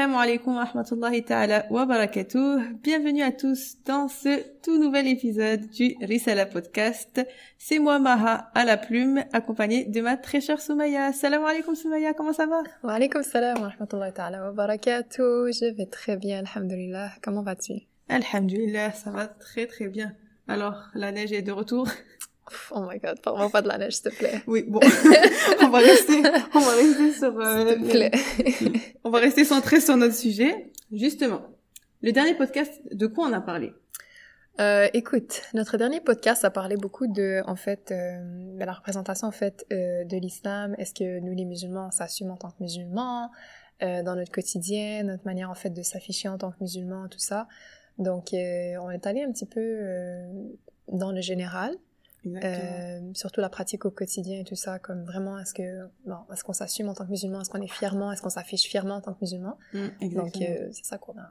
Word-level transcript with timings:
Assalamu 0.00 0.18
alaikum 0.18 0.56
wa 0.56 0.64
rahmatullahi 0.64 1.22
ta'ala 1.26 1.66
wa 1.68 1.84
barakatuh. 1.84 2.80
Bienvenue 2.82 3.22
à 3.22 3.32
tous 3.32 3.76
dans 3.84 4.08
ce 4.08 4.42
tout 4.62 4.78
nouvel 4.78 5.06
épisode 5.06 5.68
du 5.68 5.94
Risala 6.00 6.46
Podcast. 6.46 7.20
C'est 7.58 7.78
moi 7.78 7.98
Maha 7.98 8.50
à 8.54 8.64
la 8.64 8.78
plume, 8.78 9.22
accompagnée 9.34 9.84
de 9.84 10.00
ma 10.00 10.16
très 10.16 10.40
chère 10.40 10.58
Soumaya. 10.58 11.04
Assalamu 11.04 11.44
alaikum 11.44 11.74
Soumaya, 11.74 12.14
comment 12.14 12.32
ça 12.32 12.46
va? 12.46 12.62
Wa 12.82 12.94
alaikum 12.94 13.22
salam 13.22 13.60
wa 13.60 13.68
rahmatullahi 13.68 14.14
ta'ala 14.14 14.42
wa 14.42 14.52
barakatuh. 14.52 15.52
Je 15.52 15.76
vais 15.76 15.84
très 15.84 16.16
bien, 16.16 16.38
alhamdulillah. 16.46 17.10
Comment 17.20 17.42
vas-tu? 17.42 17.74
Alhamdulillah, 18.08 18.92
ça 18.92 19.10
va 19.10 19.26
très 19.26 19.66
très 19.66 19.88
bien. 19.88 20.14
Alors, 20.48 20.88
la 20.94 21.12
neige 21.12 21.32
est 21.32 21.42
de 21.42 21.52
retour 21.52 21.86
Oh 22.70 22.86
my 22.88 22.98
god, 22.98 23.20
parle-moi 23.20 23.50
pas 23.50 23.62
de 23.62 23.68
la 23.68 23.78
neige, 23.78 23.94
s'il 23.94 24.10
te 24.10 24.16
plaît. 24.16 24.42
Oui, 24.46 24.64
bon, 24.66 24.80
on 25.60 25.68
va 25.68 25.78
rester, 25.78 26.22
on 26.54 26.60
va 26.60 26.72
rester 26.74 27.12
sur, 27.12 27.40
euh, 27.40 27.68
S'il 27.68 27.82
te 27.82 27.90
plaît. 27.90 28.10
on 29.04 29.10
va 29.10 29.18
rester 29.18 29.44
centré 29.44 29.80
sur 29.80 29.96
notre 29.96 30.14
sujet. 30.14 30.70
Justement, 30.92 31.42
le 32.02 32.12
dernier 32.12 32.34
podcast, 32.34 32.72
de 32.90 33.06
quoi 33.06 33.26
on 33.28 33.32
a 33.32 33.40
parlé? 33.40 33.72
Euh, 34.60 34.88
écoute, 34.92 35.42
notre 35.54 35.76
dernier 35.76 36.00
podcast 36.00 36.44
a 36.44 36.50
parlé 36.50 36.76
beaucoup 36.76 37.06
de, 37.06 37.42
en 37.46 37.56
fait, 37.56 37.92
euh, 37.92 38.58
de 38.58 38.64
la 38.64 38.72
représentation 38.72 39.28
en 39.28 39.32
fait 39.32 39.64
euh, 39.72 40.04
de 40.04 40.16
l'islam. 40.16 40.74
Est-ce 40.76 40.92
que 40.92 41.20
nous 41.20 41.34
les 41.34 41.44
musulmans 41.44 41.86
on 41.86 41.90
s'assume 41.90 42.30
en 42.30 42.36
tant 42.36 42.50
que 42.50 42.60
musulmans 42.60 43.30
euh, 43.82 44.02
dans 44.02 44.16
notre 44.16 44.32
quotidien, 44.32 45.04
notre 45.04 45.24
manière 45.24 45.50
en 45.50 45.54
fait 45.54 45.70
de 45.70 45.82
s'afficher 45.82 46.28
en 46.28 46.36
tant 46.36 46.50
que 46.50 46.56
musulmans, 46.60 47.08
tout 47.08 47.18
ça? 47.18 47.48
Donc, 47.98 48.34
euh, 48.34 48.76
on 48.80 48.90
est 48.90 49.06
allé 49.06 49.22
un 49.22 49.30
petit 49.30 49.46
peu 49.46 49.60
euh, 49.60 50.26
dans 50.88 51.12
le 51.12 51.20
général. 51.20 51.74
Euh, 52.26 53.00
surtout 53.14 53.40
la 53.40 53.48
pratique 53.48 53.84
au 53.86 53.90
quotidien 53.90 54.40
et 54.40 54.44
tout 54.44 54.54
ça, 54.56 54.78
comme 54.78 55.04
vraiment, 55.04 55.38
est-ce 55.38 55.54
que, 55.54 55.62
bon, 56.06 56.16
est-ce 56.32 56.44
qu'on 56.44 56.52
s'assume 56.52 56.88
en 56.88 56.94
tant 56.94 57.04
que 57.06 57.10
musulman, 57.10 57.40
est-ce 57.40 57.50
qu'on 57.50 57.62
est 57.62 57.66
fièrement, 57.72 58.12
est-ce 58.12 58.20
qu'on 58.22 58.28
s'affiche 58.30 58.64
fièrement 58.64 58.96
en 58.96 59.00
tant 59.00 59.12
que 59.14 59.18
musulman? 59.22 59.56
Mm, 59.72 60.14
Donc, 60.14 60.36
euh, 60.36 60.68
c'est 60.72 60.84
ça 60.84 60.98
qu'on 60.98 61.12
a. 61.18 61.28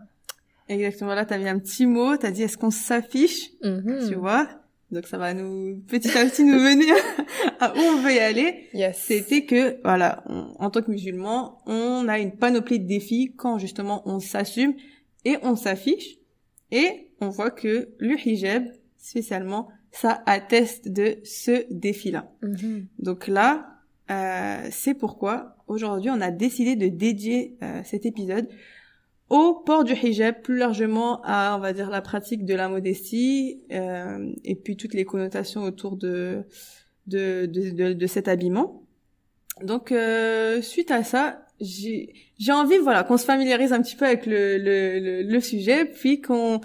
Exactement. 0.67 1.13
Là, 1.13 1.25
t'as 1.25 1.37
mis 1.37 1.47
un 1.47 1.59
petit 1.59 1.85
mot, 1.85 2.15
t'as 2.17 2.31
dit 2.31 2.43
est-ce 2.43 2.57
qu'on 2.57 2.71
s'affiche, 2.71 3.51
Mhm. 3.63 4.07
tu 4.07 4.15
vois? 4.15 4.47
Donc 4.91 5.05
ça 5.05 5.19
va 5.19 5.35
nous 5.35 5.77
petit 5.87 6.09
à 6.17 6.25
petit 6.25 6.43
nous 6.43 6.59
mener 6.59 6.87
à 7.59 7.71
où 7.75 7.77
on 7.79 8.01
veut 8.01 8.11
y 8.13 8.17
aller. 8.19 8.69
Yes. 8.73 8.97
C'était 8.97 9.45
que 9.45 9.79
voilà, 9.83 10.23
on- 10.25 10.55
en 10.57 10.71
tant 10.71 10.81
que 10.81 10.89
musulman, 10.89 11.59
on 11.67 12.07
a 12.07 12.17
une 12.17 12.31
panoplie 12.35 12.79
de 12.79 12.87
défis 12.87 13.33
quand 13.37 13.59
justement 13.59 14.01
on 14.07 14.19
s'assume 14.19 14.73
et 15.25 15.37
on 15.43 15.55
s'affiche 15.55 16.17
et 16.71 17.11
on 17.21 17.29
voit 17.29 17.51
que 17.51 17.89
le 17.99 18.15
hijab 18.27 18.63
spécialement 18.97 19.69
ça 19.91 20.21
atteste 20.25 20.87
de 20.89 21.17
ce 21.23 21.65
défi-là. 21.71 22.31
Mhm. 22.41 22.85
Donc 22.99 23.27
là, 23.27 23.79
euh, 24.11 24.67
c'est 24.71 24.93
pourquoi 24.93 25.55
aujourd'hui 25.67 26.09
on 26.09 26.21
a 26.21 26.31
décidé 26.31 26.75
de 26.75 26.87
dédier 26.87 27.57
euh, 27.63 27.81
cet 27.83 28.05
épisode 28.05 28.47
au 29.29 29.53
port 29.53 29.83
du 29.83 29.93
hijab, 29.93 30.41
plus 30.41 30.57
largement 30.57 31.21
à, 31.23 31.55
on 31.55 31.59
va 31.59 31.71
dire, 31.71 31.89
la 31.91 32.01
pratique 32.01 32.45
de 32.45 32.55
la 32.55 32.67
modestie 32.67 33.63
euh, 33.71 34.31
et 34.43 34.55
puis 34.55 34.75
toutes 34.75 34.95
les 34.95 35.05
connotations 35.05 35.61
autour 35.63 35.97
de 35.97 36.43
de, 37.05 37.45
de, 37.45 37.69
de, 37.71 37.93
de 37.93 38.07
cet 38.07 38.27
habillement. 38.27 38.83
Donc 39.63 39.91
euh, 39.91 40.61
suite 40.61 40.89
à 40.91 41.03
ça, 41.03 41.45
j'ai 41.59 42.13
j'ai 42.39 42.51
envie 42.51 42.77
voilà 42.77 43.03
qu'on 43.03 43.17
se 43.17 43.25
familiarise 43.25 43.73
un 43.73 43.81
petit 43.81 43.95
peu 43.95 44.05
avec 44.05 44.25
le 44.25 44.57
le, 44.57 44.99
le, 44.99 45.23
le 45.23 45.39
sujet, 45.39 45.85
puis 45.85 46.21
qu'on 46.21 46.61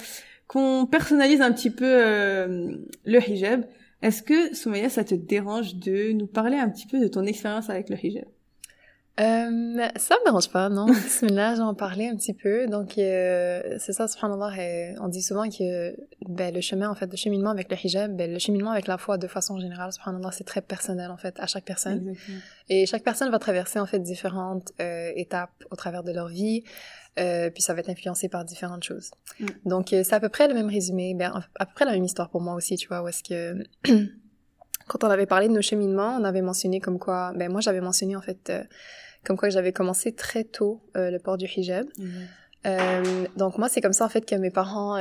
qu'on 0.46 0.86
personnalise 0.86 1.40
un 1.40 1.52
petit 1.52 1.70
peu 1.70 1.84
euh, 1.86 2.76
le 3.04 3.18
hijab. 3.30 3.64
Est-ce 4.02 4.22
que 4.22 4.54
Soumaya, 4.54 4.90
ça 4.90 5.04
te 5.04 5.14
dérange 5.14 5.76
de 5.76 6.12
nous 6.12 6.26
parler 6.26 6.58
un 6.58 6.68
petit 6.68 6.86
peu 6.86 7.00
de 7.00 7.08
ton 7.08 7.24
expérience 7.24 7.70
avec 7.70 7.88
le 7.88 7.96
hijab? 7.96 8.26
Euh, 9.20 9.88
ça 9.94 10.16
me 10.16 10.24
dérange 10.24 10.50
pas, 10.50 10.68
non. 10.68 10.86
Bismillah, 10.88 11.54
j'en 11.54 11.72
parlais 11.74 12.08
un 12.08 12.16
petit 12.16 12.34
peu. 12.34 12.66
Donc, 12.66 12.98
euh, 12.98 13.76
c'est 13.78 13.92
ça, 13.92 14.08
subhanallah, 14.08 14.60
et 14.60 14.94
on 15.00 15.06
dit 15.06 15.22
souvent 15.22 15.48
que 15.48 15.94
ben, 16.28 16.52
le 16.52 16.60
chemin, 16.60 16.90
en 16.90 16.96
fait, 16.96 17.06
le 17.06 17.16
cheminement 17.16 17.50
avec 17.50 17.70
le 17.70 17.76
hijab, 17.82 18.16
ben, 18.16 18.32
le 18.32 18.38
cheminement 18.40 18.72
avec 18.72 18.88
la 18.88 18.98
foi 18.98 19.16
de 19.16 19.28
façon 19.28 19.60
générale, 19.60 19.92
subhanallah, 19.92 20.32
c'est 20.32 20.44
très 20.44 20.62
personnel, 20.62 21.12
en 21.12 21.16
fait, 21.16 21.38
à 21.38 21.46
chaque 21.46 21.64
personne. 21.64 22.08
Exactement. 22.08 22.38
Et 22.68 22.86
chaque 22.86 23.04
personne 23.04 23.30
va 23.30 23.38
traverser, 23.38 23.78
en 23.78 23.86
fait, 23.86 24.00
différentes 24.00 24.72
euh, 24.80 25.12
étapes 25.14 25.62
au 25.70 25.76
travers 25.76 26.02
de 26.02 26.12
leur 26.12 26.28
vie. 26.28 26.64
Euh, 27.18 27.50
puis 27.50 27.62
ça 27.62 27.74
va 27.74 27.80
être 27.80 27.90
influencé 27.90 28.28
par 28.28 28.44
différentes 28.44 28.82
choses. 28.82 29.10
Mm. 29.38 29.46
Donc, 29.66 29.92
euh, 29.92 30.02
c'est 30.04 30.14
à 30.14 30.20
peu 30.20 30.28
près 30.28 30.48
le 30.48 30.54
même 30.54 30.68
résumé. 30.68 31.14
Ben, 31.14 31.32
à 31.58 31.66
peu 31.66 31.72
près 31.74 31.84
la 31.84 31.92
même 31.92 32.04
histoire 32.04 32.28
pour 32.28 32.40
moi 32.40 32.54
aussi, 32.54 32.76
tu 32.76 32.88
vois, 32.88 33.02
où 33.02 33.08
est-ce 33.08 33.22
que... 33.22 33.64
Quand 34.86 35.02
on 35.02 35.08
avait 35.08 35.26
parlé 35.26 35.48
de 35.48 35.52
nos 35.52 35.62
cheminements, 35.62 36.18
on 36.20 36.24
avait 36.24 36.42
mentionné 36.42 36.80
comme 36.80 36.98
quoi... 36.98 37.32
Ben, 37.36 37.50
moi, 37.50 37.60
j'avais 37.60 37.80
mentionné, 37.80 38.16
en 38.16 38.22
fait... 38.22 38.50
euh, 38.50 38.62
comme 39.24 39.38
quoi 39.38 39.48
j'avais 39.48 39.72
commencé 39.72 40.12
très 40.12 40.44
tôt 40.44 40.82
euh, 40.98 41.10
le 41.10 41.18
port 41.18 41.38
du 41.38 41.46
hijab. 41.46 41.86
Euh, 42.66 43.26
donc 43.36 43.56
moi, 43.56 43.70
c'est 43.70 43.80
comme 43.80 43.94
ça 43.94 44.04
en 44.04 44.10
fait 44.10 44.26
que 44.26 44.34
mes 44.34 44.50
parents, 44.50 44.98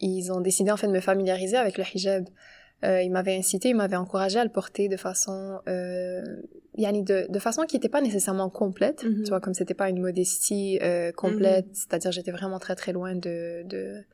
ils 0.00 0.32
ont 0.32 0.40
décidé 0.40 0.72
en 0.72 0.76
fait 0.76 0.88
de 0.88 0.92
me 0.92 1.00
familiariser 1.00 1.56
avec 1.56 1.78
le 1.78 1.84
hijab. 1.94 2.24
Euh, 2.84 3.02
ils 3.02 3.10
m'avaient 3.10 3.36
incité, 3.36 3.70
ils 3.70 3.74
m'avaient 3.76 3.96
encouragé 3.96 4.38
à 4.38 4.44
le 4.44 4.50
porter 4.50 4.88
de 4.88 4.96
façon, 4.96 5.58
euh, 5.68 6.22
yani 6.76 7.02
de, 7.02 7.26
de 7.28 7.38
façon 7.40 7.62
qui 7.64 7.74
n'était 7.74 7.88
pas 7.88 8.00
nécessairement 8.00 8.50
complète. 8.50 9.02
Mhm. 9.04 9.22
Tu 9.24 9.28
vois, 9.30 9.40
comme 9.40 9.54
c'était 9.54 9.74
pas 9.74 9.88
une 9.88 10.00
modestie 10.00 10.78
euh, 10.82 11.10
complète, 11.10 11.66
c'est-à-dire 11.72 12.12
j'étais 12.12 12.30
vraiment 12.30 12.58
très 12.60 12.76
très 12.76 12.92
loin 12.92 13.14
de, 13.16 13.62
de 13.64 14.04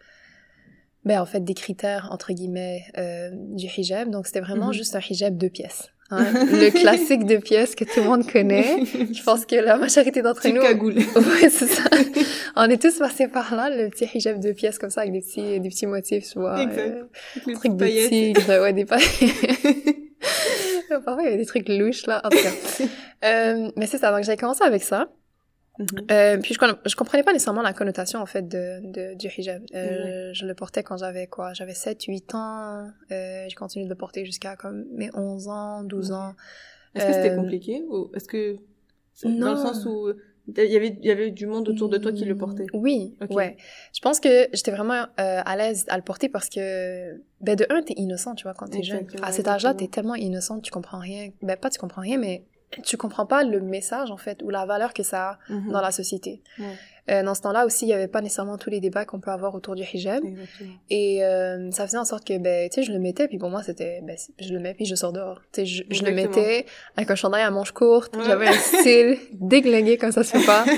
ben 1.05 1.21
en 1.21 1.27
fait 1.27 1.41
des 1.41 1.53
critères 1.53 2.09
entre 2.11 2.33
guillemets 2.33 2.85
euh, 2.97 3.31
du 3.33 3.67
hijab. 3.67 4.09
Donc 4.11 4.27
c'était 4.27 4.41
vraiment 4.41 4.69
Mhm. 4.69 4.73
juste 4.73 4.97
un 4.97 5.01
hijab 5.01 5.37
deux 5.37 5.51
pièces. 5.51 5.91
Hein. 6.11 6.25
le 6.33 6.71
classique 6.71 7.25
deux 7.25 7.39
pièces 7.39 7.75
que 7.75 7.85
tout 7.85 8.01
le 8.01 8.05
monde 8.05 8.31
connaît. 8.31 8.85
Je 8.85 9.23
pense 9.23 9.47
que 9.47 9.57
la 9.57 9.77
majorité 9.77 10.23
d'entre 10.23 10.47
nous, 10.49 10.61
cagoule. 10.61 10.95
ouais, 11.17 11.51
c'est 11.51 11.67
ça. 11.67 11.83
On 12.57 12.65
est 12.65 12.81
tous 12.81 12.99
passés 12.99 13.29
par 13.29 13.55
là, 13.55 13.71
le 13.71 13.89
petit 13.91 14.09
hijab 14.15 14.41
deux 14.41 14.53
pièces 14.53 14.79
comme 14.79 14.91
ça 14.91 15.03
avec 15.03 15.13
des 15.13 15.21
petits, 15.21 15.61
des 15.61 15.69
petits 15.69 15.87
motifs, 15.87 16.31
tu 16.33 16.39
vois. 16.39 16.63
Exact. 16.63 16.95
euh, 17.49 17.55
trucs 17.55 17.77
de 17.77 18.09
tigre, 18.09 18.61
ouais, 18.63 18.73
des 18.73 18.85
paillettes. 18.85 19.11
Parfois, 21.05 21.23
il 21.23 21.25
y 21.25 21.29
avait 21.29 21.37
des 21.37 21.47
trucs 21.47 21.69
louches, 21.69 22.07
là, 22.07 22.21
en 22.25 22.29
tout 22.29 22.39
cas. 22.39 22.85
Euh, 23.25 23.71
mais 23.77 23.87
c'est 23.87 23.97
ça, 23.97 24.11
donc 24.11 24.23
j'ai 24.23 24.37
commencé 24.37 24.63
avec 24.63 24.83
ça. 24.83 25.09
Mhm. 25.79 25.87
Euh, 26.11 26.39
puis 26.39 26.55
je, 26.55 26.61
je 26.89 26.95
comprenais 26.97 27.23
pas 27.25 27.33
nécessairement 27.33 27.63
la 27.63 27.73
connotation, 27.73 28.21
en 28.21 28.27
fait, 28.27 28.43
de, 28.47 28.81
de, 28.93 29.15
du 29.17 29.27
hijab. 29.29 29.63
Euh, 29.75 30.31
Je 30.33 30.47
le 30.47 30.55
portais 30.55 30.83
quand 30.83 30.97
j'avais, 30.97 31.27
quoi, 31.27 31.53
j'avais 31.53 31.75
7, 31.75 32.05
8 32.05 32.35
ans. 32.35 32.89
Euh, 33.11 33.45
j'ai 33.49 33.55
continué 33.57 33.85
de 33.85 33.91
le 33.91 33.97
porter 33.97 34.25
jusqu'à, 34.25 34.55
comme, 34.57 34.85
mes 34.93 35.11
11 35.15 35.49
ans, 35.49 35.83
12 35.83 36.11
Ok. 36.13 36.17
ans. 36.17 36.35
Est-ce 36.95 37.07
que 37.07 37.13
c'était 37.13 37.31
Euh, 37.31 37.37
compliqué 37.37 37.83
ou 37.89 38.11
est-ce 38.15 38.29
que 38.29 38.57
dans 39.25 39.51
le 39.51 39.57
sens 39.57 39.85
où 39.85 40.11
il 40.47 40.65
y 40.65 40.77
avait 40.77 40.97
il 41.01 41.05
y 41.07 41.11
avait 41.11 41.31
du 41.33 41.47
monde 41.47 41.69
autour 41.69 41.89
de 41.89 41.99
toi 41.99 42.13
qui 42.13 42.25
le 42.25 42.37
portait? 42.37 42.67
Oui, 42.73 43.17
ouais. 43.31 43.57
Je 43.93 44.01
pense 44.01 44.21
que 44.21 44.47
j'étais 44.53 44.71
vraiment 44.71 45.07
à 45.17 45.57
l'aise 45.57 45.87
à 45.89 45.97
le 45.97 46.05
porter 46.05 46.29
parce 46.29 46.49
que, 46.49 47.21
ben, 47.41 47.57
de 47.57 47.67
un, 47.71 47.83
t'es 47.83 47.95
innocent, 47.97 48.37
tu 48.37 48.45
vois, 48.45 48.55
quand 48.55 48.69
t'es 48.69 48.85
jeune. 48.85 49.07
À 49.23 49.33
cet 49.33 49.49
âge-là, 49.49 49.75
t'es 49.75 49.89
tellement 49.89 50.15
innocent, 50.15 50.61
tu 50.61 50.71
comprends 50.71 51.01
rien. 51.01 51.31
Ben, 51.43 51.57
pas 51.57 51.69
tu 51.71 51.81
comprends 51.81 52.03
rien, 52.03 52.17
mais 52.19 52.45
tu 52.83 52.97
comprends 52.97 53.27
pas 53.27 53.45
le 53.45 53.61
message, 53.61 54.11
en 54.11 54.17
fait, 54.17 54.43
ou 54.43 54.51
la 54.51 54.65
valeur 54.67 54.93
que 54.95 55.03
ça 55.03 55.31
a 55.31 55.39
Mhm. 55.49 55.73
dans 55.73 55.81
la 55.81 55.93
société. 55.93 56.43
Euh, 57.11 57.23
dans 57.23 57.35
ce 57.35 57.43
temps-là 57.43 57.67
aussi, 57.67 57.85
il 57.85 57.89
y 57.89 57.93
avait 57.93 58.09
pas 58.09 58.23
nécessairement 58.23 58.57
tous 58.57 58.71
les 58.71 58.81
débats 58.81 59.05
qu'on 59.05 59.21
peut 59.21 59.31
avoir 59.31 59.55
autour 59.55 59.75
du 59.75 59.83
hijab. 59.83 60.25
Exactement. 60.25 60.71
Et 60.89 61.23
euh, 61.25 61.71
ça 61.71 61.87
faisait 61.87 61.99
en 61.99 62.05
sorte 62.07 62.27
que, 62.27 62.39
ben, 62.39 62.69
tu 62.71 62.77
sais, 62.77 62.83
je 62.83 62.93
le 62.93 62.99
mettais, 62.99 63.29
puis 63.29 63.37
pour 63.39 63.51
moi, 63.51 63.63
c'était, 63.63 64.01
ben, 64.03 64.17
c'est- 64.17 64.33
je 64.41 64.53
le 64.55 64.59
mets, 64.61 64.73
puis 64.75 64.87
je 64.87 64.95
sors 64.95 65.13
dehors. 65.13 65.41
Tu 65.53 65.61
sais, 65.61 65.67
je, 65.67 65.83
je 65.91 66.03
le 66.03 66.13
mettais 66.13 66.65
avec 66.97 67.11
un 67.11 67.15
chandail 67.15 67.43
à 67.43 67.51
manches 67.51 67.73
courtes, 67.73 68.17
Ouais. 68.17 68.23
j'avais 68.27 68.49
un 68.49 68.53
style 68.53 69.19
déglingué 69.33 69.99
comme 69.99 70.13
ça 70.13 70.23
se 70.25 70.37
fait 70.39 70.47
pas. 70.47 70.65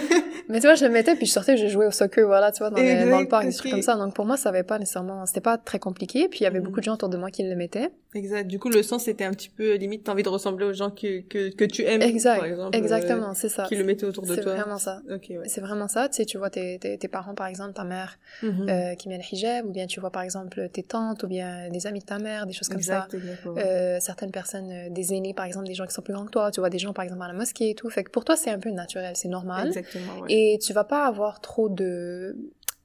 Mais 0.48 0.60
tu 0.60 0.66
vois, 0.66 0.76
je 0.76 0.84
le 0.84 0.92
mettais, 0.92 1.16
puis 1.16 1.26
je 1.26 1.32
sortais, 1.32 1.56
je 1.56 1.66
jouais 1.66 1.86
au 1.86 1.90
soccer, 1.90 2.24
voilà, 2.24 2.52
tu 2.52 2.58
vois, 2.60 2.70
dans, 2.70 2.76
les- 2.76 2.88
Exact, 2.90 3.10
dans 3.10 3.20
le 3.20 3.26
parc, 3.28 3.46
des 3.46 3.52
trucs 3.52 3.70
comme 3.72 3.82
ça. 3.82 3.96
Donc 3.96 4.14
pour 4.14 4.24
moi, 4.26 4.36
ça 4.36 4.50
avait 4.50 4.62
pas 4.62 4.78
nécessairement, 4.78 5.26
c'était 5.26 5.40
pas 5.40 5.58
très 5.58 5.80
compliqué, 5.80 6.28
puis 6.28 6.40
il 6.40 6.42
y 6.44 6.46
avait 6.46 6.60
Mhm. 6.60 6.66
beaucoup 6.66 6.78
de 6.78 6.84
gens 6.84 6.94
autour 6.94 7.08
de 7.08 7.16
moi 7.16 7.30
qui 7.32 7.42
le 7.42 7.56
mettaient. 7.56 7.88
Exact. 8.14 8.46
Du 8.46 8.58
coup, 8.60 8.68
le 8.70 8.82
sens 8.84 9.04
c'était 9.04 9.24
un 9.24 9.32
petit 9.32 9.48
peu 9.50 9.74
limite 9.74 10.04
t'as 10.04 10.12
envie 10.12 10.22
de 10.22 10.28
ressembler 10.28 10.64
aux 10.64 10.72
gens 10.72 10.90
que 10.90 11.20
que, 11.20 11.50
que 11.54 11.64
tu 11.64 11.82
aimes 11.82 12.00
Exact, 12.00 12.36
par 12.36 12.46
exemple. 12.46 12.76
euh, 12.76 12.78
Exactement, 12.80 13.34
c'est 13.34 13.48
ça. 13.48 13.64
qui 13.64 13.74
le 13.76 13.84
mettaient 13.84 14.06
autour 14.06 14.24
de 14.24 14.34
C'est 14.36 14.40
toi. 14.40 14.54
vraiment 14.54 14.78
ça. 14.78 15.00
Ouais. 15.08 15.20
C'est 15.46 15.60
vraiment 15.60 15.88
ça, 15.88 16.08
tu 16.16 16.22
sais, 16.22 16.26
tu 16.26 16.38
vois 16.38 16.50
tes, 16.50 16.78
tes, 16.78 16.96
tes 16.98 17.08
parents, 17.08 17.34
par 17.34 17.46
exemple, 17.46 17.72
ta 17.74 17.84
mère, 17.84 18.18
Mhm. 18.42 18.68
euh, 18.68 18.94
qui 18.94 19.08
met 19.08 19.18
le 19.18 19.22
hijab, 19.30 19.66
ou 19.66 19.70
bien 19.70 19.86
tu 19.86 20.00
vois, 20.00 20.10
par 20.10 20.22
exemple, 20.22 20.68
tes 20.70 20.82
tantes, 20.82 21.22
ou 21.22 21.26
bien 21.28 21.68
des 21.70 21.86
amis 21.86 22.00
de 22.00 22.04
ta 22.06 22.18
mère, 22.18 22.46
des 22.46 22.52
choses 22.52 22.68
comme 22.68 22.82
ça. 22.82 23.06
exact. 23.12 23.16
Euh, 23.58 23.98
certaines 24.00 24.30
personnes, 24.30 24.70
euh, 24.70 24.88
des 24.90 25.14
aînés, 25.14 25.34
par 25.34 25.44
exemple, 25.44 25.66
des 25.66 25.74
gens 25.74 25.86
qui 25.86 25.92
sont 25.94 26.02
plus 26.02 26.14
grands 26.14 26.24
que 26.24 26.30
toi, 26.30 26.50
tu 26.50 26.60
vois 26.60 26.70
des 26.70 26.78
gens, 26.78 26.92
par 26.92 27.04
exemple, 27.04 27.22
à 27.22 27.28
la 27.28 27.34
mosquée 27.34 27.70
et 27.70 27.74
tout. 27.74 27.88
Fait 27.90 28.04
que 28.04 28.10
pour 28.10 28.24
toi, 28.24 28.36
c'est 28.36 28.50
un 28.50 28.58
peu 28.58 28.70
naturel, 28.70 29.14
c'est 29.16 29.28
normal. 29.28 29.68
Exactement, 29.68 30.20
ouais. 30.20 30.32
Et 30.32 30.58
tu 30.58 30.72
vas 30.72 30.84
pas 30.84 31.06
avoir 31.06 31.40
trop 31.40 31.68
de 31.68 32.36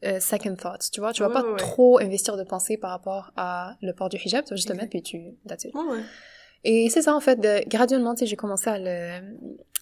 euh, 0.03 0.19
second 0.19 0.55
thoughts, 0.55 0.89
tu 0.91 0.99
vois. 0.99 1.13
Tu 1.13 1.21
vas 1.21 1.27
Ouais, 1.27 1.33
pas 1.33 1.43
ouais, 1.43 1.57
trop 1.57 1.99
investir 1.99 2.35
de 2.37 2.43
pensée 2.43 2.75
par 2.77 2.89
rapport 2.91 3.31
à 3.37 3.75
le 3.81 3.93
port 3.93 4.09
du 4.09 4.17
hijab. 4.17 4.43
Tu 4.45 4.49
vas 4.51 4.55
juste 4.55 4.67
le 4.69 4.73
Exact. 4.75 4.83
mettre 4.83 4.89
puis 4.89 5.01
tu... 5.03 5.35
That's 5.47 5.65
it. 5.65 5.73
Et 6.63 6.89
c'est 6.89 7.01
ça, 7.01 7.15
en 7.15 7.19
fait, 7.19 7.39
de, 7.39 7.67
graduellement, 7.69 8.13
tu 8.13 8.19
sais, 8.19 8.25
j'ai 8.27 8.35
commencé 8.35 8.69
à 8.69 8.77
le, 8.77 9.19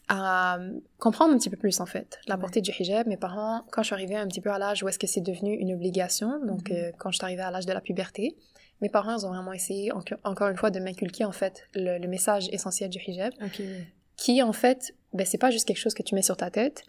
à 0.10 0.60
comprendre 0.98 1.34
un 1.34 1.38
petit 1.38 1.50
peu 1.50 1.58
plus, 1.58 1.80
en 1.80 1.86
fait, 1.86 2.20
la 2.28 2.36
Ouais. 2.36 2.42
portée 2.42 2.62
du 2.62 2.72
hijab. 2.78 3.08
Mes 3.08 3.16
parents, 3.18 3.64
quand 3.72 3.84
je 3.84 3.88
suis 3.88 3.94
arrivée 3.94 4.16
un 4.16 4.28
petit 4.28 4.42
peu 4.42 4.52
à 4.52 4.58
l'âge 4.58 4.84
où 4.84 4.90
est-ce 4.90 5.00
que 5.00 5.08
c'est 5.08 5.22
devenu 5.22 5.54
une 5.56 5.72
obligation, 5.74 6.44
donc 6.46 6.70
Mhm. 6.72 6.76
euh, 6.78 6.92
quand 6.98 7.12
je 7.12 7.18
suis 7.18 7.24
arrivée 7.26 7.44
à 7.44 7.52
l'âge 7.52 7.66
de 7.68 7.74
la 7.74 7.82
puberté, 7.82 8.36
mes 8.82 8.90
parents, 8.90 9.18
ils 9.18 9.26
ont 9.26 9.30
vraiment 9.30 9.54
essayé, 9.54 9.92
enco- 9.92 10.16
encore 10.24 10.48
une 10.50 10.58
fois, 10.58 10.72
de 10.72 10.80
m'inculquer, 10.80 11.26
en 11.26 11.32
fait, 11.32 11.64
le, 11.76 11.98
le 12.00 12.08
message 12.08 12.48
essentiel 12.52 12.90
du 12.90 12.98
hijab, 13.06 13.34
qui, 14.18 14.42
en 14.44 14.52
fait, 14.54 14.94
ben 15.14 15.26
c'est 15.26 15.38
pas 15.38 15.50
juste 15.52 15.66
quelque 15.68 15.78
chose 15.80 15.94
que 15.94 16.04
tu 16.04 16.14
mets 16.16 16.22
sur 16.22 16.38
ta 16.38 16.50
tête. 16.50 16.84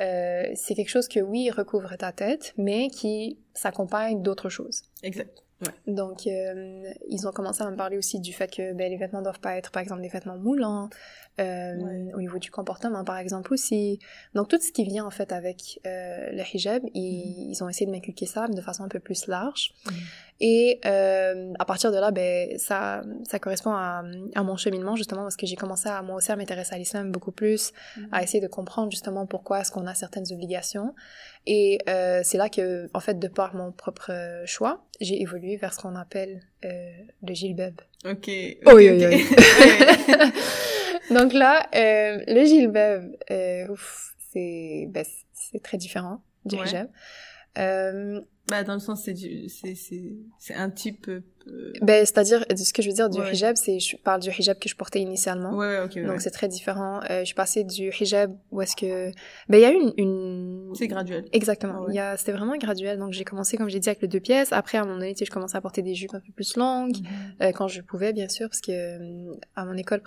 Euh, 0.00 0.44
c'est 0.54 0.74
quelque 0.74 0.88
chose 0.90 1.08
que 1.08 1.20
oui 1.20 1.50
recouvre 1.50 1.96
ta 1.96 2.12
tête, 2.12 2.52
mais 2.58 2.88
qui 2.88 3.38
s'accompagne 3.54 4.22
d'autres 4.22 4.48
choses. 4.48 4.82
Exact. 5.02 5.42
Ouais. 5.62 5.72
Donc, 5.94 6.26
euh, 6.26 6.92
ils 7.08 7.26
ont 7.26 7.32
commencé 7.32 7.62
à 7.62 7.70
me 7.70 7.76
parler 7.76 7.96
aussi 7.96 8.20
du 8.20 8.34
fait 8.34 8.54
que 8.54 8.74
ben, 8.74 8.90
les 8.90 8.98
vêtements 8.98 9.22
doivent 9.22 9.40
pas 9.40 9.56
être, 9.56 9.70
par 9.70 9.82
exemple, 9.82 10.02
des 10.02 10.08
vêtements 10.08 10.36
moulants, 10.36 10.90
euh, 11.40 11.74
Ouais. 11.76 12.12
au 12.14 12.20
niveau 12.20 12.38
du 12.38 12.50
comportement, 12.50 13.04
par 13.04 13.18
exemple, 13.18 13.52
aussi. 13.52 13.98
Donc, 14.34 14.48
tout 14.48 14.58
ce 14.60 14.72
qui 14.72 14.84
vient, 14.84 15.04
en 15.04 15.10
fait, 15.10 15.32
avec 15.32 15.80
euh, 15.86 16.30
le 16.32 16.42
hijab, 16.54 16.82
ils, 16.94 17.50
ils 17.50 17.62
ont 17.62 17.68
essayé 17.68 17.86
de 17.86 17.90
m'inculquer 17.90 18.26
ça 18.26 18.48
de 18.48 18.60
façon 18.60 18.84
un 18.84 18.88
peu 18.88 19.00
plus 19.00 19.26
large. 19.26 19.72
Mhm. 19.86 19.92
Et 20.40 20.80
euh, 20.84 21.52
à 21.58 21.64
partir 21.64 21.90
de 21.92 21.96
là, 21.96 22.10
ben, 22.10 22.58
ça, 22.58 23.02
ça 23.24 23.38
correspond 23.38 23.70
à, 23.72 24.02
à 24.34 24.42
mon 24.42 24.56
cheminement, 24.56 24.94
justement, 24.96 25.22
parce 25.22 25.36
que 25.36 25.46
j'ai 25.46 25.56
commencé 25.56 25.88
à, 25.88 26.02
moi 26.02 26.16
aussi 26.16 26.30
à 26.30 26.36
m'intéresser 26.36 26.74
à 26.74 26.78
l'islam 26.78 27.10
beaucoup 27.10 27.32
plus, 27.32 27.72
à 28.12 28.22
essayer 28.22 28.40
de 28.40 28.46
comprendre, 28.48 28.90
justement, 28.90 29.24
pourquoi 29.26 29.60
est-ce 29.60 29.70
qu'on 29.70 29.86
a 29.86 29.94
certaines 29.94 30.30
obligations. 30.32 30.94
Et 31.46 31.78
euh, 31.88 32.20
c'est 32.22 32.36
là 32.38 32.48
que, 32.50 32.88
en 32.92 33.00
fait, 33.00 33.18
de 33.18 33.28
par 33.28 33.54
mon 33.54 33.72
propre 33.72 34.10
choix, 34.46 34.84
j'ai 35.00 35.20
évolué 35.22 35.56
vers 35.56 35.72
ce 35.72 35.80
qu'on 35.80 35.96
appelle 35.96 36.42
euh, 36.64 36.90
le 37.26 37.34
gilbab. 37.34 37.74
Ok. 38.04 38.26
Oui, 38.26 38.56
ok, 38.66 38.74
oui, 38.74 39.24
ok. 39.24 39.26
Donc 41.10 41.32
là, 41.32 41.68
euh, 41.74 42.22
le 42.26 42.44
gilbab, 42.44 43.16
euh, 43.30 43.74
c'est 44.32 44.90
c'est 45.32 45.62
très 45.62 45.76
différent 45.78 46.22
du 46.44 46.56
Ouais. 46.56 46.66
hijab. 46.66 46.88
Euh, 47.58 48.20
Bah, 48.48 48.62
dans 48.64 48.74
le 48.74 48.80
sens, 48.80 49.04
c'est 49.04 49.14
du, 49.14 49.48
c'est, 49.48 49.74
c'est, 49.74 50.12
c'est 50.38 50.54
un 50.54 50.70
type, 50.70 51.10
euh, 51.48 51.72
ben, 51.80 52.04
c'est-à-dire, 52.04 52.44
ce 52.56 52.72
que 52.72 52.82
je 52.82 52.88
veux 52.88 52.94
dire 52.94 53.08
du 53.08 53.20
Ouais. 53.20 53.32
hijab, 53.32 53.56
c'est, 53.56 53.78
je 53.78 53.96
parle 53.96 54.20
du 54.20 54.30
hijab 54.30 54.58
que 54.58 54.68
je 54.68 54.74
portais 54.76 55.00
initialement. 55.00 55.52
ouais, 55.56 55.80
ouais. 55.80 56.02
Donc 56.04 56.20
c'est 56.20 56.30
très 56.30 56.48
différent. 56.48 57.00
Euh, 57.10 57.20
je 57.20 57.26
suis 57.26 57.34
passée 57.34 57.64
du 57.64 57.90
hijab 58.00 58.36
où 58.50 58.60
est-ce 58.62 58.74
que... 58.76 59.10
Ben, 59.48 59.58
il 59.58 59.60
y 59.60 59.64
a 59.64 59.70
eu 59.72 59.76
une... 59.80 59.92
une... 59.96 60.74
c'est 60.74 60.88
graduel. 60.88 61.24
Exactement. 61.32 61.88
Il. 61.88 62.02
C'était 62.16 62.32
vraiment 62.32 62.56
graduel. 62.56 62.98
Donc 62.98 63.12
j'ai 63.12 63.24
commencé, 63.24 63.56
comme 63.56 63.68
j'ai 63.68 63.78
dit, 63.78 63.88
avec 63.88 64.02
le 64.02 64.08
deux 64.08 64.20
pièces. 64.20 64.52
Après, 64.52 64.78
à 64.78 64.82
un 64.82 64.84
moment 64.84 64.98
donné, 64.98 65.12
tu 65.14 65.20
sais, 65.20 65.24
je 65.24 65.30
commençais 65.30 65.56
à 65.56 65.60
porter 65.60 65.82
des 65.82 65.94
jupes 65.94 66.14
un 66.14 66.20
peu 66.20 66.32
plus 66.32 66.56
longues. 66.56 66.96
Euh, 67.42 67.52
quand 67.52 67.68
je 67.68 67.80
pouvais, 67.80 68.12
bien 68.12 68.28
sûr, 68.28 68.48
parce 68.48 68.60
que 68.60 68.72
euh, 68.72 69.34
à 69.54 69.64
mon 69.64 69.74
école, 69.76 70.02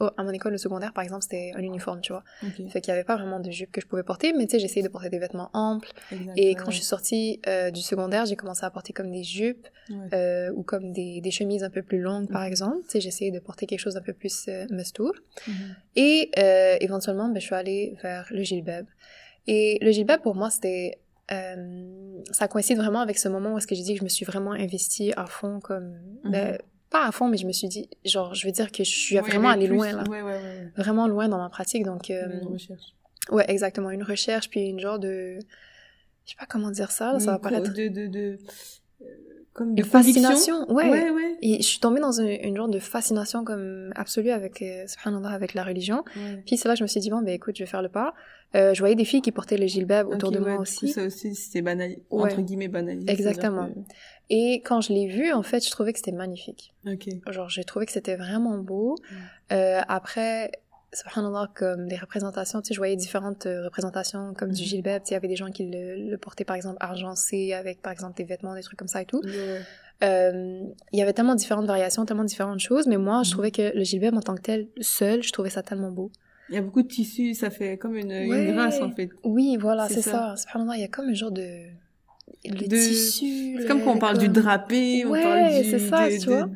oh, 0.00 0.08
à 0.16 0.22
mon 0.24 0.30
école 0.30 0.52
de 0.52 0.58
secondaire, 0.58 0.92
par 0.92 1.04
exemple, 1.04 1.22
c'était 1.22 1.52
un 1.56 1.62
uniforme, 1.62 2.00
tu 2.00 2.12
vois. 2.12 2.24
Ok. 2.42 2.68
Fait 2.70 2.80
qu'il 2.80 2.90
y 2.92 2.94
avait 2.94 3.04
pas 3.04 3.16
vraiment 3.16 3.40
de 3.40 3.50
jupe 3.50 3.70
que 3.72 3.80
je 3.80 3.86
pouvais 3.86 4.02
porter, 4.02 4.32
mais 4.32 4.46
tu 4.46 4.52
sais, 4.52 4.58
j'essayais 4.60 4.82
de 4.82 4.88
porter 4.88 5.10
des 5.10 5.18
vêtements 5.18 5.50
amples. 5.52 5.90
Exact, 6.12 6.32
Et 6.36 6.54
quand 6.54 6.70
je 6.70 6.76
suis 6.76 6.84
sortie 6.84 7.40
du 7.74 7.80
secondaire, 7.82 8.24
j'ai 8.26 8.36
commencé 8.36 8.64
à 8.64 8.70
porter 8.70 8.92
comme 8.92 9.10
des 9.10 9.24
jupes 9.24 9.66
Ouais. 9.90 10.08
Euh, 10.38 10.52
ou 10.54 10.62
comme 10.62 10.92
des, 10.92 11.20
des 11.20 11.30
chemises 11.30 11.62
un 11.64 11.70
peu 11.70 11.82
plus 11.82 12.00
longues, 12.00 12.30
par 12.30 12.42
Mhm. 12.42 12.48
exemple. 12.48 12.82
Tu 12.84 12.90
sais, 12.92 13.00
j'essayais 13.00 13.30
de 13.30 13.38
porter 13.40 13.66
quelque 13.66 13.80
chose 13.80 13.94
d'un 13.94 14.02
peu 14.02 14.12
plus 14.12 14.46
euh, 14.48 14.66
mestour. 14.70 15.12
Mhm. 15.46 15.54
Et 15.96 16.30
euh, 16.38 16.76
éventuellement, 16.80 17.28
ben, 17.28 17.40
je 17.40 17.46
suis 17.46 17.54
allée 17.54 17.96
vers 18.02 18.26
le 18.30 18.42
gilbab. 18.42 18.86
Et 19.46 19.78
le 19.82 19.90
gilbab, 19.92 20.20
pour 20.22 20.34
moi, 20.34 20.50
c'était... 20.50 20.98
euh, 21.32 22.20
ça 22.30 22.48
coïncide 22.48 22.78
vraiment 22.78 23.00
avec 23.00 23.18
ce 23.18 23.28
moment 23.28 23.54
où 23.54 23.58
est-ce 23.58 23.66
que 23.66 23.74
j'ai 23.74 23.82
dit 23.82 23.94
que 23.94 23.98
je 24.00 24.04
me 24.04 24.08
suis 24.08 24.24
vraiment 24.26 24.52
investie 24.52 25.12
à 25.16 25.26
fond, 25.26 25.60
comme... 25.60 25.94
ben, 26.24 26.52
Mhm. 26.52 26.58
pas 26.90 27.06
à 27.06 27.12
fond, 27.12 27.28
mais 27.28 27.36
je 27.36 27.46
me 27.46 27.52
suis 27.52 27.68
dit... 27.68 27.88
Genre, 28.04 28.34
je 28.34 28.46
veux 28.46 28.52
dire 28.52 28.70
que 28.72 28.82
je 28.84 28.90
suis 28.90 29.16
Ouais, 29.16 29.22
vraiment 29.22 29.50
allée 29.50 29.66
plus- 29.66 29.76
loin, 29.76 29.92
là. 29.92 30.04
Ouais, 30.08 30.22
ouais, 30.22 30.32
ouais. 30.32 30.68
Vraiment 30.76 31.06
loin 31.08 31.28
dans 31.28 31.38
ma 31.38 31.48
pratique, 31.50 31.84
donc... 31.84 32.10
Euh, 32.10 32.40
une 32.42 32.48
recherche. 32.48 32.94
ouais, 33.30 33.44
exactement. 33.48 33.90
Une 33.90 34.02
recherche, 34.04 34.48
puis 34.50 34.60
une 34.68 34.80
genre 34.80 34.98
de... 34.98 35.38
Je 36.24 36.32
sais 36.32 36.36
pas 36.38 36.46
comment 36.46 36.70
dire 36.70 36.90
ça, 36.90 37.12
là, 37.14 37.18
ça 37.20 37.32
va 37.32 37.38
paraître... 37.38 37.72
De, 37.72 37.88
de, 37.88 38.06
de, 38.06 38.38
comme 39.58 39.74
de 39.74 39.82
Une 39.82 39.88
fascination, 39.88 40.70
ouais. 40.72 40.88
Ouais, 40.88 41.10
ouais. 41.10 41.36
Et 41.42 41.56
je 41.58 41.66
suis 41.66 41.80
tombée 41.80 42.00
dans 42.00 42.12
une, 42.20 42.28
une 42.28 42.56
genre 42.56 42.68
de 42.68 42.78
fascination 42.78 43.44
comme 43.44 43.92
absolue 43.96 44.30
avec, 44.30 44.62
euh, 44.62 44.86
subhanallah, 44.86 45.28
avec 45.30 45.54
la 45.54 45.64
religion. 45.64 46.04
Ouais. 46.16 46.42
Puis 46.46 46.56
c'est 46.56 46.68
là 46.68 46.74
que 46.74 46.78
je 46.78 46.84
me 46.84 46.88
suis 46.88 47.00
dit, 47.00 47.10
bon, 47.10 47.20
ben 47.22 47.34
écoute, 47.34 47.56
je 47.56 47.62
vais 47.64 47.68
faire 47.70 47.82
le 47.82 47.88
pas. 47.88 48.14
Euh, 48.56 48.72
je 48.72 48.78
voyais 48.80 48.94
des 48.94 49.04
filles 49.04 49.20
qui 49.20 49.30
portaient 49.32 49.58
le 49.58 49.66
gilbab 49.66 50.08
autour 50.08 50.30
de 50.30 50.38
ouais, 50.38 50.44
moi 50.46 50.56
coup, 50.56 50.62
aussi. 50.62 50.88
ça 50.88 51.02
aussi, 51.04 51.34
c'était 51.34 51.60
banal, 51.60 51.96
entre 52.10 52.40
guillemets 52.40 52.68
banalisé. 52.68 53.10
Exactement. 53.10 53.68
Et 54.30 54.62
quand 54.64 54.80
je 54.80 54.92
l'ai 54.92 55.06
vu, 55.06 55.32
en 55.32 55.42
fait, 55.42 55.64
je 55.64 55.70
trouvais 55.70 55.92
que 55.92 55.98
c'était 55.98 56.12
magnifique. 56.12 56.72
que- 56.84 56.92
Ok. 56.94 57.08
Genre, 57.32 57.48
j'ai 57.50 57.64
trouvé 57.64 57.84
que 57.86 57.92
c'était 57.92 58.16
vraiment 58.16 58.56
beau. 58.58 58.96
Euh, 59.52 59.80
après, 59.88 60.50
subhanallah, 60.92 61.50
comme 61.54 61.86
des 61.88 61.96
représentations, 61.96 62.60
tu 62.62 62.68
sais, 62.68 62.74
je 62.74 62.80
voyais 62.80 62.96
différentes 62.96 63.46
euh, 63.46 63.64
représentations, 63.64 64.32
comme 64.34 64.52
du 64.52 64.62
Mhm. 64.62 64.68
gilbab. 64.68 65.02
Tu 65.02 65.08
sais, 65.08 65.12
il 65.12 65.14
y 65.14 65.16
avait 65.16 65.28
des 65.28 65.36
gens 65.36 65.50
qui 65.50 65.66
le, 65.70 66.10
le 66.10 66.18
portaient, 66.18 66.44
par 66.44 66.56
exemple, 66.56 66.76
argencé, 66.80 67.52
avec, 67.52 67.82
par 67.82 67.92
exemple, 67.92 68.16
des 68.16 68.24
vêtements, 68.24 68.54
des 68.54 68.62
trucs 68.62 68.78
comme 68.78 68.88
ça 68.88 69.02
et 69.02 69.06
tout. 69.06 69.20
Euh, 70.02 70.62
il 70.92 70.98
y 70.98 71.02
avait 71.02 71.12
tellement 71.12 71.34
différentes 71.34 71.66
variations, 71.66 72.04
tellement 72.06 72.24
différentes 72.24 72.60
choses, 72.60 72.86
mais 72.86 72.96
moi, 72.96 73.22
je 73.24 73.28
Mhm. 73.30 73.32
trouvais 73.32 73.50
que 73.50 73.76
le 73.76 73.82
gilbab 73.84 74.14
en 74.14 74.20
tant 74.20 74.34
que 74.36 74.42
tel, 74.42 74.68
seul, 74.80 75.22
je 75.22 75.32
trouvais 75.32 75.50
ça 75.50 75.62
tellement 75.62 75.90
beau. 75.90 76.10
Il 76.48 76.54
y 76.54 76.58
a 76.58 76.62
beaucoup 76.62 76.82
de 76.82 76.88
tissus, 76.88 77.34
ça 77.34 77.50
fait 77.50 77.76
comme 77.76 77.94
une, 77.96 78.10
Ouais. 78.12 78.46
une 78.46 78.52
grâce 78.54 78.80
en 78.80 78.90
fait. 78.90 79.10
Oui, 79.24 79.56
voilà, 79.60 79.86
C'est 79.88 79.96
c'est 79.96 80.02
ça. 80.10 80.34
ça. 80.34 80.36
Subhanallah, 80.36 80.76
il 80.76 80.80
y 80.80 80.84
a 80.84 80.88
comme 80.88 81.08
un 81.08 81.14
genre 81.14 81.30
de... 81.32 81.64
Le 82.44 82.66
De- 82.68 82.76
tissu... 82.76 83.56
C'est 83.60 83.66
comme 83.66 83.82
quand 83.82 83.92
on 83.94 83.98
parle 83.98 84.18
du 84.18 84.28
drapé, 84.28 85.04
on 85.06 85.10
Ouais, 85.10 85.22
parle 85.22 85.62
du... 85.62 85.70
c'est 85.70 85.78
ça, 85.78 86.08
de- 86.08 86.14
tu 86.18 86.26
de- 86.26 86.32
vois. 86.32 86.48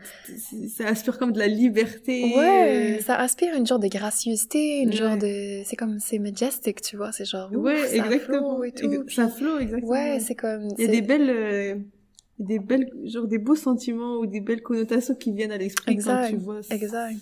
ça 0.76 0.86
aspire 0.88 1.18
comme 1.18 1.32
de 1.32 1.38
la 1.38 1.46
liberté. 1.48 2.34
Ouais, 2.36 3.00
ça 3.04 3.16
aspire 3.16 3.54
une 3.54 3.66
genre 3.66 3.78
de 3.78 3.88
gracieuseté, 3.88 4.80
une 4.80 4.90
Ouais. 4.90 4.96
genre 4.96 5.16
de... 5.16 5.62
C'est 5.64 5.76
comme... 5.76 5.98
C'est 5.98 6.18
majestic, 6.18 6.80
tu 6.82 6.96
vois, 6.96 7.12
c'est 7.12 7.24
genre... 7.24 7.50
ouf, 7.52 7.58
Ouais, 7.64 7.86
ça 7.88 7.96
exactement. 7.96 8.54
flow 8.56 8.64
et 8.64 8.72
tout. 8.72 9.08
Ça 9.08 9.28
flot, 9.28 9.58
exactement. 9.58 9.90
Ouais, 9.92 10.18
c'est 10.20 10.34
comme... 10.34 10.68
Il 10.78 10.84
y 10.84 10.88
a 10.88 10.90
des 10.90 11.02
belles, 11.02 11.30
euh, 11.30 11.74
des 12.38 12.58
belles, 12.58 12.88
genre 13.04 13.26
des 13.26 13.38
beaux 13.38 13.56
sentiments 13.56 14.16
ou 14.16 14.26
des 14.26 14.40
belles 14.40 14.62
connotations 14.62 15.14
qui 15.14 15.32
viennent 15.32 15.52
à 15.52 15.58
l'esprit 15.58 15.96
quand 15.98 16.26
tu 16.28 16.36
vois. 16.36 16.62
ça. 16.62 16.74
Exact. 16.74 17.14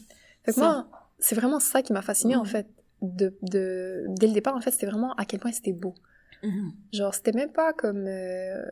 Fait 0.44 0.52
que 0.52 0.58
Ça. 0.58 0.60
moi, 0.60 0.88
c'est 1.18 1.34
vraiment 1.34 1.60
ça 1.60 1.82
qui 1.82 1.92
m'a 1.92 2.02
fascinée, 2.02 2.36
en 2.36 2.44
fait. 2.44 2.66
De, 3.02 3.34
de... 3.42 4.04
Dès 4.18 4.26
le 4.26 4.34
départ, 4.34 4.54
en 4.54 4.60
fait, 4.60 4.70
c'était 4.70 4.86
vraiment 4.86 5.14
à 5.14 5.24
quel 5.24 5.40
point 5.40 5.52
c'était 5.52 5.72
beau. 5.72 5.94
Mhm. 6.42 6.72
Genre, 6.92 7.14
c'était 7.14 7.32
même 7.32 7.52
pas 7.52 7.72
comme... 7.72 8.06
Euh... 8.06 8.62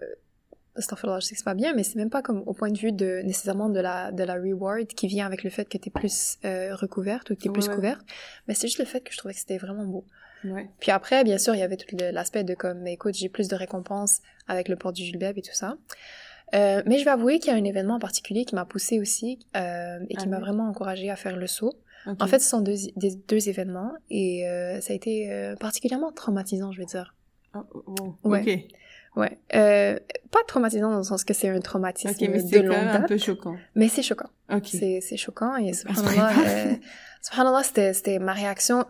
Je 0.77 0.83
sais 0.83 0.95
que 0.95 1.21
c'est 1.21 1.45
pas 1.45 1.55
bien, 1.55 1.75
mais 1.75 1.83
c'est 1.83 1.97
même 1.97 2.09
pas 2.11 2.23
comme 2.23 2.45
au 2.47 2.53
point 2.53 2.71
de 2.71 2.79
vue 2.79 2.93
de 2.93 3.21
nécessairement 3.25 3.69
de 3.69 3.81
la, 3.81 4.13
de 4.13 4.23
la 4.23 4.35
reward 4.35 4.87
qui 4.87 5.09
vient 5.09 5.27
avec 5.27 5.43
le 5.43 5.51
fait 5.51 5.65
que 5.69 5.77
t'es 5.77 5.91
plus 5.91 6.39
euh, 6.45 6.73
recouverte 6.77 7.31
ou 7.31 7.35
que 7.35 7.41
t'es 7.41 7.49
plus 7.51 7.69
Ouais. 7.69 7.75
couverte. 7.75 8.01
Mais 8.47 8.55
c'est 8.55 8.69
juste 8.69 8.79
le 8.79 8.85
fait 8.85 9.01
que 9.01 9.13
je 9.13 9.19
trouvais 9.19 9.35
que 9.35 9.41
c'était 9.41 9.59
vraiment 9.59 9.85
beau. 9.85 10.05
Ouais. 10.45 10.71
Puis 10.79 10.93
après, 10.93 11.25
bien 11.25 11.37
sûr, 11.37 11.57
il 11.57 11.59
y 11.59 11.63
avait 11.65 11.77
tout 11.77 11.97
le- 11.99 12.13
l'aspect 12.13 12.45
de 12.45 12.55
comme, 12.55 12.87
écoute, 12.87 13.15
j'ai 13.15 13.29
plus 13.29 13.49
de 13.49 13.57
récompenses 13.57 14.21
avec 14.47 14.69
le 14.69 14.77
port 14.77 14.93
du 14.93 15.03
gilbab 15.03 15.37
et 15.37 15.43
tout 15.43 15.53
ça. 15.53 15.77
Euh, 16.55 16.81
mais 16.87 16.99
je 17.01 17.05
vais 17.05 17.11
avouer 17.11 17.41
qu'il 17.41 17.53
y 17.53 17.57
a 17.57 17.59
un 17.59 17.65
événement 17.65 17.97
en 17.97 17.99
particulier 17.99 18.45
qui 18.45 18.55
m'a 18.55 18.65
poussée 18.65 19.01
aussi 19.01 19.41
euh, 19.57 19.99
et 20.09 20.15
qui 20.15 20.27
Ah 20.27 20.29
m'a 20.29 20.39
vraiment 20.39 20.69
encouragée 20.69 21.11
à 21.11 21.17
faire 21.17 21.37
le 21.37 21.49
saut. 21.49 21.75
En 22.07 22.27
fait, 22.29 22.39
ce 22.39 22.49
sont 22.49 22.61
deux, 22.61 22.77
des, 22.95 23.17
deux 23.17 23.49
événements 23.49 23.93
et 24.11 24.49
euh, 24.49 24.81
ça 24.81 24.93
a 24.93 24.97
été 24.97 25.55
particulièrement 25.59 26.13
traumatisant, 26.13 26.71
je 26.71 26.79
veux 26.79 26.87
dire. 26.87 27.17
Oh, 27.55 28.15
Ouais. 28.25 28.41
Ok. 28.41 28.75
Ouais. 29.17 29.39
Euh, 29.55 29.99
pas 30.31 30.39
traumatisant 30.47 30.91
dans 30.91 30.99
le 30.99 31.03
sens 31.03 31.25
que 31.25 31.35
c'est 31.35 31.49
un 31.49 31.59
traumatisme 31.61 32.11
Ok, 32.11 32.29
mais 32.31 32.43
de 32.43 32.59
longue 32.61 32.69
même 32.77 32.89
un 32.89 32.99
date, 33.01 33.09
peu 33.09 33.19
choquant. 33.19 33.57
mais 33.75 33.89
c'est 33.89 34.03
choquant. 34.03 34.29
Ok. 34.53 34.67
C'est, 34.67 35.01
c'est 35.01 35.17
choquant 35.17 35.57
et 35.57 35.73
subhanallah, 35.73 36.31
euh, 36.47 36.75
subhanallah 37.23 37.63
c'était, 37.65 37.95
c'était 37.95 38.19
ma 38.19 38.33
réaction 38.33 38.85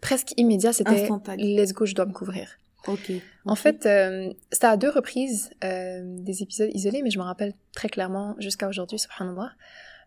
presque 0.00 0.32
immédiate, 0.36 0.74
c'était 0.74 1.08
let's 1.36 1.72
go, 1.72 1.86
je 1.86 1.94
dois 1.94 2.06
me 2.06 2.12
couvrir. 2.12 2.48
Ok. 2.86 3.12
En 3.44 3.54
fait, 3.54 3.86
euh, 3.86 4.32
c'était 4.50 4.66
à 4.66 4.76
deux 4.76 4.90
reprises 4.90 5.50
euh, 5.62 6.00
des 6.04 6.42
épisodes 6.42 6.70
isolés, 6.72 7.02
mais 7.02 7.10
je 7.10 7.18
me 7.18 7.24
rappelle 7.24 7.52
très 7.74 7.88
clairement 7.88 8.34
jusqu'à 8.38 8.68
aujourd'hui, 8.68 8.98
subhanallah. 8.98 9.52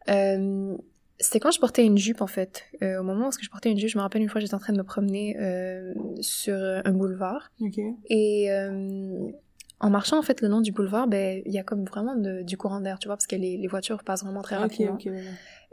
Euh, 0.09 0.75
c'était 1.21 1.39
quand 1.39 1.51
je 1.51 1.59
portais 1.59 1.85
une 1.85 1.97
jupe, 1.97 2.21
en 2.21 2.27
fait. 2.27 2.63
Euh, 2.81 2.99
au 2.99 3.03
moment 3.03 3.29
où 3.29 3.31
je 3.39 3.49
portais 3.49 3.71
une 3.71 3.77
jupe, 3.77 3.89
je 3.89 3.97
me 3.97 4.01
rappelle 4.03 4.21
une 4.21 4.29
fois, 4.29 4.41
j'étais 4.41 4.53
en 4.55 4.59
train 4.59 4.73
de 4.73 4.77
me 4.77 4.83
promener 4.83 5.37
euh, 5.39 5.93
sur 6.19 6.55
un 6.55 6.91
boulevard. 6.91 7.51
Et 8.09 8.51
euh, 8.51 9.29
en 9.79 9.89
marchant, 9.89 10.19
en 10.19 10.21
fait, 10.21 10.41
le 10.41 10.47
long 10.47 10.61
du 10.61 10.71
boulevard, 10.71 11.07
ben, 11.07 11.41
il 11.45 11.51
y 11.53 11.57
a 11.59 11.63
comme 11.63 11.85
vraiment 11.85 12.15
de- 12.15 12.43
du 12.43 12.57
courant 12.57 12.81
d'air, 12.81 12.99
tu 12.99 13.07
vois, 13.07 13.15
parce 13.17 13.25
que 13.27 13.35
les, 13.35 13.57
les 13.57 13.67
voitures 13.67 14.03
passent 14.03 14.23
vraiment 14.23 14.41
très 14.41 14.55
rapidement. 14.57 14.97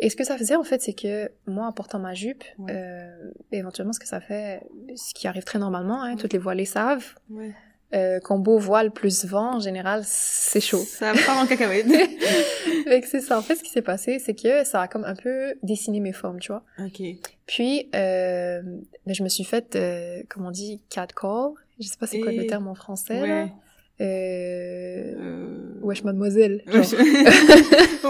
Et 0.00 0.10
ce 0.10 0.16
que 0.16 0.22
ça 0.24 0.38
faisait, 0.38 0.54
en 0.56 0.62
fait, 0.62 0.80
c'est 0.80 0.92
que 0.94 1.28
moi, 1.46 1.66
en 1.66 1.72
portant 1.72 1.98
ma 1.98 2.14
jupe, 2.14 2.44
Ouais. 2.58 2.72
euh, 2.74 3.30
éventuellement, 3.52 3.92
ce 3.92 3.98
que 3.98 4.06
ça 4.06 4.20
fait, 4.20 4.62
ce 4.94 5.12
qui 5.12 5.26
arrive 5.26 5.44
très 5.44 5.58
normalement, 5.58 6.02
hein, 6.02 6.12
Ouais. 6.14 6.16
toutes 6.20 6.32
les 6.32 6.38
voilées 6.38 6.64
savent, 6.64 7.14
Ouais. 7.30 7.52
Euh, 7.94 8.20
combo 8.20 8.58
voile 8.58 8.90
plus 8.90 9.24
vent, 9.24 9.56
en 9.56 9.60
général, 9.60 10.02
c'est 10.04 10.60
chaud. 10.60 10.78
Ça 10.86 11.12
part 11.26 11.38
en 11.38 11.46
cacahuète. 11.46 11.86
Fait 12.84 13.00
que 13.00 13.08
c'est 13.08 13.20
ça. 13.20 13.38
En 13.38 13.42
fait, 13.42 13.56
ce 13.56 13.62
qui 13.62 13.70
s'est 13.70 13.82
passé, 13.82 14.18
c'est 14.18 14.34
que 14.34 14.64
ça 14.64 14.82
a 14.82 14.88
comme 14.88 15.04
un 15.04 15.14
peu 15.14 15.54
dessiné 15.62 16.00
mes 16.00 16.12
formes, 16.12 16.38
tu 16.40 16.52
vois. 16.52 16.62
ok. 16.78 17.02
Puis, 17.46 17.88
euh, 17.94 18.60
ben, 19.06 19.14
je 19.14 19.22
me 19.22 19.28
suis 19.28 19.44
faite, 19.44 19.74
euh, 19.76 20.22
comme 20.28 20.44
on 20.46 20.50
dit, 20.50 20.82
catcall. 20.90 21.52
Je 21.80 21.86
sais 21.86 21.96
pas 21.98 22.06
c'est 22.06 22.20
quoi 22.20 22.32
le 22.32 22.42
Et- 22.42 22.46
terme 22.46 22.68
en 22.68 22.74
français, 22.74 23.26
là. 23.26 23.44
Ouais. 23.44 23.52
Euh... 24.00 25.14
Euh... 25.18 25.74
Wesh, 25.82 26.04
mademoiselle. 26.04 26.62
Ouais, 26.72 26.82
genre. 26.82 27.00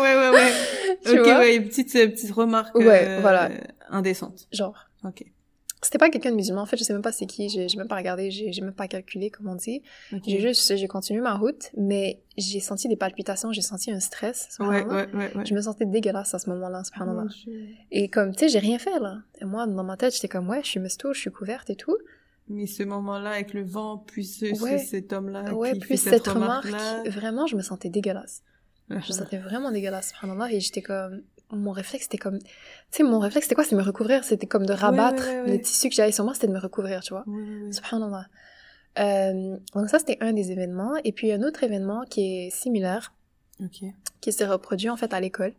ouais, 0.02 0.16
ouais, 0.16 0.30
ouais. 0.30 0.52
Tu 1.04 1.18
ok, 1.18 1.25
vois? 1.26 1.38
ouais, 1.38 1.56
une 1.56 1.64
petite, 1.68 1.92
petite 1.92 2.30
remarque 2.32 2.75
Ouais, 2.75 3.04
euh, 3.06 3.18
voilà. 3.20 3.50
indécente. 3.90 4.49
Genre. 4.52 4.88
Ok. 5.04 5.25
C'était 5.80 5.99
pas 5.99 6.11
quelqu'un 6.11 6.30
de 6.30 6.37
musulman. 6.37 6.62
En 6.62 6.66
fait, 6.66 6.76
je 6.76 6.82
sais 6.85 6.92
même 6.92 7.02
pas 7.02 7.12
c'est 7.12 7.26
qui. 7.26 7.49
J'ai 7.49 7.66
même 7.76 7.87
pas 7.88 7.97
regardé. 7.97 8.30
J'ai 8.30 8.61
même 8.61 8.73
pas 8.75 8.88
calculé, 8.88 9.30
comme 9.30 9.49
on 9.49 9.54
dit. 9.54 9.82
J'ai 10.26 10.40
juste, 10.40 10.76
j'ai 10.76 10.88
continué 10.88 11.20
ma 11.20 11.35
route, 11.37 11.70
mais 11.76 12.20
j'ai 12.37 12.61
senti 12.61 12.88
des 12.88 12.97
palpitations, 12.97 13.52
j'ai 13.52 13.62
senti 13.62 13.90
un 13.92 14.00
stress. 14.00 14.56
Ouais, 14.61 14.82
ouais, 14.85 15.06
ouais, 15.12 15.35
ouais. 15.37 15.47
Je 15.47 15.54
me 15.54 15.61
sentais 15.61 15.87
dégueulasse 15.87 16.35
à 16.35 16.38
ce 16.38 16.50
moment-là. 16.50 16.82
Mon 17.00 17.25
Dieu. 17.26 17.68
Et 17.90 18.08
comme, 18.08 18.32
tu 18.32 18.40
sais, 18.40 18.49
j'ai 18.49 18.58
rien 18.58 18.78
fait, 18.78 18.99
là. 18.99 19.18
Et 19.40 19.44
moi, 19.44 19.66
dans 19.66 19.85
ma 19.85 19.97
tête, 19.97 20.14
j'étais 20.14 20.28
comme, 20.28 20.49
ouais, 20.49 20.61
je 20.64 20.68
suis 20.68 20.80
mestour, 20.80 21.14
je 21.14 21.20
suis 21.20 21.30
couverte 21.30 21.70
et 21.70 21.76
tout. 21.76 21.97
Mais 22.49 22.66
ce 22.66 22.82
moment-là, 22.82 23.30
avec 23.30 23.52
le 23.54 23.62
vent, 23.62 23.99
plus 23.99 24.38
ce- 24.38 24.54
ce- 24.54 24.62
Ouais. 24.62 24.78
cet 24.78 25.12
homme-là 25.12 25.52
ouais, 25.54 25.75
qui 25.75 25.80
plus 25.80 25.88
fait 25.90 25.97
cette 25.99 26.25
cette 26.25 26.28
remarque, 26.35 26.66
vraiment, 27.06 27.47
je 27.47 27.56
me 27.56 27.62
sentais 27.62 27.90
dégueulasse. 27.90 28.42
Je 28.90 28.94
me 28.97 29.00
sentais 29.02 29.37
vraiment 29.38 29.70
dégueulasse, 29.70 30.12
subhanallah. 30.14 30.50
Et 30.52 30.61
j'étais 30.61 30.80
comme, 30.82 31.23
mon 31.50 31.72
réflexe, 31.72 32.04
c'était 32.04 32.18
comme, 32.18 32.38
tu 32.38 32.46
sais, 32.90 33.02
mon 33.02 33.18
réflexe, 33.18 33.46
c'était 33.46 33.54
quoi? 33.54 33.64
C'était 33.64 33.76
me 33.76 33.82
recouvrir. 33.82 34.24
C'était 34.24 34.46
comme 34.46 34.66
de 34.66 34.72
rabattre 34.72 35.24
ouais, 35.24 35.40
ouais. 35.42 35.52
le 35.52 35.60
tissu 35.60 35.88
que 35.88 35.94
j'avais 35.94 36.12
sur 36.12 36.24
moi, 36.24 36.34
c'était 36.34 36.46
de 36.48 36.52
me 36.52 36.58
recouvrir, 36.60 37.00
tu 37.00 37.14
vois? 37.14 37.24
Subhanallah. 37.70 38.26
Euh, 38.98 39.56
donc 39.74 39.88
ça, 39.88 39.98
c'était 39.98 40.18
un 40.20 40.32
des 40.32 40.50
événements. 40.52 40.92
Et 41.04 41.12
puis, 41.12 41.32
un 41.32 41.42
autre 41.42 41.62
événement 41.64 42.02
qui 42.08 42.46
est 42.46 42.50
similaire, 42.50 43.14
Ok. 43.62 43.88
qui 44.20 44.32
s'est 44.32 44.46
reproduit, 44.46 44.90
en 44.90 44.96
fait, 44.96 45.14
à 45.14 45.20
l'école. 45.20 45.54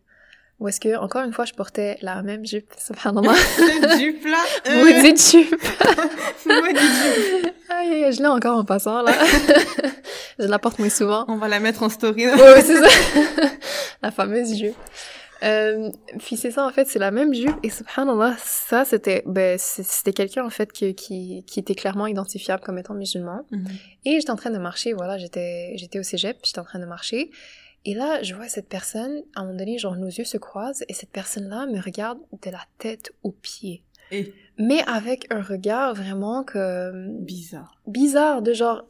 Où 0.60 0.68
est-ce 0.68 0.82
que, 0.82 0.98
encore 0.98 1.24
une 1.24 1.32
fois, 1.32 1.46
je 1.46 1.54
portais 1.54 1.98
la 2.02 2.22
même 2.22 2.46
jupe, 2.46 2.70
subhanallah. 2.78 3.34
du 3.98 4.14
plat. 4.14 4.38
Maudite 4.70 5.32
jupe. 5.32 5.56
Maudite 6.46 6.78
jupe. 6.78 7.54
Aïe, 7.70 8.12
je 8.12 8.20
l'ai 8.20 8.28
encore 8.28 8.58
en 8.58 8.66
passant, 8.66 9.02
là. 9.02 9.14
je 10.38 10.46
la 10.46 10.60
porte 10.60 10.78
moins 10.80 10.90
souvent. 10.90 11.24
On 11.30 11.38
va 11.38 11.48
la 11.48 11.62
mettre 11.62 11.82
en 11.82 11.90
story. 11.90 12.28
Ouais, 12.28 12.62
c'est 12.62 12.76
ça. 12.76 12.90
la 14.02 14.12
fameuse 14.12 14.54
jupe. 14.56 14.76
Euh, 15.44 15.90
puis 16.20 16.36
c'est 16.38 16.52
ça, 16.52 16.66
en 16.66 16.70
fait, 16.72 16.88
c'est 16.88 17.00
la 17.00 17.12
même 17.12 17.34
jupe. 17.34 17.56
Et 17.64 17.70
subhanallah, 17.70 18.36
ça, 18.40 18.86
c'était, 18.86 19.24
ben, 19.26 19.58
c'était 19.58 20.14
quelqu'un, 20.14 20.46
en 20.46 20.50
fait, 20.50 20.72
qui, 20.72 20.96
qui, 20.96 21.44
qui 21.46 21.60
était 21.60 21.76
clairement 21.76 22.08
identifiable 22.08 22.62
comme 22.62 22.78
étant 22.78 22.94
musulman. 22.94 23.46
Mhm. 23.52 23.68
Et 24.06 24.20
j'étais 24.20 24.32
en 24.32 24.36
train 24.36 24.50
de 24.50 24.58
marcher, 24.58 24.94
voilà, 24.94 25.18
j'étais, 25.18 25.74
j'étais 25.78 26.00
au 26.00 26.04
cégep, 26.04 26.38
j'étais 26.44 26.60
en 26.60 26.66
train 26.66 26.80
de 26.80 26.86
marcher. 26.86 27.32
Et 27.86 27.94
là, 27.94 28.22
je 28.22 28.36
vois 28.36 28.50
cette 28.50 28.68
personne, 28.68 29.22
à 29.36 29.42
un 29.42 29.46
moment 29.46 29.58
donné, 29.58 29.78
genre, 29.78 29.96
nos 29.96 30.08
yeux 30.08 30.26
se 30.26 30.38
croisent, 30.38 30.84
et 30.90 30.94
cette 30.94 31.12
personne-là 31.12 31.66
me 31.68 31.82
regarde 31.82 32.20
de 32.44 32.50
la 32.50 32.62
tête 32.78 33.14
aux 33.24 33.32
pieds. 33.32 33.84
Et 34.12 34.34
Mais 34.58 34.82
avec 34.88 35.28
un 35.32 35.42
regard 35.42 35.94
vraiment 35.94 36.44
que, 36.44 36.92
bizarre. 37.22 37.80
bizarre, 37.88 38.42
de 38.42 38.54
genre, 38.54 38.84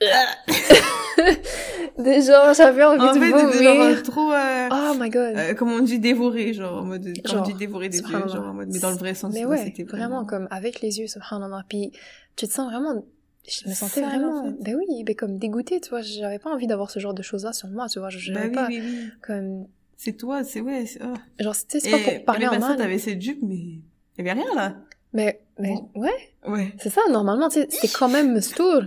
de 1.98 2.20
genre, 2.20 2.54
j'avais 2.54 2.84
envie 2.84 3.00
En 3.00 3.14
de 3.14 3.18
fait, 3.18 3.30
vomir. 3.30 3.52
c'était 3.52 3.64
genre 3.94 4.02
trop, 4.02 4.32
euh, 4.32 4.68
Oh 4.70 4.94
my 4.98 5.10
god. 5.10 5.36
euh, 5.36 5.54
comme 5.54 5.72
on 5.72 5.80
dit, 5.80 5.98
dévoré, 5.98 6.52
genre, 6.52 6.82
en 6.82 6.84
mode, 6.84 7.04
comme 7.04 7.32
Genre, 7.32 7.42
on 7.42 7.48
dit, 7.50 7.54
dévoré 7.54 7.88
des 7.88 7.98
yeux, 8.00 8.06
genre, 8.28 8.46
en 8.46 8.54
mode, 8.54 8.68
mais 8.72 8.78
dans 8.78 8.90
le 8.90 8.96
vrai 8.96 9.14
sens. 9.14 9.34
Mais 9.34 9.44
ouais, 9.44 9.64
c'était 9.64 9.84
vraiment, 9.84 10.24
comme 10.24 10.46
avec 10.50 10.80
les 10.80 11.00
yeux, 11.00 11.06
subhanallah. 11.08 11.64
Puis 11.68 11.92
tu 12.36 12.46
te 12.46 12.52
sens 12.52 12.70
vraiment, 12.70 13.04
je 13.48 13.68
me 13.68 13.74
sentais 13.74 14.02
vraiment, 14.02 14.40
en 14.40 14.44
fait. 14.44 14.62
ben 14.62 14.76
oui, 14.76 15.02
ben 15.04 15.16
comme 15.16 15.38
dégoûtée, 15.38 15.80
tu 15.80 15.90
vois. 15.90 16.02
J'avais 16.02 16.38
pas 16.38 16.50
envie 16.50 16.66
d'avoir 16.66 16.90
ce 16.90 17.00
genre 17.00 17.14
de 17.14 17.22
choses-là 17.22 17.52
sur 17.52 17.68
moi, 17.68 17.88
tu 17.88 17.98
vois. 17.98 18.10
Je 18.10 18.32
oui, 18.32 18.50
pas, 18.52 18.66
oui, 18.68 18.80
oui. 18.82 19.10
comme, 19.26 19.66
C'est 19.96 20.12
toi, 20.16 20.44
c'est, 20.44 20.60
ouais, 20.60 20.86
c'est, 20.86 21.00
oh. 21.02 21.14
genre, 21.40 21.54
sais, 21.54 21.80
c'est 21.80 21.90
pas 21.90 21.98
pour 21.98 22.24
parler 22.24 22.46
en 22.46 22.58
mal. 22.58 22.76
t'avais 22.76 22.98
cette 22.98 23.20
jupe, 23.20 23.40
mais 23.42 23.56
il 23.56 23.80
y 24.18 24.20
avait 24.20 24.32
rien, 24.40 24.54
là. 24.54 24.76
Mais, 25.14 25.40
mais, 25.58 25.74
ouais, 25.96 26.12
Ouais. 26.46 26.72
c'est 26.78 26.90
ça, 26.90 27.00
normalement, 27.10 27.48
tu 27.48 27.60
sais, 27.60 27.66
c'était 27.70 27.88
quand 27.88 28.08
même 28.10 28.34
mustour. 28.34 28.82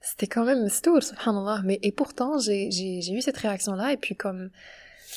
C'était 0.00 0.26
quand 0.26 0.44
même 0.44 0.62
mustour, 0.62 1.02
subhanallah. 1.02 1.62
Mais, 1.64 1.78
et 1.82 1.92
pourtant, 1.92 2.38
j'ai, 2.38 2.68
eu 3.12 3.20
cette 3.20 3.36
réaction-là, 3.36 3.92
et 3.92 3.96
puis 3.96 4.14
comme, 4.14 4.50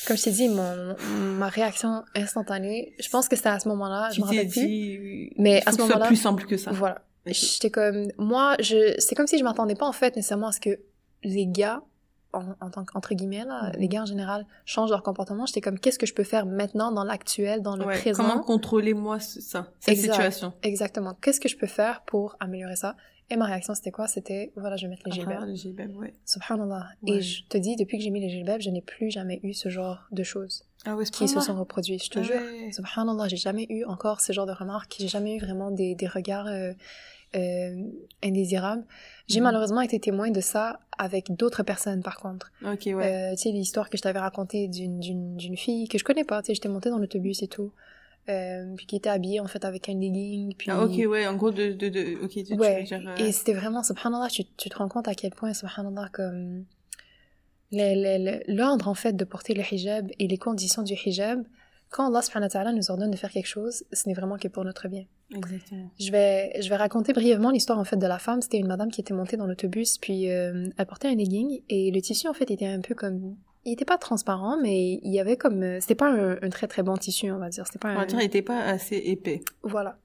comme 0.07 0.17
je 0.17 0.23
t'ai 0.23 0.31
dit, 0.31 0.49
mon, 0.49 0.95
ma 1.37 1.47
réaction 1.47 2.03
instantanée, 2.15 2.93
je 2.99 3.09
pense 3.09 3.27
que 3.27 3.35
c'était 3.35 3.49
à 3.49 3.59
ce 3.59 3.67
moment-là, 3.69 4.09
je 4.11 4.21
me 4.21 4.25
rappelle 4.25 4.47
plus. 4.49 4.61
dit, 4.67 5.33
Mais 5.37 5.61
à 5.67 5.71
ce 5.71 5.77
moment-là- 5.81 6.07
plus 6.07 6.15
simple 6.15 6.45
que 6.45 6.57
ça. 6.57 6.71
Voilà. 6.71 7.01
Ok. 7.27 7.33
J'étais 7.33 7.69
comme, 7.69 8.07
moi, 8.17 8.55
je, 8.59 8.95
c'est 8.97 9.13
comme 9.15 9.27
si 9.27 9.37
je 9.37 9.43
m'attendais 9.43 9.75
pas 9.75 9.85
en 9.87 9.91
fait 9.91 10.15
nécessairement 10.15 10.47
à 10.47 10.51
ce 10.51 10.59
que 10.59 10.79
les 11.23 11.45
gars, 11.45 11.83
en, 12.33 12.45
en 12.61 12.69
tant 12.71 12.83
qu'entre 12.85 13.13
guillemets 13.13 13.43
là, 13.45 13.67
Mhm. 13.73 13.79
les 13.79 13.87
gars 13.89 14.01
en 14.01 14.05
général 14.07 14.45
changent 14.65 14.89
leur 14.89 15.03
comportement. 15.03 15.45
J'étais 15.45 15.61
comme, 15.61 15.77
qu'est-ce 15.77 15.99
que 15.99 16.05
je 16.07 16.13
peux 16.15 16.23
faire 16.23 16.45
maintenant 16.47 16.91
dans 16.91 17.03
l'actuel, 17.03 17.61
dans 17.61 17.75
le 17.75 17.85
Ouais, 17.85 17.99
présent? 17.99 18.23
Comment 18.27 18.41
contrôler 18.41 18.93
moi 18.95 19.19
ça, 19.19 19.67
cette 19.79 19.93
Exact. 19.93 20.13
situation? 20.13 20.53
Exactement. 20.63 21.13
Qu'est-ce 21.21 21.39
que 21.39 21.49
je 21.49 21.57
peux 21.57 21.67
faire 21.67 22.01
pour 22.07 22.35
améliorer 22.39 22.75
ça? 22.77 22.95
Et 23.31 23.37
ma 23.37 23.45
réaction 23.45 23.73
c'était 23.73 23.91
quoi? 23.91 24.07
C'était, 24.07 24.51
voilà, 24.55 24.75
je 24.75 24.83
vais 24.85 24.89
mettre 24.89 25.03
les 25.05 25.11
À 25.11 25.15
gilbabs. 25.15 25.33
travers 25.33 25.47
le 25.49 25.55
gilbab, 25.55 25.95
ouais. 25.95 26.13
Subhanallah. 26.25 26.89
Ouais. 27.03 27.13
Et 27.13 27.21
je 27.21 27.45
te 27.47 27.57
dis, 27.57 27.75
depuis 27.77 27.97
que 27.97 28.03
j'ai 28.03 28.09
mis 28.09 28.19
les 28.19 28.29
gilbabs, 28.29 28.61
je 28.61 28.69
n'ai 28.69 28.81
plus 28.81 29.09
jamais 29.09 29.39
eu 29.43 29.53
ce 29.53 29.69
genre 29.69 29.99
de 30.11 30.23
choses 30.23 30.65
Ah 30.85 30.95
ouais, 30.95 31.05
qui 31.05 31.27
se 31.27 31.39
sont 31.39 31.57
reproduites. 31.57 32.03
Je 32.03 32.09
te 32.09 32.19
Ah 32.19 32.23
jure. 32.23 32.35
ouais. 32.35 32.71
Subhanallah, 32.73 33.27
j'ai 33.29 33.37
jamais 33.37 33.65
eu 33.69 33.85
encore 33.85 34.19
ce 34.21 34.33
genre 34.33 34.45
de 34.45 34.51
remarques. 34.51 34.95
J'ai 34.99 35.07
jamais 35.07 35.37
eu 35.37 35.39
vraiment 35.39 35.71
des, 35.71 35.95
des 35.95 36.07
regards 36.07 36.47
euh, 36.47 36.73
euh, 37.35 37.75
indésirables. 38.21 38.83
J'ai 39.27 39.39
Mhm. 39.39 39.45
malheureusement 39.45 39.81
été 39.81 39.99
témoin 39.99 40.29
de 40.31 40.41
ça 40.41 40.81
avec 40.97 41.31
d'autres 41.31 41.63
personnes, 41.63 42.03
par 42.03 42.17
contre. 42.17 42.51
Ok, 42.65 42.81
ouais. 42.87 42.93
Euh, 42.93 43.31
tu 43.35 43.43
sais, 43.43 43.51
l'histoire 43.51 43.89
que 43.89 43.97
je 43.97 44.01
t'avais 44.01 44.19
racontée 44.19 44.67
d'une 44.67 45.55
fille 45.57 45.87
que 45.87 45.97
je 45.97 46.03
connais 46.03 46.25
pas. 46.25 46.41
Tu 46.41 46.47
sais, 46.47 46.55
j'étais 46.55 46.67
montée 46.69 46.89
dans 46.89 46.97
l'autobus 46.99 47.41
et 47.41 47.47
tout. 47.47 47.71
Euh, 48.31 48.73
puis 48.75 48.85
qui 48.85 48.95
était 48.95 49.09
habillée, 49.09 49.39
en 49.39 49.47
fait, 49.47 49.63
avec 49.65 49.89
un 49.89 49.93
legging. 49.93 50.55
Puis... 50.57 50.71
Ah, 50.71 50.83
ok, 50.85 50.95
ouais, 51.09 51.27
en 51.27 51.35
gros, 51.35 51.51
de, 51.51 51.73
de, 51.73 51.89
de, 51.89 52.23
ok, 52.23 52.29
tu, 52.31 52.43
tu 52.43 52.53
Ouais. 52.55 52.79
veux 52.79 52.83
dire, 52.85 53.03
euh, 53.09 53.15
Et 53.25 53.31
c'était 53.31 53.53
vraiment, 53.53 53.83
subhanallah, 53.83 54.27
tu, 54.29 54.43
tu 54.57 54.69
te 54.69 54.77
rends 54.77 54.87
compte 54.87 55.07
à 55.07 55.15
quel 55.15 55.31
point, 55.31 55.53
subhanallah, 55.53 56.09
comme 56.13 56.65
l'ordre, 58.47 58.87
en 58.87 58.93
fait, 58.93 59.13
de 59.13 59.23
porter 59.25 59.53
le 59.53 59.61
hijab 59.69 60.09
et 60.19 60.27
les 60.27 60.37
conditions 60.37 60.83
du 60.83 60.93
hijab, 60.93 61.43
quand 61.89 62.07
Allah 62.07 62.21
subhanahu 62.21 62.45
wa 62.47 62.49
ta'ala 62.49 62.71
nous 62.71 62.89
ordonne 62.89 63.11
de 63.11 63.17
faire 63.17 63.31
quelque 63.31 63.47
chose, 63.47 63.83
ce 63.91 64.07
n'est 64.07 64.15
vraiment 64.15 64.37
que 64.37 64.47
pour 64.47 64.63
notre 64.63 64.87
bien. 64.87 65.03
Exactement. 65.35 65.89
Je 65.99 66.11
vais, 66.11 66.61
je 66.61 66.69
vais 66.69 66.75
raconter 66.77 67.11
brièvement 67.13 67.51
l'histoire, 67.51 67.79
en 67.79 67.83
fait, 67.83 67.97
de 67.97 68.07
la 68.07 68.17
femme. 68.19 68.41
C'était 68.41 68.57
une 68.59 68.67
madame 68.67 68.91
qui 68.91 69.01
était 69.01 69.13
montée 69.13 69.35
dans 69.37 69.45
l'autobus, 69.45 69.97
puis 69.97 70.29
euh, 70.29 70.67
elle 70.77 70.85
portait 70.85 71.09
un 71.09 71.15
legging, 71.15 71.61
et 71.69 71.91
le 71.91 72.01
tissu, 72.01 72.27
en 72.27 72.33
fait, 72.33 72.49
était 72.51 72.67
un 72.67 72.79
peu 72.81 72.95
comme... 72.95 73.35
Il 73.65 73.73
était 73.73 73.85
pas 73.85 73.97
transparent, 73.97 74.57
mais 74.61 74.99
il 75.03 75.11
y 75.13 75.19
avait 75.19 75.37
comme... 75.37 75.61
euh, 75.61 75.77
C'était 75.81 75.95
pas 75.95 76.09
un, 76.09 76.37
un 76.41 76.49
très 76.49 76.67
très 76.67 76.81
bon 76.83 76.97
tissu, 76.97 77.31
on 77.31 77.37
va 77.37 77.49
dire. 77.49 77.65
C'était 77.67 77.79
pas 77.79 77.89
On 77.89 77.91
un... 77.91 77.95
va 77.95 78.05
dire, 78.05 78.19
il 78.19 78.25
était 78.25 78.41
pas 78.41 78.59
assez 78.59 78.97
épais. 78.97 79.41
Voilà. 79.63 79.97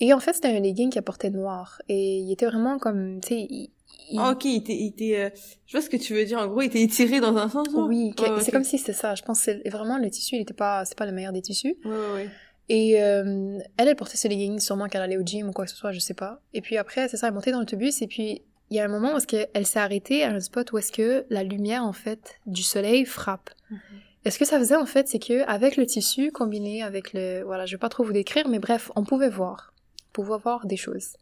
Et 0.00 0.12
en 0.12 0.18
fait, 0.20 0.32
c'était 0.32 0.48
un 0.48 0.58
legging 0.60 0.90
qui 0.90 1.00
portait 1.00 1.30
noir. 1.30 1.80
Et 1.88 2.18
il 2.18 2.32
était 2.32 2.46
vraiment 2.46 2.78
comme, 2.78 3.20
tu 3.20 3.28
sais, 3.28 3.40
il- 3.48 3.70
il- 4.10 4.18
Ah, 4.18 4.32
ok, 4.32 4.44
il 4.46 4.56
était, 4.56 4.74
il 4.74 4.86
était, 4.88 5.16
euh, 5.16 5.30
je 5.66 5.76
vois 5.76 5.80
ce 5.80 5.88
que 5.88 5.96
tu 5.96 6.12
veux 6.14 6.24
dire. 6.24 6.38
En 6.40 6.46
gros, 6.48 6.60
il 6.62 6.66
était 6.66 6.80
étiré 6.82 7.20
dans 7.20 7.36
un 7.36 7.48
sens, 7.48 7.68
oui, 7.74 8.12
c'est 8.40 8.50
comme 8.50 8.64
si 8.64 8.78
c'était 8.78 8.92
ça. 8.94 9.14
Je 9.14 9.22
pense 9.22 9.44
que 9.46 9.68
vraiment 9.70 9.98
le 9.98 10.10
tissu, 10.10 10.34
il 10.36 10.40
était 10.40 10.54
pas, 10.54 10.84
c'est 10.84 10.98
pas 10.98 11.06
le 11.06 11.12
meilleur 11.12 11.32
des 11.32 11.42
tissus. 11.42 11.76
Ouais, 11.84 11.90
ouais. 12.14 12.28
Et 12.68 13.02
euh, 13.02 13.58
elle, 13.76 13.88
elle 13.88 13.96
portait 13.96 14.16
ce 14.16 14.26
legging, 14.28 14.58
sûrement 14.58 14.86
qu'elle 14.88 15.02
allait 15.02 15.18
au 15.18 15.22
gym 15.22 15.48
ou 15.48 15.52
quoi 15.52 15.66
que 15.66 15.70
ce 15.70 15.76
soit, 15.76 15.92
je 15.92 16.00
sais 16.00 16.14
pas. 16.14 16.40
Et 16.54 16.62
puis 16.62 16.76
après, 16.78 17.08
c'est 17.08 17.16
ça, 17.16 17.28
elle 17.28 17.34
montée 17.34 17.52
dans 17.52 17.58
l'autobus 17.60 18.02
et 18.02 18.06
puis 18.06 18.42
il 18.70 18.76
y 18.76 18.80
a 18.80 18.84
un 18.84 18.88
moment 18.88 19.14
où 19.14 19.16
est-ce 19.18 19.26
qu'elle 19.26 19.66
s'est 19.66 19.78
arrêtée 19.78 20.24
à 20.24 20.30
un 20.30 20.40
spot 20.40 20.72
où 20.72 20.78
est-ce 20.78 20.92
que 20.92 21.26
la 21.30 21.42
lumière 21.42 21.84
en 21.84 21.92
fait 21.92 22.40
du 22.46 22.62
soleil 22.62 23.04
frappe. 23.04 23.50
Mhm. 23.70 23.78
Et 24.24 24.30
ce 24.30 24.38
que 24.38 24.44
ça 24.44 24.58
faisait 24.58 24.76
en 24.76 24.86
fait, 24.86 25.08
c'est 25.08 25.18
que 25.18 25.44
avec 25.48 25.76
le 25.76 25.84
tissu 25.84 26.30
combiné 26.30 26.82
avec 26.82 27.12
le, 27.12 27.42
voilà, 27.42 27.66
je 27.66 27.74
vais 27.74 27.80
pas 27.80 27.88
trop 27.88 28.04
vous 28.04 28.12
décrire, 28.12 28.48
mais 28.48 28.60
bref, 28.60 28.90
on 28.96 29.04
pouvait 29.04 29.28
voir, 29.28 29.74
on 30.08 30.12
pouvait 30.12 30.38
voir 30.38 30.66
des 30.66 30.76
choses. 30.76 31.16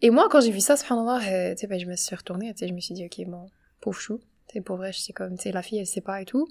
Et 0.00 0.10
moi, 0.10 0.28
quand 0.30 0.40
j'ai 0.40 0.50
vu 0.50 0.60
ça, 0.60 0.76
subhanallah, 0.76 1.20
euh, 1.28 1.54
tu 1.54 1.60
sais, 1.60 1.66
ben, 1.66 1.78
je 1.78 1.86
me 1.86 1.96
suis 1.96 2.14
retournée, 2.14 2.52
tu 2.52 2.60
sais, 2.60 2.68
je 2.68 2.74
me 2.74 2.80
suis 2.80 2.94
dit, 2.94 3.04
ok, 3.04 3.26
bon, 3.26 3.48
pauvre 3.80 3.98
chou, 3.98 4.20
tu 4.48 4.54
sais, 4.54 4.60
pour 4.60 4.76
vrai, 4.76 4.92
je 4.92 4.98
sais 4.98 5.12
comme, 5.12 5.36
tu 5.36 5.44
sais, 5.44 5.52
la 5.52 5.62
fille, 5.62 5.78
elle 5.78 5.86
sait 5.86 6.00
pas 6.00 6.22
et 6.22 6.24
tout. 6.24 6.46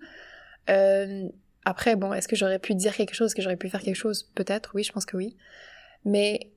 Euh, 0.69 1.27
après, 1.63 1.95
bon, 1.95 2.13
est-ce 2.13 2.27
que 2.27 2.35
j'aurais 2.35 2.59
pu 2.59 2.75
dire 2.75 2.95
quelque 2.95 3.13
chose, 3.13 3.33
que 3.33 3.41
j'aurais 3.41 3.57
pu 3.57 3.69
faire 3.69 3.81
quelque 3.81 3.95
chose? 3.95 4.23
Peut-être, 4.35 4.71
oui, 4.73 4.83
je 4.83 4.91
pense 4.91 5.05
que 5.05 5.15
oui. 5.15 5.35
Mais 6.03 6.51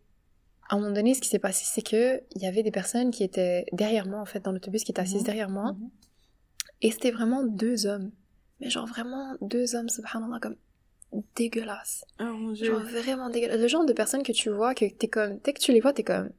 à 0.71 0.77
un 0.77 0.79
moment 0.79 0.93
donné, 0.93 1.15
ce 1.15 1.21
qui 1.21 1.29
s'est 1.29 1.39
passé, 1.41 1.65
c'est 1.67 1.83
que 1.83 2.23
il 2.37 2.43
y 2.43 2.47
avait 2.47 2.63
des 2.63 2.71
personnes 2.71 3.11
qui 3.11 3.25
étaient 3.25 3.67
derrière 3.73 4.07
moi, 4.07 4.21
en 4.21 4.25
fait, 4.25 4.41
dans 4.45 4.53
l'autobus, 4.53 4.85
qui 4.85 4.93
étaient 4.93 5.01
assises 5.03 5.21
Mhm. 5.23 5.27
derrière 5.27 5.51
moi, 5.51 5.73
Mhm. 5.73 5.91
et 6.83 6.91
c'était 6.93 7.11
vraiment 7.11 7.43
deux 7.45 7.87
hommes. 7.87 8.11
Mais 8.61 8.71
genre 8.71 8.87
vraiment 8.87 9.37
deux 9.41 9.75
hommes, 9.75 9.89
subhanallah, 9.89 10.39
comme 10.41 10.57
dégueulasses. 11.35 12.05
Ah, 12.19 12.25
mon 12.25 12.53
dieu. 12.53 12.67
Genre 12.67 12.81
vraiment 12.83 13.31
dégueulasses. 13.31 13.59
Le 13.61 13.69
genre 13.69 13.85
de 13.85 13.93
personnes 13.93 14.23
que 14.23 14.33
tu 14.33 14.51
vois, 14.51 14.75
que 14.75 14.85
t'es 14.85 15.09
comme, 15.09 15.39
dès 15.45 15.53
que 15.53 15.61
tu 15.61 15.73
les 15.73 15.81
vois, 15.81 15.93
t'es 15.93 16.05
comme, 16.05 16.31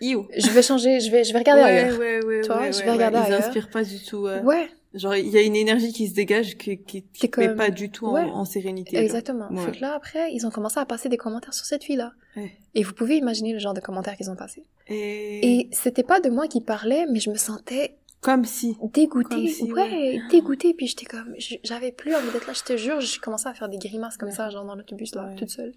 Io. 0.00 0.26
je 0.36 0.48
vais 0.50 0.62
changer, 0.62 1.00
je 1.00 1.10
vais, 1.10 1.24
je 1.24 1.32
vais 1.32 1.38
regarder 1.40 1.62
ouais, 1.62 1.80
ailleurs. 1.80 1.98
ouais, 1.98 2.24
ouais, 2.24 2.40
Tu 2.40 2.46
vois, 2.48 2.70
je 2.70 2.82
vais 2.82 2.90
regarder. 2.92 3.18
Ils 3.18 3.24
ailleurs. 3.24 3.44
inspirent 3.44 3.68
pas 3.70 3.84
du 3.84 4.02
tout. 4.02 4.26
euh, 4.26 4.40
Ouais, 4.42 4.70
Genre, 4.92 5.14
il 5.14 5.28
y 5.28 5.38
a 5.38 5.42
une 5.42 5.54
énergie 5.54 5.92
qui 5.92 6.08
se 6.08 6.14
dégage 6.14 6.56
qui, 6.58 6.78
qui, 6.78 7.02
qui 7.04 7.30
te 7.30 7.40
met 7.40 7.54
pas 7.54 7.70
du 7.70 7.90
tout 7.90 8.06
en, 8.06 8.12
Ouais. 8.14 8.22
en 8.24 8.44
sérénité. 8.44 8.96
genre. 8.96 9.04
exactement. 9.04 9.48
Ouais. 9.52 9.64
Fait 9.66 9.72
que 9.72 9.80
là, 9.80 9.94
après, 9.94 10.32
ils 10.34 10.44
ont 10.46 10.50
commencé 10.50 10.80
à 10.80 10.84
passer 10.84 11.08
des 11.08 11.16
commentaires 11.16 11.54
sur 11.54 11.64
cette 11.64 11.84
fille-là. 11.84 12.12
Ouais. 12.36 12.50
Et 12.74 12.82
vous 12.82 12.92
pouvez 12.92 13.16
imaginer 13.16 13.52
le 13.52 13.60
genre 13.60 13.72
de 13.74 13.80
commentaires 13.80 14.16
qu'ils 14.16 14.30
ont 14.30 14.36
passés. 14.36 14.64
Et, 14.88 15.60
Et 15.60 15.68
c'était 15.72 16.02
pas 16.02 16.18
de 16.20 16.28
moi 16.28 16.48
qui 16.48 16.60
parlait, 16.60 17.06
mais 17.08 17.20
je 17.20 17.30
me 17.30 17.36
sentais 17.36 17.96
comme 18.20 18.44
si. 18.44 18.76
dégoûtée. 18.92 19.28
Comme 19.28 19.46
si, 19.46 19.72
ouais, 19.72 19.82
ouais. 19.82 20.20
dégoûtée. 20.28 20.74
Puis 20.74 20.88
j'étais 20.88 21.06
comme, 21.06 21.34
je- 21.38 21.54
j'avais 21.62 21.92
plus 21.92 22.12
envie 22.14 22.30
d'être 22.32 22.48
là. 22.48 22.52
Je 22.52 22.64
te 22.64 22.76
jure, 22.76 23.00
j'ai 23.00 23.20
commencé 23.20 23.46
à 23.48 23.54
faire 23.54 23.68
des 23.68 23.78
grimaces 23.78 24.16
comme 24.16 24.30
Ouais. 24.30 24.34
ça, 24.34 24.50
genre 24.50 24.64
dans 24.64 24.74
l'autobus, 24.74 25.14
là, 25.14 25.28
Ouais. 25.28 25.36
toute 25.36 25.50
seule. 25.50 25.72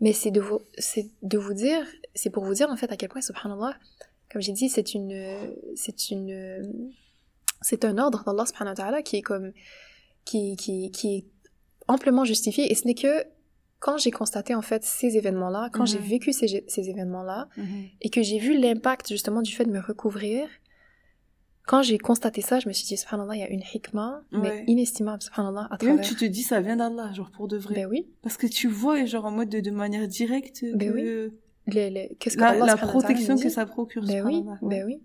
Mais 0.00 0.12
c'est 0.12 0.30
de 0.32 0.40
vous, 0.40 0.60
c'est 0.78 1.06
de 1.22 1.38
vous 1.38 1.54
dire, 1.54 1.86
c'est 2.16 2.30
pour 2.30 2.44
vous 2.44 2.54
dire, 2.54 2.68
en 2.70 2.76
fait, 2.76 2.90
à 2.90 2.96
quel 2.96 3.08
point, 3.08 3.20
subhanallah, 3.20 3.76
comme 4.32 4.42
j'ai 4.42 4.52
dit, 4.52 4.68
c'est 4.68 4.94
une, 4.94 5.14
c'est 5.76 6.10
une, 6.10 6.90
c'est 7.60 7.84
un 7.84 7.98
ordre 7.98 8.22
d'Allah 8.24 8.46
subhanahu 8.46 8.72
wa 8.72 8.76
ta'ala 8.76 9.02
qui 9.02 9.16
est 9.16 9.22
comme, 9.22 9.52
qui, 10.24 10.56
qui, 10.56 10.90
qui 10.90 11.16
est 11.16 11.24
amplement 11.88 12.24
justifié. 12.24 12.70
Et 12.70 12.74
ce 12.74 12.86
n'est 12.86 12.94
que 12.94 13.24
quand 13.78 13.96
j'ai 13.98 14.10
constaté 14.10 14.54
en 14.54 14.62
fait 14.62 14.84
ces 14.84 15.16
événements-là, 15.16 15.70
quand 15.72 15.86
j'ai 15.86 15.98
Mhm. 15.98 16.04
vécu 16.04 16.32
ces, 16.32 16.64
ces 16.68 16.90
événements-là, 16.90 17.48
Mhm. 17.56 17.84
et 18.02 18.10
que 18.10 18.22
j'ai 18.22 18.38
vu 18.38 18.58
l'impact 18.58 19.08
justement 19.08 19.42
du 19.42 19.52
fait 19.52 19.64
de 19.64 19.70
me 19.70 19.80
recouvrir, 19.80 20.48
quand 21.66 21.82
j'ai 21.82 21.98
constaté 21.98 22.40
ça, 22.40 22.58
je 22.58 22.68
me 22.68 22.72
suis 22.72 22.86
dit, 22.86 22.96
subhanallah, 22.96 23.36
il 23.36 23.40
y 23.40 23.44
a 23.44 23.48
une 23.48 23.62
hikmah, 23.74 24.22
mais 24.32 24.64
inestimable, 24.66 25.22
subhanallah, 25.22 25.68
à 25.70 25.76
Et 25.80 25.86
même 25.86 25.96
travers. 25.96 26.04
tu 26.10 26.16
te 26.16 26.24
dis 26.24 26.42
ça 26.42 26.60
vient 26.60 26.76
d'Allah, 26.76 27.12
genre 27.12 27.30
pour 27.30 27.46
de 27.48 27.56
vrai. 27.58 27.74
Ben 27.74 27.86
oui, 27.86 28.08
Parce 28.22 28.36
que 28.36 28.46
tu 28.48 28.66
vois, 28.68 29.04
genre 29.04 29.24
en 29.26 29.30
mode 29.30 29.48
de, 29.50 29.60
de 29.60 29.70
manière 29.70 30.08
directe, 30.08 30.64
Ben 30.74 30.92
que 30.92 31.30
les- 31.68 31.90
les- 31.90 32.16
qu'est-ce 32.18 32.36
que 32.36 32.40
la, 32.42 32.48
Allah 32.50 32.66
la 32.66 32.76
protection 32.76 33.36
que 33.38 33.48
ça 33.48 33.66
procure. 33.66 34.04
Ben 34.04 34.24
oui, 34.26 34.42
ouais. 34.44 34.56
ben 34.62 34.84
oui. 34.84 35.00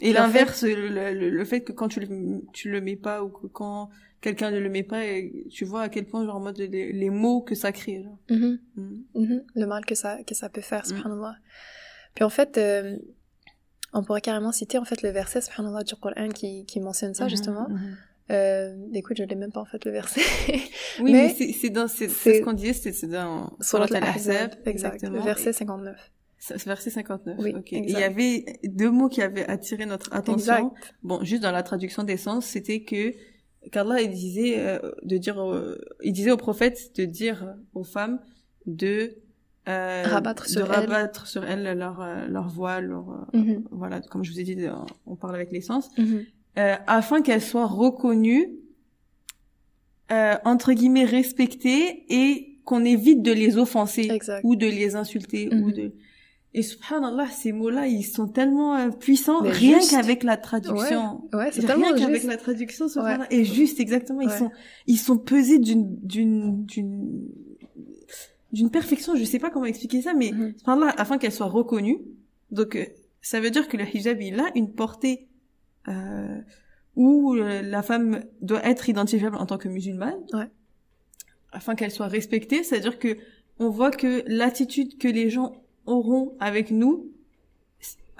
Et 0.00 0.12
l'inverse, 0.12 0.62
le, 0.64 0.88
le, 0.88 1.30
le 1.30 1.44
fait 1.44 1.60
que 1.62 1.72
quand 1.72 1.88
tu 1.88 2.00
le, 2.00 2.42
tu 2.52 2.70
le 2.70 2.80
mets 2.80 2.96
pas 2.96 3.22
ou 3.22 3.28
que 3.28 3.46
quand 3.46 3.90
quelqu'un 4.20 4.50
ne 4.50 4.58
le 4.58 4.68
met 4.68 4.82
pas, 4.82 5.04
et 5.04 5.46
tu 5.50 5.64
vois 5.64 5.82
à 5.82 5.88
quel 5.88 6.06
point 6.06 6.24
genre 6.24 6.36
en 6.36 6.40
mode 6.40 6.58
les, 6.58 6.92
les 6.92 7.10
mots 7.10 7.40
que 7.42 7.54
ça 7.54 7.72
crée. 7.72 8.02
Genre. 8.02 8.18
Mhm. 8.30 8.58
Mhm. 8.76 9.04
Mhm, 9.14 9.42
le 9.54 9.66
mal 9.66 9.84
que 9.84 9.94
ça, 9.94 10.22
que 10.24 10.34
ça 10.34 10.48
peut 10.48 10.60
faire, 10.60 10.82
Mm. 10.82 10.88
subhanallah. 10.96 11.36
Puis 12.14 12.24
en 12.24 12.30
fait, 12.30 12.58
euh, 12.58 12.96
on 13.92 14.02
pourrait 14.02 14.20
carrément 14.20 14.52
citer 14.52 14.78
en 14.78 14.84
fait 14.84 15.02
le 15.02 15.10
verset, 15.10 15.40
subhanallah, 15.40 15.84
du 15.84 15.94
Coran 15.96 16.28
qui, 16.28 16.64
qui 16.66 16.80
mentionne 16.80 17.14
ça, 17.14 17.28
justement. 17.28 17.68
Mhm, 17.68 17.74
mhm. 17.76 17.96
Euh, 18.30 18.76
écoute, 18.94 19.16
je 19.18 19.24
l'ai 19.24 19.34
même 19.34 19.50
pas 19.50 19.60
en 19.60 19.64
fait 19.64 19.84
le 19.84 19.90
verset. 19.90 20.20
Oui, 21.00 21.12
Mais 21.12 21.34
mais, 21.38 21.52
c'est 21.52 21.70
dans 21.70 21.88
c'est 21.88 22.08
ce 22.08 22.42
qu'on 22.42 22.52
disait, 22.52 22.72
c'est 22.92 23.06
dans 23.08 23.56
Surat 23.60 23.84
al-Ahzab, 23.84 24.02
al-Ahzab, 24.04 24.34
exact. 24.50 24.68
exactement. 24.68 25.16
Le 25.18 25.22
verset 25.24 25.50
Et- 25.50 25.52
59. 25.54 26.12
Verset 26.66 26.90
59. 26.90 27.36
Oui, 27.38 27.54
il 27.72 27.90
y 27.90 27.96
avait 28.02 28.44
deux 28.64 28.90
mots 28.90 29.08
qui 29.08 29.22
avaient 29.22 29.46
attiré 29.46 29.86
notre 29.86 30.12
attention. 30.14 30.54
Exact. 30.70 30.94
Bon, 31.02 31.22
juste 31.22 31.42
dans 31.42 31.52
la 31.52 31.62
traduction 31.62 32.02
des 32.02 32.16
sens, 32.16 32.46
c'était 32.46 32.80
que 32.82 33.12
qu'Allah 33.70 34.00
il 34.00 34.10
disait 34.10 34.54
euh, 34.58 34.78
de 35.02 35.18
dire, 35.18 35.36
au- 35.36 35.74
il 36.02 36.12
disait 36.12 36.30
aux 36.30 36.36
prophètes 36.38 36.96
de 36.96 37.04
dire 37.04 37.54
aux 37.74 37.84
femmes 37.84 38.18
de 38.66 39.16
euh, 39.68 40.02
Rabattre 40.06 40.46
sur 40.48 40.62
de 40.62 40.66
elles. 40.66 40.72
rabattre 40.80 41.26
sur 41.26 41.44
elles 41.44 41.76
leur 41.78 42.00
euh, 42.00 42.26
leur 42.26 42.48
voile, 42.48 42.86
leur 42.86 43.10
euh, 43.34 43.38
Mhm, 43.38 43.64
voilà, 43.70 44.00
comme 44.00 44.24
je 44.24 44.32
vous 44.32 44.40
ai 44.40 44.44
dit, 44.44 44.56
euh, 44.64 44.72
on 45.06 45.16
parle 45.16 45.34
avec 45.34 45.52
les 45.52 45.60
sens, 45.60 45.90
euh, 46.58 46.74
afin 46.86 47.20
qu'elles 47.20 47.42
soient 47.42 47.66
reconnues, 47.66 48.48
euh, 50.10 50.34
entre 50.44 50.72
guillemets 50.72 51.04
respectées 51.04 52.04
et 52.08 52.56
qu'on 52.64 52.84
évite 52.84 53.22
de 53.22 53.32
les 53.32 53.58
offenser 53.58 54.08
Exact. 54.10 54.40
ou 54.44 54.56
de 54.56 54.66
les 54.66 54.96
insulter 54.96 55.48
ou 55.52 55.66
Mhm. 55.68 55.72
de 55.72 55.92
et 56.52 56.62
subhanallah 56.62 57.28
ces 57.28 57.52
mots-là 57.52 57.86
ils 57.86 58.02
sont 58.02 58.26
tellement 58.26 58.74
euh, 58.76 58.88
puissants 58.90 59.42
Mais 59.42 59.50
rien 59.52 59.78
juste. 59.78 59.92
qu'avec 59.92 60.24
la 60.24 60.36
traduction 60.36 61.22
Ouais, 61.32 61.50
c'est 61.52 61.60
rien 61.60 61.68
tellement 61.68 61.94
qu'avec 61.94 62.16
juste. 62.16 62.26
la 62.28 62.36
traduction 62.36 62.88
subhanallah 62.88 63.26
et 63.32 63.44
juste 63.44 63.78
exactement 63.80 64.20
ils 64.20 64.28
Ouais. 64.28 64.38
sont 64.38 64.50
ils 64.88 64.98
sont 64.98 65.16
pesés 65.18 65.58
d'une 65.60 65.96
d'une 66.00 66.64
d'une 66.64 67.28
d'une 68.52 68.70
perfection 68.70 69.14
je 69.14 69.22
sais 69.24 69.38
pas 69.38 69.50
comment 69.50 69.66
expliquer 69.66 70.02
ça 70.02 70.12
mais 70.14 70.32
Mhm. 70.32 70.54
subhanallah 70.58 70.94
afin 70.98 71.18
qu'elle 71.18 71.32
soit 71.32 71.46
reconnue 71.46 71.98
donc 72.50 72.74
euh, 72.76 72.84
ça 73.22 73.38
veut 73.40 73.50
dire 73.50 73.68
que 73.68 73.76
le 73.76 73.84
hijab 73.84 74.20
il 74.20 74.40
a 74.40 74.50
une 74.56 74.72
portée 74.72 75.28
euh, 75.88 76.40
où 76.96 77.34
euh, 77.34 77.62
la 77.62 77.82
femme 77.82 78.24
doit 78.42 78.66
être 78.66 78.88
identifiable 78.88 79.36
en 79.36 79.46
tant 79.46 79.56
que 79.58 79.68
musulmane 79.68 80.18
Ouais. 80.32 80.48
afin 81.52 81.76
qu'elle 81.76 81.92
soit 81.92 82.08
respectée 82.08 82.64
c'est-à-dire 82.64 82.98
que 82.98 83.16
on 83.60 83.68
voit 83.68 83.90
que 83.92 84.24
l'attitude 84.26 84.98
que 84.98 85.06
les 85.06 85.30
gens 85.30 85.52
auront 85.90 86.34
avec 86.40 86.70
nous 86.70 87.10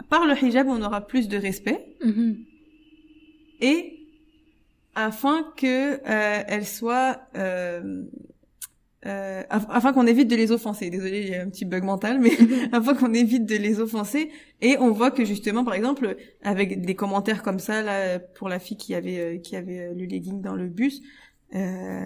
par 0.08 0.26
le 0.26 0.34
hijab 0.42 0.66
on 0.68 0.82
aura 0.82 1.06
plus 1.06 1.28
de 1.28 1.36
respect 1.36 1.80
Mhm. 2.04 2.36
et 3.60 3.96
afin 4.94 5.44
que 5.56 5.94
euh, 5.94 6.42
elle 6.48 6.66
soit 6.66 7.20
euh, 7.36 8.02
euh, 9.06 9.42
af- 9.50 9.66
afin 9.70 9.92
qu'on 9.92 10.06
évite 10.06 10.28
de 10.28 10.36
les 10.36 10.50
offenser. 10.52 10.90
Désolée, 10.90 11.22
j'ai 11.22 11.36
un 11.36 11.48
petit 11.48 11.64
bug 11.64 11.84
mental, 11.84 12.20
mais 12.20 12.30
afin 12.72 12.94
qu'on 12.94 13.14
évite 13.14 13.46
de 13.46 13.56
les 13.56 13.80
offenser. 13.80 14.30
Et 14.60 14.76
on 14.78 14.90
voit 14.90 15.10
que 15.10 15.24
justement, 15.24 15.64
par 15.64 15.74
exemple, 15.74 16.16
avec 16.42 16.82
des 16.82 16.94
commentaires 16.94 17.42
comme 17.42 17.60
ça, 17.60 17.82
là, 17.82 18.18
pour 18.18 18.48
la 18.50 18.58
fille 18.58 18.76
qui 18.76 18.94
avait 18.94 19.18
euh, 19.20 19.38
qui 19.38 19.56
avait 19.56 19.78
euh, 19.80 19.94
le 19.94 20.04
legging 20.04 20.42
dans 20.42 20.54
le 20.54 20.66
bus, 20.68 21.00
euh, 21.54 22.04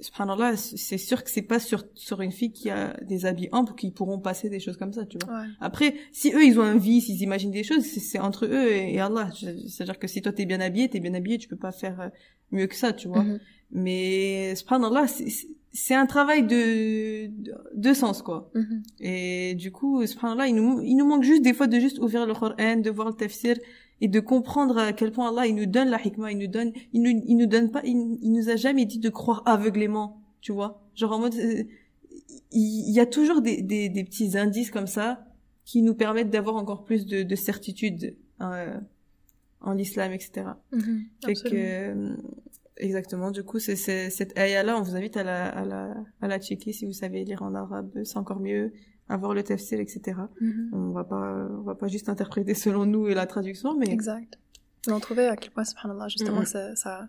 subhanallah, 0.00 0.56
c'est 0.56 0.98
sûr 0.98 1.24
que 1.24 1.30
c'est 1.30 1.42
pas 1.42 1.58
sur 1.58 1.84
sur 1.94 2.20
une 2.20 2.32
fille 2.32 2.52
qui 2.52 2.70
a 2.70 2.96
des 3.02 3.26
habits 3.26 3.48
amples 3.52 3.74
qu'ils 3.74 3.92
pourront 3.92 4.18
passer 4.18 4.48
des 4.48 4.60
choses 4.60 4.76
comme 4.76 4.92
ça, 4.92 5.04
tu 5.06 5.18
vois. 5.24 5.40
Ouais. 5.40 5.46
Après, 5.60 5.94
si 6.12 6.32
eux 6.32 6.44
ils 6.44 6.58
ont 6.58 6.62
un 6.62 6.76
vice, 6.78 7.08
ils 7.08 7.22
imaginent 7.22 7.50
des 7.50 7.64
choses, 7.64 7.84
c'est- 7.84 8.18
entre 8.18 8.46
eux 8.46 8.68
et, 8.72 8.94
et 8.94 9.00
Allah. 9.00 9.30
C'est-à-dire 9.68 9.98
que 9.98 10.06
si 10.06 10.22
toi 10.22 10.32
t'es 10.32 10.46
bien 10.46 10.60
habillé, 10.60 10.88
t'es 10.88 11.00
bien 11.00 11.14
habillé, 11.14 11.38
tu 11.38 11.48
peux 11.48 11.56
pas 11.56 11.72
faire 11.72 12.00
euh, 12.00 12.08
mieux 12.52 12.66
que 12.66 12.76
ça, 12.76 12.92
tu 12.92 13.08
vois. 13.08 13.24
Mhm. 13.24 13.38
Mais 13.72 14.54
subhanallah, 14.56 15.06
c'est- 15.06 15.94
un 15.94 16.06
travail 16.06 16.42
de, 16.46 17.26
de 17.28 17.52
de 17.74 17.92
sens 17.92 18.22
quoi. 18.22 18.50
Mhm. 18.54 18.82
Et 19.00 19.54
du 19.54 19.70
coup, 19.70 20.04
subhanallah, 20.06 20.46
il 20.48 20.54
nous 20.54 20.80
il 20.82 20.96
nous 20.96 21.06
manque 21.06 21.22
juste 21.24 21.42
des 21.42 21.52
fois 21.54 21.66
de 21.66 21.78
juste 21.78 21.98
ouvrir 21.98 22.26
le 22.26 22.34
Coran, 22.34 22.76
de 22.76 22.90
voir 22.90 23.08
le 23.08 23.14
tafsir 23.14 23.56
et 24.00 24.08
de 24.08 24.20
comprendre 24.20 24.78
à 24.78 24.92
quel 24.92 25.12
point 25.12 25.28
Allah 25.30 25.46
il 25.46 25.54
nous 25.54 25.66
donne 25.66 25.88
la 25.88 26.00
hikmah, 26.04 26.32
il 26.32 26.38
nous 26.38 26.46
donne 26.46 26.72
il 26.92 27.02
nous 27.02 27.10
il 27.26 27.36
nous 27.36 27.46
donne 27.46 27.70
pas 27.70 27.82
il, 27.84 28.18
il 28.22 28.32
nous 28.32 28.48
a 28.48 28.56
jamais 28.56 28.84
dit 28.86 28.98
de 28.98 29.08
croire 29.08 29.42
aveuglément, 29.46 30.22
tu 30.40 30.52
vois. 30.52 30.82
Genre 30.94 31.12
en 31.12 31.18
mode 31.18 31.34
euh, 31.34 31.64
il 32.52 32.88
il 32.88 32.94
y 32.94 33.00
a 33.00 33.06
toujours 33.06 33.40
des, 33.42 33.62
des, 33.62 33.88
des 33.88 34.04
petits 34.04 34.36
indices 34.38 34.70
comme 34.70 34.86
ça 34.86 35.24
qui 35.64 35.82
nous 35.82 35.94
permettent 35.94 36.30
d'avoir 36.30 36.56
encore 36.56 36.84
plus 36.84 37.04
de, 37.06 37.22
de 37.22 37.36
certitude 37.36 38.16
euh, 38.40 38.78
en 39.60 39.72
l'islam, 39.72 40.12
etc. 40.12 40.46
Fait 41.24 41.34
que, 41.34 41.40
Absolument. 41.42 41.62
euh, 41.62 42.16
exactement, 42.78 43.30
du 43.30 43.42
coup, 43.42 43.58
c'est, 43.58 43.76
cette 43.76 44.38
ayah-là, 44.38 44.78
on 44.78 44.82
vous 44.82 44.96
invite 44.96 45.16
à 45.18 45.24
la, 45.24 45.46
à 45.48 45.64
la, 45.66 45.94
à 46.22 46.28
la 46.28 46.38
checker 46.40 46.72
si 46.72 46.86
vous 46.86 46.92
savez 46.94 47.22
lire 47.24 47.42
en 47.42 47.54
arabe, 47.54 47.90
c'est 48.04 48.16
encore 48.16 48.40
mieux, 48.40 48.72
à 49.08 49.16
voir 49.16 49.34
le 49.34 49.42
tafsir, 49.42 49.80
etc. 49.80 50.18
Mhm. 50.40 50.70
On 50.72 50.90
va 50.90 51.04
pas, 51.04 51.48
on 51.58 51.62
va 51.62 51.74
pas 51.74 51.88
juste 51.88 52.08
interpréter 52.08 52.54
selon 52.54 52.86
nous 52.86 53.08
et 53.08 53.14
la 53.14 53.26
traduction, 53.26 53.76
mais 53.76 53.88
Exact. 53.90 54.38
On 54.88 55.00
trouvait 55.00 55.26
à 55.26 55.36
quel 55.36 55.50
point, 55.50 55.64
subhanallah, 55.64 56.08
justement, 56.08 56.38
Mhm. 56.38 56.42
que 56.44 56.48
ça, 56.48 56.76
ça, 56.76 57.08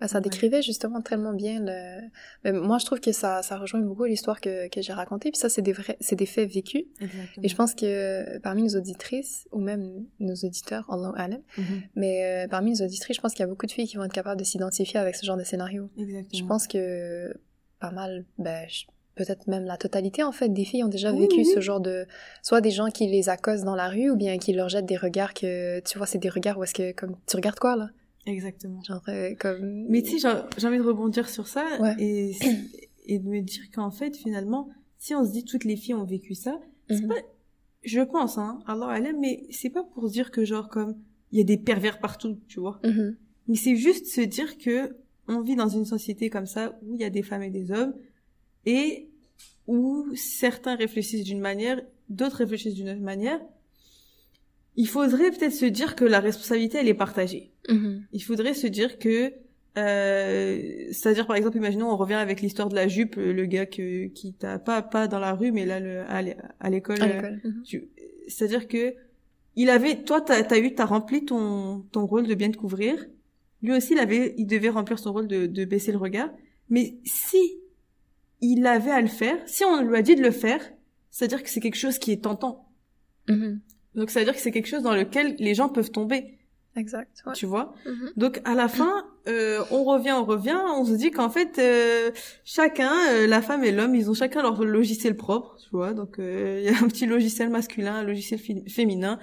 bah, 0.00 0.06
Ouais. 0.12 0.20
décrivait 0.20 0.60
justement 0.62 1.00
tellement 1.00 1.32
bien 1.32 1.60
le... 1.60 2.08
Mais 2.42 2.52
moi, 2.52 2.78
je 2.78 2.84
trouve 2.84 2.98
que 3.00 3.12
ça, 3.12 3.42
ça 3.42 3.56
rejoint 3.56 3.80
beaucoup 3.80 4.04
l'histoire 4.04 4.40
que, 4.40 4.68
que 4.68 4.82
j'ai 4.82 4.92
racontée. 4.92 5.30
Puis 5.30 5.38
ça, 5.38 5.48
c'est 5.48 5.62
des 5.62 5.72
vrais, 5.72 5.96
c'est 6.00 6.16
des 6.16 6.26
faits 6.26 6.50
vécus. 6.52 6.82
exactement. 7.00 7.44
Et 7.44 7.48
je 7.48 7.54
pense 7.56 7.74
que 7.74 8.38
parmi 8.40 8.64
nos 8.64 8.76
auditrices, 8.76 9.46
ou 9.52 9.60
même 9.60 10.04
nos 10.18 10.34
auditeurs, 10.34 10.84
Allah 10.92 11.12
alam, 11.16 11.40
Mhm. 11.56 11.64
mais 11.94 12.24
euh, 12.44 12.48
parmi 12.48 12.72
nos 12.72 12.84
auditrices, 12.84 13.16
je 13.16 13.22
pense 13.22 13.32
qu'il 13.32 13.40
y 13.40 13.44
a 13.44 13.48
beaucoup 13.48 13.66
de 13.66 13.72
filles 13.72 13.86
qui 13.86 13.96
vont 13.96 14.04
être 14.04 14.12
capables 14.12 14.38
de 14.40 14.44
s'identifier 14.44 14.98
avec 14.98 15.14
ce 15.14 15.24
genre 15.24 15.36
de 15.36 15.44
scénario. 15.44 15.88
Exactement. 15.96 16.28
Je 16.34 16.44
pense 16.44 16.66
que 16.66 17.32
pas 17.78 17.92
mal, 17.92 18.24
ben, 18.38 18.66
je- 18.68 18.86
peut-être 19.14 19.46
même 19.46 19.64
la 19.64 19.76
totalité 19.76 20.22
en 20.22 20.32
fait 20.32 20.48
des 20.48 20.64
filles 20.64 20.82
ont 20.84 20.88
déjà 20.88 21.12
vécu 21.12 21.36
oui. 21.38 21.44
ce 21.44 21.60
genre 21.60 21.80
de 21.80 22.06
soit 22.42 22.60
des 22.60 22.70
gens 22.70 22.88
qui 22.88 23.06
les 23.06 23.28
accostent 23.28 23.64
dans 23.64 23.76
la 23.76 23.88
rue 23.88 24.10
ou 24.10 24.16
bien 24.16 24.38
qui 24.38 24.52
leur 24.52 24.68
jettent 24.68 24.86
des 24.86 24.96
regards 24.96 25.34
que 25.34 25.80
tu 25.80 25.98
vois 25.98 26.06
c'est 26.06 26.18
des 26.18 26.28
regards 26.28 26.58
où 26.58 26.64
est-ce 26.64 26.74
que 26.74 26.92
comme 26.92 27.16
tu 27.26 27.36
regardes 27.36 27.58
quoi 27.58 27.76
là? 27.76 27.90
Exactement. 28.26 28.82
genre 28.82 29.02
euh, 29.08 29.34
comme 29.38 29.86
Mais 29.88 30.02
tu 30.02 30.18
sais, 30.18 30.28
j'ai, 30.58 30.66
envie 30.66 30.78
de 30.78 30.82
rebondir 30.82 31.28
sur 31.28 31.46
ça 31.46 31.64
Ouais. 31.80 31.94
et, 31.98 32.32
et 33.06 33.18
de 33.18 33.28
me 33.28 33.40
dire 33.42 33.64
qu'en 33.74 33.90
fait, 33.90 34.16
finalement, 34.16 34.68
si 34.98 35.14
on 35.14 35.24
se 35.24 35.30
dit 35.32 35.44
toutes 35.44 35.64
les 35.64 35.76
filles 35.76 35.94
ont 35.94 36.04
vécu 36.04 36.34
ça, 36.34 36.58
c'est 36.88 37.02
Mhm. 37.02 37.08
pas, 37.08 37.14
je 37.82 38.00
pense, 38.00 38.38
hein, 38.38 38.60
Allah 38.66 38.86
alam, 38.88 39.16
mais 39.20 39.44
c'est 39.50 39.68
pas 39.68 39.84
pour 39.84 40.08
dire 40.08 40.30
que 40.30 40.44
genre 40.46 40.68
comme, 40.70 40.96
il 41.32 41.38
y 41.38 41.42
a 41.42 41.44
des 41.44 41.58
pervers 41.58 41.98
partout, 42.00 42.38
tu 42.48 42.60
vois. 42.60 42.80
Mhm. 42.82 43.16
Mais 43.48 43.56
c'est 43.56 43.76
juste 43.76 44.06
se 44.06 44.22
dire 44.22 44.56
que 44.56 44.96
on 45.28 45.42
vit 45.42 45.54
dans 45.56 45.68
une 45.68 45.84
société 45.84 46.30
comme 46.30 46.46
ça 46.46 46.78
où 46.82 46.94
il 46.94 47.00
y 47.02 47.04
a 47.04 47.10
des 47.10 47.22
femmes 47.22 47.42
et 47.42 47.50
des 47.50 47.70
hommes 47.72 47.92
et 48.66 49.08
où 49.66 50.06
certains 50.14 50.76
réfléchissent 50.76 51.24
d'une 51.24 51.40
manière, 51.40 51.80
d'autres 52.08 52.36
réfléchissent 52.38 52.74
d'une 52.74 52.90
autre 52.90 53.00
manière. 53.00 53.40
Il 54.76 54.88
faudrait 54.88 55.30
peut-être 55.30 55.52
se 55.54 55.66
dire 55.66 55.94
que 55.96 56.04
la 56.04 56.20
responsabilité 56.20 56.78
elle 56.78 56.88
est 56.88 56.94
partagée. 56.94 57.52
Mhm. 57.68 58.04
Il 58.12 58.22
faudrait 58.22 58.54
se 58.54 58.66
dire 58.66 58.98
que 58.98 59.32
euh, 59.76 60.88
c'est-à-dire 60.92 61.26
par 61.26 61.36
exemple 61.36 61.56
imaginons 61.56 61.90
on 61.90 61.96
revient 61.96 62.14
avec 62.14 62.40
l'histoire 62.40 62.68
de 62.68 62.74
la 62.76 62.86
jupe 62.86 63.16
le 63.16 63.44
gars 63.46 63.66
que 63.66 64.06
qui 64.06 64.32
t'a 64.32 64.58
pas 64.60 64.82
pas 64.82 65.08
dans 65.08 65.18
la 65.18 65.32
rue 65.34 65.50
mais 65.50 65.66
là 65.66 65.80
le, 65.80 66.02
à 66.02 66.22
l'é- 66.22 66.36
à 66.60 66.70
l'école 66.70 67.02
à 67.02 67.06
euh, 67.06 67.36
Mhm. 67.44 67.62
c'est-à-dire 68.28 68.68
que 68.68 68.94
il 69.56 69.70
avait 69.70 70.02
toi 70.04 70.20
t'as 70.20 70.42
as 70.48 70.58
eu 70.58 70.74
t'as 70.74 70.84
rempli 70.84 71.24
ton 71.24 71.80
ton 71.90 72.06
rôle 72.06 72.26
de 72.28 72.34
bien 72.34 72.50
te 72.52 72.56
couvrir 72.56 73.04
lui 73.62 73.72
aussi 73.72 73.94
il 73.94 73.98
avait 73.98 74.34
il 74.38 74.46
devait 74.46 74.68
remplir 74.68 74.98
son 75.00 75.12
rôle 75.12 75.26
de, 75.26 75.46
de 75.46 75.64
baisser 75.64 75.90
le 75.90 75.98
regard 75.98 76.30
mais 76.70 76.94
si 77.04 77.40
il 78.52 78.66
avait 78.66 78.90
à 78.90 79.00
le 79.00 79.08
faire 79.08 79.36
si 79.46 79.64
on 79.64 79.80
lui 79.82 79.96
a 79.96 80.02
dit 80.02 80.16
de 80.16 80.22
le 80.22 80.30
faire 80.30 80.60
c'est-à-dire 81.10 81.42
que 81.42 81.48
c'est 81.50 81.60
quelque 81.60 81.76
chose 81.76 81.98
qui 81.98 82.12
est 82.12 82.22
tentant 82.22 82.68
Mhm. 83.28 83.60
donc 83.94 84.10
c'est-à-dire 84.10 84.34
que 84.34 84.40
c'est 84.40 84.50
quelque 84.52 84.68
chose 84.68 84.82
dans 84.82 84.94
lequel 84.94 85.36
les 85.38 85.54
gens 85.54 85.68
peuvent 85.70 85.90
tomber 85.90 86.38
exact 86.76 87.22
ouais. 87.26 87.32
tu 87.34 87.46
vois? 87.46 87.72
Mhm. 87.86 88.10
donc 88.16 88.40
à 88.44 88.54
la 88.54 88.68
fin, 88.68 89.04
euh, 89.28 89.62
on 89.70 89.84
revient, 89.84 90.12
on 90.12 90.24
revient, 90.24 90.58
on 90.76 90.84
se 90.84 90.92
dit 90.92 91.10
qu'en 91.10 91.30
fait, 91.30 91.58
euh, 91.58 92.10
chacun, 92.44 92.92
euh, 93.12 93.26
la 93.26 93.40
femme 93.40 93.64
et 93.64 93.72
l'homme, 93.72 93.94
ils 93.94 94.10
ont 94.10 94.14
chacun 94.14 94.42
leur 94.42 94.62
logiciel 94.64 95.16
propre, 95.16 95.56
tu 95.62 95.70
vois? 95.70 95.94
Donc 95.94 96.18
euh, 96.18 96.60
il 96.62 96.70
y 96.70 96.74
a 96.74 96.76
un 96.84 96.88
petit 96.88 97.06
logiciel 97.06 97.48
masculin, 97.48 97.94
un 97.94 98.02
logiciel 98.02 98.38
féminin. 98.68 99.18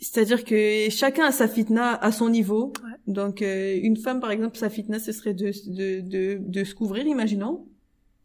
C'est-à-dire 0.00 0.44
que 0.44 0.88
chacun 0.90 1.26
a 1.26 1.32
sa 1.32 1.46
fitna 1.46 1.94
à 1.94 2.10
son 2.10 2.30
niveau. 2.30 2.72
Ouais. 2.82 2.90
Donc 3.06 3.42
euh, 3.42 3.78
une 3.82 3.96
femme, 3.96 4.20
par 4.20 4.30
exemple, 4.30 4.56
sa 4.56 4.70
fitna, 4.70 4.98
ce 4.98 5.12
serait 5.12 5.34
de, 5.34 5.50
de, 5.66 6.00
de, 6.00 6.38
de 6.40 6.64
se 6.64 6.74
couvrir, 6.74 7.06
imaginons. 7.06 7.66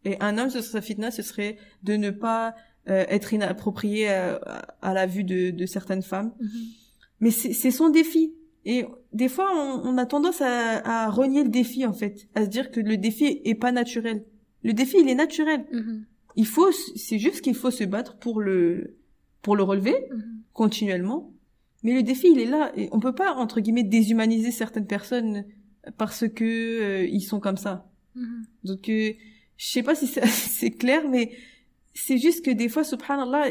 Et 0.06 0.16
un 0.22 0.38
homme, 0.38 0.50
ce 0.50 0.62
serait 0.62 0.72
sa 0.80 0.82
fitna, 0.82 1.12
ce 1.12 1.22
serait 1.22 1.58
de 1.84 1.94
ne 1.96 2.12
pas 2.12 2.56
euh, 2.90 3.04
être 3.10 3.34
inapproprié 3.34 4.08
à, 4.10 4.36
à, 4.82 4.94
la 4.94 5.06
vue 5.06 5.24
de, 5.24 5.50
de 5.50 5.66
certaines 5.66 6.04
femmes. 6.04 6.32
Mhm. 6.40 6.50
Mais 7.22 7.32
c'est 7.32 7.72
son 7.72 7.90
défi. 7.90 8.34
Et 8.66 8.86
des 9.14 9.30
fois, 9.30 9.52
on, 9.56 9.82
on 9.90 9.98
a 9.98 10.06
tendance 10.06 10.42
à, 10.42 11.06
à, 11.06 11.10
renier 11.10 11.44
le 11.44 11.50
défi, 11.50 11.86
en 11.86 11.94
fait, 11.94 12.28
à 12.36 12.44
se 12.46 12.50
dire 12.50 12.72
que 12.72 12.80
le 12.80 12.98
défi 12.98 13.42
est 13.44 13.56
pas 13.56 13.72
naturel. 13.72 14.24
Le 14.64 14.74
défi, 14.74 14.98
il 15.00 15.10
est 15.10 15.16
naturel. 15.16 15.66
Mhm. 15.72 16.06
Il 16.38 16.46
faut, 16.48 16.72
c'est 16.96 17.20
juste 17.20 17.42
qu'il 17.42 17.56
faut 17.56 17.72
se 17.72 17.84
battre 17.84 18.18
pour 18.18 18.40
le, 18.42 18.98
pour 19.42 19.56
le 19.56 19.64
relever 19.64 19.96
Mhm. 20.12 20.42
continuellement. 20.54 21.32
Mais 21.86 21.94
le 21.94 22.02
défi, 22.02 22.32
il 22.32 22.40
est 22.40 22.48
là. 22.48 22.72
Et 22.76 22.90
on 22.92 23.00
peut 23.00 23.14
pas, 23.14 23.36
entre 23.36 23.60
guillemets, 23.60 23.84
déshumaniser 23.84 24.50
certaines 24.50 24.88
personnes 24.88 25.46
parce 25.98 26.28
que 26.28 26.44
euh, 26.44 27.06
ils 27.06 27.22
sont 27.22 27.40
comme 27.40 27.58
ça. 27.58 27.88
Mhm. 28.16 28.46
Donc, 28.64 28.90
euh, 28.90 29.14
je 29.58 29.68
sais 29.68 29.84
pas 29.84 29.94
si 29.94 30.08
c'est 30.08 30.26
c'est 30.26 30.72
clair, 30.72 31.08
mais 31.08 31.32
c'est 31.94 32.18
juste 32.18 32.44
que 32.44 32.50
des 32.50 32.70
fois, 32.70 32.84
subhanallah, 32.84 33.50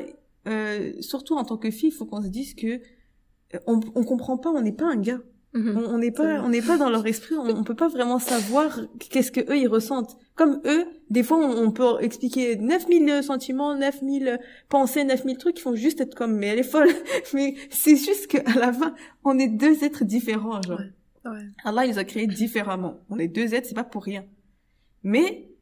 euh, 0.48 1.00
surtout 1.00 1.36
en 1.36 1.44
tant 1.44 1.56
que 1.56 1.70
fille, 1.70 1.90
il 1.90 1.92
faut 1.92 2.06
qu'on 2.06 2.22
se 2.22 2.26
dise 2.26 2.54
que 2.54 2.66
euh, 2.66 3.58
on, 3.68 3.78
on 3.94 4.02
comprend 4.02 4.36
pas, 4.36 4.50
on 4.50 4.62
n'est 4.62 4.72
pas 4.72 4.86
un 4.86 4.96
gars. 4.96 5.20
Mhm. 5.54 5.76
On 5.76 5.94
on 5.94 5.98
n'est 5.98 6.10
pas, 6.10 6.42
on 6.42 6.48
n'est 6.48 6.62
pas 6.62 6.76
dans 6.76 6.90
leur 6.90 7.06
esprit. 7.06 7.36
On, 7.36 7.46
on 7.46 7.64
peut 7.64 7.76
pas 7.76 7.88
vraiment 7.88 8.18
savoir 8.18 8.80
qu'est-ce 8.98 9.30
que 9.30 9.40
eux 9.40 9.56
ils 9.56 9.68
ressentent. 9.68 10.16
Comme 10.34 10.60
eux, 10.66 10.84
des 11.10 11.22
fois, 11.22 11.38
on, 11.38 11.66
on 11.66 11.70
peut 11.70 11.96
expliquer 12.00 12.56
9000 12.56 13.22
sentiments, 13.22 13.76
9000 13.76 14.40
pensées, 14.68 15.04
9000 15.04 15.38
trucs 15.38 15.56
qui 15.56 15.62
font 15.62 15.76
juste 15.76 16.00
être 16.00 16.16
comme, 16.16 16.36
mais 16.36 16.48
elle 16.48 16.58
est 16.58 16.64
folle. 16.64 16.88
mais 17.34 17.54
c'est 17.70 17.96
juste 17.96 18.26
qu'à 18.26 18.42
la 18.58 18.72
fin, 18.72 18.94
on 19.22 19.38
est 19.38 19.48
deux 19.48 19.84
êtres 19.84 20.04
différents, 20.04 20.60
genre. 20.62 20.80
Ouais. 20.80 21.30
Ouais. 21.30 21.46
Allah, 21.64 21.86
il 21.86 21.92
nous 21.92 21.98
a 21.98 22.04
créés 22.04 22.26
différemment. 22.26 23.00
On 23.08 23.18
est 23.18 23.28
deux 23.28 23.54
êtres, 23.54 23.68
c'est 23.68 23.74
pas 23.74 23.84
pour 23.84 24.04
rien. 24.04 24.24
Mais 25.04 25.53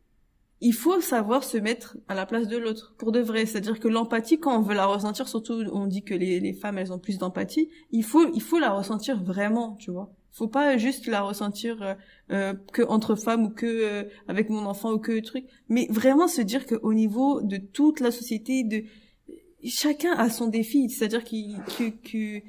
il 0.62 0.72
faut 0.72 1.00
savoir 1.00 1.42
se 1.42 1.58
mettre 1.58 1.96
à 2.06 2.14
la 2.14 2.24
place 2.24 2.46
de 2.46 2.56
l'autre, 2.56 2.94
pour 2.96 3.10
de 3.10 3.18
vrai. 3.18 3.46
C'est-à-dire 3.46 3.80
que 3.80 3.88
l'empathie, 3.88 4.38
quand 4.38 4.56
on 4.56 4.62
veut 4.62 4.76
la 4.76 4.86
ressentir, 4.86 5.26
surtout 5.26 5.64
on 5.72 5.88
dit 5.88 6.04
que 6.04 6.14
les, 6.14 6.52
femmes, 6.52 6.78
elles 6.78 6.92
ont 6.92 7.00
plus 7.00 7.18
d'empathie, 7.18 7.68
il 7.90 8.04
faut, 8.04 8.32
il 8.32 8.40
faut 8.40 8.60
la 8.60 8.70
ressentir 8.70 9.22
vraiment, 9.24 9.74
tu 9.80 9.90
vois. 9.90 10.12
Faut 10.30 10.46
pas 10.46 10.78
juste 10.78 11.08
la 11.08 11.20
ressentir 11.20 11.82
euh, 11.82 11.94
euh, 12.30 12.54
que 12.72 12.82
entre 12.82 13.16
femmes 13.16 13.46
ou 13.46 13.50
que 13.50 13.66
euh, 13.66 14.04
avec 14.28 14.50
mon 14.50 14.64
enfant 14.64 14.92
ou 14.92 14.98
que 14.98 15.18
truc, 15.20 15.44
mais 15.68 15.88
vraiment 15.90 16.28
se 16.28 16.40
dire 16.40 16.64
que 16.64 16.76
au 16.76 16.94
niveau 16.94 17.42
de 17.42 17.56
toute 17.56 17.98
la 17.98 18.12
société, 18.12 18.62
de 18.62 18.84
chacun 19.64 20.12
a 20.12 20.30
son 20.30 20.46
défi. 20.46 20.88
C'est-à-dire 20.88 21.24
qu'il 21.24 21.58
que, 21.76 21.90
que 21.90 22.42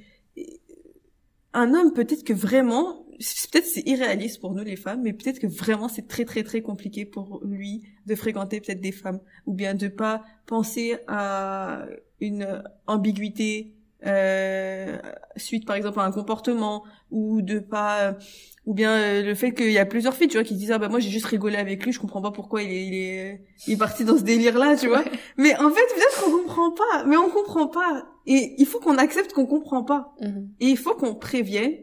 un 1.53 1.73
homme 1.73 1.93
peut-être 1.93 2.23
que 2.23 2.33
vraiment 2.33 3.02
peut-être 3.17 3.65
c'est 3.65 3.87
irréaliste 3.87 4.39
pour 4.39 4.53
nous 4.53 4.63
les 4.63 4.75
femmes 4.75 5.01
mais 5.03 5.13
peut-être 5.13 5.39
que 5.39 5.47
vraiment 5.47 5.87
c'est 5.87 6.07
très 6.07 6.25
très 6.25 6.43
très 6.43 6.61
compliqué 6.61 7.05
pour 7.05 7.41
lui 7.43 7.83
de 8.05 8.15
fréquenter 8.15 8.61
peut-être 8.61 8.81
des 8.81 8.91
femmes 8.91 9.19
ou 9.45 9.53
bien 9.53 9.73
de 9.73 9.87
pas 9.87 10.23
penser 10.45 10.97
à 11.07 11.85
une 12.19 12.63
ambiguïté 12.87 13.73
euh, 14.05 14.97
suite 15.37 15.65
par 15.65 15.77
exemple 15.77 15.99
à 15.99 16.03
un 16.03 16.11
comportement 16.11 16.83
ou 17.09 17.41
de 17.41 17.59
pas 17.59 18.17
ou 18.65 18.73
bien 18.73 18.91
euh, 18.91 19.23
le 19.23 19.33
fait 19.33 19.53
qu'il 19.53 19.71
y 19.71 19.77
a 19.77 19.85
plusieurs 19.85 20.13
filles 20.13 20.27
tu 20.27 20.35
vois 20.35 20.43
qui 20.43 20.55
disent 20.55 20.71
ah 20.71 20.77
bah 20.77 20.89
moi 20.89 20.99
j'ai 20.99 21.09
juste 21.09 21.25
rigolé 21.25 21.55
avec 21.55 21.85
lui 21.85 21.93
je 21.93 21.99
comprends 21.99 22.21
pas 22.21 22.31
pourquoi 22.31 22.63
il 22.63 22.71
est 22.71 22.85
il 22.85 22.93
est, 22.93 23.41
il 23.67 23.73
est 23.73 23.77
parti 23.77 24.03
dans 24.03 24.17
ce 24.17 24.23
délire 24.23 24.57
là 24.57 24.75
tu 24.75 24.87
vois. 24.89 25.03
Mais 25.37 25.55
en 25.55 25.69
fait 25.69 25.85
peut-être 25.95 26.23
qu'on 26.23 26.31
comprend 26.31 26.71
pas 26.71 27.05
mais 27.05 27.15
on 27.15 27.29
comprend 27.29 27.67
pas. 27.67 28.05
Et 28.25 28.55
il 28.57 28.65
faut 28.65 28.79
qu'on 28.79 28.97
accepte 28.97 29.31
qu'on 29.31 29.45
comprend 29.45 29.83
pas. 29.83 30.13
Mhm. 30.21 30.49
et 30.59 30.67
il 30.67 30.77
faut 30.77 30.95
qu'on 30.95 31.15
prévienne 31.15 31.73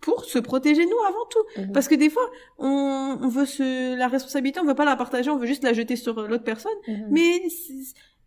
pour 0.00 0.24
se 0.24 0.38
protéger 0.38 0.84
nous 0.86 0.98
avant 1.06 1.26
tout. 1.28 1.60
Mhm. 1.60 1.72
Parce 1.72 1.88
que 1.88 1.94
des 1.94 2.10
fois, 2.10 2.28
on, 2.58 3.18
on 3.20 3.28
veut 3.28 3.46
se, 3.46 3.96
la 3.96 4.08
responsabilité, 4.08 4.60
on 4.60 4.64
veut 4.64 4.74
pas 4.74 4.84
la 4.84 4.96
partager, 4.96 5.30
on 5.30 5.36
veut 5.36 5.46
juste 5.46 5.62
la 5.64 5.72
jeter 5.72 5.96
sur 5.96 6.26
l'autre 6.26 6.44
personne. 6.44 6.72
Mhm. 6.88 7.08
Mais 7.10 7.42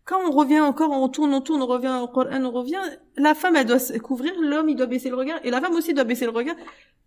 quand 0.04 0.20
on 0.26 0.30
revient 0.30 0.60
encore, 0.60 0.90
on 0.90 1.08
tourne, 1.08 1.32
on 1.34 1.40
tourne, 1.40 1.62
on 1.62 1.66
revient 1.66 2.06
Coran, 2.12 2.44
on 2.44 2.50
revient, 2.50 2.82
la 3.16 3.34
femme, 3.34 3.56
elle 3.56 3.66
doit 3.66 3.78
se 3.78 3.96
couvrir, 3.98 4.32
l'homme, 4.40 4.68
il 4.68 4.76
doit 4.76 4.86
baisser 4.86 5.08
le 5.08 5.16
regard, 5.16 5.40
et 5.44 5.50
la 5.50 5.60
femme 5.60 5.74
aussi 5.74 5.94
doit 5.94 6.04
baisser 6.04 6.26
le 6.26 6.32
regard. 6.32 6.56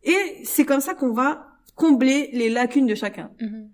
Et 0.04 0.42
c'est 0.44 0.66
comme 0.66 0.82
ça 0.82 0.96
qu'on 0.96 1.14
va 1.14 1.48
combler 1.76 2.30
les 2.34 2.50
lacunes 2.50 2.88
de 2.88 2.96
chacun. 2.96 3.32
Mhm. 3.40 3.70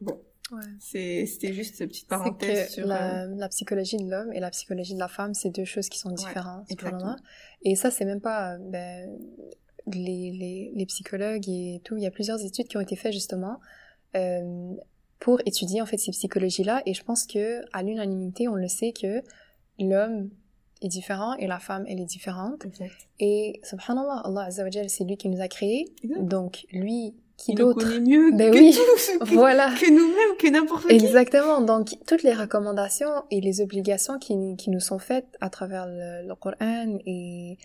Bon. 0.00 0.20
Ouais. 0.50 0.60
C'est, 0.80 1.24
c'était 1.24 1.54
juste 1.54 1.76
cette 1.76 1.88
petite 1.88 2.08
parenthèse 2.08 2.66
que 2.66 2.72
sur, 2.72 2.90
euh, 2.90 3.26
la, 3.36 3.48
psychologie 3.48 3.96
de 3.96 4.10
l'homme 4.10 4.30
et 4.34 4.40
la 4.40 4.50
psychologie 4.50 4.92
de 4.92 4.98
la 4.98 5.08
femme, 5.08 5.32
c'est 5.32 5.48
deux 5.48 5.64
choses 5.64 5.88
qui 5.88 5.98
sont 5.98 6.10
différentes. 6.10 6.68
Et 7.62 7.74
ça, 7.74 7.90
c'est 7.90 8.04
même 8.04 8.20
pas 8.20 8.52
euh, 8.52 8.58
ben, 8.60 9.08
les, 9.92 10.30
les, 10.32 10.72
les 10.74 10.86
psychologues 10.86 11.48
et 11.48 11.80
tout. 11.84 11.96
Il 11.96 12.02
y 12.02 12.06
a 12.06 12.10
plusieurs 12.10 12.44
études 12.44 12.68
qui 12.68 12.76
ont 12.76 12.80
été 12.80 12.96
faites 12.96 13.12
justement 13.12 13.58
euh, 14.16 14.72
pour 15.18 15.40
étudier 15.46 15.80
en 15.82 15.86
fait 15.86 15.98
ces 15.98 16.10
psychologies-là. 16.12 16.82
Et 16.86 16.94
je 16.94 17.02
pense 17.04 17.26
que 17.26 17.62
à 17.72 17.82
l'unanimité, 17.82 18.48
on 18.48 18.54
le 18.54 18.68
sait 18.68 18.92
que 18.92 19.22
l'homme 19.78 20.30
est 20.82 20.88
différent 20.88 21.34
et 21.36 21.46
la 21.46 21.58
femme, 21.60 21.84
elle 21.88 22.00
est 22.00 22.04
différente. 22.04 22.64
Exact. 22.64 22.92
Et 23.20 23.60
subhanallah, 23.62 24.22
Allah 24.24 24.42
Azza 24.46 24.64
wa 24.64 24.70
Jal, 24.70 24.90
c'est 24.90 25.04
lui 25.04 25.16
qui 25.16 25.28
nous 25.28 25.40
a 25.40 25.48
créés. 25.48 25.86
Exact. 26.02 26.22
Donc 26.24 26.66
lui, 26.72 27.14
qui 27.36 27.54
d'autre 27.54 27.98
mieux 28.00 28.30
Ben 28.32 28.52
que 28.52 28.58
oui. 28.58 28.72
tous, 28.76 29.18
que, 29.18 29.34
Voilà. 29.34 29.72
que 29.80 29.90
nous-mêmes, 29.90 30.36
que 30.38 30.48
n'importe 30.48 30.86
qui. 30.86 30.94
Exactement. 30.94 31.60
Donc, 31.60 31.88
toutes 32.06 32.22
les 32.22 32.34
recommandations 32.34 33.10
et 33.32 33.40
les 33.40 33.60
obligations 33.60 34.18
qui, 34.18 34.56
qui 34.56 34.70
nous 34.70 34.78
sont 34.80 35.00
faites 35.00 35.26
à 35.40 35.50
travers 35.50 35.86
le, 35.86 36.26
le 36.28 36.34
Coran 36.36 36.98
et 37.06 37.58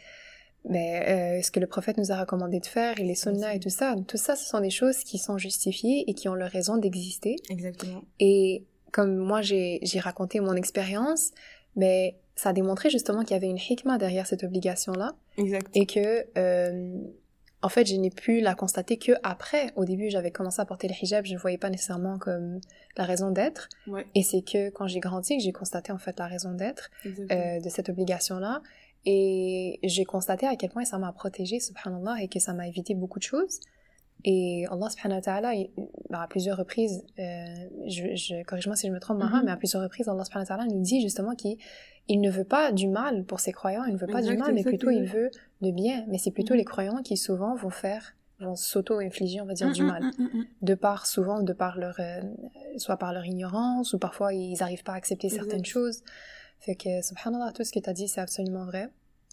ben, 0.66 1.04
euh, 1.40 1.42
ce 1.42 1.50
que 1.52 1.60
le 1.60 1.68
prophète 1.68 1.98
nous 1.98 2.12
a 2.12 2.20
recommandé 2.20 2.60
de 2.60 2.66
faire 2.66 3.00
et 3.00 3.04
les 3.04 3.16
sunnas 3.16 3.54
et 3.56 3.60
tout 3.60 3.70
ça, 3.70 3.96
tout 4.08 4.18
ça, 4.18 4.36
ce 4.36 4.48
sont 4.50 4.60
des 4.60 4.70
choses 4.70 4.98
qui 5.00 5.18
sont 5.18 5.38
justifiées 5.38 6.04
et 6.10 6.14
qui 6.14 6.28
ont 6.30 6.36
leur 6.36 6.50
raison 6.52 6.78
d'exister. 6.78 7.38
Exactement. 7.50 8.02
Et 8.20 8.66
comme 8.92 9.16
moi, 9.16 9.42
j'ai 9.42 9.80
raconté 10.00 10.40
mon 10.40 10.54
expérience, 10.56 11.32
mais 11.76 12.16
ça 12.36 12.50
a 12.50 12.54
démontré 12.54 12.90
justement 12.90 13.22
qu'il 13.24 13.32
y 13.32 13.36
avait 13.38 13.50
une 13.50 13.58
hikmah 13.58 13.98
derrière 13.98 14.28
cette 14.28 14.44
obligation-là 14.44 15.16
Exact. 15.38 15.68
et 15.76 15.86
que 15.88 16.26
euh, 16.38 16.98
en 17.64 17.70
fait 17.70 17.88
je 17.88 17.96
n'ai 17.96 18.12
pu 18.12 18.42
la 18.42 18.54
constater 18.54 18.98
que 18.98 19.14
après 19.24 19.72
au 19.76 19.86
début 19.86 20.12
j'avais 20.12 20.30
commencé 20.30 20.62
à 20.62 20.66
porter 20.66 20.88
le 20.88 20.94
hijab 21.02 21.26
je 21.26 21.34
ne 21.34 21.40
voyais 21.40 21.58
pas 21.58 21.72
nécessairement 21.72 22.20
comme 22.20 22.60
la 22.96 23.06
raison 23.06 23.32
d'être 23.32 23.70
Ouais. 23.88 24.06
et 24.14 24.22
c'est 24.22 24.42
que 24.44 24.70
quand 24.70 24.86
j'ai 24.88 25.00
grandi 25.00 25.38
que 25.38 25.44
j'ai 25.44 25.52
constaté 25.52 25.92
en 25.92 25.98
fait 25.98 26.20
la 26.20 26.28
raison 26.28 26.52
d'être 26.52 26.92
euh, 27.08 27.60
de 27.60 27.70
cette 27.70 27.90
obligation 27.90 28.38
là 28.38 28.62
et 29.10 29.80
j'ai 29.84 30.04
constaté 30.06 30.46
à 30.46 30.56
quel 30.58 30.70
point 30.70 30.84
ça 30.92 30.98
m'a 30.98 31.12
protégée 31.14 31.60
subhanallah 31.62 32.16
et 32.24 32.28
que 32.28 32.40
ça 32.40 32.54
m'a 32.54 32.68
évité 32.68 32.94
beaucoup 32.94 33.20
de 33.20 33.24
choses 33.24 33.60
et 34.26 34.66
Allah 34.74 34.90
subhanahu 34.90 35.20
wa 35.20 35.22
ta'ala 35.22 35.52
à 36.12 36.28
plusieurs 36.28 36.58
reprises 36.58 37.04
euh, 37.18 37.24
je, 37.88 38.04
je 38.16 38.44
corrige-moi 38.44 38.76
si 38.76 38.88
je 38.88 38.92
me 38.92 39.00
trompe 39.00 39.20
Mara 39.20 39.38
Mhm. 39.40 39.46
mais 39.46 39.52
à 39.52 39.58
plusieurs 39.58 39.82
reprises 39.84 40.08
Allah 40.10 40.26
subhanahu 40.26 40.48
wa 40.50 40.56
ta'ala 40.58 40.66
nous 40.74 40.82
dit 40.82 41.00
justement 41.02 41.36
qu'il 41.36 41.58
il 42.10 42.20
ne 42.22 42.32
veut 42.32 42.44
pas 42.58 42.72
du 42.72 42.88
mal 42.88 43.26
pour 43.26 43.40
ses 43.42 43.52
croyants, 43.52 43.84
il 43.86 43.94
ne 43.94 43.98
veut 43.98 44.08
pas 44.08 44.20
Exact, 44.20 44.32
du 44.32 44.38
mal, 44.40 44.54
mais 44.54 44.64
plutôt 44.64 44.90
il 44.90 45.04
veut 45.04 45.30
le 45.62 45.72
bien. 45.72 46.06
Mais 46.08 46.18
c'est 46.18 46.32
plutôt 46.32 46.54
Mhm. 46.54 46.58
les 46.60 46.64
croyants 46.64 47.02
qui 47.04 47.18
souvent 47.18 47.54
vont 47.56 47.70
faire, 47.70 48.16
vont 48.40 48.56
s'auto-infliger, 48.56 49.42
on 49.42 49.46
va 49.46 49.54
dire, 49.54 49.68
Mm, 49.68 49.74
du 49.74 49.84
mm, 49.84 49.88
mal. 49.88 50.04
mm. 50.18 50.44
De 50.62 50.76
par, 50.76 51.06
souvent, 51.06 51.42
de 51.44 51.52
par 51.52 51.78
leur, 51.78 51.98
euh, 52.00 52.22
soit 52.78 52.96
par 52.96 53.12
leur 53.12 53.26
ignorance, 53.26 53.92
ou 53.94 54.00
parfois 54.00 54.34
ils 54.34 54.56
n'arrivent 54.62 54.84
pas 54.86 54.94
à 54.94 54.96
accepter 54.96 55.28
certaines 55.28 55.66
choses. 55.66 56.02
Fait 56.62 56.76
que, 56.76 57.02
subhanallah, 57.02 57.52
tout 57.52 57.66
ce 57.66 57.74
que 57.74 57.80
tu 57.80 57.90
as 57.90 57.94
dit, 57.94 58.08
c'est 58.08 58.22
absolument 58.22 58.64
vrai. 58.66 58.88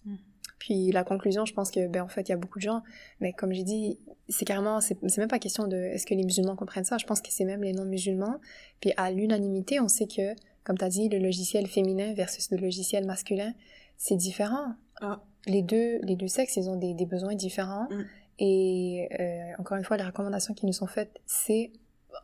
Mm. 0.05 0.15
Puis 0.59 0.91
la 0.91 1.03
conclusion, 1.03 1.45
je 1.45 1.53
pense 1.53 1.69
que, 1.69 1.87
ben, 1.87 2.01
en 2.01 2.07
fait, 2.07 2.27
il 2.27 2.31
y 2.31 2.33
a 2.33 2.37
beaucoup 2.37 2.59
de 2.59 2.63
gens, 2.63 2.81
mais 3.19 3.33
comme 3.33 3.51
j'ai 3.53 3.63
dit, 3.63 3.99
c'est 4.29 4.45
carrément, 4.45 4.79
c'est 4.81 5.17
même 5.17 5.27
pas 5.27 5.39
question 5.39 5.67
de 5.67 5.75
est-ce 5.75 6.05
que 6.05 6.13
les 6.13 6.23
musulmans 6.23 6.55
comprennent 6.55 6.85
ça, 6.85 6.97
je 6.97 7.05
pense 7.05 7.21
que 7.21 7.31
c'est 7.31 7.45
même 7.45 7.61
les 7.61 7.73
non-musulmans. 7.73 8.39
Puis 8.79 8.91
à 8.97 9.11
l'unanimité, 9.11 9.79
on 9.79 9.87
sait 9.87 10.07
que, 10.07 10.33
comme 10.63 10.77
tu 10.77 10.85
as 10.85 10.89
dit, 10.89 11.09
le 11.09 11.19
logiciel 11.19 11.67
féminin 11.67 12.13
versus 12.13 12.49
le 12.51 12.57
logiciel 12.57 13.05
masculin, 13.05 13.53
c'est 13.97 14.15
différent. 14.15 14.73
Ah. 15.01 15.21
Les, 15.45 15.61
deux, 15.61 15.99
les 16.01 16.15
deux 16.15 16.27
sexes, 16.27 16.55
ils 16.55 16.69
ont 16.69 16.77
des, 16.77 16.93
des 16.93 17.05
besoins 17.05 17.35
différents. 17.35 17.87
Mm. 17.91 18.05
Et 18.39 19.07
euh, 19.19 19.51
encore 19.59 19.77
une 19.77 19.83
fois, 19.83 19.97
les 19.97 20.03
recommandations 20.03 20.53
qui 20.53 20.65
nous 20.65 20.73
sont 20.73 20.87
faites, 20.87 21.21
c'est 21.25 21.71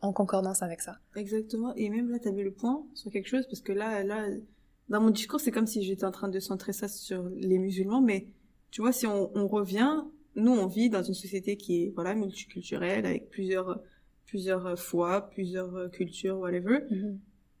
en 0.00 0.12
concordance 0.12 0.62
avec 0.62 0.80
ça. 0.80 0.98
Exactement. 1.16 1.74
Et 1.76 1.90
même 1.90 2.10
là, 2.10 2.18
tu 2.18 2.28
avais 2.28 2.42
le 2.42 2.52
point 2.52 2.82
sur 2.94 3.10
quelque 3.10 3.28
chose, 3.28 3.46
parce 3.46 3.60
que 3.60 3.72
là, 3.72 4.02
là, 4.02 4.26
dans 4.88 5.00
mon 5.00 5.10
discours, 5.10 5.40
c'est 5.40 5.50
comme 5.50 5.66
si 5.66 5.82
j'étais 5.82 6.04
en 6.04 6.10
train 6.10 6.28
de 6.28 6.38
centrer 6.40 6.72
ça 6.72 6.88
sur 6.88 7.24
les 7.36 7.58
musulmans, 7.58 8.00
mais 8.02 8.26
tu 8.70 8.80
vois, 8.80 8.92
si 8.92 9.06
on, 9.06 9.30
on 9.36 9.46
revient, 9.46 10.04
nous, 10.36 10.52
on 10.52 10.66
vit 10.66 10.90
dans 10.90 11.02
une 11.02 11.14
société 11.14 11.56
qui 11.56 11.84
est, 11.84 11.92
voilà, 11.94 12.14
multiculturelle, 12.14 13.04
avec 13.06 13.28
plusieurs, 13.30 13.80
plusieurs 14.26 14.78
foi, 14.78 15.28
plusieurs 15.30 15.90
cultures, 15.90 16.38
whatever. 16.38 16.80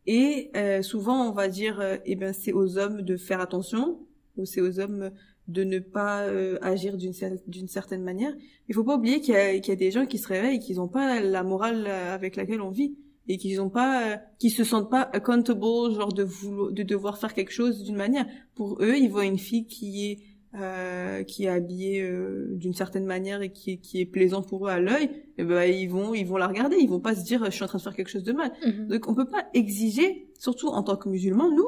Et 0.06 0.50
euh, 0.56 0.82
souvent, 0.82 1.28
on 1.28 1.32
va 1.32 1.48
dire, 1.48 1.80
euh, 1.80 1.96
eh 2.06 2.16
ben, 2.16 2.32
c'est 2.32 2.52
aux 2.52 2.76
hommes 2.78 3.02
de 3.02 3.16
faire 3.16 3.40
attention, 3.40 4.00
ou 4.36 4.46
c'est 4.46 4.60
aux 4.60 4.80
hommes 4.80 5.10
de 5.48 5.64
ne 5.64 5.78
pas 5.78 6.22
euh, 6.22 6.58
agir 6.62 6.96
d'une 6.96 7.12
cer- 7.12 7.40
d'une 7.46 7.68
certaine 7.68 8.02
manière. 8.02 8.32
Il 8.68 8.74
faut 8.74 8.84
pas 8.84 8.96
oublier 8.96 9.20
qu'il 9.20 9.34
y, 9.34 9.68
y 9.68 9.70
a 9.70 9.76
des 9.76 9.90
gens 9.90 10.06
qui 10.06 10.18
se 10.18 10.28
réveillent 10.28 10.56
et 10.56 10.58
qui 10.60 10.74
n'ont 10.74 10.88
pas 10.88 11.20
la 11.20 11.42
morale 11.42 11.84
euh, 11.86 12.14
avec 12.14 12.36
laquelle 12.36 12.60
on 12.62 12.70
vit 12.70 12.96
et 13.28 13.38
qui 13.38 13.58
ont 13.58 13.70
pas, 13.70 14.12
euh, 14.12 14.16
qui 14.38 14.50
se 14.50 14.64
sentent 14.64 14.90
pas 14.90 15.02
accountable, 15.12 15.94
genre 15.94 16.12
de 16.12 16.22
vouloir, 16.22 16.72
de 16.72 16.82
devoir 16.82 17.18
faire 17.18 17.34
quelque 17.34 17.52
chose 17.52 17.82
d'une 17.84 17.96
manière. 17.96 18.26
Pour 18.54 18.82
eux, 18.82 18.96
ils 18.96 19.08
voient 19.08 19.24
une 19.24 19.38
fille 19.38 19.66
qui 19.66 20.10
est 20.10 20.18
euh, 20.60 21.22
qui 21.22 21.44
est 21.44 21.48
habillé 21.48 22.02
euh, 22.02 22.48
d'une 22.50 22.74
certaine 22.74 23.06
manière 23.06 23.40
et 23.40 23.52
qui, 23.52 23.80
qui 23.80 24.02
est 24.02 24.04
plaisant 24.04 24.42
pour 24.42 24.66
eux 24.66 24.70
à 24.70 24.80
l'œil, 24.80 25.08
et 25.38 25.44
ben 25.44 25.62
ils 25.62 25.88
vont 25.88 26.12
ils 26.12 26.26
vont 26.26 26.36
la 26.36 26.46
regarder, 26.46 26.76
ils 26.76 26.90
vont 26.90 27.00
pas 27.00 27.14
se 27.14 27.24
dire 27.24 27.42
je 27.46 27.50
suis 27.50 27.64
en 27.64 27.68
train 27.68 27.78
de 27.78 27.82
faire 27.82 27.96
quelque 27.96 28.10
chose 28.10 28.22
de 28.22 28.34
mal. 28.34 28.52
Mhm. 28.66 28.88
Donc 28.88 29.08
on 29.08 29.14
peut 29.14 29.28
pas 29.28 29.46
exiger, 29.54 30.28
surtout 30.38 30.68
en 30.68 30.82
tant 30.82 30.96
que 30.96 31.08
musulman, 31.08 31.50
nous, 31.50 31.66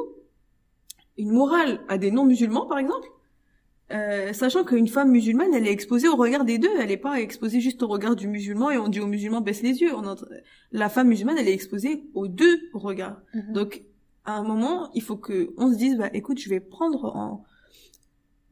une 1.17 1.31
morale 1.31 1.81
à 1.88 1.97
des 1.97 2.11
non-musulmans 2.11 2.67
par 2.67 2.79
exemple, 2.79 3.09
euh, 3.92 4.33
sachant 4.33 4.64
qu'une 4.64 4.88
femme 4.88 5.11
musulmane, 5.11 5.53
elle 5.55 5.66
est 5.66 5.73
exposée 5.73 6.09
au 6.09 6.16
regard 6.16 6.44
des 6.44 6.59
deux, 6.59 6.70
elle 6.81 6.90
est 6.90 6.97
pas 6.97 7.20
exposée 7.20 7.61
juste 7.61 7.83
au 7.83 7.88
regard 7.88 8.16
du 8.16 8.27
musulman 8.29 8.70
et 8.70 8.79
on 8.79 8.88
dit 8.88 9.01
au 9.01 9.07
musulman 9.07 9.40
baisse 9.40 9.62
les 9.62 9.81
yeux. 9.83 9.94
On 9.94 10.05
entend- 10.07 10.27
La 10.73 10.88
femme 10.88 11.09
musulmane, 11.09 11.37
elle 11.38 11.49
est 11.49 11.53
exposée 11.55 12.05
aux 12.14 12.27
deux 12.29 12.61
regards. 12.73 13.20
Mhm. 13.35 13.53
Donc, 13.53 13.83
à 14.25 14.37
un 14.38 14.42
moment, 14.42 14.90
il 14.94 15.03
faut 15.03 15.16
que 15.16 15.53
on 15.59 15.70
se 15.73 15.77
dise, 15.77 15.97
bah, 15.99 16.11
écoute, 16.14 16.38
je 16.38 16.49
vais 16.49 16.61
prendre 16.61 17.05
en 17.16 17.44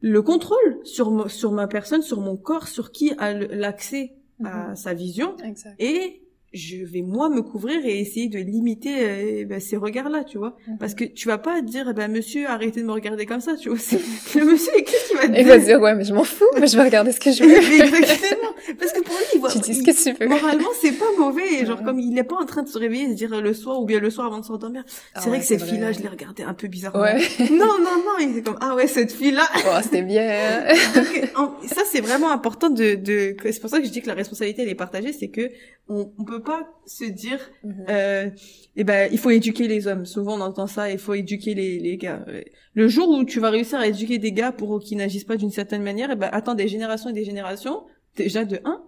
le 0.01 0.21
contrôle 0.21 0.79
sur 0.83 1.29
sur 1.31 1.51
ma 1.51 1.67
personne, 1.67 2.01
sur 2.01 2.19
mon 2.21 2.35
corps, 2.37 2.67
sur 2.67 2.91
qui 2.91 3.11
a 3.17 3.33
l'accès 3.33 4.13
à 4.43 4.69
Mhm. 4.69 4.75
sa 4.75 4.93
vision, 4.93 5.35
Exact. 5.43 5.75
et 5.79 6.22
je 6.53 6.77
vais 6.85 7.01
moi 7.01 7.29
me 7.29 7.41
couvrir 7.41 7.83
et 7.85 7.99
essayer 7.99 8.27
de 8.29 8.37
limiter 8.37 8.93
euh, 8.99 9.45
bah, 9.45 9.59
ces 9.59 9.75
regards-là, 9.75 10.23
tu 10.23 10.37
vois. 10.37 10.55
Mhm. 10.67 10.77
Parce 10.79 10.93
que 10.93 11.03
tu 11.03 11.27
vas 11.27 11.37
pas 11.39 11.61
dire, 11.61 11.87
eh 11.89 11.93
ben 11.93 12.11
monsieur, 12.11 12.47
arrêtez 12.47 12.81
de 12.81 12.85
me 12.85 12.91
regarder 12.91 13.25
comme 13.25 13.41
ça, 13.41 13.55
tu 13.55 13.69
vois. 13.69 13.77
Le 14.35 14.45
monsieur, 14.45 14.71
qu'est-ce 14.85 15.07
qu'il 15.09 15.17
va 15.17 15.27
te 15.27 15.33
Et 15.37 15.41
il 15.41 15.47
va 15.47 15.57
dire, 15.57 15.81
ouais, 15.81 15.95
mais 15.95 16.03
je 16.03 16.13
m'en 16.13 16.23
fous, 16.23 16.45
mais 16.59 16.67
je 16.67 16.77
vais 16.77 16.83
regarder 16.83 17.11
ce 17.11 17.19
que 17.19 17.31
je 17.31 17.43
veux. 17.43 17.83
Exactement. 17.83 18.51
Parce 18.79 18.93
que 18.93 19.01
pour 19.01 19.15
lui, 19.15 19.25
il 19.33 19.39
voit, 19.39 19.49
tu 19.51 19.59
dis 19.59 19.73
ce 19.73 19.83
que 19.83 19.91
tu 20.15 20.17
veux. 20.19 20.27
moralement, 20.29 20.69
c'est 20.81 20.91
pas 20.93 21.05
mauvais. 21.17 21.53
Et 21.61 21.65
genre, 21.65 21.79
Ouais. 21.79 21.85
comme 21.85 21.99
il 21.99 22.17
est 22.17 22.23
pas 22.23 22.35
en 22.35 22.45
train 22.45 22.61
de 22.63 22.67
se 22.69 22.77
réveiller 22.77 23.05
et 23.05 23.09
se 23.09 23.13
dire 23.15 23.41
le 23.41 23.53
soir 23.53 23.81
ou 23.81 23.85
bien 23.85 23.99
le 23.99 24.09
soir 24.09 24.27
avant 24.27 24.39
de 24.39 24.45
s'endormir. 24.45 24.83
Ah 25.15 25.19
c'est 25.21 25.29
vrai 25.29 25.37
ouais, 25.37 25.41
que 25.41 25.47
cette 25.47 25.63
fille-là, 25.63 25.91
je 25.91 25.99
l'ai 26.01 26.07
regardée 26.07 26.43
un 26.43 26.53
peu 26.53 26.67
bizarrement. 26.67 27.03
Ouais. 27.03 27.19
Non, 27.51 27.77
non, 27.79 27.97
non. 28.05 28.17
Il 28.21 28.37
est 28.37 28.41
comme, 28.41 28.57
ah 28.61 28.75
ouais, 28.75 28.87
cette 28.87 29.11
fille-là. 29.11 29.47
Oh, 29.65 29.79
c'était 29.81 30.01
bien. 30.03 30.63
Donc, 30.95 31.31
en- 31.35 31.67
ça, 31.67 31.81
c'est 31.91 32.01
vraiment 32.01 32.31
important 32.31 32.69
de, 32.69 32.95
de, 32.95 33.35
c'est 33.43 33.59
pour 33.59 33.69
ça 33.69 33.79
que 33.79 33.85
je 33.85 33.91
dis 33.91 34.01
que 34.01 34.07
la 34.07 34.13
responsabilité, 34.13 34.61
elle 34.61 34.69
est 34.69 34.75
partagée. 34.75 35.13
C'est 35.13 35.29
que 35.29 35.49
on, 35.89 36.11
on 36.17 36.23
peut 36.23 36.39
pas 36.43 36.67
se 36.85 37.05
dire, 37.05 37.39
Mhm. 37.63 37.85
euh, 37.89 38.29
eh 38.75 38.83
ben, 38.83 39.09
il 39.11 39.17
faut 39.17 39.29
éduquer 39.29 39.67
les 39.67 39.87
hommes. 39.87 40.05
Souvent, 40.05 40.37
on 40.37 40.41
entend 40.41 40.67
ça, 40.67 40.91
il 40.91 40.97
faut 40.99 41.13
éduquer 41.13 41.53
les, 41.55 41.79
les 41.79 41.97
gars. 41.97 42.25
Le 42.73 42.87
jour 42.87 43.09
où 43.09 43.23
tu 43.23 43.39
vas 43.39 43.49
réussir 43.49 43.79
à 43.79 43.87
éduquer 43.87 44.17
des 44.17 44.31
gars 44.31 44.51
pour 44.51 44.79
qu'ils 44.79 44.97
n'agissent 44.97 45.23
pas 45.25 45.37
d'une 45.37 45.51
certaine 45.51 45.83
manière, 45.83 46.09
eh 46.11 46.15
ben, 46.15 46.29
attends 46.31 46.55
des 46.55 46.67
générations 46.67 47.09
et 47.09 47.13
des 47.13 47.25
générations, 47.25 47.83
déjà 48.15 48.45
de 48.45 48.59
un. 48.65 48.83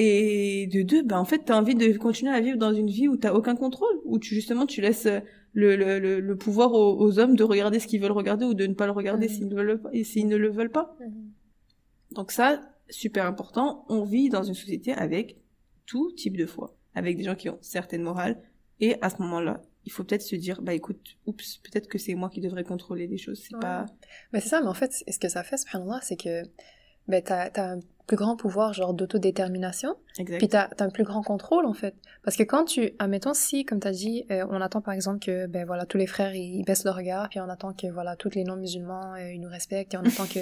Et 0.00 0.68
de 0.72 0.82
deux, 0.82 1.02
ben, 1.02 1.18
en 1.18 1.24
fait, 1.24 1.40
t'as 1.46 1.58
envie 1.58 1.74
de 1.74 1.92
continuer 1.98 2.30
à 2.32 2.40
vivre 2.40 2.56
dans 2.56 2.72
une 2.72 2.86
vie 2.88 3.08
où 3.08 3.16
t'as 3.16 3.32
aucun 3.34 3.56
contrôle, 3.56 3.98
où 4.04 4.18
tu, 4.20 4.32
justement, 4.34 4.64
tu 4.64 4.80
laisses 4.80 5.06
euh, 5.06 5.18
le, 5.54 5.74
le, 5.74 5.98
le, 5.98 6.20
le 6.20 6.36
pouvoir 6.36 6.72
aux, 6.72 6.96
aux 7.00 7.18
hommes 7.18 7.34
de 7.34 7.42
regarder 7.42 7.80
ce 7.80 7.88
qu'ils 7.88 8.00
veulent 8.00 8.12
regarder 8.12 8.44
ou 8.44 8.54
de 8.54 8.64
ne 8.66 8.74
pas 8.74 8.86
le 8.86 8.92
regarder 8.92 9.26
Mhm. 9.26 9.32
s'ils 9.34 9.48
ne 9.48 9.54
veulent 9.56 9.80
pas, 9.82 9.88
et 9.92 10.04
s'ils 10.04 10.28
ne 10.28 10.36
le 10.36 10.50
veulent 10.50 10.70
pas. 10.70 10.96
Mhm. 11.00 11.12
Donc 12.12 12.30
ça, 12.30 12.60
super 12.88 13.26
important. 13.26 13.84
On 13.88 14.04
vit 14.04 14.28
dans 14.28 14.44
une 14.44 14.54
société 14.54 14.92
avec 14.92 15.36
tout 15.88 16.12
type 16.12 16.36
de 16.36 16.46
foi, 16.46 16.76
avec 16.94 17.16
des 17.16 17.24
gens 17.24 17.34
qui 17.34 17.48
ont 17.48 17.58
certaines 17.62 18.02
morales. 18.02 18.36
Et 18.80 18.96
à 19.02 19.08
ce 19.10 19.16
moment-là, 19.22 19.62
il 19.86 19.90
faut 19.92 20.04
peut-être 20.04 20.22
se 20.22 20.36
dire, 20.36 20.60
bah 20.62 20.74
écoute, 20.74 21.16
oups, 21.26 21.56
peut-être 21.64 21.88
que 21.88 21.98
c'est 21.98 22.14
moi 22.14 22.28
qui 22.28 22.40
devrais 22.40 22.62
contrôler 22.62 23.08
des 23.08 23.16
choses. 23.18 23.42
C'est 23.42 23.54
Ouais. 23.54 23.60
pas. 23.60 23.86
Mais 24.32 24.40
c'est 24.40 24.50
ça, 24.50 24.60
mais 24.60 24.68
en 24.68 24.74
fait, 24.74 24.92
ce 25.08 25.18
que 25.18 25.28
ça 25.28 25.42
fait, 25.42 25.56
subhanallah, 25.56 26.00
c'est 26.02 26.16
que 26.16 26.42
ben, 27.08 27.22
t'as 27.22 27.48
as 27.54 27.72
un 27.72 27.80
plus 28.06 28.16
grand 28.18 28.36
pouvoir, 28.36 28.74
genre, 28.74 28.92
d'autodétermination, 28.94 29.94
Exact. 30.18 30.38
puis 30.38 30.48
t'as 30.48 30.68
as 30.78 30.82
un 30.84 30.90
plus 30.90 31.04
grand 31.04 31.22
contrôle, 31.22 31.64
en 31.64 31.72
fait. 31.72 31.94
Parce 32.22 32.36
que 32.36 32.42
quand 32.42 32.64
tu, 32.66 32.92
admettons, 32.98 33.32
si, 33.34 33.64
comme 33.64 33.80
t'as 33.80 33.92
dit, 33.92 34.24
euh, 34.30 34.46
on 34.50 34.60
attend, 34.60 34.82
par 34.82 34.92
exemple, 34.94 35.18
que, 35.24 35.46
ben 35.46 35.64
voilà, 35.66 35.86
tous 35.86 35.96
les 35.98 36.06
frères, 36.06 36.34
ils, 36.34 36.56
ils 36.60 36.64
baissent 36.64 36.84
le 36.84 36.90
regard, 36.90 37.28
puis 37.30 37.40
on 37.40 37.48
attend 37.48 37.72
que, 37.72 37.86
voilà, 37.86 38.14
tous 38.16 38.30
les 38.34 38.44
non-musulmans, 38.44 39.14
euh, 39.14 39.32
ils 39.32 39.40
nous 39.40 39.48
respectent, 39.48 39.94
et 39.94 39.96
on 39.96 40.04
attend 40.04 40.26
que, 40.26 40.40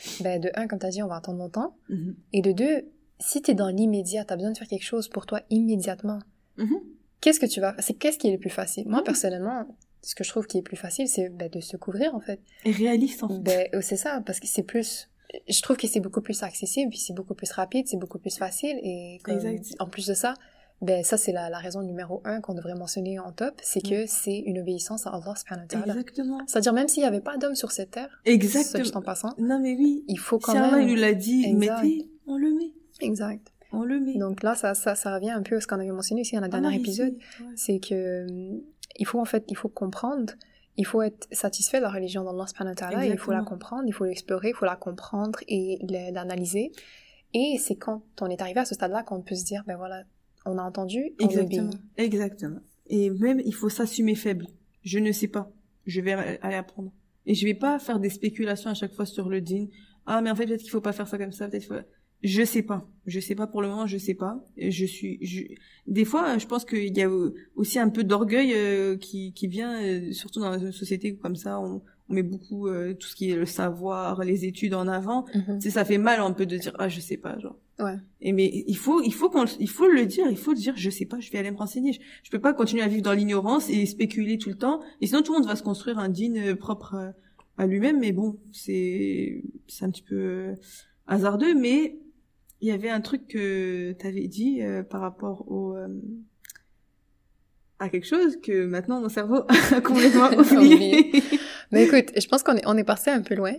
ben, 0.22 0.40
de 0.40 0.50
un, 0.56 0.66
comme 0.66 0.78
t'as 0.80 0.90
dit, 0.90 1.02
on 1.04 1.08
va 1.08 1.16
attendre 1.16 1.38
longtemps, 1.38 1.76
Mhm. 1.88 2.16
et 2.32 2.42
de 2.42 2.50
deux, 2.52 2.84
si 3.20 3.42
t'es 3.42 3.54
dans 3.54 3.68
l'immédiat, 3.68 4.24
t'as 4.24 4.36
besoin 4.36 4.52
de 4.52 4.58
faire 4.58 4.68
quelque 4.68 4.84
chose 4.84 5.08
pour 5.08 5.26
toi 5.26 5.40
immédiatement, 5.50 6.18
Mhm. 6.56 6.78
qu'est-ce 7.20 7.40
que 7.40 7.46
tu 7.46 7.60
vas 7.60 7.74
C'est 7.78 7.94
qu'est-ce 7.94 8.18
qui 8.18 8.28
est 8.28 8.32
le 8.32 8.38
plus 8.38 8.50
facile? 8.50 8.88
Moi, 8.88 8.98
Mhm. 9.00 9.04
personnellement, 9.04 9.66
ce 10.02 10.14
que 10.14 10.24
je 10.24 10.30
trouve 10.30 10.46
qui 10.46 10.58
est 10.58 10.62
plus 10.62 10.76
facile, 10.76 11.08
c'est 11.08 11.28
ben, 11.28 11.48
de 11.50 11.60
se 11.60 11.76
couvrir, 11.76 12.14
en 12.14 12.20
fait. 12.20 12.40
Et 12.64 12.70
réaliste, 12.72 13.22
en 13.24 13.28
fait. 13.28 13.38
Ben, 13.40 13.68
euh, 13.74 13.80
c'est 13.82 13.96
ça, 13.96 14.22
parce 14.24 14.40
que 14.40 14.46
c'est 14.46 14.62
plus. 14.62 15.08
Je 15.48 15.60
trouve 15.60 15.76
que 15.76 15.86
c'est 15.86 16.00
beaucoup 16.00 16.22
plus 16.22 16.42
accessible, 16.42 16.90
puis 16.90 16.98
c'est 16.98 17.12
beaucoup 17.12 17.34
plus 17.34 17.50
rapide, 17.52 17.86
c'est 17.86 17.98
beaucoup 17.98 18.18
plus 18.18 18.36
facile, 18.38 18.78
et 18.82 19.18
comme- 19.24 19.38
en 19.78 19.86
plus 19.86 20.06
de 20.06 20.14
ça, 20.14 20.32
ben 20.80 21.02
ça 21.04 21.16
c'est 21.18 21.32
la, 21.32 21.50
la 21.50 21.58
raison 21.58 21.82
numéro 21.82 22.22
un 22.24 22.40
qu'on 22.40 22.54
devrait 22.54 22.76
mentionner 22.76 23.18
en 23.18 23.32
top, 23.32 23.60
c'est 23.62 23.82
que 23.82 24.06
c'est 24.06 24.38
une 24.38 24.60
obéissance 24.60 25.06
à 25.06 25.10
Allah 25.10 25.34
subhanahu 25.36 25.64
wa 25.64 25.66
ta'ala. 25.68 25.92
Exactement. 25.92 26.38
C'est-à-dire 26.46 26.72
même 26.72 26.88
s'il 26.88 27.02
n'y 27.02 27.06
avait 27.08 27.20
pas 27.20 27.36
d'homme 27.36 27.56
sur 27.56 27.72
cette 27.72 27.90
terre, 27.90 28.08
juste 28.24 28.54
en 28.56 28.60
Exactement. 28.70 29.02
passant, 29.02 29.34
Non, 29.38 29.58
mais 29.60 29.74
oui. 29.76 30.04
il 30.08 30.18
faut 30.18 30.38
quand 30.38 30.52
Si 30.52 30.58
Allah, 30.58 30.76
même. 30.78 30.88
il 30.88 30.94
nous 30.94 31.00
l'a 31.00 31.12
dit, 31.14 31.44
Exact. 31.44 31.82
mettez, 31.82 32.08
on 32.26 32.36
le 32.38 32.54
met. 32.54 32.72
Exact. 33.00 33.52
On 33.72 33.84
le 33.84 34.00
met. 34.00 34.16
Donc 34.16 34.42
là, 34.42 34.54
ça, 34.54 34.74
ça, 34.74 34.94
ça 34.94 35.14
revient 35.14 35.30
un 35.30 35.42
peu 35.42 35.56
à 35.56 35.60
ce 35.60 35.66
qu'on 35.66 35.76
avait 35.76 35.90
mentionné 35.90 36.22
aussi 36.22 36.34
dans 36.34 36.40
le 36.40 36.46
Ah 36.46 36.60
dernier 36.60 36.76
épisode, 36.76 37.14
ouais. 37.40 37.46
c'est 37.54 37.78
que 37.80 38.26
hum, 38.28 38.60
il 38.98 39.06
faut 39.06 39.20
en 39.20 39.24
fait, 39.24 39.44
il 39.48 39.56
faut 39.56 39.68
comprendre, 39.68 40.32
il 40.76 40.86
faut 40.86 41.02
être 41.02 41.28
satisfait 41.32 41.78
de 41.78 41.82
la 41.82 41.90
religion 41.90 42.24
d'Allah 42.24 42.46
subhanahu 42.46 42.74
wa 42.80 43.06
il 43.06 43.18
faut 43.18 43.32
la 43.32 43.42
comprendre, 43.42 43.84
il 43.86 43.92
faut 43.92 44.04
l'explorer, 44.04 44.50
il 44.50 44.54
faut 44.54 44.64
la 44.64 44.76
comprendre 44.76 45.38
et 45.48 45.78
l'analyser. 46.12 46.72
Et 47.34 47.56
c'est 47.58 47.76
quand 47.76 48.02
on 48.20 48.26
est 48.26 48.40
arrivé 48.40 48.60
à 48.60 48.64
ce 48.64 48.74
stade-là 48.74 49.02
qu'on 49.02 49.20
peut 49.20 49.34
se 49.34 49.44
dire, 49.44 49.62
ben 49.66 49.76
voilà, 49.76 50.04
on 50.46 50.56
a 50.56 50.62
entendu, 50.62 51.12
on 51.20 51.26
Exactement. 51.26 51.68
obéit. 51.68 51.80
Exactement. 51.98 52.60
Et 52.86 53.10
même, 53.10 53.40
il 53.44 53.54
faut 53.54 53.68
s'assumer 53.68 54.14
faible. 54.14 54.46
Je 54.82 54.98
ne 54.98 55.12
sais 55.12 55.28
pas. 55.28 55.50
Je 55.86 56.00
vais 56.00 56.12
aller 56.12 56.56
apprendre. 56.56 56.92
Et 57.26 57.34
je 57.34 57.44
vais 57.44 57.54
pas 57.54 57.78
faire 57.78 58.00
des 58.00 58.08
spéculations 58.08 58.70
à 58.70 58.74
chaque 58.74 58.94
fois 58.94 59.04
sur 59.04 59.28
le 59.28 59.42
din. 59.42 59.66
Ah, 60.06 60.22
mais 60.22 60.30
en 60.30 60.34
fait, 60.34 60.46
peut-être 60.46 60.62
qu'il 60.62 60.70
faut 60.70 60.80
pas 60.80 60.92
faire 60.92 61.06
ça 61.06 61.18
comme 61.18 61.32
ça, 61.32 61.48
peut-être 61.48 61.66
faut... 61.66 61.74
Je 62.22 62.42
sais 62.42 62.62
pas. 62.62 62.86
Je 63.06 63.20
sais 63.20 63.34
pas 63.34 63.46
pour 63.46 63.62
le 63.62 63.68
moment, 63.68 63.86
je 63.86 63.96
sais 63.96 64.14
pas. 64.14 64.44
Je 64.56 64.84
suis, 64.84 65.18
je... 65.24 65.42
des 65.86 66.04
fois, 66.04 66.36
je 66.38 66.46
pense 66.46 66.64
qu'il 66.64 66.96
y 66.96 67.02
a 67.02 67.10
aussi 67.54 67.78
un 67.78 67.88
peu 67.88 68.04
d'orgueil 68.04 68.52
euh, 68.54 68.96
qui, 68.96 69.32
qui 69.32 69.46
vient, 69.46 69.82
euh, 69.82 70.12
surtout 70.12 70.40
dans 70.40 70.58
une 70.58 70.72
société 70.72 71.14
comme 71.14 71.36
ça, 71.36 71.60
on, 71.60 71.80
on 72.08 72.14
met 72.14 72.22
beaucoup 72.22 72.68
euh, 72.68 72.94
tout 72.94 73.06
ce 73.06 73.14
qui 73.14 73.30
est 73.30 73.36
le 73.36 73.46
savoir, 73.46 74.24
les 74.24 74.44
études 74.44 74.74
en 74.74 74.88
avant. 74.88 75.26
Sais, 75.60 75.70
ça 75.70 75.84
fait 75.84 75.98
mal 75.98 76.20
un 76.20 76.32
peu 76.32 76.46
de 76.46 76.56
dire 76.56 76.74
ah 76.78 76.88
je 76.88 77.00
sais 77.00 77.16
pas 77.16 77.38
genre. 77.38 77.58
Ouais. 77.78 77.96
Et 78.20 78.32
mais 78.32 78.64
il 78.66 78.76
faut 78.76 79.02
il 79.02 79.12
faut 79.12 79.30
qu'on 79.30 79.44
il 79.60 79.68
faut 79.68 79.88
le 79.88 80.06
dire, 80.06 80.26
il 80.28 80.36
faut 80.36 80.52
le 80.52 80.58
dire 80.58 80.74
je 80.76 80.90
sais 80.90 81.04
pas, 81.06 81.20
je 81.20 81.30
vais 81.30 81.38
aller 81.38 81.50
me 81.50 81.56
renseigner. 81.56 81.92
Je, 81.92 82.00
je 82.22 82.30
peux 82.30 82.40
pas 82.40 82.54
continuer 82.54 82.82
à 82.82 82.88
vivre 82.88 83.02
dans 83.02 83.12
l'ignorance 83.12 83.70
et 83.70 83.86
spéculer 83.86 84.38
tout 84.38 84.48
le 84.48 84.56
temps 84.56 84.80
et 85.00 85.06
sinon 85.06 85.22
tout 85.22 85.32
le 85.32 85.38
monde 85.38 85.48
va 85.48 85.56
se 85.56 85.62
construire 85.62 85.98
un 85.98 86.08
din 86.08 86.34
euh, 86.36 86.56
propre 86.56 87.12
à 87.56 87.66
lui-même 87.66 88.00
mais 88.00 88.12
bon, 88.12 88.38
c'est 88.52 89.42
c'est 89.66 89.84
un 89.84 89.90
petit 89.90 90.02
peu 90.02 90.54
hasardeux 91.06 91.54
mais 91.54 91.98
il 92.60 92.68
y 92.68 92.72
avait 92.72 92.90
un 92.90 93.00
truc 93.00 93.26
que 93.28 93.92
tu 93.92 94.06
avais 94.06 94.26
dit 94.28 94.62
euh, 94.62 94.82
par 94.82 95.00
rapport 95.00 95.50
au 95.50 95.76
euh, 95.76 95.88
à 97.78 97.88
quelque 97.88 98.06
chose 98.06 98.38
que 98.42 98.66
maintenant 98.66 99.00
mon 99.00 99.08
cerveau 99.08 99.44
a 99.76 99.80
complètement 99.80 100.28
oublié. 100.38 101.22
Mais 101.70 101.84
écoute, 101.84 102.12
je 102.16 102.26
pense 102.26 102.42
qu'on 102.42 102.56
est, 102.56 102.66
on 102.66 102.76
est 102.76 102.84
parti 102.84 103.10
un 103.10 103.22
peu 103.22 103.34
loin. 103.34 103.52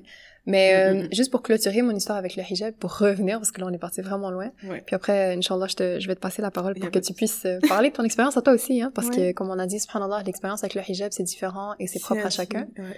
Mais 0.45 0.73
euh, 0.75 1.07
juste 1.11 1.29
pour 1.31 1.43
clôturer 1.43 1.81
mon 1.83 1.91
histoire 1.95 2.17
avec 2.17 2.35
le 2.35 2.41
hijab, 2.49 2.73
pour 2.73 2.97
revenir, 2.97 3.37
parce 3.37 3.51
que 3.51 3.61
là 3.61 3.67
on 3.67 3.73
est 3.73 3.77
parti 3.77 4.01
vraiment 4.01 4.31
loin. 4.31 4.51
ouais. 4.67 4.81
Puis 4.85 4.95
après, 4.95 5.35
Inch'Allah, 5.35 5.67
je, 5.67 5.75
te, 5.75 5.99
je 5.99 6.07
vais 6.07 6.15
te 6.15 6.19
passer 6.19 6.41
la 6.41 6.49
parole 6.49 6.73
pour 6.75 6.89
que 6.89 6.97
tu 6.99 7.13
puisses 7.13 7.45
euh, 7.45 7.59
parler 7.67 7.89
de 7.91 7.95
ton 7.95 8.03
expérience 8.03 8.35
à 8.35 8.41
toi 8.41 8.53
aussi, 8.53 8.81
hein, 8.81 8.91
parce 8.95 9.09
Ouais. 9.09 9.15
que 9.15 9.31
comme 9.33 9.49
on 9.51 9.59
a 9.59 9.67
dit, 9.67 9.79
subhanallah, 9.79 10.23
l'expérience 10.25 10.63
avec 10.63 10.73
le 10.75 10.81
hijab, 10.87 11.11
c'est 11.11 11.23
différent 11.23 11.73
et 11.77 11.87
c'est 11.87 11.99
propre 11.99 12.25
à 12.25 12.29
chacun. 12.29 12.67
ouais. 12.77 12.95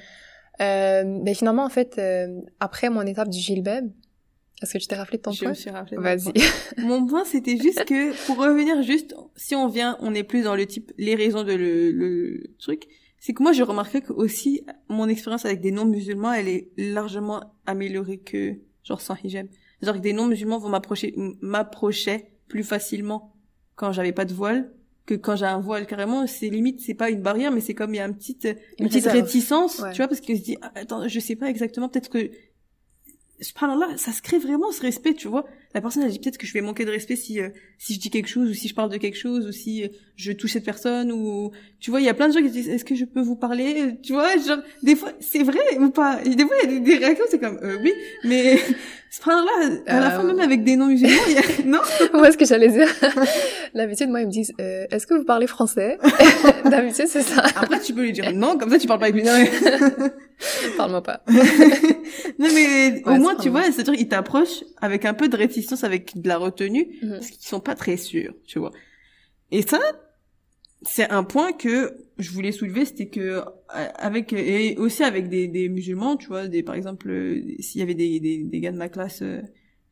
Euh, 0.61 1.03
mais 1.23 1.33
finalement, 1.33 1.65
en 1.65 1.69
fait, 1.69 1.97
euh, 1.97 2.27
après 2.59 2.89
mon 2.89 3.01
étape 3.01 3.29
du 3.29 3.39
gilbab, 3.39 3.89
est-ce 4.61 4.73
que 4.73 4.77
tu 4.77 4.87
t'es 4.87 4.95
rappelé 4.95 5.17
de 5.17 5.23
ton 5.23 5.31
Je 5.31 5.39
point 5.39 5.49
me 5.49 5.53
suis 5.55 5.69
rappelé. 5.69 5.97
Vas-y. 5.97 6.31
Mon 6.77 7.05
point, 7.05 7.25
c'était 7.25 7.57
juste 7.57 7.83
que, 7.85 8.13
pour 8.27 8.37
revenir 8.37 8.81
juste, 8.83 9.15
si 9.35 9.55
on 9.55 9.67
vient, 9.67 9.97
on 10.01 10.13
est 10.13 10.23
plus 10.23 10.43
dans 10.43 10.55
le 10.55 10.65
type, 10.65 10.91
les 10.97 11.15
raisons 11.15 11.43
de 11.43 11.53
le, 11.53 11.91
le 11.91 12.43
truc, 12.59 12.87
c'est 13.19 13.33
que 13.33 13.41
moi, 13.43 13.51
j'ai 13.53 13.63
remarqué 13.63 14.01
que 14.01 14.13
aussi, 14.13 14.61
mon 14.89 15.07
expérience 15.07 15.45
avec 15.45 15.61
des 15.61 15.71
non-musulmans, 15.71 16.33
elle 16.33 16.47
est 16.47 16.69
largement 16.77 17.53
améliorée 17.65 18.17
que, 18.19 18.55
genre, 18.83 19.01
sans 19.01 19.15
hijab. 19.23 19.47
C'est-à-dire 19.79 19.99
que 20.01 20.03
des 20.03 20.13
non-musulmans 20.13 20.59
vont 20.59 20.69
m'approcher, 20.69 21.13
m'approchaient 21.41 22.31
plus 22.47 22.63
facilement 22.63 23.33
quand 23.75 23.91
j'avais 23.91 24.11
pas 24.11 24.25
de 24.25 24.33
voile 24.33 24.71
que 25.05 25.15
quand 25.15 25.35
j'ai 25.35 25.45
un 25.45 25.59
voile 25.59 25.87
carrément 25.87 26.27
c'est 26.27 26.49
limite 26.49 26.79
c'est 26.81 26.93
pas 26.93 27.09
une 27.09 27.21
barrière 27.21 27.51
mais 27.51 27.59
c'est 27.61 27.73
comme 27.73 27.93
il 27.93 27.97
y 27.97 27.99
a 27.99 28.05
une 28.05 28.15
petite 28.15 28.45
une 28.45 28.85
Une 28.85 28.87
petite 28.87 29.05
réserve. 29.05 29.15
réticence 29.25 29.79
Ouais. 29.79 29.91
tu 29.91 29.97
vois 29.97 30.07
parce 30.07 30.19
qu'il 30.21 30.37
se 30.37 30.43
dit 30.43 30.57
ah, 30.61 30.71
attends 30.75 31.07
je 31.07 31.19
sais 31.19 31.35
pas 31.35 31.49
exactement 31.49 31.89
peut-être 31.89 32.09
que 32.09 32.29
subhanallah, 33.41 33.97
ça 33.97 34.11
se 34.11 34.21
crée 34.21 34.37
vraiment 34.37 34.71
ce 34.71 34.81
respect, 34.81 35.13
tu 35.13 35.27
vois. 35.27 35.45
La 35.73 35.81
personne, 35.81 36.03
elle 36.03 36.11
dit 36.11 36.19
peut-être 36.19 36.37
que 36.37 36.45
je 36.45 36.53
vais 36.53 36.61
manquer 36.61 36.83
de 36.85 36.91
respect 36.91 37.15
si, 37.15 37.39
euh, 37.39 37.49
si 37.77 37.93
je 37.93 37.99
dis 37.99 38.09
quelque 38.09 38.27
chose, 38.27 38.49
ou 38.49 38.53
si 38.53 38.67
je 38.67 38.75
parle 38.75 38.89
de 38.91 38.97
quelque 38.97 39.17
chose, 39.17 39.47
ou 39.47 39.51
si 39.51 39.83
euh, 39.83 39.87
je 40.15 40.31
touche 40.33 40.51
cette 40.51 40.65
personne, 40.65 41.11
ou, 41.11 41.51
tu 41.79 41.91
vois, 41.91 42.01
il 42.01 42.05
y 42.05 42.09
a 42.09 42.13
plein 42.13 42.27
de 42.27 42.33
gens 42.33 42.41
qui 42.41 42.49
disent, 42.51 42.69
est-ce 42.69 42.83
que 42.85 42.93
je 42.95 43.05
peux 43.05 43.21
vous 43.21 43.35
parler? 43.37 43.95
Tu 44.03 44.13
vois, 44.13 44.35
genre, 44.37 44.59
des 44.83 44.95
fois, 44.95 45.11
c'est 45.19 45.43
vrai 45.43 45.59
ou 45.79 45.89
pas? 45.89 46.17
Des 46.23 46.43
fois, 46.45 46.55
il 46.63 46.71
y 46.71 46.75
a 46.75 46.79
des, 46.79 46.79
des 46.81 46.97
réactions, 46.97 47.25
c'est 47.29 47.39
comme, 47.39 47.57
euh, 47.63 47.77
oui, 47.81 47.93
mais, 48.25 48.59
subhanallah, 49.11 49.79
à 49.87 49.99
la 49.99 50.07
Euh, 50.07 50.17
fin, 50.17 50.23
même 50.23 50.39
avec 50.39 50.63
des 50.63 50.75
non-musulmans, 50.75 51.21
il 51.29 51.33
y 51.33 51.37
a, 51.37 51.41
non? 51.65 51.79
Où 52.19 52.25
est-ce 52.25 52.37
que 52.37 52.45
j'allais 52.45 52.67
dire 52.69 52.89
L'habitude, 53.73 54.09
moi, 54.09 54.21
ils 54.21 54.27
me 54.27 54.31
disent 54.31 54.53
euh, 54.59 54.85
Est-ce 54.91 55.07
que 55.07 55.13
vous 55.13 55.23
parlez 55.23 55.47
français? 55.47 55.97
D'habitude, 56.69 57.07
c'est 57.07 57.21
ça. 57.21 57.43
Après, 57.55 57.79
tu 57.79 57.93
peux 57.93 58.03
lui 58.03 58.11
dire 58.11 58.31
non, 58.33 58.57
comme 58.57 58.69
ça, 58.69 58.77
tu 58.79 58.87
parles 58.87 58.99
pas 58.99 59.05
avec 59.07 59.15
lui. 59.15 59.23
Non, 59.23 59.33
mais... 59.37 59.49
Parle-moi 60.77 61.03
pas. 61.03 61.23
non, 61.27 62.47
mais 62.53 63.03
au 63.05 63.15
moins, 63.15 63.35
tu 63.35 63.49
vois, 63.49 63.63
c'est-à-dire 63.71 63.93
qu'ils 63.95 64.07
t'approchent 64.07 64.63
avec 64.81 65.05
un 65.05 65.13
peu 65.13 65.29
de 65.29 65.37
réticence, 65.37 65.83
avec 65.83 66.19
de 66.19 66.27
la 66.27 66.37
retenue, 66.37 66.87
Mhm. 67.01 67.09
parce 67.11 67.29
qu'ils 67.29 67.47
sont 67.47 67.59
pas 67.59 67.75
très 67.75 67.97
sûrs, 67.97 68.33
tu 68.47 68.59
vois. 68.59 68.71
Et 69.51 69.61
ça, 69.61 69.79
c'est 70.83 71.09
un 71.11 71.23
point 71.23 71.51
que 71.51 71.93
je 72.17 72.31
voulais 72.31 72.51
soulever, 72.51 72.85
c'était 72.85 73.07
que 73.07 73.19
euh, 73.19 73.41
avec 73.69 74.33
et 74.33 74.75
aussi 74.77 75.03
avec 75.03 75.29
des, 75.29 75.47
des 75.47 75.69
musulmans, 75.69 76.17
tu 76.17 76.27
vois, 76.27 76.47
des 76.47 76.63
par 76.63 76.75
exemple, 76.75 77.09
euh, 77.09 77.41
s'il 77.59 77.79
y 77.79 77.83
avait 77.83 77.93
des, 77.93 78.19
des, 78.19 78.43
des 78.43 78.59
gars 78.59 78.71
de 78.71 78.77
ma 78.77 78.89
classe 78.89 79.21
euh, 79.21 79.41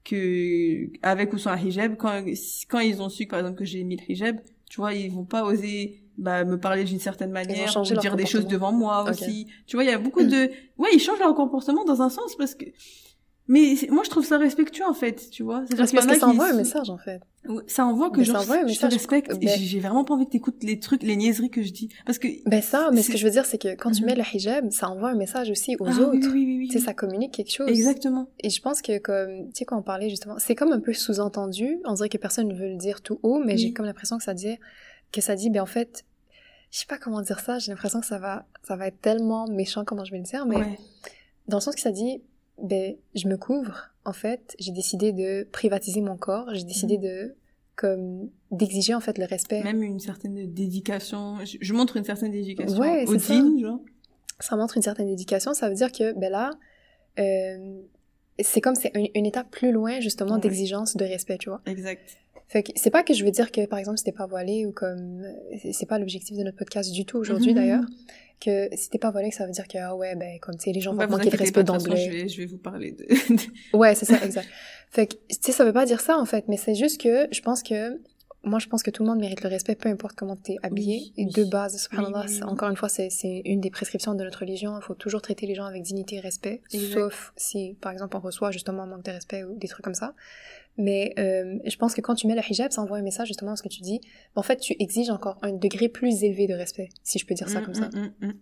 que 0.03 0.89
avec 1.03 1.33
ou 1.33 1.37
sans 1.37 1.51
un 1.51 1.57
hijab, 1.57 1.95
quand 1.97 2.23
quand 2.69 2.79
ils 2.79 3.01
ont 3.01 3.09
su 3.09 3.27
par 3.27 3.39
exemple 3.39 3.59
que 3.59 3.65
j'ai 3.65 3.83
mis 3.83 3.97
le 3.97 4.11
hijab, 4.11 4.37
tu 4.69 4.77
vois, 4.77 4.93
ils 4.93 5.11
vont 5.11 5.25
pas 5.25 5.43
oser 5.43 6.01
bah, 6.19 6.43
me 6.45 6.59
parler 6.59 6.83
d'une 6.83 6.99
certaine 6.99 7.31
manière 7.31 7.75
ou 7.77 7.83
dire 7.95 8.15
des 8.15 8.25
choses 8.25 8.45
devant 8.47 8.71
moi 8.71 9.09
aussi. 9.09 9.47
Tu 9.67 9.75
vois, 9.75 9.83
il 9.83 9.89
y 9.89 9.93
a 9.93 9.97
beaucoup 9.97 10.23
de 10.23 10.51
ouais, 10.77 10.89
ils 10.93 10.99
changent 10.99 11.19
leur 11.19 11.33
comportement 11.33 11.83
dans 11.85 12.01
un 12.01 12.09
sens 12.09 12.35
parce 12.37 12.53
que 12.55 12.65
mais 13.51 13.73
moi 13.89 14.03
je 14.05 14.11
trouve 14.11 14.23
ça 14.23 14.37
respectueux 14.37 14.85
en 14.87 14.93
fait, 14.93 15.27
tu 15.31 15.41
vois. 15.41 15.63
C'est 15.67 15.75
parce 15.75 15.91
que 15.91 15.97
a 15.97 16.01
ça 16.03 16.15
qui 16.17 16.23
envoie 16.23 16.49
un 16.51 16.53
message, 16.53 16.91
en 16.91 16.99
fait. 16.99 17.19
Ça 17.65 17.83
envoie 17.83 18.11
que 18.11 18.19
Mais 18.19 18.25
genre, 18.25 18.43
je 18.43 18.79
te 18.79 18.85
respecte. 18.85 19.31
ben- 19.39 19.49
J'ai 19.57 19.79
vraiment 19.79 20.03
pas 20.03 20.13
envie 20.13 20.25
que 20.27 20.31
t'écoutes 20.31 20.61
les 20.63 20.77
trucs, 20.77 21.01
les 21.01 21.15
niaiseries 21.15 21.49
que 21.49 21.63
je 21.63 21.71
dis. 21.71 21.89
Parce 22.05 22.19
que... 22.19 22.27
Ben 22.47 22.61
ça, 22.61 22.91
mais 22.93 23.01
ce 23.01 23.09
que 23.09 23.17
je 23.17 23.25
veux 23.25 23.31
dire, 23.31 23.45
c'est 23.47 23.57
que 23.57 23.73
quand 23.75 23.89
tu 23.89 24.01
Mhm. 24.01 24.05
mets 24.07 24.15
le 24.15 24.23
hijab, 24.35 24.69
ça 24.69 24.87
envoie 24.89 25.09
un 25.09 25.15
message 25.15 25.49
aussi 25.49 25.75
aux 25.79 25.87
Ah, 25.87 25.99
autres. 25.99 26.11
oui, 26.31 26.45
oui, 26.45 26.57
oui. 26.59 26.67
Tu 26.67 26.77
sais, 26.77 26.85
ça 26.85 26.93
communique 26.93 27.33
quelque 27.33 27.51
chose. 27.51 27.67
Exactement. 27.69 28.27
Et 28.39 28.51
je 28.51 28.61
pense 28.61 28.83
que, 28.83 28.99
comme, 28.99 29.47
tu 29.47 29.51
sais, 29.59 29.65
quand 29.65 29.79
on 29.79 29.81
parlait 29.81 30.09
justement, 30.11 30.35
c'est 30.37 30.53
comme 30.53 30.71
un 30.73 30.79
peu 30.81 30.93
sous-entendu. 30.93 31.79
On 31.85 31.93
dirait 31.93 32.09
que 32.09 32.19
personne 32.19 32.49
ne 32.49 32.53
veut 32.53 32.69
le 32.69 32.77
dire 32.77 33.01
tout 33.01 33.19
haut, 33.23 33.41
mais 33.43 33.57
j'ai 33.57 33.73
comme 33.73 33.85
l'impression 33.87 34.17
que 34.19 34.23
ça 34.23 34.35
dit, 34.35 34.57
que 35.11 35.21
ça 35.21 35.33
dit, 35.35 35.49
ben 35.49 35.61
en 35.61 35.65
fait, 35.65 36.03
je 36.71 36.79
sais 36.79 36.85
pas 36.87 36.97
comment 36.97 37.21
dire 37.21 37.39
ça, 37.39 37.59
j'ai 37.59 37.71
l'impression 37.71 37.99
que 37.99 38.05
ça 38.05 38.19
va, 38.19 38.45
ça 38.63 38.75
va 38.75 38.87
être 38.87 39.01
tellement 39.01 39.47
méchant 39.47 39.83
comment 39.85 40.05
je 40.05 40.11
vais 40.11 40.17
le 40.19 40.23
dire, 40.23 40.45
mais 40.45 40.57
Ouais. 40.57 40.79
dans 41.47 41.57
le 41.57 41.61
sens 41.61 41.75
que 41.75 41.81
ça 41.81 41.91
dit, 41.91 42.21
ben, 42.61 42.95
je 43.15 43.27
me 43.27 43.37
couvre, 43.37 43.89
en 44.05 44.13
fait, 44.13 44.55
j'ai 44.59 44.71
décidé 44.71 45.11
de 45.11 45.47
privatiser 45.51 46.01
mon 46.01 46.17
corps, 46.17 46.49
j'ai 46.53 46.63
décidé 46.63 46.97
Mhm. 46.97 47.03
de, 47.03 47.35
comme, 47.75 48.29
d'exiger, 48.51 48.93
en 48.93 48.99
fait, 48.99 49.17
le 49.17 49.25
respect. 49.25 49.63
Même 49.63 49.81
une 49.83 49.99
certaine 50.01 50.51
dédication. 50.53 51.37
Je, 51.45 51.57
je 51.61 51.73
montre 51.73 51.95
une 51.97 52.03
certaine 52.03 52.31
dédication 52.31 52.77
Ouais, 52.77 53.05
au 53.07 53.15
dîne, 53.15 53.59
genre. 53.61 53.79
ça 54.39 54.55
montre 54.57 54.75
une 54.77 54.83
certaine 54.83 55.07
éducation, 55.07 55.53
ça 55.53 55.69
veut 55.69 55.75
dire 55.75 55.91
que, 55.91 56.11
ben 56.19 56.29
là, 56.31 56.51
euh, 57.19 57.79
c'est 58.41 58.61
comme 58.61 58.75
c'est 58.75 58.91
une, 58.95 59.07
une 59.15 59.25
étape 59.25 59.49
plus 59.49 59.71
loin, 59.71 59.99
justement, 60.01 60.35
Ouais. 60.35 60.41
d'exigence, 60.41 60.95
de 60.97 61.05
respect, 61.05 61.37
tu 61.37 61.49
vois. 61.49 61.61
Exact. 61.65 62.17
Fait 62.49 62.63
que 62.63 62.71
c'est 62.75 62.89
pas 62.89 63.03
que 63.03 63.13
je 63.13 63.23
veux 63.23 63.31
dire 63.31 63.51
que, 63.51 63.65
par 63.67 63.77
exemple, 63.79 63.97
c'était 63.99 64.11
pas 64.11 64.25
voilé 64.25 64.65
ou 64.65 64.71
comme, 64.71 65.23
c'est- 65.71 65.85
pas 65.85 65.99
l'objectif 65.99 66.35
de 66.35 66.43
notre 66.43 66.57
podcast 66.57 66.91
du 66.91 67.05
tout 67.05 67.17
aujourd'hui, 67.17 67.51
Mhm. 67.51 67.55
d'ailleurs, 67.55 67.83
que 68.41 68.69
si 68.75 68.89
t'es 68.89 68.97
pas 68.97 69.11
voilé, 69.11 69.29
ça 69.31 69.45
veut 69.45 69.51
dire 69.51 69.67
que, 69.67 69.77
ah 69.77 69.95
ouais, 69.95 70.15
ben, 70.15 70.39
comme, 70.39 70.55
tu 70.55 70.63
sais, 70.63 70.71
les 70.71 70.81
gens 70.81 70.93
Bah, 70.95 71.05
vont 71.05 71.17
manquer 71.17 71.29
de 71.29 71.37
respect 71.37 71.63
d'anglais. 71.63 71.97
Je 71.97 72.09
vais, 72.09 72.27
je 72.27 72.37
vais 72.41 72.45
vous 72.47 72.57
parler 72.57 72.91
de... 72.91 73.05
Ouais, 73.77 73.93
c'est 73.95 74.05
ça, 74.05 74.23
exact. 74.25 74.47
fait 74.89 75.07
que, 75.07 75.15
tu 75.29 75.37
sais, 75.41 75.51
ça 75.51 75.63
veut 75.63 75.73
pas 75.73 75.85
dire 75.85 76.01
ça, 76.01 76.17
en 76.17 76.25
fait, 76.25 76.45
mais 76.47 76.57
c'est 76.57 76.75
juste 76.75 76.99
que 76.99 77.27
je 77.31 77.41
pense 77.41 77.61
que, 77.61 77.99
moi, 78.43 78.57
je 78.59 78.67
pense 78.67 78.81
que 78.83 78.89
tout 78.89 79.03
le 79.03 79.09
monde 79.09 79.19
mérite 79.19 79.43
le 79.43 79.49
respect, 79.49 79.75
peu 79.75 79.89
importe 79.89 80.15
comment 80.15 80.37
t'es 80.37 80.55
habillé. 80.63 80.95
Oui, 80.99 81.13
et 81.17 81.25
oui. 81.25 81.31
de 81.33 81.43
base, 81.43 81.77
subhanallah, 81.77 82.25
Oui, 82.29 82.43
encore 82.43 82.69
une 82.69 82.77
fois, 82.77 82.87
c'est, 82.87 83.09
une 83.45 83.59
des 83.59 83.69
prescriptions 83.69 84.15
de 84.15 84.23
notre 84.23 84.39
religion. 84.39 84.77
Il 84.79 84.81
faut 84.81 84.93
toujours 84.95 85.21
traiter 85.21 85.45
les 85.45 85.55
gens 85.55 85.65
avec 85.65 85.81
dignité 85.83 86.15
et 86.15 86.19
respect, 86.21 86.61
sauf 86.93 87.33
si, 87.35 87.75
par 87.81 87.91
exemple, 87.91 88.15
on 88.15 88.21
reçoit 88.21 88.51
justement 88.51 88.83
un 88.83 88.87
manque 88.87 89.03
de 89.03 89.11
respect 89.11 89.43
ou 89.43 89.55
des 89.57 89.67
trucs 89.67 89.83
comme 89.83 89.93
ça. 89.93 90.13
Mais 90.81 91.13
euh, 91.19 91.59
je 91.65 91.75
pense 91.75 91.93
que 91.93 91.99
quand 92.01 92.15
tu 92.15 92.25
mets 92.25 92.35
le 92.35 92.41
hijab, 92.49 92.71
ça 92.71 92.81
envoie 92.81 92.97
un 92.97 93.01
message 93.03 93.27
justement 93.27 93.51
à 93.51 93.55
ce 93.57 93.63
que 93.63 93.67
tu 93.69 93.81
dis. 93.81 93.99
En 94.35 94.41
fait, 94.43 94.57
tu 94.57 94.73
exiges 94.79 95.09
encore 95.09 95.37
un 95.41 95.51
degré 95.51 95.89
plus 95.89 96.23
élevé 96.23 96.47
de 96.47 96.53
respect, 96.53 96.89
si 97.03 97.19
je 97.19 97.25
peux 97.27 97.35
dire 97.35 97.49
ça 97.49 97.59
Mm, 97.61 97.65
comme 97.65 97.73
ça. 97.75 97.89
mm, 97.93 98.13
mm, 98.21 98.27
mm. 98.27 98.33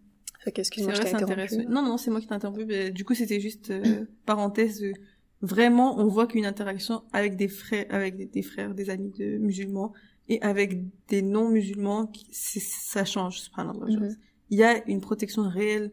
Fait 0.44 0.52
que, 0.52 0.58
C'est 0.58 0.68
excuse-moi, 0.68 0.94
je 0.94 1.02
t'ai 1.02 1.16
interrompu. 1.16 1.66
Non, 1.68 1.82
non, 1.82 1.98
c'est 1.98 2.12
moi 2.12 2.22
qui 2.22 2.28
t'ai 2.28 2.36
interrompu. 2.36 2.92
du 2.92 3.04
coup, 3.04 3.16
c'était 3.16 3.40
juste 3.40 3.72
euh, 3.72 4.06
parenthèse. 4.26 4.84
euh, 4.84 4.94
Vraiment, 5.42 6.00
on 6.00 6.08
voit 6.08 6.26
qu'une 6.28 6.46
interaction 6.46 7.04
avec 7.14 7.36
des 7.36 7.48
frères, 7.48 7.86
avec 7.90 8.32
des, 8.32 8.42
frères, 8.42 8.74
des 8.74 8.90
amis 8.90 9.12
de 9.12 9.38
musulmans 9.38 9.94
et 10.30 10.42
avec 10.42 10.80
des 11.10 11.22
non-musulmans, 11.22 12.12
ça 12.32 13.06
change. 13.06 13.40
subhanallah. 13.42 13.86
Mhm. 13.88 14.16
Il 14.50 14.58
y 14.60 14.64
a 14.64 14.84
une 14.88 15.02
protection 15.02 15.44
réelle. 15.50 15.92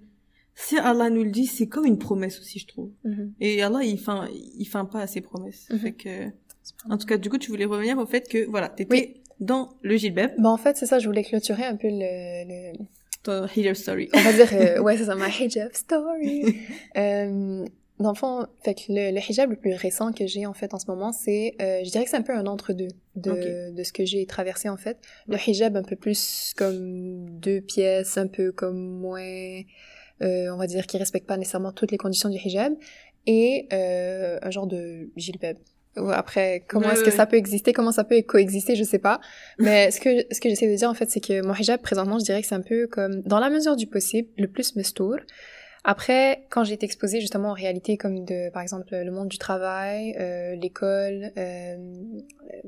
Si 0.57 0.79
Allah 0.79 1.11
nous 1.11 1.25
le 1.25 1.31
dit, 1.31 1.47
c'est 1.47 1.67
comme 1.67 1.85
une 1.85 1.99
promesse 1.99 2.39
aussi, 2.39 2.59
je 2.61 2.67
trouve. 2.67 2.91
Mhm. 3.05 3.33
Et 3.41 3.63
Allah, 3.63 3.81
il 3.83 3.99
feint, 3.99 4.29
il 4.33 4.67
feint 4.67 4.85
pas 4.85 5.01
à 5.01 5.07
ses 5.07 5.21
promesses. 5.21 5.67
Mhm. 5.71 5.79
Fait 5.79 5.93
que, 5.93 6.27
en 6.89 6.97
tout 6.97 7.07
cas, 7.07 7.17
du 7.19 7.29
coup, 7.29 7.39
tu 7.39 7.51
voulais 7.51 7.65
revenir 7.65 7.99
au 7.99 8.07
fait 8.07 8.29
que, 8.29 8.47
voilà, 8.49 8.69
t'étais 8.69 8.93
Oui. 8.95 9.21
dans 9.41 9.75
le 9.83 9.97
gilbab, 9.97 10.33
Bon, 10.39 10.51
en 10.51 10.57
fait, 10.57 10.77
c'est 10.77 10.87
ça, 10.87 10.99
je 10.99 11.07
voulais 11.07 11.25
clôturer 11.25 11.65
un 11.65 11.77
peu 11.77 11.89
le, 11.91 12.73
le, 12.73 12.79
ton 13.25 13.47
hijab 13.57 13.75
story. 13.75 14.09
on 14.15 14.21
va 14.21 14.33
dire, 14.33 14.49
euh, 14.53 14.79
ouais, 14.83 14.97
c'est 14.97 15.07
ça, 15.07 15.15
ma 15.17 15.29
hijab 15.29 15.73
story. 15.73 16.57
euh, 16.97 17.65
dans 18.01 18.11
le 18.11 18.17
fond, 18.17 18.47
fait 18.65 18.75
que 18.75 18.83
le, 18.89 19.13
le 19.13 19.21
hijab 19.31 19.51
le 19.51 19.57
plus 19.57 19.73
récent 19.75 20.13
que 20.13 20.27
j'ai 20.27 20.47
en 20.47 20.53
fait 20.53 20.75
en 20.75 20.79
ce 20.79 20.87
moment, 20.89 21.13
c'est, 21.13 21.55
euh, 21.63 21.81
je 21.85 21.91
dirais 21.91 22.05
que 22.05 22.11
c'est 22.11 22.17
un 22.17 22.23
peu 22.23 22.35
un 22.35 22.47
entre-deux 22.47 22.89
de 23.17 23.83
ce 23.85 23.93
que 23.93 24.05
j'ai 24.05 24.27
traversé 24.27 24.69
en 24.69 24.77
fait. 24.77 24.99
Le 25.29 25.37
hijab 25.37 25.77
un 25.77 25.83
peu 25.83 25.97
plus 25.97 26.53
comme 26.57 27.29
deux 27.39 27.61
pièces, 27.61 28.19
un 28.19 28.27
peu 28.27 28.51
comme 28.53 28.79
moins, 29.01 29.61
euh, 30.23 30.49
on 30.53 30.57
va 30.57 30.67
dire, 30.67 30.87
qui 30.87 30.99
respecte 30.99 31.27
pas 31.27 31.37
nécessairement 31.37 31.73
toutes 31.73 31.91
les 31.91 31.99
conditions 31.99 32.29
du 32.29 32.39
hijab, 32.39 32.75
et 33.27 33.67
euh, 33.73 34.39
un 34.43 34.51
genre 34.51 34.67
de 34.67 35.09
jilbab. 35.17 35.57
Ou 35.97 36.11
Après, 36.11 36.65
comment 36.67 36.89
Ouais, 36.89 36.95
est-ce 36.95 37.05
que 37.05 37.11
ouais. 37.11 37.17
ça 37.17 37.27
peut 37.27 37.37
exister, 37.37 37.73
comment 37.73 37.93
ça 37.93 38.03
peut 38.03 38.21
coexister, 38.23 38.75
je 38.75 38.83
sais 38.83 38.99
pas. 38.99 39.21
Mais 39.59 39.93
ce 39.93 40.01
que, 40.01 40.27
ce 40.35 40.41
que 40.41 40.49
j'essaie 40.49 40.69
de 40.69 40.75
dire, 40.75 40.91
en 40.91 40.95
fait, 40.95 41.09
c'est 41.09 41.21
que 41.21 41.41
mon 41.47 41.55
hijab, 41.55 41.81
présentement, 41.81 42.19
je 42.19 42.25
dirais 42.25 42.43
que 42.43 42.49
c'est 42.49 42.55
un 42.55 42.63
peu 42.63 42.89
comme, 42.89 43.21
dans 43.23 43.39
la 43.39 43.49
mesure 43.49 43.77
du 43.77 43.87
possible, 43.87 44.29
le 44.37 44.49
plus 44.49 44.75
mestour. 44.75 45.17
Après, 45.87 46.47
quand 46.49 46.65
j'ai 46.65 46.73
été 46.75 46.87
exposée 46.87 47.21
justement 47.21 47.51
aux 47.51 47.55
réalités 47.55 47.99
comme 47.99 48.25
de, 48.25 48.51
par 48.51 48.63
exemple, 48.63 48.87
le 48.91 49.11
monde 49.11 49.29
du 49.29 49.37
travail, 49.37 50.17
euh, 50.19 50.55
l'école, 50.55 51.31
euh, 51.37 51.77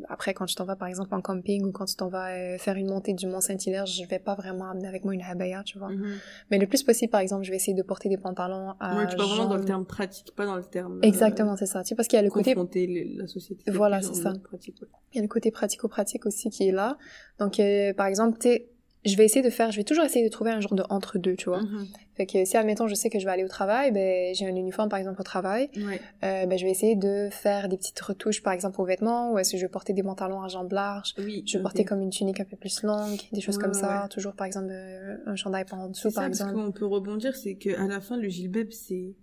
après 0.08 0.34
quand 0.34 0.44
tu 0.44 0.54
t'en 0.54 0.66
vas 0.66 0.76
par 0.76 0.86
exemple 0.88 1.14
en 1.14 1.22
camping 1.22 1.64
ou 1.64 1.72
quand 1.72 1.86
tu 1.86 1.96
t'en 1.96 2.08
vas 2.08 2.28
euh, 2.32 2.58
faire 2.58 2.76
une 2.76 2.88
montée 2.90 3.14
du 3.14 3.26
Mont 3.26 3.40
Saint-Hilaire, 3.40 3.86
je 3.86 4.04
vais 4.04 4.18
pas 4.18 4.34
vraiment 4.34 4.68
amener 4.68 4.86
avec 4.86 5.04
moi 5.04 5.14
une 5.14 5.22
habaya, 5.22 5.62
tu 5.64 5.78
vois. 5.78 5.88
Mhm. 5.88 6.18
Mais 6.50 6.58
le 6.58 6.66
plus 6.66 6.82
possible, 6.82 7.10
par 7.10 7.20
exemple, 7.22 7.44
je 7.44 7.50
vais 7.50 7.56
essayer 7.56 7.74
de 7.74 7.82
porter 7.82 8.10
des 8.10 8.18
pantalons 8.18 8.74
à 8.80 8.96
Ouais, 8.98 9.06
tu 9.06 9.16
vas 9.16 9.24
vraiment 9.24 9.46
dans 9.48 9.56
le 9.56 9.64
terme 9.64 9.86
pratique, 9.86 10.34
pas 10.36 10.44
dans 10.44 10.56
le 10.56 10.64
terme. 10.64 10.98
euh, 10.98 11.06
Exactement, 11.08 11.56
c'est 11.56 11.64
ça. 11.66 11.82
Tu 11.82 11.88
sais, 11.88 11.94
parce 11.94 12.08
qu'il 12.08 12.18
y 12.18 12.20
a 12.20 12.22
le 12.22 12.28
côté 12.30 12.52
confronter 12.52 13.14
la 13.16 13.26
société. 13.26 13.70
Voilà, 13.70 14.02
c'est 14.02 14.14
ça. 14.14 14.34
pratique, 14.44 14.76
ouais. 14.82 14.88
il 15.14 15.16
y 15.16 15.18
a 15.20 15.22
le 15.22 15.28
côté 15.28 15.50
pratico-pratique 15.50 16.26
aussi 16.26 16.50
qui 16.50 16.68
est 16.68 16.72
là. 16.72 16.98
Donc, 17.38 17.60
euh, 17.60 17.94
par 17.94 18.06
exemple, 18.08 18.38
tu 18.38 18.48
sais, 18.48 18.68
je 19.06 19.16
vais 19.16 19.24
essayer 19.24 19.42
de 19.42 19.50
faire, 19.50 19.70
je 19.72 19.76
vais 19.78 19.84
toujours 19.84 20.04
essayer 20.04 20.24
de 20.24 20.30
trouver 20.30 20.50
un 20.50 20.60
genre 20.60 20.74
de 20.74 20.82
entre-deux, 20.90 21.36
tu 21.36 21.48
vois. 21.48 21.62
Mhm. 21.62 21.86
Fait 22.14 22.26
que 22.26 22.44
si, 22.44 22.56
admettons, 22.56 22.86
je 22.88 22.94
sais 22.94 23.10
que 23.10 23.18
je 23.18 23.24
vais 23.26 23.30
aller 23.30 23.44
au 23.44 23.48
travail, 23.48 23.92
ben, 23.92 24.34
j'ai 24.34 24.46
un 24.46 24.54
uniforme, 24.56 24.88
par 24.88 24.98
exemple, 24.98 25.20
au 25.20 25.24
travail, 25.24 25.68
Ouais. 25.76 26.00
euh, 26.24 26.46
ben, 26.46 26.58
je 26.58 26.64
vais 26.64 26.70
essayer 26.70 26.96
de 26.96 27.28
faire 27.30 27.68
des 27.68 27.76
petites 27.76 28.00
retouches, 28.00 28.42
par 28.42 28.52
exemple, 28.52 28.80
aux 28.80 28.84
vêtements, 28.84 29.32
ou 29.32 29.38
est-ce 29.38 29.52
que 29.52 29.58
je 29.58 29.62
vais 29.64 29.70
porter 29.70 29.92
des 29.92 30.02
pantalons 30.02 30.40
à 30.42 30.48
jambes 30.48 30.72
larges, 30.72 31.14
Oui. 31.18 31.42
je 31.46 31.58
vais 31.58 31.62
porter 31.62 31.84
comme 31.84 32.00
une 32.00 32.10
tunique 32.10 32.40
un 32.40 32.44
peu 32.44 32.56
plus 32.56 32.82
longue, 32.82 33.18
des 33.32 33.40
choses 33.40 33.56
Ouais, 33.56 33.62
comme 33.64 33.74
ça, 33.74 34.02
ouais. 34.02 34.08
toujours, 34.08 34.34
par 34.34 34.46
exemple, 34.46 34.68
euh, 34.70 35.16
un 35.26 35.36
chandail 35.36 35.64
par 35.66 35.78
en 35.80 35.88
dessous, 35.88 36.08
C'est 36.10 36.14
par 36.14 36.24
ça, 36.24 36.28
exemple. 36.28 36.54
qu'on 36.54 36.72
peut 36.72 36.86
rebondir, 36.86 37.36
c'est 37.36 37.54
que 37.56 37.78
à 37.78 37.86
la 37.86 38.00
fin, 38.00 38.16
le 38.16 38.28
gilbab, 38.28 38.70
c'est 38.70 39.14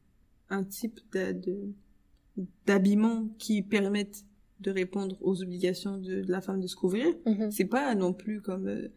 un 0.50 0.63
type 0.63 1.00
de- 1.13 1.74
d'habillement 2.65 3.28
qui 3.38 3.62
permettent 3.62 4.24
de 4.60 4.72
répondre 4.72 5.17
aux 5.22 5.41
obligations 5.41 5.98
de, 5.98 6.22
de 6.22 6.32
la 6.32 6.41
femme 6.41 6.62
de 6.62 6.67
se 6.67 6.76
couvrir. 6.76 7.08
Mhm. 7.26 7.52
C'est 7.52 7.65
pas 7.65 7.93
non 7.96 8.13
plus 8.13 8.41
comme, 8.41 8.67
euh, 8.67 8.88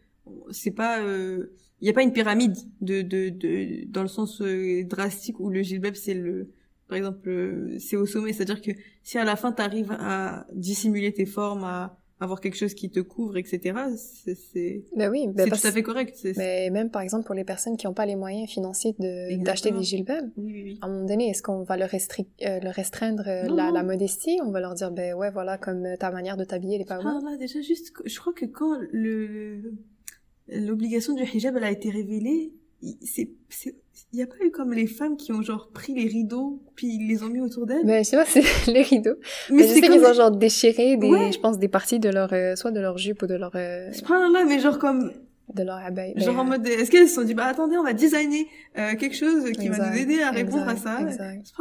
c'est 0.51 0.71
pas, 0.71 0.99
il 1.01 1.87
y 1.87 1.89
a 1.89 1.93
pas 1.93 2.03
une 2.03 2.13
pyramide 2.13 2.55
de, 2.81 3.01
de, 3.01 3.29
de 3.29 3.85
dans 3.91 4.01
le 4.01 4.07
sens 4.07 4.41
euh, 4.41 4.83
drastique 4.83 5.39
où 5.39 5.49
le 5.49 5.61
gilbab 5.61 5.95
c'est 5.95 6.13
le, 6.13 6.49
par 6.87 6.97
exemple, 6.97 7.29
euh, 7.29 7.77
c'est 7.79 7.95
au 7.97 8.05
sommet. 8.05 8.33
C'est-à-dire 8.33 8.61
que 8.61 8.71
si 9.03 9.17
à 9.17 9.25
la 9.25 9.35
fin 9.35 9.51
t'arrives 9.51 9.91
à 9.99 10.47
dissimuler 10.53 11.11
tes 11.13 11.25
formes, 11.25 11.63
à 11.65 11.97
avoir 12.19 12.41
quelque 12.41 12.55
chose 12.57 12.73
qui 12.73 12.89
te 12.89 12.99
couvre, 12.99 13.37
etc., 13.37 13.77
c'est 13.95 14.33
c'est 14.33 14.83
Ben 14.95 15.11
oui, 15.11 15.27
ben 15.27 15.47
c'est 15.53 15.61
tout 15.61 15.67
à 15.67 15.71
fait 15.71 15.83
correct. 15.83 16.15
C'est- 16.19 16.35
mais 16.35 16.71
même, 16.71 16.89
par 16.89 17.03
exemple, 17.03 17.25
pour 17.27 17.35
les 17.35 17.43
personnes 17.43 17.77
qui 17.77 17.85
n'ont 17.85 17.93
pas 17.93 18.07
les 18.07 18.15
moyens 18.15 18.49
financiers 18.49 18.95
de- 18.97 19.43
d'acheter 19.43 19.69
des 19.69 19.83
gilbabs, 19.83 20.31
Oui, 20.35 20.51
oui, 20.51 20.63
oui. 20.63 20.79
à 20.81 20.87
un 20.87 20.89
moment 20.89 21.05
donné, 21.05 21.29
est-ce 21.29 21.43
qu'on 21.43 21.61
va 21.61 21.77
leur, 21.77 21.89
euh, 21.93 22.59
leur 22.61 22.73
restreindre 22.73 23.23
euh, 23.27 23.43
Non, 23.47 23.55
la, 23.55 23.67
non. 23.67 23.73
la 23.73 23.83
modestie? 23.83 24.39
On 24.43 24.49
va 24.49 24.61
leur 24.61 24.73
dire, 24.73 24.89
ben 24.91 25.13
ouais, 25.13 25.29
voilà, 25.29 25.59
comme 25.59 25.85
euh, 25.85 25.95
ta 25.95 26.09
manière 26.09 26.37
de 26.37 26.43
t'habiller, 26.43 26.75
elle 26.77 26.81
est 26.81 26.85
pas. 26.85 26.97
Ah 27.03 27.19
là, 27.23 27.37
déjà 27.37 27.61
juste, 27.61 27.93
je 28.03 28.19
crois 28.19 28.33
que 28.33 28.45
quand 28.45 28.79
le 28.91 29.73
l'obligation 30.49 31.13
du 31.13 31.23
hijab 31.23 31.55
elle 31.57 31.63
a 31.63 31.71
été 31.71 31.89
révélée, 31.89 32.53
il- 32.81 32.97
c'est 33.01 33.29
il 34.13 34.19
y 34.19 34.21
a 34.21 34.27
pas 34.27 34.35
eu 34.45 34.51
comme 34.51 34.71
les 34.73 34.85
femmes 34.87 35.17
qui 35.17 35.31
ont 35.33 35.41
genre 35.41 35.69
pris 35.73 35.93
les 35.93 36.07
rideaux 36.07 36.61
puis 36.75 36.87
ils 36.87 37.07
les 37.07 37.23
ont 37.23 37.27
mis 37.29 37.41
autour 37.41 37.65
d'elles? 37.65 37.83
Mais 37.83 38.03
je 38.03 38.09
sais 38.09 38.15
pas, 38.17 38.25
c'est 38.25 38.43
les 38.71 38.83
rideaux. 38.83 39.15
Mais, 39.49 39.63
je 39.63 39.67
c'est 39.67 39.73
sais 39.75 39.81
qu'ils 39.81 40.03
ont 40.05 40.13
genre 40.13 40.31
déchiré 40.31 40.95
des, 40.97 41.09
Ouais. 41.09 41.31
je 41.31 41.39
pense, 41.39 41.57
des 41.57 41.67
parties 41.67 41.99
de 41.99 42.09
leur, 42.09 42.31
euh, 42.33 42.55
soit 42.55 42.71
de 42.71 42.79
leur 42.79 42.97
jupe 42.97 43.23
ou 43.23 43.27
de 43.27 43.33
leur. 43.35 43.51
euh, 43.55 43.91
subhanallah, 43.91 44.45
mais 44.45 44.59
genre 44.59 44.77
comme 44.79 45.11
de 45.53 45.63
leur 45.63 45.77
abeille. 45.77 46.13
Genre 46.17 46.33
Ben, 46.33 46.39
en 46.41 46.45
mode, 46.45 46.67
est-ce 46.67 46.91
qu'elles 46.91 47.07
se 47.07 47.15
sont 47.15 47.23
dit, 47.23 47.33
bah 47.33 47.45
attendez, 47.45 47.77
on 47.77 47.83
va 47.83 47.93
designer 47.93 48.45
euh, 48.77 48.95
quelque 48.95 49.15
chose 49.15 49.49
qui 49.53 49.69
va 49.69 49.89
nous 49.91 49.97
aider 49.97 50.21
à 50.21 50.31
répondre 50.31 50.69
exact, 50.69 50.87
à 50.87 51.11
ça. 51.11 51.33
exact. 51.33 51.53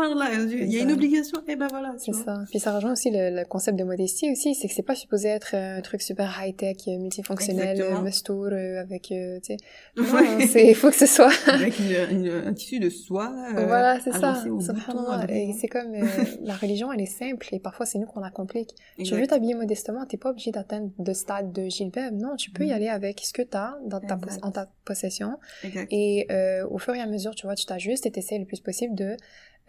Il 0.53 0.73
y 0.73 0.79
a 0.79 0.83
une 0.83 0.93
obligation, 0.93 1.39
et 1.47 1.55
ben 1.57 1.69
voilà. 1.69 1.95
C'est 1.99 2.13
ça. 2.13 2.43
Puis 2.51 2.59
ça 2.59 2.75
rejoint 2.75 2.93
aussi 2.93 3.11
le, 3.11 3.31
le 3.31 3.45
concept 3.45 3.79
de 3.79 3.85
modestie 3.85 4.31
aussi, 4.33 4.55
c'est 4.55 4.67
que 4.69 4.75
c'est 4.75 4.83
pas 4.83 4.95
supposé 4.97 5.29
être 5.29 5.55
un 5.55 5.81
truc 5.83 6.03
super 6.03 6.37
high-tech, 6.43 6.77
euh, 6.89 6.99
multifonctionnel, 6.99 7.71
Exactement. 7.81 8.05
euh, 8.05 8.53
euh, 8.53 8.81
avec, 8.81 9.13
euh, 9.13 9.39
tu 9.41 9.55
sais. 9.55 9.57
Ouais. 9.97 10.47
c'est, 10.47 10.67
il 10.69 10.75
faut 10.75 10.91
que 10.91 10.97
ce 10.97 11.07
soit. 11.07 11.33
Avec 11.47 11.79
une, 12.11 12.17
une- 12.27 12.43
un 12.49 12.53
tissu 12.55 12.81
de 12.81 12.91
soie. 12.91 13.33
euh, 13.57 13.67
voilà, 13.67 14.01
c'est 14.01 14.13
ça. 14.13 14.35
Subhanallah. 14.43 15.27
Et 15.29 15.53
c'est 15.61 15.69
comme, 15.69 15.95
euh, 15.95 16.05
la 16.43 16.55
religion, 16.55 16.93
elle 16.93 17.01
est 17.03 17.07
simple, 17.07 17.47
et 17.53 17.61
parfois 17.61 17.87
c'est 17.87 17.99
nous 17.99 18.07
qu'on 18.07 18.21
la 18.21 18.31
complique. 18.31 18.71
Tu 19.03 19.15
veux 19.15 19.27
t'habiller 19.27 19.55
modestement, 19.55 20.05
t'es 20.07 20.17
pas 20.17 20.31
obligé 20.31 20.51
d'atteindre 20.51 20.91
de 20.99 21.13
stade 21.13 21.53
de 21.53 21.69
Gilbert. 21.69 22.13
Non, 22.13 22.37
tu 22.37 22.51
peux 22.51 22.65
y 22.65 22.69
Mhm. 22.69 22.73
aller 22.75 22.89
avec 22.89 23.21
ce 23.25 23.33
que 23.33 23.43
t'as 23.43 23.75
dans 23.85 24.01
ta, 24.01 24.19
en 24.43 24.51
ta 24.51 24.69
possession. 24.85 25.39
Exact. 25.65 25.89
Et 25.93 26.27
euh, 26.31 26.67
au 26.69 26.79
fur 26.79 26.95
et 26.95 27.01
à 27.01 27.07
mesure, 27.07 27.35
tu 27.35 27.47
vois, 27.47 27.55
tu 27.55 27.67
t'ajustes 27.67 28.07
et 28.07 28.11
t'essaies 28.11 28.39
le 28.39 28.45
plus 28.45 28.61
possible 28.61 28.95
de, 28.95 29.17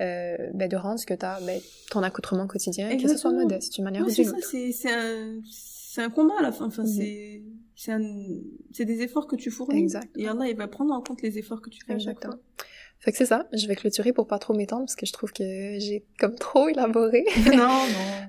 euh, 0.01 0.37
ben, 0.53 0.67
de 0.69 0.75
rendre 0.77 0.99
ce 0.99 1.05
que 1.05 1.13
t'as, 1.13 1.39
ben, 1.41 1.59
ton 1.91 2.03
accoutrement 2.03 2.47
quotidien, 2.47 2.87
que 2.89 2.93
ce 3.01 3.07
soit 3.17 3.31
Exactement. 3.31 3.41
modeste, 3.43 3.73
d'une 3.73 3.83
manière 3.83 4.05
ou 4.05 4.09
c'est 4.09 4.23
d'une 4.23 4.31
autre. 4.31 4.47
c'est, 4.51 6.01
un, 6.01 6.09
combat 6.11 6.35
à 6.39 6.43
la 6.43 6.51
fin. 6.51 6.65
Enfin, 6.67 6.83
Mhm. 6.83 7.41
c'est, 7.75 8.85
des 8.85 9.01
efforts 9.01 9.27
que 9.27 9.35
tu 9.35 9.49
fournis. 9.51 9.79
Exact. 9.79 10.09
Et 10.15 10.27
Allah, 10.27 10.47
il 10.47 10.55
va 10.55 10.67
prendre 10.67 10.93
en 10.93 11.01
compte 11.01 11.21
les 11.21 11.37
efforts 11.39 11.61
que 11.61 11.69
tu 11.69 11.79
fais 11.85 11.93
à 11.93 11.99
chaque 11.99 12.17
Exactement. 12.17 12.33
fois. 12.33 12.65
Fait 12.99 13.11
que 13.11 13.17
c'est 13.17 13.25
ça, 13.27 13.47
je 13.53 13.67
vais 13.67 13.75
clôturer 13.75 14.11
pour 14.11 14.25
pas 14.25 14.39
trop 14.39 14.53
m'étendre 14.55 14.83
parce 14.85 14.95
que 14.95 15.05
je 15.05 15.13
trouve 15.13 15.31
que 15.31 15.43
j'ai 15.79 16.03
comme 16.19 16.33
trop 16.35 16.67
élaboré. 16.67 17.23
non, 17.55 17.67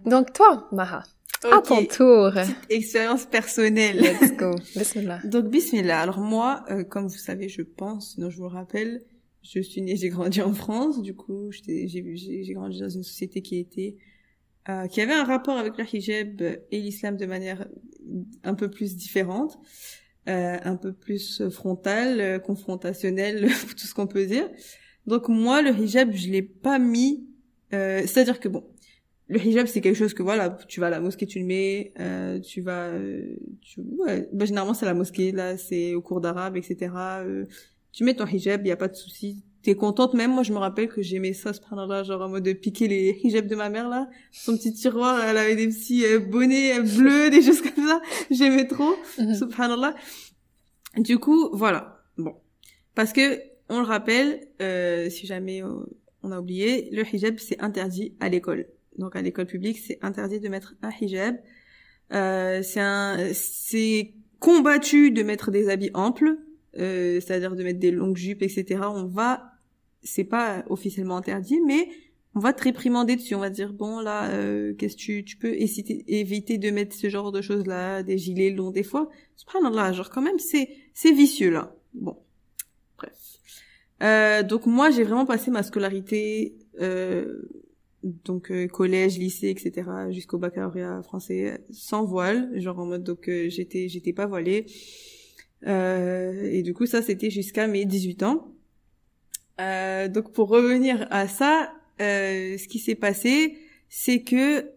non. 0.05 0.11
Donc 0.11 0.33
toi, 0.35 0.69
Maha, 0.73 1.05
à 1.45 1.61
ton 1.63 1.85
tour. 1.85 2.33
Expérience 2.69 3.27
personnelle. 3.27 3.99
Let's 3.99 4.37
go. 4.37 4.55
Bismillah. 4.77 5.21
Donc, 5.25 5.47
bismillah. 5.47 6.01
Alors 6.01 6.19
moi, 6.21 6.65
euh, 6.71 6.85
comme 6.85 7.07
vous 7.07 7.17
savez, 7.19 7.49
je 7.49 7.63
pense, 7.63 8.15
sinon 8.15 8.31
je 8.31 8.37
vous 8.37 8.45
le 8.45 8.49
rappelle, 8.49 9.03
je 9.43 9.61
suis 9.61 9.81
née, 9.83 9.97
j'ai 9.97 10.09
grandi 10.09 10.43
en 10.43 10.53
France. 10.53 11.01
Du 11.03 11.15
coup, 11.15 11.51
j'ai 11.51 12.53
grandi 12.55 12.81
dans 12.81 12.89
une 12.89 13.03
société 13.05 13.41
qui 13.43 13.59
était, 13.59 13.97
euh, 14.69 14.87
qui 14.89 15.01
avait 15.01 15.15
un 15.15 15.25
rapport 15.25 15.57
avec 15.57 15.79
le 15.79 15.85
hijab 15.91 16.43
et 16.43 16.81
l'islam 16.81 17.17
de 17.17 17.27
manière 17.27 17.67
un 18.43 18.55
peu 18.55 18.71
plus 18.71 18.97
différente, 18.97 19.59
euh, 20.29 20.59
un 20.63 20.77
peu 20.77 20.93
plus 20.93 21.49
frontale, 21.51 22.43
confrontationnelle, 22.43 23.49
tout 23.77 23.87
ce 23.87 23.95
qu'on 23.95 24.07
peut 24.07 24.27
dire. 24.27 24.49
Donc 25.07 25.29
moi, 25.29 25.63
le 25.63 25.71
hijab, 25.71 26.13
je 26.13 26.29
l'ai 26.29 26.43
pas 26.43 26.79
mis. 26.79 27.27
euh, 27.73 28.01
C'est-à-dire 28.03 28.41
que 28.41 28.49
bon, 28.49 28.65
le 29.29 29.39
hijab 29.41 29.67
c'est 29.67 29.81
quelque 29.81 29.97
chose 29.97 30.15
que 30.15 30.23
voilà 30.23 30.51
tu 30.69 30.81
vas 30.81 30.87
à 30.87 30.91
la 30.91 31.01
mosquée 31.01 31.27
tu 31.27 31.39
le 31.41 31.45
mets 31.45 31.93
euh, 32.01 32.41
tu 32.41 32.61
vas 32.63 32.87
euh, 32.89 33.37
tu 33.61 33.81
ouais. 33.81 34.29
Bah, 34.33 34.45
généralement 34.47 34.75
c'est 34.75 34.87
à 34.87 34.89
la 34.89 34.95
mosquée 34.95 35.33
là 35.33 35.57
c'est 35.59 35.95
au 35.95 36.01
cours 36.01 36.21
d'arabe 36.21 36.57
etc 36.57 36.93
euh, 36.97 37.45
tu 37.93 38.05
mets 38.05 38.15
ton 38.15 38.27
hijab 38.27 38.67
y 38.67 38.71
a 38.71 38.77
pas 38.77 38.89
de 38.89 38.95
souci. 38.95 39.43
T'es 39.63 39.75
contente 39.75 40.15
même. 40.15 40.31
Moi 40.33 40.45
je 40.45 40.53
me 40.53 40.59
rappelle 40.59 40.89
que 40.89 41.03
j'aimais 41.03 41.33
ça 41.33 41.53
subhanallah 41.53 42.05
genre 42.05 42.23
en 42.23 42.29
mode 42.29 42.45
de 42.45 42.53
piquer 42.53 42.87
les 42.87 43.19
hijabs 43.25 43.49
de 43.49 43.57
ma 43.57 43.69
mère 43.71 43.89
là. 43.89 44.09
Son 44.31 44.57
petit 44.57 44.73
tiroir 44.73 45.23
elle 45.25 45.37
avait 45.37 45.57
des 45.57 45.67
petits 45.67 46.05
euh, 46.05 46.21
bonnets 46.21 46.79
euh, 46.79 46.83
bleus 46.83 47.31
des 47.35 47.43
choses 47.43 47.61
comme 47.61 47.87
ça. 47.87 48.01
J'aimais 48.31 48.67
trop 48.69 48.95
Mhm. 49.19 49.35
subhanallah. 49.35 49.95
Du 50.97 51.19
coup 51.19 51.51
voilà. 51.53 52.01
Bon. 52.17 52.37
Parce 52.95 53.13
que 53.13 53.41
on 53.69 53.79
le 53.81 53.85
rappelle 53.85 54.47
euh, 54.63 55.11
si 55.11 55.27
jamais 55.27 55.63
on 56.23 56.31
a 56.31 56.39
oublié 56.39 56.89
le 56.93 57.03
hijab 57.05 57.39
c'est 57.39 57.61
interdit 57.61 58.15
à 58.21 58.29
l'école 58.29 58.67
donc 58.99 59.17
à 59.17 59.23
l'école 59.23 59.47
publique, 59.47 59.79
c'est 59.79 59.99
interdit 60.03 60.41
de 60.41 60.49
mettre 60.49 60.75
un 60.83 60.91
hijab. 61.01 61.37
Euh, 62.13 62.63
c'est 62.63 64.15
combattu 64.41 65.11
de 65.11 65.23
mettre 65.23 65.51
des 65.51 65.69
habits 65.69 65.91
amples, 65.95 66.39
euh, 66.79 67.21
c'est-à-dire 67.21 67.55
de 67.55 67.63
mettre 67.63 67.79
des 67.79 67.91
longues 67.91 68.17
jupes, 68.17 68.43
etc. 68.43 68.81
On 68.83 69.07
va, 69.07 69.53
c'est 70.03 70.25
pas 70.25 70.65
officiellement 70.69 71.17
interdit, 71.17 71.61
mais 71.67 71.89
on 72.35 72.41
va 72.41 72.53
te 72.53 72.63
réprimander 72.63 73.17
dessus. 73.17 73.35
On 73.35 73.41
va 73.41 73.51
dire 73.51 73.73
bon 73.73 74.01
là, 74.01 74.31
euh, 74.31 74.75
qu'est-ce 74.75 74.97
que 74.97 75.01
tu, 75.01 75.25
tu 75.25 75.37
peux 75.37 75.55
éviter, 75.55 76.05
éviter 76.07 76.59
de 76.59 76.71
mettre 76.71 76.95
ce 76.95 77.09
genre 77.09 77.33
de 77.33 77.41
choses 77.41 77.67
là, 77.67 78.03
des 78.03 78.19
gilets 78.19 78.51
longs 78.51 78.71
des 78.71 78.83
fois. 78.83 79.09
Subhanallah, 79.37 79.93
genre 79.93 80.11
quand 80.11 80.23
même 80.23 80.39
c'est, 80.39 80.69
c'est 80.95 81.13
vicieux 81.13 81.51
là. 81.51 81.75
Bon, 81.95 82.17
bref. 82.97 83.13
Euh, 84.03 84.43
donc 84.43 84.67
moi 84.67 84.91
j'ai 84.91 85.05
vraiment 85.05 85.27
passé 85.27 85.51
ma 85.51 85.63
scolarité. 85.63 86.57
Euh, 86.81 87.43
donc 88.03 88.51
euh, 88.51 88.69
collège, 88.69 89.19
lycée, 89.19 89.49
etc. 89.49 89.89
jusqu'au 90.11 90.39
baccalauréat 90.39 91.03
français 91.03 91.61
sans 91.71 92.05
voile, 92.05 92.51
genre 92.61 92.79
en 92.79 92.87
mode 92.87 93.05
donc 93.05 93.29
euh, 93.29 93.49
j'étais 93.49 93.89
j'étais 93.89 94.13
pas 94.13 94.27
voilée. 94.27 94.67
Euh, 95.67 96.49
et 96.51 96.63
du 96.63 96.75
coup 96.75 96.87
ça 96.87 97.03
c'était 97.03 97.31
jusqu'à 97.31 97.67
mes 97.67 97.85
18 97.85 98.23
ans. 98.23 98.55
Euh, 99.61 100.09
donc 100.09 100.33
pour 100.33 100.49
revenir 100.49 101.07
à 101.11 101.27
ça, 101.27 101.73
euh, 102.01 102.57
ce 102.57 102.69
qui 102.69 102.79
s'est 102.79 102.95
passé, 102.95 103.59
c'est 103.89 104.23
que 104.23 104.71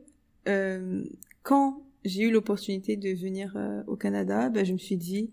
euh, 0.47 1.03
quand 1.43 1.83
j'ai 2.03 2.23
eu 2.23 2.31
l'opportunité 2.31 2.95
de 2.95 3.09
venir 3.09 3.55
au 3.85 3.95
Canada, 3.95 4.49
ben, 4.49 4.65
je 4.65 4.73
me 4.73 4.79
suis 4.79 4.97
dit 4.97 5.31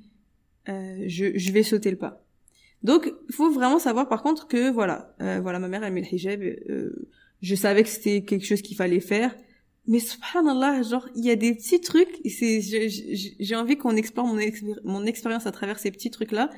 je, 0.67 1.33
je 1.35 1.53
vais 1.53 1.63
sauter 1.63 1.91
le 1.91 1.97
pas. 1.97 2.23
Donc 2.83 3.11
faut 3.31 3.51
vraiment 3.51 3.79
savoir 3.79 4.07
par 4.07 4.23
contre 4.23 4.47
que 4.47 4.71
voilà, 4.71 5.17
voilà 5.19 5.59
ma 5.59 5.69
mère 5.69 5.83
elle 5.83 5.95
met 5.95 6.03
le 6.03 6.15
hijab. 6.15 6.43
Je 7.41 7.55
savais 7.55 7.83
que 7.83 7.89
c'était 7.89 8.23
quelque 8.23 8.45
chose 8.47 8.63
qu'il 8.63 8.77
fallait 8.77 9.01
faire. 9.01 9.35
Mais 9.87 10.01
subhanallah 10.01 10.83
genre 10.83 11.09
il 11.17 11.25
y 11.25 11.31
a 11.31 11.37
des 11.37 11.55
petits 11.55 11.81
trucs 11.81 12.21
et 12.25 12.29
c'est 12.29 12.61
j'ai 12.61 13.57
envie 13.57 13.77
qu'on 13.79 13.97
explore 13.97 14.27
mon 14.27 14.37
expéri- 14.39 14.79
mon 14.85 15.07
expérience 15.07 15.47
à 15.47 15.51
travers 15.53 15.79
ces 15.79 15.91
petits 15.91 16.11
trucs 16.11 16.33
là 16.33 16.51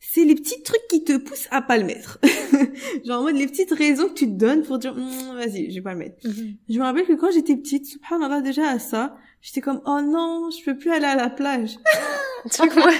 c'est 0.00 0.24
les 0.24 0.34
petits 0.34 0.62
trucs 0.62 0.86
qui 0.90 1.02
te 1.02 1.16
poussent 1.16 1.48
à 1.50 1.62
pas 1.62 1.78
le 1.78 1.84
mettre. 1.84 2.18
Genre 3.06 3.20
en 3.20 3.22
mode 3.22 3.36
les 3.36 3.46
petites 3.46 3.70
raisons 3.72 4.08
que 4.08 4.12
tu 4.14 4.26
te 4.26 4.32
donnes 4.32 4.62
pour 4.64 4.78
dire 4.78 4.92
Hum, 4.94 5.34
vas-y 5.34 5.70
je 5.70 5.76
vais 5.76 5.80
pas 5.80 5.92
le 5.94 5.98
mettre. 6.00 6.26
Mhm. 6.28 6.56
je 6.68 6.78
me 6.78 6.84
rappelle 6.84 7.06
que 7.06 7.14
quand 7.14 7.30
j'étais 7.30 7.56
petite 7.56 7.86
subhanallah 7.86 8.42
déjà 8.42 8.68
à 8.68 8.78
ça 8.78 9.16
j'étais 9.40 9.62
comme 9.62 9.80
oh 9.86 10.00
non 10.02 10.50
je 10.50 10.62
peux 10.64 10.76
plus 10.76 10.90
aller 10.90 11.06
à 11.06 11.16
la 11.16 11.30
plage. 11.30 11.76
Tu 12.52 12.68
vois? 12.68 12.90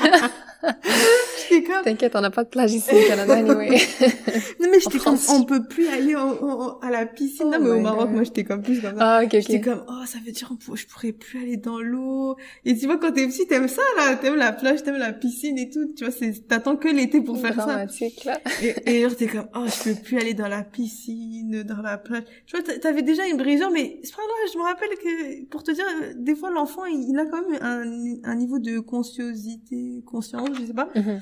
J'étais 1.48 1.62
comme 1.64 1.82
T'inquiète, 1.84 2.14
on 2.16 2.20
n'a 2.20 2.30
pas 2.30 2.44
de 2.44 2.48
plage 2.48 2.72
ici 2.72 2.90
au 2.92 3.06
Canada, 3.08 3.34
anyway. 3.34 3.68
non 4.60 4.68
mais 4.70 4.80
j'étais 4.80 4.98
comme 4.98 5.16
on 5.30 5.44
peut 5.44 5.64
plus 5.64 5.88
aller 5.88 6.16
en- 6.16 6.30
en- 6.42 6.78
à 6.80 6.90
la 6.90 7.06
piscine 7.06 7.46
Oh 7.48 7.58
non 7.58 7.64
mais 7.64 7.70
au 7.70 7.80
Maroc 7.80 8.06
God. 8.06 8.14
moi 8.14 8.22
j'étais 8.24 8.44
comme 8.44 8.62
plus 8.62 8.80
comme 8.80 8.98
ça 8.98 9.16
ah, 9.18 9.22
ok, 9.24 9.30
J'étais 9.32 9.56
ok. 9.58 9.64
comme, 9.64 9.84
oh, 9.88 10.06
ça 10.06 10.18
veut 10.24 10.32
dire, 10.32 10.50
on 10.70 10.74
je 10.74 10.86
pourrais 10.86 11.12
plus 11.12 11.40
aller 11.42 11.56
dans 11.56 11.78
l'eau. 11.78 12.36
Et 12.64 12.76
tu 12.76 12.86
vois, 12.86 12.98
quand 12.98 13.12
t'es 13.12 13.26
petit, 13.26 13.46
t'aimes 13.46 13.68
ça, 13.68 13.82
là. 13.96 14.16
T'aimes 14.16 14.36
la 14.36 14.52
plage, 14.52 14.82
t'aimes 14.82 14.96
la 14.96 15.12
piscine 15.12 15.58
et 15.58 15.68
tout. 15.70 15.92
Tu 15.96 16.04
vois, 16.04 16.12
c'est, 16.12 16.46
t'attends 16.48 16.76
que 16.76 16.88
l'été 16.88 17.20
pour 17.20 17.38
faire 17.38 17.54
ça. 17.54 17.66
Dramatique, 17.66 18.24
là. 18.24 18.40
Et, 18.62 18.74
et 18.86 19.02
genre, 19.02 19.14
t'es 19.16 19.26
comme, 19.26 19.46
oh, 19.54 19.64
je 19.66 19.90
peux 19.90 20.00
plus 20.00 20.18
aller 20.18 20.34
dans 20.34 20.48
la 20.48 20.62
piscine, 20.62 21.62
dans 21.62 21.82
la 21.82 21.98
plage. 21.98 22.22
Tu 22.46 22.56
vois, 22.56 22.64
t'a- 22.64 22.78
t'avais 22.78 23.02
déjà 23.02 23.26
une 23.26 23.36
brisure, 23.36 23.70
mais 23.70 24.00
c'est 24.02 24.14
pas 24.14 24.22
grave, 24.22 24.52
je 24.52 24.58
me 24.58 24.64
rappelle 24.64 24.88
que, 25.02 25.44
pour 25.46 25.62
te 25.62 25.70
dire, 25.72 25.84
euh, 26.02 26.12
des 26.16 26.34
fois, 26.34 26.50
l'enfant, 26.50 26.84
il, 26.86 27.06
il 27.10 27.18
a 27.18 27.26
quand 27.26 27.48
même 27.48 27.58
un, 27.62 28.30
un 28.30 28.34
niveau 28.36 28.58
de 28.58 28.78
consciosité, 28.78 30.02
conscience, 30.06 30.48
je 30.58 30.66
sais 30.66 30.74
pas. 30.74 30.88
Mhm. 30.94 31.20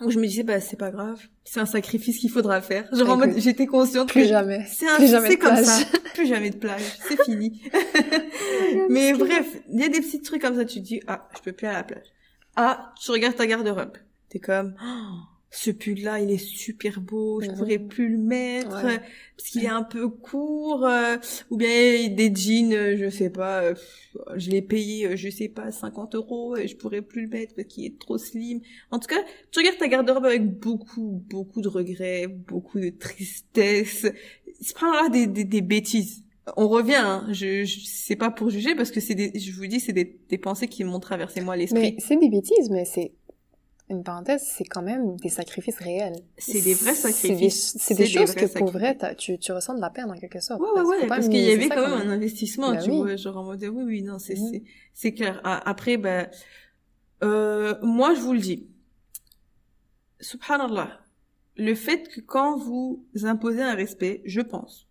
Donc, 0.00 0.10
je 0.10 0.18
me 0.18 0.26
disais, 0.26 0.42
bah, 0.42 0.60
c'est 0.60 0.76
pas 0.78 0.90
grave. 0.90 1.20
C'est 1.44 1.60
un 1.60 1.66
sacrifice 1.66 2.18
qu'il 2.18 2.30
faudra 2.30 2.60
faire. 2.60 2.88
Genre, 2.92 3.08
en 3.10 3.16
mode, 3.16 3.38
j'étais 3.38 3.66
consciente 3.66 4.08
Plus 4.08 4.22
que 4.22 4.28
jamais. 4.28 4.66
c'est 4.66 4.88
un, 4.88 4.96
Plus 4.96 5.06
jamais 5.08 5.28
c'est 5.30 5.36
de 5.36 5.40
comme 5.40 5.52
plage. 5.52 5.64
ça. 5.64 5.84
Plus 6.14 6.26
jamais 6.26 6.50
de 6.50 6.56
plage. 6.56 6.82
C'est 7.08 7.22
fini. 7.24 7.62
Mais 8.90 9.12
bref, 9.12 9.46
il 9.72 9.80
y 9.80 9.84
a 9.84 9.88
des 9.88 10.00
petits 10.00 10.20
trucs 10.20 10.42
comme 10.42 10.56
ça, 10.56 10.64
tu 10.64 10.80
te 10.80 10.84
dis, 10.86 11.00
ah, 11.06 11.28
je 11.36 11.40
peux 11.42 11.52
plus 11.52 11.66
aller 11.68 11.76
à 11.76 11.78
la 11.80 11.84
plage. 11.84 12.06
Ah, 12.56 12.92
tu 13.00 13.10
regardes 13.12 13.36
ta 13.36 13.46
garde-robe. 13.46 13.96
T'es 14.28 14.40
comme, 14.40 14.74
oh, 14.82 15.14
ce 15.54 15.70
pull-là, 15.70 16.18
il 16.20 16.30
est 16.30 16.38
super 16.38 17.02
beau, 17.02 17.42
je 17.42 17.50
Mhm. 17.50 17.56
pourrais 17.58 17.78
plus 17.78 18.08
le 18.08 18.16
mettre, 18.16 18.82
Ouais. 18.84 19.00
parce 19.36 19.50
qu'il 19.50 19.62
est 19.64 19.68
un 19.68 19.82
peu 19.82 20.08
court, 20.08 20.86
euh, 20.86 21.18
ou 21.50 21.58
bien 21.58 22.08
des 22.08 22.34
jeans, 22.34 22.72
euh, 22.72 22.96
je 22.96 23.10
sais 23.10 23.28
pas, 23.28 23.62
euh, 23.62 23.74
je 24.36 24.50
l'ai 24.50 24.62
payé, 24.62 25.06
euh, 25.08 25.16
je 25.16 25.28
sais 25.28 25.48
pas, 25.48 25.70
50 25.70 26.14
euros, 26.14 26.56
et 26.56 26.68
je 26.68 26.76
pourrais 26.76 27.02
plus 27.02 27.22
le 27.22 27.28
mettre 27.28 27.54
parce 27.54 27.68
qu'il 27.68 27.84
est 27.84 27.98
trop 27.98 28.16
slim. 28.16 28.60
En 28.90 28.98
tout 28.98 29.08
cas, 29.08 29.22
tu 29.50 29.58
regardes 29.60 29.76
ta 29.78 29.88
garde-robe 29.88 30.24
avec 30.24 30.58
beaucoup, 30.58 31.22
beaucoup 31.28 31.60
de 31.60 31.68
regrets, 31.68 32.28
beaucoup 32.28 32.80
de 32.80 32.88
tristesse. 32.88 34.06
C'est 34.60 34.76
pas 34.78 35.02
là 35.02 35.08
des, 35.10 35.26
des, 35.26 35.44
des 35.44 35.60
bêtises. 35.60 36.24
On 36.56 36.66
revient, 36.68 36.94
hein. 36.96 37.26
je, 37.30 37.64
je 37.64 37.80
c'est 37.84 38.16
pas 38.16 38.30
pour 38.30 38.50
juger 38.50 38.74
parce 38.74 38.90
que 38.90 38.98
c'est 39.00 39.14
des, 39.14 39.38
je 39.38 39.52
vous 39.52 39.66
dis, 39.66 39.78
c'est 39.78 39.92
des, 39.92 40.18
des 40.28 40.38
pensées 40.38 40.66
qui 40.66 40.82
m'ont 40.82 40.98
traversé 40.98 41.40
moi 41.40 41.56
l'esprit. 41.56 41.80
Mais 41.80 41.96
c'est 41.98 42.16
des 42.16 42.28
bêtises, 42.28 42.68
mais 42.70 42.84
c'est 42.84 43.12
une 43.92 44.02
parenthèse, 44.04 44.42
c'est 44.44 44.64
quand 44.64 44.82
même 44.82 45.16
des 45.16 45.28
sacrifices 45.28 45.78
réels. 45.78 46.16
C'est 46.38 46.60
des 46.60 46.74
vrais 46.74 46.94
sacrifices. 46.94 47.76
c'est 47.78 47.94
des 47.94 48.06
choses 48.06 48.34
que 48.34 48.46
pour 48.58 48.70
vrai, 48.70 48.96
tu, 49.16 49.38
tu 49.38 49.52
ressens 49.52 49.74
de 49.74 49.80
la 49.80 49.90
peine 49.90 50.10
en 50.10 50.14
quelque 50.18 50.40
sorte. 50.40 50.60
Ouais, 50.60 50.68
ouais, 50.80 50.86
ouais, 51.02 51.06
parce 51.06 51.28
qu'il 51.28 51.40
y 51.40 51.50
avait 51.52 51.68
quand 51.68 51.88
même 51.88 52.08
un 52.08 52.10
investissement, 52.10 52.72
Bah 52.72 52.82
tu 52.82 52.90
oui. 52.90 52.96
vois, 52.98 53.16
genre 53.16 53.36
en 53.38 53.44
mode, 53.44 53.62
oui, 53.64 53.82
oui, 53.84 54.02
non, 54.02 54.18
c'est, 54.18 54.36
c'est 54.94 55.12
clair. 55.14 55.40
Ah, 55.44 55.62
Après, 55.68 55.96
ben, 55.96 56.28
euh, 57.22 57.74
moi, 57.82 58.14
je 58.14 58.20
vous 58.20 58.32
le 58.32 58.40
dis. 58.40 58.66
Subhanallah. 60.20 61.00
Le 61.56 61.74
fait 61.74 62.08
que 62.08 62.20
quand 62.20 62.56
vous 62.56 63.04
imposez 63.24 63.62
un 63.62 63.74
respect, 63.74 64.22
je 64.24 64.40
pense, 64.40 64.88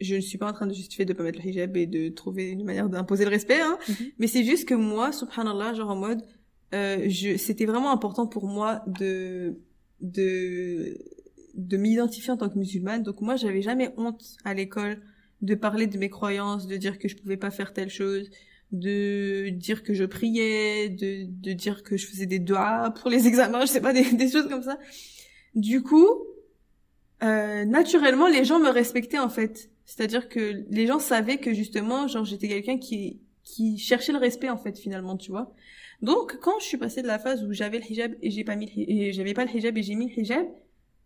je 0.00 0.16
ne 0.16 0.20
suis 0.20 0.36
pas 0.36 0.50
en 0.50 0.52
train 0.52 0.66
de 0.66 0.74
justifier 0.74 1.04
de 1.06 1.14
pas 1.14 1.22
mettre 1.22 1.38
le 1.42 1.48
hijab 1.48 1.76
et 1.76 1.86
de 1.86 2.10
trouver 2.10 2.50
une 2.50 2.64
manière 2.64 2.88
d'imposer 2.90 3.24
le 3.24 3.30
respect, 3.30 3.60
hein, 3.60 3.78
Mhm. 3.88 3.94
mais 4.18 4.26
c'est 4.26 4.44
juste 4.44 4.68
que 4.68 4.74
moi, 4.74 5.12
subhanallah, 5.12 5.72
genre 5.74 5.90
en 5.90 5.96
mode, 5.96 6.22
euh, 6.74 7.08
c'était 7.38 7.66
vraiment 7.66 7.92
important 7.92 8.26
pour 8.26 8.46
moi 8.46 8.82
de, 8.86 9.58
de, 10.00 10.98
de 11.54 11.76
m'identifier 11.76 12.32
en 12.32 12.36
tant 12.36 12.48
que 12.48 12.58
musulmane. 12.58 13.02
Donc 13.02 13.20
moi, 13.20 13.36
j'avais 13.36 13.62
jamais 13.62 13.92
honte 13.96 14.36
à 14.44 14.54
l'école 14.54 15.00
de 15.42 15.54
parler 15.54 15.86
de 15.86 15.98
mes 15.98 16.10
croyances, 16.10 16.66
de 16.66 16.76
dire 16.76 16.98
que 16.98 17.08
je 17.08 17.16
pouvais 17.16 17.36
pas 17.36 17.50
faire 17.50 17.72
telle 17.72 17.90
chose, 17.90 18.30
de 18.72 19.50
dire 19.50 19.82
que 19.82 19.94
je 19.94 20.04
priais, 20.04 20.88
de, 20.88 21.26
de 21.28 21.52
dire 21.52 21.82
que 21.82 21.96
je 21.96 22.06
faisais 22.06 22.26
des 22.26 22.38
doigts 22.38 22.92
pour 23.00 23.10
les 23.10 23.26
examens, 23.28 23.62
je 23.62 23.66
sais 23.66 23.80
pas, 23.80 23.92
des, 23.92 24.12
des 24.12 24.30
choses 24.30 24.48
comme 24.48 24.62
ça. 24.62 24.78
Du 25.54 25.82
coup, 25.82 26.08
euh, 27.22 27.64
naturellement, 27.64 28.28
les 28.28 28.44
gens 28.44 28.58
me 28.58 28.68
respectaient 28.70 29.18
en 29.18 29.28
fait. 29.28 29.70
C'est-à-dire 29.84 30.28
que 30.28 30.64
les 30.68 30.86
gens 30.86 30.98
savaient 30.98 31.38
que 31.38 31.54
justement, 31.54 32.08
genre, 32.08 32.24
j'étais 32.24 32.48
quelqu'un 32.48 32.78
qui 32.78 33.20
qui 33.46 33.78
cherchait 33.78 34.12
le 34.12 34.18
respect 34.18 34.50
en 34.50 34.58
fait 34.58 34.76
finalement, 34.76 35.16
tu 35.16 35.30
vois. 35.30 35.54
Donc, 36.02 36.38
quand 36.40 36.58
je 36.60 36.66
suis 36.66 36.76
passée 36.76 37.02
de 37.02 37.06
la 37.06 37.18
phase 37.18 37.42
où 37.44 37.52
j'avais 37.52 37.78
le 37.78 37.90
hijab 37.90 38.14
et 38.22 38.30
j'ai 38.30 38.44
pas 38.44 38.56
mis 38.56 38.70
et 38.76 39.12
j'avais 39.12 39.34
pas 39.34 39.44
le 39.44 39.54
hijab 39.54 39.76
et 39.76 39.82
j'ai 39.82 39.94
mis 39.94 40.08
le 40.08 40.20
hijab, 40.20 40.46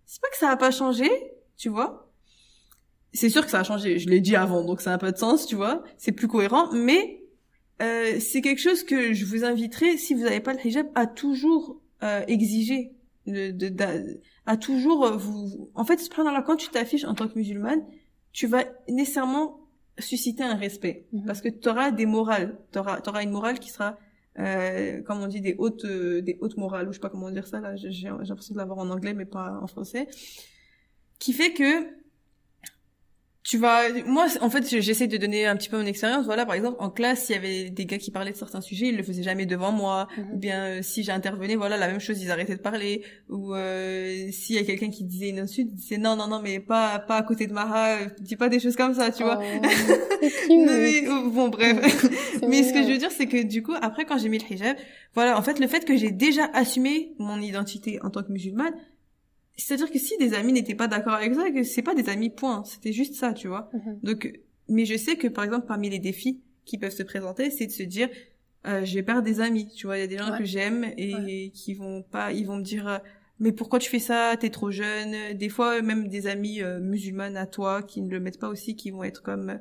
c'est 0.06 0.20
pas 0.20 0.28
que 0.28 0.36
ça 0.36 0.50
a 0.50 0.56
pas 0.56 0.70
changé, 0.70 1.08
tu 1.56 1.68
vois. 1.68 2.10
C'est 3.12 3.28
sûr 3.28 3.44
que 3.44 3.50
ça 3.50 3.60
a 3.60 3.64
changé, 3.64 3.98
je 3.98 4.08
l'ai 4.08 4.20
dit 4.20 4.36
avant, 4.36 4.64
donc 4.64 4.80
ça 4.80 4.92
a 4.92 4.94
un 4.94 4.98
peu 4.98 5.12
de 5.12 5.16
sens, 5.16 5.46
tu 5.46 5.54
vois. 5.54 5.84
C'est 5.98 6.12
plus 6.12 6.28
cohérent, 6.28 6.72
mais 6.72 7.22
euh, 7.82 8.18
c'est 8.20 8.40
quelque 8.40 8.60
chose 8.60 8.84
que 8.84 9.12
je 9.12 9.24
vous 9.24 9.44
inviterai, 9.44 9.96
si 9.96 10.14
vous 10.14 10.22
n'avez 10.22 10.40
pas 10.40 10.52
le 10.52 10.64
hijab, 10.64 10.86
à 10.94 11.06
toujours 11.06 11.80
euh, 12.02 12.22
exiger, 12.26 12.92
de, 13.26 13.50
de, 13.50 14.20
à 14.46 14.56
toujours 14.56 15.06
euh, 15.06 15.16
vous. 15.16 15.70
En 15.74 15.84
fait, 15.84 16.00
quand 16.46 16.56
tu 16.56 16.68
t'affiches 16.68 17.04
en 17.04 17.14
tant 17.14 17.28
que 17.28 17.38
musulmane, 17.38 17.84
tu 18.32 18.46
vas 18.46 18.64
nécessairement 18.88 19.60
susciter 19.98 20.42
un 20.42 20.54
respect, 20.54 21.06
mhm. 21.12 21.26
parce 21.26 21.40
que 21.40 21.48
tu 21.48 21.68
auras 21.68 21.90
des 21.90 22.06
morales, 22.06 22.58
tu 22.72 22.78
auras, 22.78 23.00
auras 23.06 23.22
une 23.22 23.30
morale 23.30 23.58
qui 23.58 23.70
sera 23.70 23.98
euh, 24.40 25.02
comme 25.02 25.20
on 25.20 25.26
dit 25.26 25.40
des 25.40 25.54
hautes 25.58 25.84
euh, 25.84 26.22
des 26.22 26.38
hautes 26.40 26.56
morales 26.56 26.88
ou 26.88 26.92
je 26.92 26.96
sais 26.96 27.00
pas 27.00 27.10
comment 27.10 27.30
dire 27.30 27.46
ça 27.46 27.60
là 27.60 27.76
j'ai 27.76 28.08
l'impression 28.08 28.54
de 28.54 28.58
l'avoir 28.58 28.78
en 28.78 28.90
anglais 28.90 29.14
mais 29.14 29.26
pas 29.26 29.58
en 29.62 29.66
français. 29.66 30.08
Qui 31.18 31.32
fait 31.32 31.52
que 31.52 31.99
tu 33.50 33.58
vas 33.58 33.80
moi 34.06 34.26
en 34.42 34.48
fait 34.48 34.64
j'essaie 34.80 35.08
de 35.08 35.16
donner 35.16 35.44
un 35.44 35.56
petit 35.56 35.68
peu 35.68 35.76
mon 35.76 35.86
expérience. 35.86 36.24
Voilà 36.24 36.46
par 36.46 36.54
exemple 36.54 36.76
en 36.78 36.88
classe 36.88 37.24
s'il 37.24 37.34
y 37.34 37.38
avait 37.38 37.68
des 37.70 37.84
gars 37.84 37.98
qui 37.98 38.12
parlaient 38.12 38.30
de 38.30 38.36
certains 38.36 38.60
sujets 38.60 38.86
ils 38.86 38.96
le 38.96 39.02
faisaient 39.02 39.24
jamais 39.24 39.44
devant 39.44 39.72
moi. 39.72 40.06
Mhm. 40.16 40.26
ou 40.32 40.36
bien 40.36 40.64
euh, 40.66 40.82
si 40.82 41.02
j'intervenais 41.02 41.56
voilà 41.56 41.76
la 41.76 41.88
même 41.88 41.98
chose 41.98 42.22
ils 42.22 42.30
arrêtaient 42.30 42.54
de 42.54 42.60
parler. 42.60 43.02
Ou 43.28 43.52
euh, 43.56 44.28
s'il 44.30 44.54
y 44.54 44.58
a 44.60 44.62
quelqu'un 44.62 44.90
qui 44.90 45.02
disait 45.02 45.30
une 45.30 45.40
insulte 45.40 45.68
ils 45.72 45.74
disaient 45.74 45.98
non 45.98 46.14
non 46.14 46.28
non 46.28 46.40
mais 46.40 46.60
pas 46.60 47.00
pas 47.00 47.16
à 47.16 47.22
côté 47.24 47.48
de 47.48 47.52
Mara 47.52 47.96
euh, 47.96 48.06
dis 48.20 48.36
pas 48.36 48.48
des 48.48 48.60
choses 48.60 48.76
comme 48.76 48.94
ça 48.94 49.10
tu 49.10 49.24
vois. 49.24 49.40
Oh, 49.42 51.30
bon 51.32 51.48
bref. 51.48 52.06
Mais 52.48 52.62
ce 52.62 52.72
que 52.72 52.84
je 52.84 52.92
veux 52.92 52.98
dire 52.98 53.10
c'est 53.10 53.26
que 53.26 53.42
du 53.42 53.64
coup 53.64 53.74
après 53.82 54.04
quand 54.04 54.18
j'ai 54.18 54.28
mis 54.28 54.38
le 54.38 54.44
hijab 54.48 54.76
voilà 55.14 55.36
en 55.36 55.42
fait 55.42 55.58
le 55.58 55.66
fait 55.66 55.84
que 55.84 55.96
j'ai 55.96 56.12
déjà 56.12 56.48
assumé 56.54 57.14
mon 57.18 57.40
identité 57.40 57.98
en 58.02 58.10
tant 58.10 58.22
que 58.22 58.30
musulmane 58.30 58.74
c'est-à-dire 59.60 59.90
que 59.90 59.98
si 59.98 60.16
des 60.18 60.34
amis 60.34 60.52
n'étaient 60.52 60.74
pas 60.74 60.88
d'accord 60.88 61.14
avec 61.14 61.34
ça, 61.34 61.50
que 61.50 61.62
c'est 61.62 61.82
pas 61.82 61.94
des 61.94 62.08
amis, 62.08 62.30
point. 62.30 62.64
C'était 62.64 62.92
juste 62.92 63.14
ça, 63.14 63.32
tu 63.32 63.48
vois. 63.48 63.70
Mhm. 63.72 64.00
Donc, 64.02 64.40
mais 64.68 64.84
je 64.84 64.96
sais 64.96 65.16
que 65.16 65.28
par 65.28 65.44
exemple, 65.44 65.66
parmi 65.66 65.90
les 65.90 65.98
défis 65.98 66.40
qui 66.64 66.78
peuvent 66.78 66.94
se 66.94 67.02
présenter, 67.02 67.50
c'est 67.50 67.66
de 67.66 67.72
se 67.72 67.82
dire, 67.82 68.08
euh, 68.66 68.84
je 68.84 68.94
vais 68.94 69.02
perdre 69.02 69.22
des 69.22 69.40
amis, 69.40 69.68
tu 69.74 69.86
vois. 69.86 69.98
Il 69.98 70.00
y 70.00 70.04
a 70.04 70.06
des 70.06 70.18
gens 70.18 70.36
que 70.36 70.44
j'aime 70.44 70.86
et 70.96 71.50
qui 71.54 71.74
vont 71.74 72.02
pas, 72.02 72.32
ils 72.32 72.46
vont 72.46 72.56
me 72.56 72.62
dire, 72.62 72.86
euh, 72.86 72.98
mais 73.38 73.52
pourquoi 73.52 73.78
tu 73.78 73.88
fais 73.88 73.98
ça? 73.98 74.36
T'es 74.38 74.50
trop 74.50 74.70
jeune. 74.70 75.36
Des 75.36 75.48
fois, 75.48 75.80
même 75.80 76.08
des 76.08 76.26
amis 76.26 76.62
euh, 76.62 76.78
musulmanes 76.78 77.36
à 77.36 77.46
toi 77.46 77.82
qui 77.82 78.02
ne 78.02 78.10
le 78.10 78.20
mettent 78.20 78.38
pas 78.38 78.48
aussi, 78.48 78.76
qui 78.76 78.90
vont 78.90 79.02
être 79.02 79.22
comme 79.22 79.58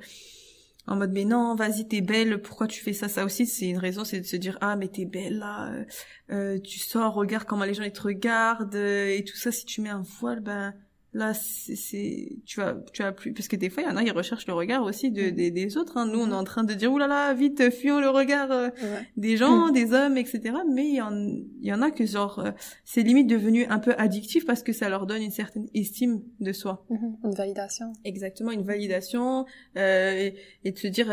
en 0.90 0.96
mode 0.96 1.12
mais 1.12 1.24
non 1.24 1.56
vas-y 1.56 1.88
t'es 1.88 2.02
belle 2.02 2.42
pourquoi 2.42 2.68
tu 2.68 2.82
fais 2.82 2.94
ça? 2.94 3.08
Ça 3.08 3.24
aussi 3.24 3.46
c'est 3.46 3.68
une 3.70 3.78
raison 3.78 4.04
c'est 4.04 4.20
de 4.20 4.26
se 4.26 4.36
dire 4.36 4.58
ah 4.62 4.76
mais 4.76 4.88
t'es 4.88 5.06
belle 5.06 5.38
là 5.38 5.72
euh, 5.72 5.86
euh 6.32 6.60
tu 6.60 6.80
sors 6.80 7.14
regarde 7.14 7.46
comment 7.46 7.64
les 7.64 7.76
gens 7.76 7.84
ils 7.84 7.92
te 7.92 8.02
regardent 8.02 8.76
euh, 8.76 9.16
et 9.16 9.24
tout 9.24 9.38
ça 9.38 9.52
si 9.52 9.66
tu 9.66 9.82
mets 9.82 9.90
un 9.90 10.02
voile 10.20 10.40
ben 10.40 10.74
là 11.14 11.34
c'est 11.34 12.38
tu 12.46 12.62
as 12.62 12.78
tu 12.94 13.02
as 13.02 13.12
plus 13.12 13.34
parce 13.34 13.48
que 13.48 13.56
des 13.56 13.72
fois 13.72 13.82
il 13.82 13.90
y 13.90 13.90
en 13.90 13.96
a 13.96 14.04
qui 14.04 14.12
recherchent 14.12 14.46
le 14.46 14.54
regard 14.54 14.84
aussi 14.84 15.10
de, 15.10 15.32
mm. 15.32 15.32
des, 15.32 15.52
des 15.52 15.78
autres 15.78 15.98
hein. 15.98 16.06
nous 16.06 16.20
on 16.20 16.30
est 16.30 16.36
en 16.36 16.44
train 16.44 16.64
de 16.64 16.74
dire 16.76 16.92
oulala 16.92 17.08
là 17.08 17.28
là, 17.30 17.34
vite 17.34 17.72
fuyons 17.72 18.00
le 18.00 18.10
regard 18.10 18.52
euh, 18.52 18.70
des 19.18 19.36
gens 19.36 19.68
mm. 19.68 19.72
des 19.72 19.94
hommes 19.94 20.18
etc 20.18 20.58
mais 20.72 20.88
il 20.88 20.96
y 20.96 21.02
en 21.02 21.12
il 21.12 21.68
y 21.68 21.74
en 21.74 21.82
a 21.82 21.90
que 21.90 22.06
genre 22.06 22.40
euh, 22.40 22.52
c'est 22.86 23.02
limite 23.02 23.26
devenu 23.26 23.66
un 23.66 23.80
peu 23.80 23.96
addictif 23.98 24.46
parce 24.46 24.62
que 24.62 24.72
ça 24.72 24.88
leur 24.88 25.08
donne 25.08 25.24
une 25.24 25.32
certaine 25.32 25.68
estime 25.74 26.22
de 26.40 26.52
soi 26.52 26.86
mm-hmm. 26.92 27.16
une 27.24 27.34
validation 27.34 27.94
exactement 28.04 28.52
une 28.52 28.64
validation 28.64 29.46
euh, 29.78 30.30
et, 30.64 30.72
de 30.72 30.78
se 30.78 30.88
dire 30.88 31.08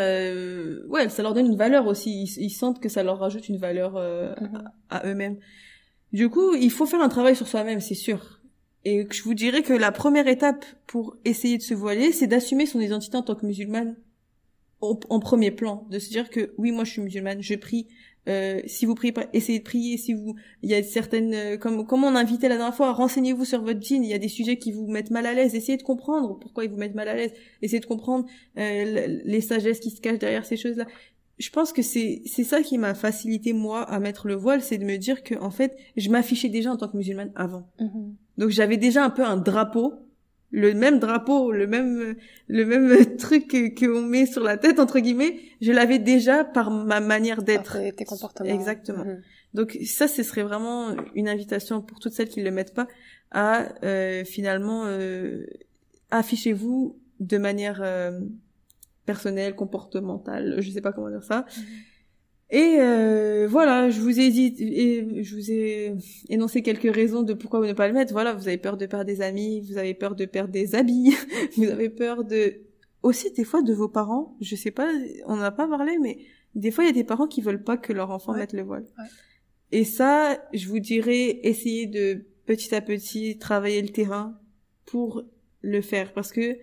ouais 0.90 1.08
ça 1.08 1.22
leur 1.22 1.32
donne 1.32 1.46
une 1.46 1.56
valeur 1.56 1.86
aussi 1.86 2.24
ils, 2.36 2.50
sentent 2.50 2.80
que 2.80 2.90
ça 2.90 3.02
leur 3.02 3.18
rajoute 3.18 3.48
une 3.48 3.56
valeur 3.58 3.94
mm-hmm. 3.94 4.64
à, 4.90 4.98
à 4.98 5.06
eux-mêmes 5.06 5.38
du 6.12 6.28
coup 6.28 6.54
il 6.54 6.70
faut 6.70 6.84
faire 6.84 7.00
un 7.00 7.08
travail 7.08 7.34
sur 7.34 7.48
soi-même 7.48 7.80
c'est 7.80 7.94
sûr 7.94 8.35
et 8.86 9.04
je 9.10 9.22
vous 9.24 9.34
dirais 9.34 9.62
que 9.62 9.72
la 9.72 9.90
première 9.90 10.28
étape 10.28 10.64
pour 10.86 11.16
essayer 11.24 11.58
de 11.58 11.62
se 11.62 11.74
voiler, 11.74 12.12
c'est 12.12 12.28
d'assumer 12.28 12.66
son 12.66 12.80
identité 12.80 13.16
en 13.16 13.22
tant 13.22 13.34
que 13.34 13.44
musulmane 13.44 13.96
en 14.80 15.18
premier 15.18 15.50
plan, 15.50 15.88
de 15.90 15.98
se 15.98 16.08
dire 16.10 16.30
que 16.30 16.52
oui, 16.56 16.70
moi 16.70 16.84
je 16.84 16.92
suis 16.92 17.02
musulmane, 17.02 17.42
je 17.42 17.56
prie. 17.56 17.88
Euh, 18.28 18.60
si 18.66 18.86
vous 18.86 18.94
priez 18.94 19.10
pas, 19.10 19.26
essayez 19.32 19.58
de 19.58 19.64
prier. 19.64 19.96
Si 19.96 20.12
vous, 20.12 20.36
il 20.62 20.70
y 20.70 20.74
a 20.74 20.84
certaines, 20.84 21.34
euh, 21.34 21.56
comme 21.56 21.84
comme 21.84 22.04
on 22.04 22.14
a 22.14 22.20
invité 22.20 22.46
la 22.46 22.58
dernière 22.58 22.76
fois, 22.76 22.92
renseignez-vous 22.92 23.44
sur 23.44 23.60
votre 23.60 23.82
djinn. 23.82 24.04
Il 24.04 24.10
y 24.10 24.14
a 24.14 24.18
des 24.18 24.28
sujets 24.28 24.56
qui 24.56 24.70
vous 24.70 24.86
mettent 24.86 25.10
mal 25.10 25.26
à 25.26 25.34
l'aise. 25.34 25.56
Essayez 25.56 25.78
de 25.78 25.82
comprendre 25.82 26.38
pourquoi 26.38 26.64
ils 26.64 26.70
vous 26.70 26.76
mettent 26.76 26.94
mal 26.94 27.08
à 27.08 27.14
l'aise. 27.14 27.32
Essayez 27.62 27.80
de 27.80 27.86
comprendre 27.86 28.26
euh, 28.56 29.20
les 29.24 29.40
sagesses 29.40 29.80
qui 29.80 29.90
se 29.90 30.00
cachent 30.00 30.20
derrière 30.20 30.46
ces 30.46 30.56
choses-là 30.56 30.86
je 31.38 31.50
pense 31.50 31.72
que 31.72 31.82
c'est 31.82 32.22
c'est 32.24 32.44
ça 32.44 32.62
qui 32.62 32.78
m'a 32.78 32.94
facilité 32.94 33.52
moi 33.52 33.82
à 33.82 34.00
mettre 34.00 34.26
le 34.26 34.34
voile, 34.34 34.62
c'est 34.62 34.78
de 34.78 34.84
me 34.84 34.96
dire 34.96 35.22
que 35.22 35.34
en 35.34 35.50
fait, 35.50 35.76
je 35.96 36.08
m'affichais 36.08 36.48
déjà 36.48 36.72
en 36.72 36.76
tant 36.76 36.88
que 36.88 36.96
musulmane 36.96 37.30
avant. 37.34 37.68
Mm-hmm. 37.78 38.14
Donc 38.38 38.50
j'avais 38.50 38.76
déjà 38.76 39.04
un 39.04 39.10
peu 39.10 39.24
un 39.24 39.36
drapeau, 39.36 39.94
le 40.50 40.74
même 40.74 40.98
drapeau, 40.98 41.52
le 41.52 41.66
même 41.66 42.16
le 42.48 42.64
même 42.64 43.16
truc 43.18 43.48
qu'on 43.78 44.02
met 44.02 44.26
sur 44.26 44.42
la 44.42 44.56
tête 44.56 44.78
entre 44.78 44.98
guillemets, 44.98 45.40
je 45.60 45.72
l'avais 45.72 45.98
déjà 45.98 46.44
par 46.44 46.70
ma 46.70 47.00
manière 47.00 47.42
d'être. 47.42 47.78
Tes 47.96 48.04
comportements. 48.04 48.48
Exactement. 48.48 49.04
Mm-hmm. 49.04 49.20
Donc 49.54 49.78
ça, 49.86 50.06
ce 50.06 50.22
serait 50.22 50.42
vraiment 50.42 50.94
une 51.14 51.28
invitation 51.28 51.80
pour 51.80 51.98
toutes 51.98 52.12
celles 52.12 52.28
qui 52.28 52.40
ne 52.40 52.44
le 52.44 52.50
mettent 52.50 52.74
pas 52.74 52.86
à 53.30 53.68
euh, 53.84 54.24
finalement 54.24 54.84
euh, 54.86 55.46
affichez-vous 56.10 56.98
de 57.20 57.38
manière 57.38 57.80
euh, 57.82 58.20
personnel, 59.06 59.54
comportemental, 59.54 60.56
je 60.60 60.70
sais 60.70 60.80
pas 60.80 60.92
comment 60.92 61.08
dire 61.08 61.24
ça. 61.24 61.46
Mhm. 61.56 61.64
Et 62.50 62.76
euh, 62.78 63.48
voilà, 63.50 63.90
je 63.90 64.00
vous 64.00 64.20
ai 64.20 64.30
dit, 64.30 64.54
et 64.58 65.24
je 65.24 65.34
vous 65.34 65.50
ai 65.50 65.96
énoncé 66.28 66.62
quelques 66.62 66.94
raisons 66.94 67.22
de 67.22 67.34
pourquoi 67.34 67.58
vous 67.58 67.66
ne 67.66 67.72
pas 67.72 67.88
le 67.88 67.94
mettre. 67.94 68.12
Voilà, 68.12 68.34
vous 68.34 68.46
avez 68.46 68.58
peur 68.58 68.76
de 68.76 68.86
perdre 68.86 69.04
des 69.04 69.20
amis, 69.20 69.60
vous 69.60 69.78
avez 69.78 69.94
peur 69.94 70.14
de 70.14 70.24
perdre 70.26 70.52
des 70.52 70.76
habits, 70.76 71.14
vous 71.56 71.64
avez 71.64 71.88
peur 71.88 72.24
de 72.24 72.60
aussi 73.02 73.32
des 73.32 73.44
fois 73.44 73.62
de 73.62 73.74
vos 73.74 73.88
parents. 73.88 74.36
Je 74.40 74.54
sais 74.54 74.70
pas, 74.70 74.88
on 75.26 75.36
n'a 75.36 75.50
pas 75.50 75.66
parlé, 75.66 75.98
mais 75.98 76.18
des 76.54 76.70
fois 76.70 76.84
il 76.84 76.86
y 76.86 76.90
a 76.90 76.94
des 76.94 77.04
parents 77.04 77.26
qui 77.26 77.42
veulent 77.42 77.64
pas 77.64 77.76
que 77.76 77.92
leur 77.92 78.10
enfant 78.10 78.32
mette 78.32 78.52
le 78.52 78.62
voile. 78.62 78.86
Et 79.72 79.84
ça, 79.84 80.38
je 80.52 80.68
vous 80.68 80.78
dirais, 80.78 81.40
essayez 81.42 81.86
de 81.86 82.26
petit 82.46 82.72
à 82.76 82.80
petit 82.80 83.38
travailler 83.38 83.82
le 83.82 83.88
terrain 83.88 84.38
pour 84.84 85.24
le 85.62 85.80
faire, 85.80 86.12
parce 86.12 86.30
que 86.30 86.56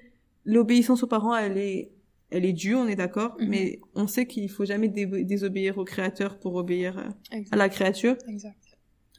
l'obéissance 0.46 1.04
aux 1.04 1.08
parents, 1.08 1.36
elle 1.36 1.58
est 1.58 1.92
elle 2.34 2.46
est 2.46 2.54
due, 2.54 2.74
on 2.76 2.88
est 2.88 2.96
d'accord, 2.96 3.38
mhm. 3.40 3.48
mais 3.48 3.80
on 3.94 4.08
sait 4.08 4.26
qu'il 4.26 4.50
faut 4.50 4.66
jamais 4.66 4.90
désobéir 4.90 5.78
au 5.78 5.86
créateur 5.86 6.40
pour 6.40 6.56
obéir 6.56 6.98
euh, 6.98 7.40
à 7.52 7.56
la 7.56 7.70
créature. 7.70 8.18
Exact. 8.28 8.58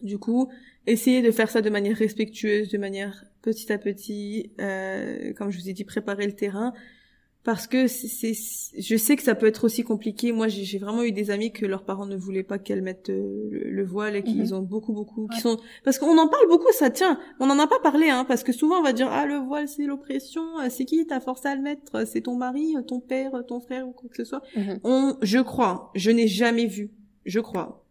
Du 0.02 0.18
coup, 0.18 0.50
essayez 0.86 1.22
de 1.22 1.30
faire 1.30 1.48
ça 1.48 1.62
de 1.62 1.70
manière 1.70 1.96
respectueuse, 1.96 2.68
de 2.68 2.78
manière 2.78 3.24
petit 3.40 3.72
à 3.72 3.78
petit, 3.78 4.50
euh, 4.60 5.32
comme 5.34 5.50
je 5.50 5.60
vous 5.60 5.68
ai 5.68 5.72
dit, 5.72 5.84
préparer 5.84 6.26
le 6.26 6.32
terrain 6.32 6.74
parce 7.44 7.66
que 7.66 7.88
c'est, 7.88 8.32
je 8.78 8.96
sais 8.96 9.16
que 9.16 9.22
ça 9.22 9.34
peut 9.34 9.46
être 9.46 9.64
aussi 9.64 9.84
compliqué. 9.84 10.32
Moi, 10.32 10.48
j'ai 10.48 10.78
vraiment 10.78 11.02
eu 11.02 11.12
des 11.12 11.30
amis 11.30 11.52
que 11.52 11.66
leurs 11.66 11.84
parents 11.84 12.06
ne 12.06 12.16
voulaient 12.16 12.42
pas 12.42 12.58
qu'elles 12.58 12.80
mettent 12.80 13.10
euh, 13.10 13.48
le, 13.50 13.84
voile 13.84 14.16
et 14.16 14.22
qu'ils 14.22 14.48
mhm. 14.48 14.54
ont 14.54 14.62
beaucoup, 14.62 14.94
beaucoup, 14.94 15.28
qui 15.28 15.40
sont, 15.40 15.58
parce 15.84 15.98
qu'on 15.98 16.16
en 16.16 16.26
parle 16.28 16.48
beaucoup, 16.48 16.72
ça 16.72 16.88
tient. 16.88 17.18
On 17.40 17.46
n'en 17.46 17.58
a 17.58 17.66
pas 17.66 17.80
parlé, 17.82 18.08
hein, 18.08 18.24
parce 18.26 18.42
que 18.42 18.52
souvent 18.52 18.78
on 18.78 18.82
va 18.82 18.94
dire 18.94 19.08
ah 19.10 19.26
le 19.26 19.36
voile 19.36 19.68
c'est 19.68 19.84
l'oppression, 19.84 20.58
euh, 20.60 20.68
c'est 20.70 20.86
qui 20.86 21.06
t'a 21.06 21.20
forcé 21.20 21.48
à 21.48 21.54
le 21.54 21.60
mettre, 21.60 22.06
c'est 22.06 22.22
ton 22.22 22.34
mari, 22.34 22.74
ton 22.86 23.00
père, 23.00 23.32
ton 23.46 23.60
frère 23.60 23.86
ou 23.86 23.92
quoi 23.92 24.08
que 24.08 24.16
ce 24.16 24.24
soit. 24.24 24.42
Mhm. 24.56 24.80
On, 24.82 25.16
je 25.20 25.38
crois, 25.38 25.90
je 25.94 26.10
n'ai 26.10 26.28
jamais 26.28 26.66
vu, 26.66 26.92
je 27.26 27.40
crois, 27.40 27.84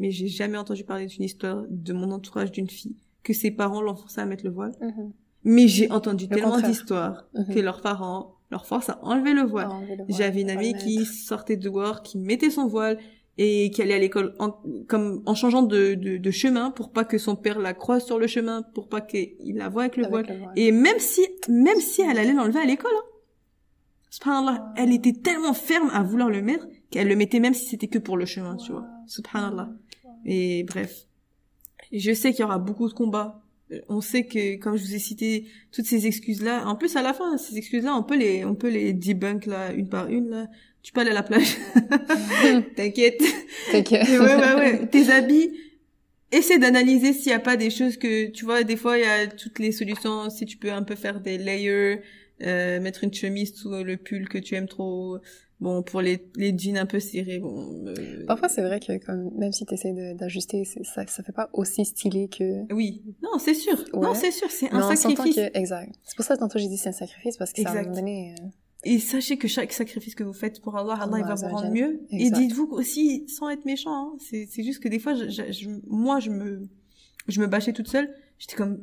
mais 0.00 0.10
j'ai 0.10 0.26
jamais 0.26 0.58
entendu 0.58 0.82
parler 0.82 1.06
d'une 1.06 1.24
histoire 1.24 1.64
de 1.70 1.92
mon 1.92 2.10
entourage 2.10 2.50
d'une 2.50 2.68
fille 2.68 2.96
que 3.22 3.32
ses 3.32 3.52
parents 3.52 3.80
l'ont 3.80 3.94
forcé 3.94 4.20
à 4.20 4.26
mettre 4.26 4.44
le 4.44 4.50
voile. 4.50 4.74
Mhm. 4.80 5.12
Mais 5.44 5.68
j'ai 5.68 5.90
entendu 5.90 6.28
tellement 6.28 6.60
d'histoires 6.60 7.28
que 7.52 7.58
leurs 7.58 7.80
parents 7.80 8.36
leur 8.52 8.66
force 8.66 8.90
à 8.90 9.00
enlever 9.02 9.32
le 9.32 9.42
voile. 9.42 9.70
J'avais 10.08 10.42
une 10.42 10.50
amie 10.50 10.74
qui 10.74 11.04
sortait 11.06 11.56
de 11.56 11.62
dehors, 11.62 12.02
qui 12.02 12.18
mettait 12.18 12.50
son 12.50 12.68
voile 12.68 12.98
et 13.38 13.70
qui 13.70 13.80
allait 13.80 13.94
à 13.94 13.98
l'école 13.98 14.34
en, 14.38 14.60
comme 14.88 15.22
en 15.24 15.34
changeant 15.34 15.62
de, 15.62 15.94
de, 15.94 16.30
chemin 16.30 16.70
pour 16.70 16.92
pas 16.92 17.04
que 17.04 17.16
son 17.16 17.34
père 17.34 17.58
la 17.58 17.72
croise 17.72 18.04
sur 18.04 18.18
le 18.18 18.26
chemin, 18.26 18.62
pour 18.74 18.88
pas 18.90 19.00
qu'il 19.00 19.56
la 19.56 19.70
voie 19.70 19.84
avec 19.84 19.96
le, 19.96 20.06
voile. 20.06 20.26
Et 20.54 20.70
même 20.70 20.98
si 20.98 21.26
même 21.48 21.80
si 21.80 22.02
elle 22.02 22.18
allait 22.18 22.34
l'enlever 22.34 22.60
à 22.60 22.66
l'école, 22.66 22.92
hein, 22.94 23.06
subhanallah, 24.10 24.74
elle 24.76 24.92
était 24.92 25.14
tellement 25.14 25.54
ferme 25.54 25.90
à 25.94 26.02
vouloir 26.02 26.28
le 26.28 26.42
mettre 26.42 26.66
qu'elle 26.90 27.08
le 27.08 27.16
mettait 27.16 27.40
même 27.40 27.54
si 27.54 27.64
c'était 27.64 27.88
que 27.88 27.98
pour 27.98 28.18
le 28.18 28.26
chemin, 28.26 28.56
tu 28.56 28.72
vois. 28.72 28.86
Subhanallah. 29.06 29.70
Et 30.26 30.64
bref. 30.64 31.06
Je 31.90 32.12
sais 32.12 32.32
qu'il 32.32 32.40
y 32.40 32.44
aura 32.44 32.58
beaucoup 32.58 32.88
de 32.88 32.94
combats. 32.94 33.41
On 33.88 34.00
sait 34.00 34.24
que, 34.24 34.56
comme 34.56 34.76
je 34.76 34.84
vous 34.84 34.94
ai 34.94 34.98
cité, 34.98 35.46
toutes 35.72 35.86
ces 35.86 36.06
excuses-là, 36.06 36.66
en 36.66 36.76
plus, 36.76 36.96
à 36.96 37.02
la 37.02 37.12
fin, 37.12 37.36
ces 37.38 37.56
excuses-là, 37.56 37.94
on 37.96 38.02
peut 38.02 38.16
les, 38.16 38.44
on 38.44 38.54
peut 38.54 38.70
les 38.70 38.92
debunk, 38.92 39.46
là, 39.46 39.72
une 39.72 39.88
par 39.88 40.08
une, 40.08 40.28
là. 40.30 40.46
Tu 40.82 40.92
peux 40.92 41.00
aller 41.00 41.10
à 41.10 41.14
la 41.14 41.22
plage. 41.22 41.56
T'inquiète. 42.76 43.22
T'inquiète. 43.70 44.08
ouais, 44.08 44.18
ouais, 44.18 44.54
ouais. 44.54 44.86
Tes 44.88 45.10
habits, 45.10 45.52
essaie 46.32 46.58
d'analyser 46.58 47.12
s'il 47.12 47.28
n'y 47.28 47.36
a 47.36 47.40
pas 47.40 47.56
des 47.56 47.70
choses 47.70 47.96
que, 47.96 48.26
tu 48.30 48.44
vois, 48.44 48.64
des 48.64 48.76
fois, 48.76 48.98
il 48.98 49.02
y 49.02 49.06
a 49.06 49.26
toutes 49.28 49.58
les 49.58 49.70
solutions, 49.70 50.28
si 50.30 50.44
tu 50.44 50.56
peux 50.56 50.72
un 50.72 50.82
peu 50.82 50.96
faire 50.96 51.20
des 51.20 51.38
layers, 51.38 52.00
euh, 52.42 52.80
mettre 52.80 53.04
une 53.04 53.12
chemise 53.12 53.54
sous 53.54 53.70
le 53.70 53.96
pull 53.96 54.28
que 54.28 54.38
tu 54.38 54.54
aimes 54.56 54.68
trop. 54.68 55.18
Bon, 55.62 55.82
pour 55.82 56.00
les, 56.00 56.28
les 56.36 56.56
jeans 56.58 56.76
un 56.76 56.86
peu 56.86 56.98
serrés, 56.98 57.38
bon... 57.38 57.86
euh, 57.86 58.24
Parfois, 58.26 58.48
c'est 58.48 58.62
vrai 58.62 58.80
que 58.80 58.98
comme, 58.98 59.30
même 59.38 59.52
si 59.52 59.64
tu 59.64 59.74
essaies 59.74 59.94
d'ajuster, 60.14 60.64
ça, 60.64 61.06
ça 61.06 61.22
fait 61.22 61.30
pas 61.32 61.48
aussi 61.52 61.84
stylé 61.84 62.28
que... 62.28 62.72
Oui. 62.74 63.02
Non, 63.22 63.38
c'est 63.38 63.54
sûr. 63.54 63.76
Non, 63.94 64.12
c'est 64.14 64.32
sûr, 64.32 64.50
c'est 64.50 64.70
un 64.72 64.78
on 64.78 64.96
s'entend 64.96 65.14
sacrifice. 65.22 65.36
que... 65.36 65.56
Exact. 65.58 65.94
C'est 66.02 66.16
pour 66.16 66.24
ça 66.24 66.34
que 66.34 66.40
tantôt 66.40 66.58
j'ai 66.58 66.66
dit 66.66 66.76
c'est 66.78 66.88
un 66.88 66.92
sacrifice, 66.92 67.36
parce 67.36 67.52
que 67.52 67.62
ça, 67.62 67.70
à 67.70 67.78
un 67.78 67.82
moment 67.82 67.94
donné... 67.94 68.34
euh, 68.40 68.44
Et 68.82 68.98
sachez 68.98 69.36
que 69.38 69.46
chaque 69.46 69.72
sacrifice 69.72 70.16
que 70.16 70.24
vous 70.24 70.32
faites 70.32 70.60
pour 70.60 70.76
Allah, 70.76 70.94
Allah, 71.00 71.18
il 71.20 71.24
va 71.24 71.34
vous 71.36 71.46
rendre 71.46 71.70
mieux. 71.70 72.02
Et 72.10 72.22
Exact. 72.26 72.38
dites-vous 72.40 72.66
aussi, 72.72 73.28
sans 73.28 73.48
être 73.48 73.64
méchant, 73.64 73.92
hein, 73.94 74.16
c'est, 74.18 74.48
juste 74.64 74.82
que 74.82 74.88
des 74.88 74.98
fois, 74.98 75.14
je, 75.14 75.28
je- 75.28 75.52
je- 75.52 75.68
moi, 75.86 76.18
je 76.18 76.30
me, 76.30 76.68
je 77.28 77.40
me 77.40 77.46
bâchais 77.46 77.72
toute 77.72 77.86
seule. 77.88 78.12
J'étais 78.38 78.56
comme, 78.56 78.82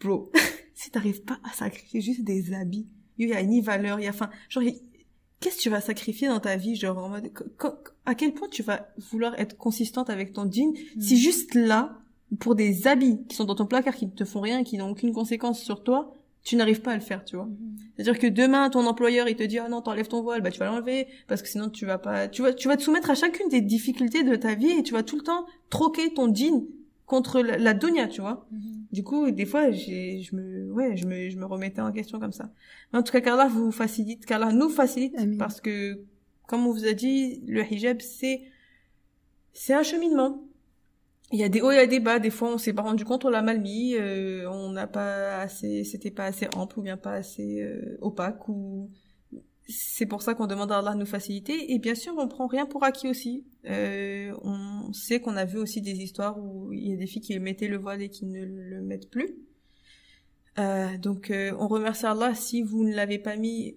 bro, 0.00 0.30
si 0.76 0.90
t'arrives 0.92 1.22
pas 1.24 1.40
à 1.42 1.52
sacrifier 1.52 2.00
juste 2.00 2.22
des 2.22 2.52
habits, 2.54 2.86
il 3.18 3.28
y 3.28 3.32
a 3.32 3.42
ni 3.42 3.60
valeur, 3.60 3.98
il 3.98 4.04
y 4.04 4.06
a, 4.06 4.10
enfin, 4.10 4.30
genre, 4.48 4.62
qu'est-ce 5.40 5.56
que 5.56 5.62
tu 5.62 5.70
vas 5.70 5.80
sacrifier 5.80 6.28
dans 6.28 6.40
ta 6.40 6.56
vie, 6.56 6.76
genre, 6.76 6.98
en 6.98 7.08
mode, 7.08 7.30
à 8.04 8.14
quel 8.14 8.32
point 8.32 8.48
tu 8.48 8.62
vas 8.62 8.88
vouloir 9.10 9.38
être 9.38 9.56
consistante 9.56 10.10
avec 10.10 10.32
ton 10.32 10.50
jean, 10.50 10.74
si 10.98 11.18
juste 11.18 11.54
là, 11.54 11.98
pour 12.40 12.54
des 12.54 12.86
habits 12.86 13.18
qui 13.28 13.36
sont 13.36 13.44
dans 13.44 13.54
ton 13.54 13.66
placard, 13.66 13.94
qui 13.94 14.06
ne 14.06 14.10
te 14.10 14.24
font 14.24 14.40
rien, 14.40 14.64
qui 14.64 14.78
n'ont 14.78 14.90
aucune 14.90 15.12
conséquence 15.12 15.62
sur 15.62 15.82
toi, 15.82 16.16
tu 16.42 16.56
n'arrives 16.56 16.80
pas 16.80 16.92
à 16.92 16.94
le 16.94 17.00
faire, 17.00 17.24
tu 17.24 17.36
vois. 17.36 17.48
C'est-à-dire 17.96 18.18
que 18.20 18.26
demain, 18.28 18.70
ton 18.70 18.86
employeur, 18.86 19.28
il 19.28 19.36
te 19.36 19.42
dit, 19.42 19.58
ah 19.58 19.68
non, 19.68 19.82
t'enlèves 19.82 20.08
ton 20.08 20.22
voile, 20.22 20.42
bah, 20.42 20.50
tu 20.50 20.60
vas 20.60 20.66
l'enlever, 20.66 21.08
parce 21.26 21.42
que 21.42 21.48
sinon, 21.48 21.70
tu 21.70 21.86
vas 21.86 21.98
pas, 21.98 22.28
tu 22.28 22.42
vas, 22.42 22.52
tu 22.52 22.68
vas 22.68 22.76
te 22.76 22.82
soumettre 22.82 23.10
à 23.10 23.14
chacune 23.14 23.48
des 23.48 23.60
difficultés 23.60 24.22
de 24.22 24.36
ta 24.36 24.54
vie 24.54 24.70
et 24.70 24.82
tu 24.82 24.92
vas 24.92 25.02
tout 25.02 25.16
le 25.16 25.22
temps 25.22 25.46
troquer 25.70 26.14
ton 26.14 26.32
jean 26.32 26.64
contre 27.06 27.40
la, 27.40 27.72
dunya, 27.72 28.08
tu 28.08 28.20
vois. 28.20 28.46
Du 28.92 29.02
coup, 29.02 29.30
des 29.30 29.46
fois, 29.46 29.70
j'ai, 29.70 30.22
je 30.22 30.34
me, 30.34 30.72
ouais, 30.72 30.96
je 30.96 31.06
me, 31.06 31.30
je 31.30 31.36
me 31.38 31.46
remettais 31.46 31.80
en 31.80 31.92
question 31.92 32.18
comme 32.18 32.32
ça. 32.32 32.50
Mais 32.92 32.98
en 32.98 33.02
tout 33.02 33.12
cas, 33.12 33.20
Carla 33.20 33.46
vous 33.46 33.70
facilite, 33.70 34.26
Carla 34.26 34.52
nous 34.52 34.68
facilite, 34.68 35.16
Amin. 35.16 35.38
parce 35.38 35.60
que, 35.60 36.00
comme 36.46 36.66
on 36.66 36.72
vous 36.72 36.86
a 36.86 36.92
dit, 36.92 37.42
le 37.46 37.62
hijab, 37.62 38.00
c'est, 38.00 38.42
c'est 39.52 39.74
un 39.74 39.82
cheminement. 39.82 40.42
Il 41.32 41.40
y 41.40 41.44
a 41.44 41.48
des 41.48 41.60
hauts, 41.60 41.72
il 41.72 41.76
y 41.76 41.78
a 41.78 41.86
des 41.86 42.00
bas. 42.00 42.18
Des 42.18 42.30
fois, 42.30 42.52
on 42.52 42.58
s'est 42.58 42.72
pas 42.72 42.82
rendu 42.82 43.04
compte, 43.04 43.24
on 43.24 43.30
l'a 43.30 43.42
mal 43.42 43.60
mis, 43.60 43.94
euh, 43.94 44.48
on 44.50 44.70
n'a 44.70 44.86
pas 44.86 45.40
assez, 45.40 45.84
c'était 45.84 46.10
pas 46.10 46.26
assez 46.26 46.48
ample 46.56 46.78
ou 46.78 46.82
bien 46.82 46.96
pas 46.96 47.12
assez 47.12 47.62
euh, 47.62 47.98
opaque 48.00 48.48
ou 48.48 48.90
c'est 49.68 50.06
pour 50.06 50.22
ça 50.22 50.34
qu'on 50.34 50.46
demande 50.46 50.70
à 50.72 50.78
Allah 50.78 50.92
de 50.94 50.98
nous 50.98 51.06
faciliter. 51.06 51.72
Et 51.72 51.78
bien 51.78 51.94
sûr, 51.94 52.14
on 52.18 52.28
prend 52.28 52.46
rien 52.46 52.66
pour 52.66 52.84
acquis 52.84 53.08
aussi. 53.08 53.44
Euh, 53.66 54.32
on 54.42 54.92
sait 54.92 55.20
qu'on 55.20 55.36
a 55.36 55.44
vu 55.44 55.58
aussi 55.58 55.80
des 55.80 56.02
histoires 56.02 56.38
où 56.38 56.72
il 56.72 56.90
y 56.90 56.92
a 56.92 56.96
des 56.96 57.06
filles 57.06 57.22
qui 57.22 57.38
mettaient 57.38 57.68
le 57.68 57.76
voile 57.78 58.02
et 58.02 58.08
qui 58.08 58.26
ne 58.26 58.44
le 58.44 58.80
mettent 58.80 59.10
plus. 59.10 59.34
Euh, 60.58 60.96
donc, 60.98 61.30
euh, 61.30 61.52
on 61.58 61.68
remercie 61.68 62.06
Allah. 62.06 62.34
Si 62.34 62.62
vous 62.62 62.84
ne 62.84 62.94
l'avez 62.94 63.18
pas 63.18 63.36
mis, 63.36 63.76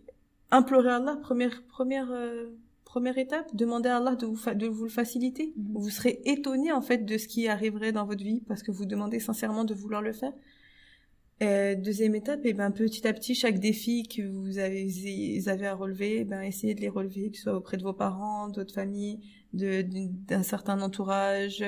implorez 0.51 0.89
Allah. 0.91 1.17
Première, 1.21 1.63
première, 1.67 2.09
euh, 2.11 2.47
première 2.85 3.17
étape, 3.17 3.53
demandez 3.55 3.89
à 3.89 3.97
Allah 3.97 4.15
de 4.15 4.25
vous, 4.25 4.35
fa- 4.35 4.55
de 4.55 4.67
vous 4.67 4.85
le 4.85 4.89
faciliter. 4.89 5.53
Mhm. 5.57 5.73
Vous 5.75 5.89
serez 5.89 6.21
étonné 6.25 6.71
en 6.71 6.81
fait 6.81 6.99
de 7.05 7.17
ce 7.17 7.27
qui 7.27 7.47
arriverait 7.47 7.91
dans 7.91 8.05
votre 8.05 8.23
vie 8.23 8.41
parce 8.47 8.63
que 8.63 8.71
vous 8.71 8.85
demandez 8.85 9.19
sincèrement 9.19 9.65
de 9.65 9.73
vouloir 9.73 10.01
le 10.01 10.13
faire. 10.13 10.33
Euh, 11.41 11.73
deuxième 11.73 12.15
étape, 12.15 12.45
et 12.45 12.53
ben 12.53 12.69
petit 12.69 13.07
à 13.07 13.13
petit, 13.13 13.33
chaque 13.33 13.59
défi 13.59 14.03
que 14.03 14.21
vous 14.23 14.57
avez, 14.57 14.83
vous 15.39 15.47
avez 15.47 15.67
à 15.67 15.73
relever, 15.73 16.17
eh 16.19 16.23
ben 16.25 16.41
essayez 16.41 16.75
de 16.75 16.81
les 16.81 16.89
relever, 16.89 17.31
que 17.31 17.37
ce 17.37 17.43
soit 17.43 17.55
auprès 17.55 17.77
de 17.77 17.83
vos 17.83 17.93
parents, 17.93 18.49
d'autres 18.49 18.73
familles, 18.73 19.21
d'un 19.53 20.43
certain 20.43 20.81
entourage, 20.81 21.63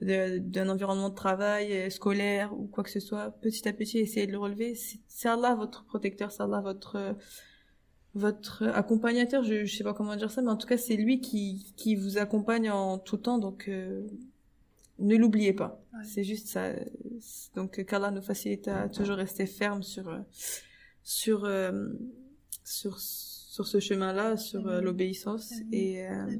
d'un 0.00 0.68
environnement 0.68 1.08
de 1.10 1.16
travail 1.16 1.72
euh, 1.72 1.90
scolaire 1.90 2.56
ou 2.56 2.66
quoi 2.68 2.84
que 2.84 2.90
ce 2.90 3.00
soit. 3.00 3.32
Petit 3.40 3.68
à 3.68 3.72
petit, 3.72 3.98
essayez 3.98 4.28
de 4.28 4.32
le 4.32 4.38
relever. 4.38 4.76
C'est 5.08 5.28
Allah 5.28 5.56
votre 5.56 5.84
protecteur, 5.84 6.30
c'est 6.30 6.44
Allah 6.44 6.60
votre 6.60 7.16
votre 8.14 8.64
accompagnateur. 8.68 9.42
Je, 9.42 9.64
je 9.64 9.76
sais 9.76 9.84
pas 9.84 9.94
comment 9.94 10.16
dire 10.16 10.30
ça, 10.30 10.42
mais 10.42 10.50
en 10.50 10.56
tout 10.56 10.66
cas, 10.68 10.76
c'est 10.76 10.96
lui 10.96 11.20
qui 11.20 11.72
qui 11.76 11.96
vous 11.96 12.18
accompagne 12.18 12.70
en 12.70 12.98
tout 12.98 13.16
temps. 13.16 13.38
Donc 13.38 13.68
euh, 13.68 14.06
ne 14.98 15.16
l'oubliez 15.16 15.52
pas. 15.52 15.80
Ouais. 15.94 16.04
C'est 16.04 16.24
juste 16.24 16.48
ça. 16.48 16.72
Donc 17.54 17.84
qu'Allah 17.84 18.10
nous 18.10 18.22
facilite 18.22 18.68
à 18.68 18.88
toujours 18.88 19.16
rester 19.16 19.46
ferme 19.46 19.82
sur 19.82 20.08
euh, 20.08 20.18
sur 21.02 21.44
euh, 21.44 21.88
sur 22.64 22.98
sur 23.00 23.66
ce 23.66 23.80
chemin-là, 23.80 24.36
sur 24.36 24.66
euh, 24.68 24.80
l'obéissance. 24.80 25.52
Et 25.72 26.06
euh, 26.06 26.36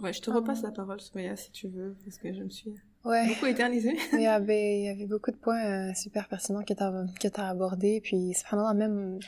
ouais, 0.00 0.12
je 0.12 0.20
te 0.22 0.30
repasse 0.30 0.62
la 0.62 0.70
parole, 0.70 1.00
Soumaya, 1.00 1.36
si 1.36 1.50
tu 1.50 1.68
veux, 1.68 1.96
parce 2.04 2.16
que 2.18 2.32
je 2.32 2.42
me 2.42 2.48
suis 2.50 2.74
Ouais. 3.04 3.28
beaucoup 3.28 3.46
éternisée. 3.46 3.96
Il 4.14 4.22
y 4.22 4.26
avait, 4.26 4.80
il 4.80 4.84
y 4.86 4.88
avait 4.88 5.06
beaucoup 5.06 5.30
de 5.30 5.36
points 5.36 5.94
super 5.94 6.26
pertinents 6.28 6.64
que 6.64 6.74
tu 6.74 6.82
as, 6.82 7.06
que 7.20 7.28
t'as 7.28 7.48
abordés. 7.48 8.00
Puis, 8.02 8.34
subhanallah, 8.34 8.74
même. 8.74 9.20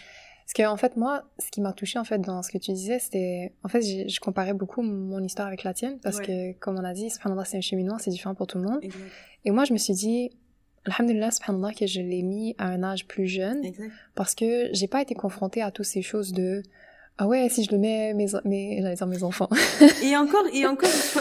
Parce 0.49 0.55
que, 0.67 0.73
en 0.73 0.79
fait, 0.79 0.97
moi, 0.97 1.25
ce 1.39 1.51
qui 1.51 1.61
m'a 1.61 1.75
touché 1.75 1.99
en 1.99 2.05
fait, 2.05 2.19
dans 2.23 2.43
ce 2.43 2.51
que 2.51 2.57
tu 2.57 2.73
disais, 2.73 2.99
c'était. 2.99 3.53
En 3.65 3.69
fait, 3.69 3.83
je 3.83 4.19
comparais 4.19 4.55
beaucoup 4.55 4.81
mon 4.81 5.23
histoire 5.23 5.47
avec 5.47 5.63
la 5.63 5.75
tienne. 5.75 5.99
Parce 6.01 6.21
Ouais. 6.21 6.25
que, 6.25 6.59
comme 6.59 6.77
on 6.79 6.85
a 6.85 6.95
dit, 6.95 7.11
subhanallah, 7.11 7.45
c'est 7.45 7.59
un 7.59 7.61
cheminement, 7.61 7.99
c'est 7.99 8.11
différent 8.11 8.35
pour 8.35 8.47
tout 8.47 8.57
le 8.57 8.65
monde. 8.65 8.79
Exact. 8.83 8.99
Et 9.45 9.51
moi, 9.51 9.65
je 9.65 9.75
me 9.75 9.79
suis 9.79 9.93
dit, 9.93 10.31
alhamdulillah, 10.87 11.33
subhanallah, 11.33 11.75
que 11.75 11.87
je 11.87 12.01
l'ai 12.01 12.23
mis 12.23 12.55
à 12.57 12.69
un 12.69 12.83
âge 12.83 13.07
plus 13.07 13.27
jeune. 13.27 13.63
Exact. 13.63 13.91
Parce 14.15 14.35
que 14.35 14.71
j'ai 14.73 14.89
pas 14.89 15.03
été 15.03 15.15
confrontée 15.15 15.61
à 15.61 15.71
toutes 15.71 15.85
ces 15.85 16.01
choses 16.01 16.33
de. 16.33 16.63
Ah 17.21 17.27
ouais, 17.27 17.49
si 17.51 17.65
je 17.65 17.73
le 17.73 17.79
mets, 17.79 18.15
mes, 18.15 18.27
mes, 18.45 18.81
j'allais 18.81 18.95
dire 18.95 19.07
mes 19.09 19.23
enfants. 19.25 19.49
Et 20.05 20.17
encore, 20.17 20.45
et 20.53 20.65
encore, 20.67 20.89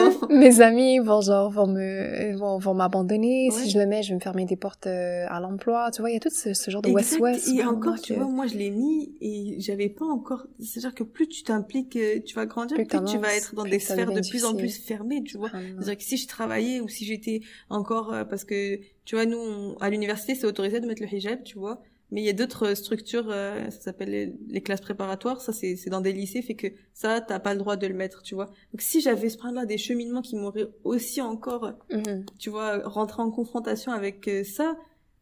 enfants. 0.00 0.26
mes 0.30 0.60
amis 0.60 0.98
vont 1.00 1.20
genre 1.20 1.50
vont 1.50 1.66
me 1.66 2.34
vont, 2.36 2.58
vont 2.58 2.74
m'abandonner 2.74 3.50
Ouais. 3.50 3.56
si 3.62 3.70
je 3.70 3.78
le 3.78 3.86
mets 3.86 4.02
je 4.02 4.10
vais 4.10 4.14
me 4.16 4.20
fermer 4.20 4.44
des 4.44 4.56
portes 4.56 4.86
euh, 4.86 5.26
à 5.28 5.40
l'emploi 5.40 5.90
tu 5.92 6.00
vois 6.00 6.10
il 6.10 6.14
y 6.14 6.16
a 6.16 6.20
tout 6.20 6.30
ce, 6.30 6.54
ce 6.54 6.70
genre 6.70 6.82
de 6.82 6.88
Exact. 6.88 7.20
west 7.20 7.46
west 7.46 7.48
Et 7.58 7.64
encore, 7.64 8.00
tu 8.00 8.14
vois, 8.14 8.26
moi, 8.26 8.46
je 8.46 8.56
l'ai 8.56 8.70
mis 8.70 9.12
et 9.20 9.56
j'avais 9.60 9.88
pas 9.88 10.04
encore. 10.06 10.46
C'est-à-dire 10.60 10.94
que 10.94 11.04
plus 11.04 11.28
tu 11.28 11.42
t'impliques, 11.42 11.96
euh, 11.96 12.20
tu 12.24 12.34
vas 12.34 12.46
grandir, 12.46 12.76
Plus 12.76 12.86
tu 12.86 13.18
vas 13.18 13.34
être 13.34 13.54
dans 13.54 13.64
des 13.64 13.78
sphères 13.78 14.10
de 14.12 14.26
plus 14.28 14.44
en 14.44 14.54
plus 14.54 14.76
fermées, 14.78 15.22
tu 15.24 15.36
vois. 15.36 15.48
Subhanallah. 15.48 15.74
C'est-à-dire 15.76 15.98
que 15.98 16.04
si 16.04 16.16
je 16.16 16.26
travaillais 16.28 16.80
ou 16.80 16.88
si 16.88 17.04
j'étais 17.04 17.40
encore, 17.70 18.12
euh, 18.12 18.24
parce 18.24 18.44
que, 18.44 18.78
tu 19.04 19.14
vois, 19.14 19.26
nous, 19.26 19.38
on- 19.38 19.76
à 19.80 19.90
l'université, 19.90 20.34
c'est 20.34 20.46
autorisé 20.46 20.80
de 20.80 20.86
mettre 20.86 21.02
le 21.02 21.12
hijab, 21.12 21.42
tu 21.44 21.58
vois. 21.58 21.82
Mais 22.12 22.20
il 22.20 22.24
y 22.24 22.28
a 22.28 22.34
d'autres 22.34 22.74
structures, 22.74 23.26
euh, 23.30 23.64
ça 23.70 23.80
s'appelle 23.80 24.10
les, 24.10 24.32
les 24.48 24.60
classes 24.60 24.82
préparatoires, 24.82 25.40
ça 25.40 25.52
c'est 25.52 25.88
dans 25.88 26.00
des 26.02 26.12
lycées, 26.12 26.42
fait 26.42 26.54
que 26.54 26.66
ça, 26.92 27.20
t'as 27.20 27.40
pas 27.40 27.54
le 27.54 27.58
droit 27.58 27.76
de 27.76 27.86
le 27.86 27.94
mettre, 27.94 28.22
tu 28.22 28.34
vois. 28.34 28.46
Donc 28.72 28.80
si 28.82 29.00
j'avais 29.00 29.30
ce 29.30 29.38
point-là, 29.38 29.64
des 29.66 29.78
cheminements 29.78 30.22
qui 30.22 30.36
m'auraient 30.36 30.68
aussi 30.84 31.20
encore, 31.20 31.72
Mhm. 31.90 32.26
tu 32.38 32.50
vois, 32.50 32.86
rentré 32.86 33.22
en 33.22 33.30
confrontation 33.30 33.92
avec 33.92 34.28
euh, 34.28 34.44
ça, 34.44 34.76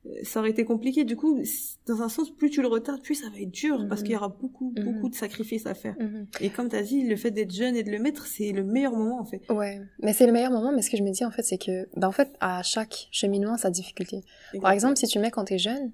euh, 0.06 0.10
ça 0.24 0.40
aurait 0.40 0.50
été 0.50 0.64
compliqué. 0.64 1.04
Du 1.04 1.14
coup, 1.14 1.40
dans 1.86 2.02
un 2.02 2.08
sens, 2.08 2.34
plus 2.34 2.50
tu 2.50 2.60
le 2.62 2.66
retardes, 2.68 3.02
plus 3.02 3.14
ça 3.14 3.28
va 3.30 3.38
être 3.38 3.50
dur, 3.52 3.86
parce 3.88 4.00
Mhm. 4.00 4.04
qu'il 4.06 4.14
y 4.14 4.16
aura 4.16 4.28
beaucoup, 4.28 4.72
Mhm. 4.76 4.84
beaucoup 4.84 5.08
de 5.10 5.14
sacrifices 5.14 5.66
à 5.66 5.74
faire. 5.74 5.94
Mhm. 6.00 6.26
Et 6.40 6.50
comme 6.50 6.68
t'as 6.68 6.82
dit, 6.82 7.04
le 7.06 7.14
fait 7.16 7.30
d'être 7.30 7.52
jeune 7.54 7.76
et 7.76 7.84
de 7.84 7.90
le 7.92 8.00
mettre, 8.00 8.26
c'est 8.26 8.50
le 8.50 8.64
meilleur 8.64 8.96
moment, 8.96 9.20
en 9.20 9.24
fait. 9.24 9.42
ouais 9.50 9.80
mais 10.02 10.12
c'est 10.12 10.26
le 10.26 10.32
meilleur 10.32 10.50
moment 10.50 10.72
mais 10.72 10.82
ce 10.82 10.90
que 10.90 10.96
je 10.96 11.02
me 11.04 11.10
dis 11.12 11.24
en 11.24 11.30
fait 11.30 11.42
c'est 11.42 11.58
que 11.58 11.88
ben 11.96 12.08
en 12.08 12.12
fait 12.12 12.30
à 12.40 12.62
chaque 12.64 13.08
cheminement 13.12 13.56
sa 13.58 13.70
difficulté 13.70 14.22
par 14.62 14.72
exemple 14.72 14.96
si 14.96 15.06
tu 15.06 15.18
mets 15.18 15.30
quand 15.30 15.44
t'es 15.44 15.58
jeune 15.58 15.92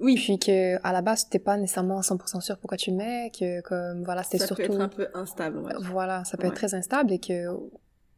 oui, 0.00 0.14
puis 0.16 0.38
que 0.38 0.76
à 0.86 0.92
la 0.92 1.02
base 1.02 1.28
t'es 1.28 1.38
pas 1.38 1.56
nécessairement 1.56 2.00
100% 2.00 2.40
sûr 2.40 2.58
pourquoi 2.58 2.76
tu 2.78 2.90
le 2.90 2.96
mets 2.96 3.30
que 3.38 3.60
comme 3.62 4.04
voilà 4.04 4.22
c'était 4.22 4.38
ça 4.38 4.46
surtout 4.46 4.62
peut 4.62 4.72
être 4.74 4.80
un 4.80 4.88
peu 4.88 5.08
instable, 5.14 5.58
ouais. 5.58 5.72
voilà 5.80 6.24
ça 6.24 6.36
peut 6.36 6.44
Ouais. 6.44 6.48
être 6.50 6.56
très 6.56 6.74
instable 6.74 7.12
et 7.12 7.18
que 7.18 7.46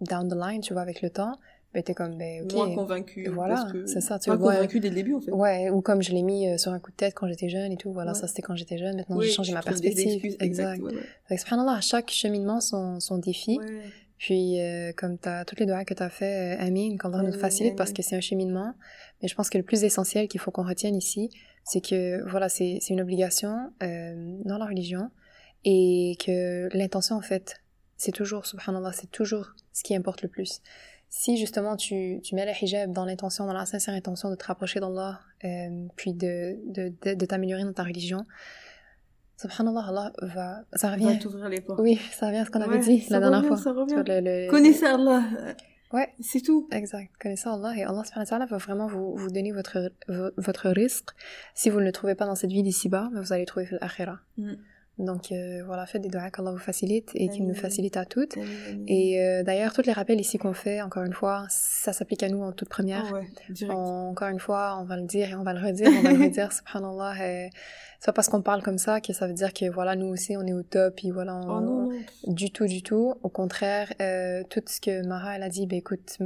down 0.00 0.28
the 0.28 0.34
line 0.34 0.60
tu 0.60 0.72
vois 0.72 0.82
avec 0.82 1.02
le 1.02 1.10
temps 1.10 1.32
ben 1.72 1.82
t'es 1.84 1.94
comme 1.94 2.18
ben 2.18 2.42
ok 2.44 2.52
moins 2.52 2.74
convaincu. 2.74 3.28
Voilà, 3.28 3.68
c'est 3.86 4.00
ça, 4.00 4.18
tu 4.18 4.28
Pas 4.28 4.34
vois. 4.34 4.54
convaincu 4.54 4.80
dès 4.80 4.88
le 4.88 4.96
début, 4.96 5.14
en 5.14 5.20
fait. 5.20 5.30
Ouais, 5.30 5.70
ou 5.70 5.80
comme 5.82 6.02
je 6.02 6.10
l'ai 6.10 6.22
mis 6.22 6.48
euh, 6.48 6.58
sur 6.58 6.72
un 6.72 6.80
coup 6.80 6.90
de 6.90 6.96
tête 6.96 7.14
quand 7.14 7.28
j'étais 7.28 7.48
jeune 7.48 7.70
et 7.70 7.76
tout, 7.76 7.92
voilà, 7.92 8.10
Ouais. 8.10 8.18
ça 8.18 8.26
c'était 8.26 8.42
quand 8.42 8.56
j'étais 8.56 8.76
jeune, 8.76 8.96
maintenant 8.96 9.18
Oui, 9.18 9.26
j'ai 9.26 9.32
changé 9.32 9.50
tu 9.50 9.54
ma 9.54 9.62
trouves 9.62 9.80
des 9.80 9.90
perspective. 9.90 10.14
excuses, 10.14 10.36
exact. 10.40 10.82
subhanallah, 11.30 11.74
à 11.74 11.80
chaque 11.80 12.10
cheminement 12.10 12.60
son, 12.60 12.98
son 12.98 13.18
défi, 13.18 13.60
puis 14.18 14.60
euh, 14.60 14.90
comme 14.96 15.16
t'as 15.16 15.44
toutes 15.44 15.60
les 15.60 15.66
doigts 15.66 15.84
que 15.84 15.94
t'as 15.94 16.08
fait, 16.08 16.56
euh, 16.58 16.60
Amine, 16.66 16.98
qu'Allah 16.98 17.18
nous 17.22 17.28
Amin, 17.28 17.38
facilite 17.38 17.76
parce 17.76 17.92
que 17.92 18.02
c'est 18.02 18.16
un 18.16 18.20
cheminement, 18.20 18.74
mais 19.22 19.28
je 19.28 19.34
pense 19.34 19.50
que 19.50 19.58
le 19.58 19.64
plus 19.64 19.84
essentiel 19.84 20.28
qu'il 20.28 20.40
faut 20.40 20.50
qu'on 20.50 20.66
retienne 20.66 20.96
ici, 20.96 21.30
c'est 21.64 21.80
que 21.80 22.22
voilà, 22.28 22.48
c'est 22.48 22.78
une 22.88 23.00
obligation 23.00 23.72
euh, 23.82 24.38
dans 24.44 24.58
la 24.58 24.66
religion 24.66 25.10
et 25.64 26.16
que 26.24 26.68
l'intention 26.76 27.16
en 27.16 27.20
fait, 27.20 27.60
c'est 27.96 28.12
toujours, 28.12 28.46
subhanallah, 28.46 28.92
c'est 28.92 29.10
toujours 29.10 29.52
ce 29.72 29.82
qui 29.82 29.94
importe 29.94 30.22
le 30.22 30.28
plus. 30.28 30.62
Si 31.12 31.36
justement 31.36 31.76
tu, 31.76 32.20
tu 32.22 32.34
mets 32.34 32.46
le 32.46 32.52
hijab 32.62 32.92
dans 32.92 33.04
l'intention, 33.04 33.44
dans 33.46 33.52
la 33.52 33.66
sincère 33.66 33.94
intention 33.94 34.30
de 34.30 34.36
te 34.36 34.44
rapprocher 34.46 34.78
d'Allah, 34.80 35.20
euh, 35.44 35.86
puis 35.96 36.14
de, 36.14 36.56
de, 36.72 36.92
de, 37.02 37.14
de 37.14 37.26
t'améliorer 37.26 37.64
dans 37.64 37.72
ta 37.72 37.82
religion, 37.82 38.24
subhanallah, 39.36 39.84
Allah 39.88 40.12
va, 40.22 40.64
ça 40.74 40.88
Va 40.88 40.94
revient. 40.94 41.18
t'ouvrir 41.18 41.48
les 41.48 41.60
portes. 41.60 41.80
Oui, 41.80 41.98
ça 42.12 42.26
revient 42.26 42.38
à 42.38 42.44
ce 42.44 42.50
qu'on 42.50 42.60
avait 42.60 42.78
dit 42.78 43.04
la 43.10 43.20
dernière 43.20 43.38
revient, 43.38 43.48
fois. 43.48 43.56
ça 43.56 43.72
revient. 43.72 44.02
Le, 44.06 44.20
le- 44.20 44.50
Connaissez 44.50 44.86
Allah. 44.86 45.22
Ouais. 45.92 46.08
C'est 46.20 46.40
tout. 46.40 46.68
Exact. 46.70 47.10
Connaissez 47.20 47.48
Allah 47.48 47.72
et 47.76 47.82
Allah 47.84 48.04
subhanahu 48.04 48.48
va 48.48 48.56
vraiment 48.58 48.86
vous, 48.86 49.16
vous 49.16 49.28
donner 49.30 49.52
votre, 49.52 49.90
vo- 50.08 50.30
votre 50.36 50.68
risque. 50.70 51.10
Si 51.54 51.68
vous 51.70 51.80
ne 51.80 51.84
le 51.84 51.92
trouvez 51.92 52.14
pas 52.14 52.26
dans 52.26 52.36
cette 52.36 52.50
vie 52.50 52.62
d'ici-bas, 52.62 53.08
mais 53.12 53.20
vous 53.20 53.32
allez 53.32 53.42
le 53.42 53.46
trouver 53.46 53.66
dans 53.70 53.78
l'akhira. 53.80 54.20
Mm. 54.36 54.52
Donc 55.04 55.32
euh, 55.32 55.62
voilà, 55.64 55.86
faites 55.86 56.02
des 56.02 56.08
doigts 56.08 56.30
qu'Allah 56.30 56.50
vous 56.52 56.58
facilite 56.58 57.10
et 57.14 57.28
qu'il 57.28 57.46
nous 57.46 57.54
facilite 57.54 57.96
à 57.96 58.04
toutes. 58.04 58.36
Et 58.86 59.20
euh, 59.20 59.42
d'ailleurs, 59.42 59.72
tous 59.72 59.82
les 59.86 59.92
rappels 59.92 60.20
ici 60.20 60.36
qu'on 60.38 60.52
fait, 60.52 60.82
encore 60.82 61.04
une 61.04 61.12
fois, 61.14 61.46
ça 61.48 61.92
s'applique 61.92 62.22
à 62.22 62.28
nous 62.28 62.42
en 62.42 62.52
toute 62.52 62.68
première. 62.68 63.04
Ah 63.08 63.14
ouais. 63.14 63.26
On- 63.70 64.10
encore 64.10 64.28
une 64.28 64.40
fois, 64.40 64.78
on 64.80 64.84
va 64.84 64.96
le 64.96 65.06
dire 65.06 65.30
et 65.30 65.34
on 65.34 65.42
va 65.42 65.52
le 65.54 65.60
redire, 65.60 65.88
on 65.88 66.02
va 66.02 66.12
le 66.12 66.24
redire, 66.24 66.52
subhanallah. 66.52 67.14
et 67.26 67.50
C'est 67.98 68.06
pas 68.06 68.12
parce 68.12 68.28
qu'on 68.28 68.42
parle 68.42 68.62
comme 68.62 68.78
ça 68.78 69.00
que 69.00 69.12
ça 69.12 69.26
veut 69.26 69.32
dire 69.34 69.52
que 69.52 69.70
voilà, 69.70 69.96
nous 69.96 70.06
aussi, 70.06 70.36
on 70.36 70.42
est 70.46 70.52
au 70.52 70.62
top, 70.62 70.96
puis 70.96 71.10
voilà, 71.10 71.36
on- 71.36 71.40
Oh 71.58 71.60
non, 71.60 71.88
non. 71.90 71.98
du 72.26 72.50
tout, 72.50 72.66
du 72.66 72.82
tout. 72.82 73.14
Au 73.22 73.28
contraire, 73.28 73.92
euh, 74.02 74.42
tout 74.50 74.60
ce 74.66 74.80
que 74.80 75.06
Mara, 75.06 75.36
elle 75.36 75.42
a 75.42 75.48
dit, 75.48 75.66
ben 75.66 75.78
écoute, 75.78 76.16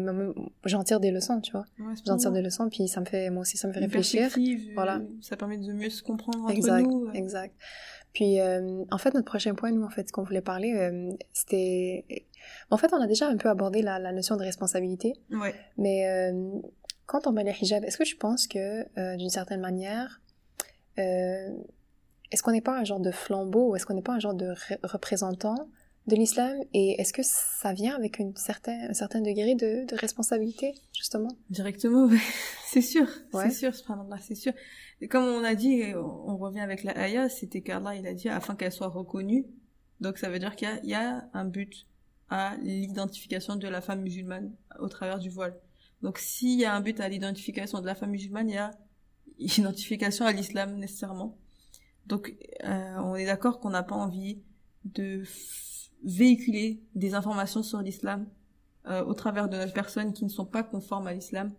j'en 0.65 0.83
tire 0.85 1.01
des 1.01 1.11
leçons, 1.11 1.41
tu 1.41 1.53
vois. 1.53 1.65
Ouais, 1.79 1.95
J'en 2.07 2.17
tire 2.17 2.33
des 2.33 2.43
leçons, 2.43 2.69
puis 2.69 2.89
ça 2.89 3.01
me 3.01 3.07
fait, 3.07 3.31
moi 3.31 3.43
aussi, 3.43 3.57
ça 3.57 3.69
me 3.69 3.73
fait 3.73 3.79
Une 3.81 3.87
réfléchir. 3.87 4.31
Voilà. 4.75 5.01
Ça 5.21 5.37
permet 5.37 5.59
de 5.59 5.73
mieux 5.73 5.91
se 5.91 6.03
comprendre 6.03 6.45
entre 6.45 6.53
Exact, 6.53 6.83
nous. 6.87 7.09
exact. 7.13 7.55
Puis, 8.15 8.41
euh, 8.41 8.85
en 8.91 8.97
fait, 8.99 9.13
notre 9.13 9.27
prochain 9.27 9.55
point, 9.55 9.71
nous, 9.73 9.83
en 9.85 9.91
fait, 9.91 10.07
ce 10.09 10.13
qu'on 10.13 10.23
voulait 10.23 10.41
parler, 10.41 10.73
euh, 10.75 11.13
c'était... 11.33 12.05
En 12.71 12.77
fait, 12.79 12.93
on 12.93 13.01
a 13.01 13.07
déjà 13.07 13.27
un 13.29 13.37
peu 13.37 13.49
abordé 13.51 13.83
la, 13.83 13.99
la 13.99 14.13
notion 14.13 14.37
de 14.37 14.43
responsabilité, 14.43 15.15
Ouais. 15.31 15.55
mais 15.77 16.09
euh, 16.09 16.51
quand 17.07 17.27
on 17.27 17.33
met 17.33 17.45
le 17.45 17.51
hijab, 17.61 17.85
est-ce 17.85 17.99
que 17.99 18.05
je 18.05 18.17
pense 18.17 18.47
que, 18.47 19.17
d'une 19.17 19.31
certaine 19.31 19.61
manière, 19.61 20.21
est-ce 20.97 22.43
qu'on 22.43 22.53
n'est 22.53 22.61
pas 22.61 22.79
un 22.79 22.85
genre 22.85 23.01
de 23.01 23.11
flambeau, 23.11 23.71
ou 23.71 23.77
est-ce 23.77 23.87
qu'on 23.87 23.95
n'est 23.95 24.03
pas 24.03 24.13
un 24.15 24.21
genre 24.21 24.35
de 24.35 24.47
re- 24.53 24.79
représentant 24.83 25.69
de 26.07 26.17
l'islam, 26.17 26.59
et 26.75 27.01
est-ce 27.01 27.13
que 27.15 27.23
ça 27.23 27.73
vient 27.73 27.95
avec 27.97 28.19
une 28.19 28.37
certain, 28.37 28.91
un 28.91 28.93
certain 28.93 29.21
degré 29.23 29.55
de, 29.55 29.87
de 29.87 29.97
responsabilité, 29.97 30.75
justement? 30.93 31.31
Directement, 31.49 32.07
ouais. 32.07 32.19
c'est 32.69 32.83
sûr, 32.83 33.07
Ouais. 33.33 33.45
c'est 33.49 33.57
sûr, 33.57 33.73
c'est 34.21 34.35
sûr. 34.35 34.53
Comme 35.11 35.25
on 35.25 35.45
a 35.45 35.55
dit, 35.55 35.95
on 35.95 36.37
revient 36.37 36.61
avec 36.61 36.83
la 36.83 36.97
ayah, 36.99 37.29
c'était 37.29 37.63
qu'Allah, 37.63 37.95
il 37.95 38.07
a 38.07 38.15
dit 38.15 38.29
afin 38.29 38.55
qu'elle 38.55 38.73
soit 38.73 38.89
reconnue. 38.89 39.47
Donc 40.01 40.19
ça 40.19 40.29
veut 40.29 40.39
dire 40.39 40.57
qu'il 40.57 40.69
y 40.83 40.89
y 40.89 40.95
a 40.95 41.29
un 41.33 41.45
but 41.45 41.87
à 42.29 42.57
l'identification 42.63 43.57
de 43.57 43.69
la 43.69 43.81
femme 43.81 44.03
musulmane 44.03 44.53
au 44.79 44.89
travers 44.89 45.19
du 45.19 45.31
voile. 45.31 45.59
Donc 46.03 46.19
s'il 46.19 46.59
y 46.59 46.65
a 46.65 46.75
un 46.75 46.81
but 46.81 47.01
à 47.01 47.09
l'identification 47.09 47.81
de 47.81 47.87
la 47.87 47.95
femme 47.95 48.11
musulmane, 48.11 48.49
il 48.49 48.55
y 48.55 48.59
a 48.59 48.71
identification 49.39 50.27
à 50.27 50.33
l'islam 50.33 50.77
nécessairement. 50.77 51.39
Donc 52.07 52.35
euh, 52.65 52.97
on 52.99 53.17
est 53.17 53.27
d'accord 53.27 53.61
qu'on 53.61 53.71
n'a 53.71 53.83
pas 53.83 53.95
envie 53.95 54.43
de 54.85 55.23
véhiculer 56.05 56.83
des 56.95 57.15
informations 57.15 57.63
sur 57.63 57.81
l'islam 57.81 58.29
euh, 58.87 59.03
au 59.05 59.15
travers 59.15 59.49
de 59.49 59.71
personnes 59.73 60.13
qui 60.13 60.25
ne 60.25 60.29
sont 60.29 60.45
pas 60.45 60.63
conformes 60.63 61.07
à 61.07 61.15
l'islam. 61.15 61.53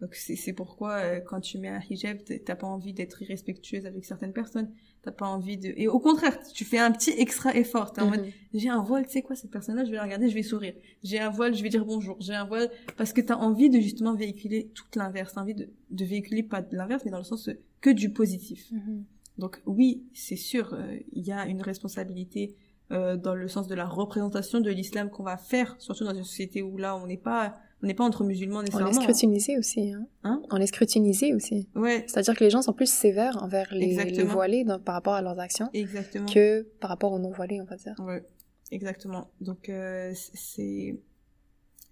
Donc 0.00 0.14
c'est 0.14 0.36
c'est 0.36 0.52
pourquoi 0.52 0.96
euh, 0.98 1.20
quand 1.20 1.40
tu 1.40 1.56
mets 1.58 1.68
un 1.68 1.80
hijab, 1.88 2.18
t'as 2.44 2.54
pas 2.54 2.66
envie 2.66 2.92
d'être 2.92 3.22
irrespectueuse 3.22 3.86
avec 3.86 4.04
certaines 4.04 4.34
personnes, 4.34 4.70
t'as 5.02 5.10
pas 5.10 5.26
envie 5.26 5.56
de 5.56 5.72
et 5.76 5.88
au 5.88 5.98
contraire, 5.98 6.38
tu 6.52 6.64
fais 6.66 6.78
un 6.78 6.90
petit 6.92 7.12
extra 7.16 7.54
effort. 7.56 7.92
T'es 7.94 8.02
en 8.02 8.10
mode 8.10 8.20
Mhm. 8.20 8.32
j'ai 8.54 8.68
un 8.68 8.82
voile, 8.82 9.06
tu 9.06 9.12
sais 9.12 9.22
quoi 9.22 9.36
cette 9.36 9.50
personne-là, 9.50 9.84
je 9.86 9.90
vais 9.90 9.96
la 9.96 10.02
regarder, 10.02 10.28
je 10.28 10.34
vais 10.34 10.42
sourire. 10.42 10.74
J'ai 11.02 11.18
un 11.18 11.30
voile, 11.30 11.54
je 11.54 11.62
vais 11.62 11.70
dire 11.70 11.86
bonjour. 11.86 12.16
J'ai 12.20 12.34
un 12.34 12.44
voile 12.44 12.70
parce 12.98 13.14
que 13.14 13.22
t'as 13.22 13.36
envie 13.36 13.70
de 13.70 13.80
justement 13.80 14.14
véhiculer 14.14 14.70
tout 14.74 14.84
l'inverse, 14.96 15.32
t'as 15.34 15.40
envie 15.40 15.54
de, 15.54 15.70
de 15.90 16.04
véhiculer 16.04 16.42
pas 16.42 16.60
de 16.60 16.76
l'inverse, 16.76 17.02
mais 17.06 17.10
dans 17.10 17.18
le 17.18 17.24
sens 17.24 17.48
euh, 17.48 17.58
que 17.80 17.88
du 17.90 18.10
positif. 18.10 18.70
Mhm. 18.72 19.04
Donc 19.38 19.62
oui, 19.64 20.04
c'est 20.12 20.36
sûr, 20.36 20.74
euh, 20.74 20.98
il 21.12 21.26
y 21.26 21.32
a 21.32 21.46
une 21.46 21.62
responsabilité 21.62 22.54
euh, 22.92 23.16
dans 23.16 23.34
le 23.34 23.48
sens 23.48 23.66
de 23.66 23.74
la 23.74 23.86
représentation 23.86 24.60
de 24.60 24.70
l'islam 24.70 25.08
qu'on 25.10 25.22
va 25.24 25.36
faire, 25.38 25.74
surtout 25.78 26.04
dans 26.04 26.14
une 26.14 26.24
société 26.24 26.62
où 26.62 26.76
là 26.76 26.96
on 26.96 27.06
n'est 27.06 27.16
pas 27.16 27.56
on 27.82 27.86
n'est 27.86 27.94
pas 27.94 28.04
entre 28.04 28.24
musulmans 28.24 28.58
On 28.58 28.62
nécessairement. 28.62 28.90
est 28.90 29.02
scrutinisé 29.02 29.58
aussi, 29.58 29.92
hein. 29.92 30.06
Hein? 30.24 30.42
On 30.50 30.56
est 30.56 30.66
scrutinisé 30.66 31.34
aussi. 31.34 31.68
Ouais, 31.74 32.04
C'est-à-dire 32.08 32.34
que 32.34 32.42
les 32.44 32.50
gens 32.50 32.62
sont 32.62 32.72
plus 32.72 32.90
sévères 32.90 33.42
envers 33.42 33.72
les, 33.74 33.96
voilés 34.24 34.64
dans- 34.64 34.80
par 34.80 34.94
rapport 34.94 35.12
à 35.14 35.22
leurs 35.22 35.38
actions 35.38 35.68
exactement. 35.74 36.26
que 36.26 36.62
par 36.80 36.88
rapport 36.90 37.12
aux 37.12 37.18
non-voilés, 37.18 37.60
on 37.60 37.64
va 37.64 37.76
dire. 37.76 37.94
Ouais, 38.00 38.24
exactement. 38.72 39.30
Donc 39.40 39.68
euh, 39.68 40.12
c'est 40.14 40.98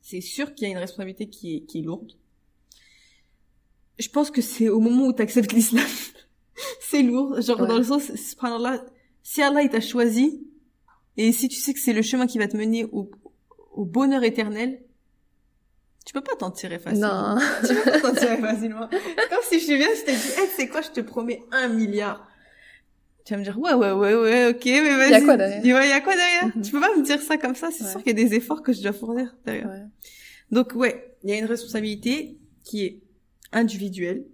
c'est 0.01 0.21
sûr 0.21 0.55
qu'il 0.55 0.67
y 0.67 0.71
a 0.71 0.73
une 0.73 0.79
responsabilité 0.81 1.29
qui 1.29 1.57
est 1.57 1.61
qui 1.67 1.81
est 1.81 1.83
lourde. 1.83 2.13
Je 3.99 4.09
pense 4.09 4.31
que 4.31 4.41
c'est 4.43 4.69
au 4.69 4.81
moment 4.81 5.07
où 5.07 5.13
tu 5.13 5.23
acceptes 5.23 5.53
l'islam, 5.53 5.85
c'est 6.81 7.03
lourd, 7.03 7.41
genre 7.41 7.61
Ouais. 7.61 7.69
dans 7.69 7.79
le 7.79 7.85
sens 7.85 8.13
subhanallah, 8.15 8.85
si 9.23 9.41
Allah 9.43 9.63
il 9.63 9.69
t'a 9.71 9.81
choisi 9.81 10.47
et 11.17 11.31
si 11.31 11.49
tu 11.49 11.57
sais 11.61 11.73
que 11.75 11.79
c'est 11.81 11.93
le 11.93 12.03
chemin 12.03 12.27
qui 12.27 12.39
va 12.39 12.49
te 12.49 12.57
mener 12.57 12.85
au 12.87 13.11
au 13.73 13.85
bonheur 13.85 14.23
éternel, 14.25 14.81
tu 16.05 16.13
peux 16.13 16.21
pas 16.21 16.37
t'en 16.37 16.51
tirer 16.51 16.79
facilement. 16.79 17.35
Non. 17.37 17.41
Tu 17.67 17.75
peux 17.75 17.91
pas 17.91 18.01
t'en 18.01 18.15
tirer 18.15 18.37
facilement. 18.41 18.89
Comme 18.89 19.43
si 19.49 19.61
je 19.61 19.73
viens, 19.75 19.89
je 19.95 20.03
te 20.05 20.11
dis, 20.11 20.41
hey, 20.41 20.49
c'est 20.57 20.69
quoi, 20.69 20.81
je 20.83 20.91
te 20.91 21.01
promets 21.01 21.43
un 21.53 21.69
milliard. 21.69 22.29
Tu 23.25 23.33
vas 23.33 23.39
me 23.39 23.45
dire, 23.45 23.59
ouais, 23.59 23.73
ouais, 23.73 23.93
ouais, 23.93 24.15
ouais, 24.15 24.47
ok, 24.51 24.65
mais 24.67 24.97
vas-y. 24.97 25.11
Y 25.11 25.15
a 25.15 25.21
quoi 25.23 25.37
derrière 25.39 25.77
Ouais, 25.77 25.89
y 25.89 25.93
a 25.93 26.01
quoi 26.03 26.15
derrière 26.15 26.55
Mhm. 26.57 26.63
Tu 26.63 26.71
peux 26.73 26.81
pas 26.81 26.95
me 26.95 27.03
dire 27.03 27.23
ça 27.23 27.39
comme 27.39 27.55
ça, 27.55 27.71
c'est 27.71 27.85
Ouais. 27.85 27.91
sûr 27.91 28.03
qu'il 28.03 28.19
y 28.19 28.23
a 28.23 28.29
des 28.29 28.35
efforts 28.35 28.63
que 28.63 28.73
je 28.75 28.83
dois 28.83 28.93
fournir 28.93 29.35
derrière. 29.47 29.67
Ouais. 29.69 29.83
Donc, 30.51 30.75
ouais, 30.75 31.17
il 31.23 31.31
y 31.31 31.33
a 31.33 31.39
une 31.39 31.47
responsabilité 31.47 32.37
qui 32.65 32.85
est 32.85 33.01
individuelle. 33.53 34.27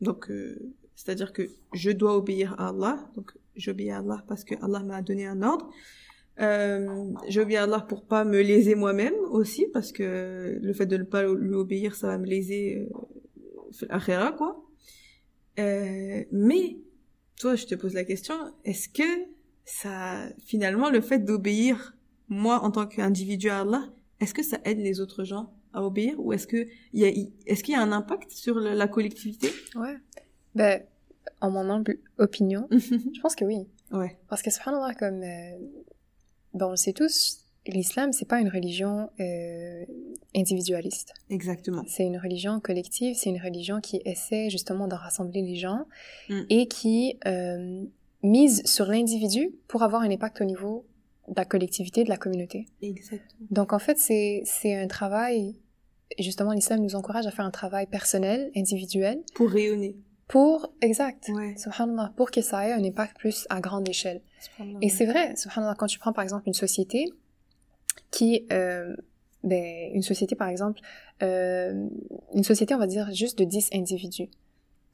Donc, 0.00 0.30
euh, 0.30 0.56
c'est-à-dire 0.94 1.32
que 1.32 1.48
je 1.74 1.90
dois 1.90 2.16
obéir 2.16 2.54
à 2.58 2.68
Allah. 2.68 2.98
Donc, 3.16 3.32
j'obéis 3.56 3.90
à 3.90 3.98
Allah 3.98 4.22
parce 4.28 4.44
que 4.44 4.54
Allah 4.62 4.80
m'a 4.80 5.02
donné 5.02 5.26
un 5.26 5.42
ordre. 5.42 5.68
Euh, 6.40 7.12
j'obéis 7.28 7.56
à 7.56 7.62
Allah 7.62 7.80
pour 7.80 8.04
pas 8.04 8.24
me 8.24 8.40
léser 8.40 8.74
moi-même 8.74 9.14
aussi, 9.30 9.66
parce 9.72 9.92
que 9.92 10.58
le 10.60 10.72
fait 10.72 10.86
de 10.86 10.96
ne 10.96 11.04
pas 11.04 11.24
lui 11.24 11.54
obéir, 11.54 11.94
ça 11.94 12.08
va 12.08 12.18
me 12.18 12.26
léser 12.26 12.88
euh, 13.82 14.30
quoi. 14.32 14.62
Euh, 15.58 16.24
mais, 16.30 16.76
toi, 17.38 17.54
je 17.54 17.66
te 17.66 17.74
pose 17.74 17.94
la 17.94 18.04
question, 18.04 18.34
est-ce 18.64 18.88
que 18.88 19.26
ça, 19.64 20.28
finalement, 20.44 20.90
le 20.90 21.00
fait 21.00 21.18
d'obéir, 21.18 21.96
moi, 22.28 22.62
en 22.62 22.70
tant 22.70 22.86
qu'individu 22.86 23.48
à 23.48 23.60
Allah, 23.60 23.84
est-ce 24.20 24.34
que 24.34 24.42
ça 24.42 24.58
aide 24.64 24.78
les 24.78 25.00
autres 25.00 25.24
gens 25.24 25.52
à 25.72 25.82
obéir, 25.82 26.14
ou 26.18 26.32
est-ce 26.32 26.46
que 26.46 26.66
y 26.92 27.04
a, 27.04 27.08
est-ce 27.46 27.62
qu'il 27.62 27.74
y 27.74 27.76
a 27.76 27.82
un 27.82 27.92
impact 27.92 28.30
sur 28.30 28.58
la 28.58 28.88
collectivité? 28.88 29.50
Ouais. 29.74 29.96
Ben, 30.54 30.82
en 31.40 31.50
mon 31.50 31.68
humble 31.68 31.98
opinion, 32.18 32.66
je 32.70 33.20
pense 33.20 33.34
que 33.34 33.44
oui. 33.44 33.66
ouais. 33.92 34.18
Parce 34.28 34.42
que 34.42 34.50
subhanallah, 34.50 34.94
comme 34.94 35.22
euh, 35.22 35.58
on 36.64 36.70
le 36.70 36.76
sait 36.76 36.92
tous, 36.92 37.40
l'islam, 37.66 38.12
c'est 38.12 38.28
pas 38.28 38.40
une 38.40 38.48
religion 38.48 39.10
euh, 39.20 39.84
individualiste. 40.34 41.12
Exactement. 41.30 41.84
C'est 41.88 42.04
une 42.04 42.18
religion 42.18 42.60
collective, 42.60 43.16
c'est 43.16 43.30
une 43.30 43.40
religion 43.40 43.80
qui 43.80 44.00
essaie 44.04 44.50
justement 44.50 44.88
de 44.88 44.94
rassembler 44.94 45.42
les 45.42 45.56
gens 45.56 45.84
Mm. 46.28 46.40
et 46.50 46.68
qui 46.68 47.18
euh, 47.26 47.84
mise 48.22 48.64
sur 48.64 48.86
l'individu 48.86 49.50
pour 49.68 49.82
avoir 49.82 50.02
un 50.02 50.10
impact 50.10 50.40
au 50.40 50.44
niveau 50.44 50.84
de 51.28 51.34
la 51.36 51.44
collectivité, 51.44 52.04
de 52.04 52.08
la 52.08 52.16
communauté. 52.16 52.66
Exactement. 52.82 53.46
Donc 53.50 53.72
en 53.72 53.78
fait, 53.78 53.98
c'est 53.98 54.44
un 54.74 54.86
travail, 54.86 55.56
justement 56.18 56.52
l'islam 56.52 56.80
nous 56.80 56.94
encourage 56.94 57.26
à 57.26 57.30
faire 57.32 57.44
un 57.44 57.50
travail 57.50 57.86
personnel, 57.86 58.50
individuel, 58.56 59.22
Pour 59.34 59.50
rayonner. 59.50 59.96
Pour, 60.28 60.72
exact, 60.80 61.28
Ouais. 61.32 61.54
subhanallah, 61.56 62.12
pour 62.16 62.30
que 62.30 62.40
ça 62.40 62.66
ait 62.68 62.72
un 62.72 62.82
impact 62.84 63.16
plus 63.16 63.46
à 63.48 63.60
grande 63.60 63.88
échelle. 63.88 64.20
Et 64.82 64.88
c'est 64.88 65.06
vrai, 65.06 65.36
subhanallah, 65.36 65.74
quand 65.78 65.86
tu 65.86 65.98
prends 65.98 66.12
par 66.12 66.24
exemple 66.24 66.44
une 66.48 66.54
société 66.54 67.04
qui, 68.10 68.46
euh, 68.52 68.96
ben, 69.44 69.90
une 69.94 70.02
société 70.02 70.34
par 70.34 70.48
exemple, 70.48 70.80
euh, 71.22 71.88
une 72.34 72.44
société 72.44 72.74
on 72.74 72.78
va 72.78 72.86
dire 72.86 73.10
juste 73.12 73.38
de 73.38 73.44
10 73.44 73.70
individus. 73.72 74.28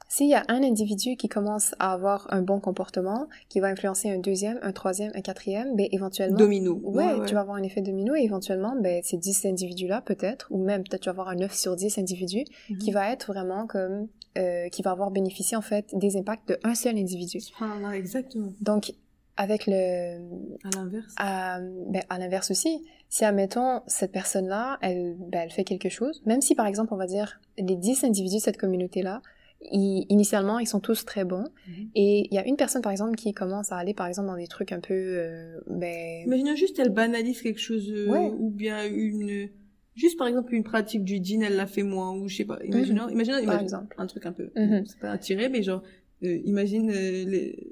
S'il 0.09 0.29
y 0.29 0.35
a 0.35 0.45
un 0.49 0.63
individu 0.63 1.17
qui 1.17 1.27
commence 1.31 1.75
à 1.79 1.95
avoir 1.95 2.27
un 2.31 2.43
bon 2.43 2.61
comportement, 2.61 3.29
qui 3.49 3.61
va 3.61 3.69
influencer 3.69 4.11
un 4.11 4.19
deuxième, 4.19 4.59
un 4.61 4.73
troisième, 4.73 5.11
un 5.15 5.23
quatrième, 5.23 5.75
ben 5.75 5.89
éventuellement... 5.91 6.37
Domino. 6.37 6.79
Ouais, 6.85 7.25
tu 7.27 7.33
vas 7.33 7.41
avoir 7.41 7.57
un 7.57 7.63
effet 7.63 7.81
domino 7.81 8.15
et 8.15 8.21
éventuellement, 8.21 8.77
ben, 8.79 9.01
ces 9.03 9.17
10 9.17 9.47
individus-là, 9.47 10.03
peut-être, 10.03 10.49
ou 10.51 10.63
même 10.63 10.83
peut-être 10.85 11.01
tu 11.01 11.07
vas 11.07 11.13
avoir 11.13 11.29
un 11.31 11.37
9 11.37 11.55
sur 11.55 11.77
10 11.77 11.97
individus, 11.97 12.45
Mhm. 12.69 12.77
qui 12.79 12.91
va 12.93 13.11
être 13.11 13.29
vraiment 13.33 13.67
comme, 13.67 14.09
euh, 14.39 14.69
qui 14.69 14.83
va 14.83 14.91
avoir 14.93 15.11
bénéficié 15.11 15.57
en 15.57 15.63
fait 15.63 15.87
des 15.93 16.17
impacts 16.17 16.59
d'un 16.65 16.75
seul 16.75 16.97
individu. 16.97 17.41
Subhanallah, 17.41 17.97
exactement. 17.97 18.53
Donc, 18.61 18.93
avec 19.37 19.67
le, 19.67 20.19
À 20.65 20.71
l'inverse. 20.77 21.15
à, 21.17 21.61
ben, 21.61 22.03
à 22.09 22.19
l'inverse 22.19 22.51
aussi, 22.51 22.85
si 23.09 23.25
admettons 23.25 23.81
cette 23.87 24.13
personne-là, 24.13 24.79
elle, 24.83 25.17
ben, 25.19 25.41
elle 25.45 25.51
fait 25.51 25.65
quelque 25.65 25.89
chose, 25.89 26.23
même 26.27 26.41
si 26.43 26.55
par 26.55 26.67
exemple 26.67 26.93
on 26.93 26.97
va 26.99 27.07
dire 27.07 27.41
les 27.59 27.77
10 27.77 28.05
individus 28.05 28.37
de 28.37 28.41
cette 28.43 28.59
communauté-là, 28.59 29.23
ils- 29.71 30.07
initialement 30.09 30.59
ils 30.59 30.67
sont 30.67 30.81
tous 30.81 31.05
très 31.05 31.25
bons, 31.25 31.45
Mhm. 31.69 31.89
et 31.95 32.27
il 32.31 32.35
y 32.35 32.39
a 32.39 32.47
une 32.47 32.57
personne 32.57 32.83
par 32.83 32.91
exemple 32.93 33.15
qui 33.17 33.33
commence 33.33 33.71
à 33.73 33.77
aller 33.77 33.95
par 33.95 34.07
exemple 34.07 34.29
dans 34.29 34.37
des 34.37 34.49
trucs 34.49 34.73
un 34.73 34.81
peu, 34.81 34.93
euh, 34.95 35.61
ben, 35.67 36.25
Imaginons 36.27 36.57
juste, 36.57 36.79
elle 36.79 36.91
banalise 36.91 37.41
quelque 37.43 37.61
chose, 37.61 37.89
euh, 37.91 38.09
Ouais. 38.11 38.31
ou 38.39 38.51
bien 38.51 38.85
une, 38.87 39.49
juste 39.95 40.19
par 40.19 40.27
exemple 40.27 40.55
une 40.55 40.65
pratique 40.65 41.05
du 41.05 41.19
djinn, 41.23 41.43
elle 41.43 41.57
l'a 41.57 41.67
fait 41.67 41.83
moins, 41.83 42.13
ou 42.17 42.29
je 42.29 42.37
sais 42.37 42.45
pas. 42.45 42.59
Imaginons, 42.65 43.09
imaginons, 43.09 43.45
par 43.45 43.61
exemple. 43.61 43.95
un 43.99 44.07
truc 44.07 44.27
un 44.27 44.33
peu, 44.33 44.51
Mhm. 44.57 44.85
c'est 44.87 44.99
pas 44.99 45.11
attiré, 45.13 45.49
mais 45.49 45.63
genre, 45.63 45.83
euh, 46.25 46.39
imagine 46.45 46.91
euh, 46.91 47.25
les- 47.25 47.69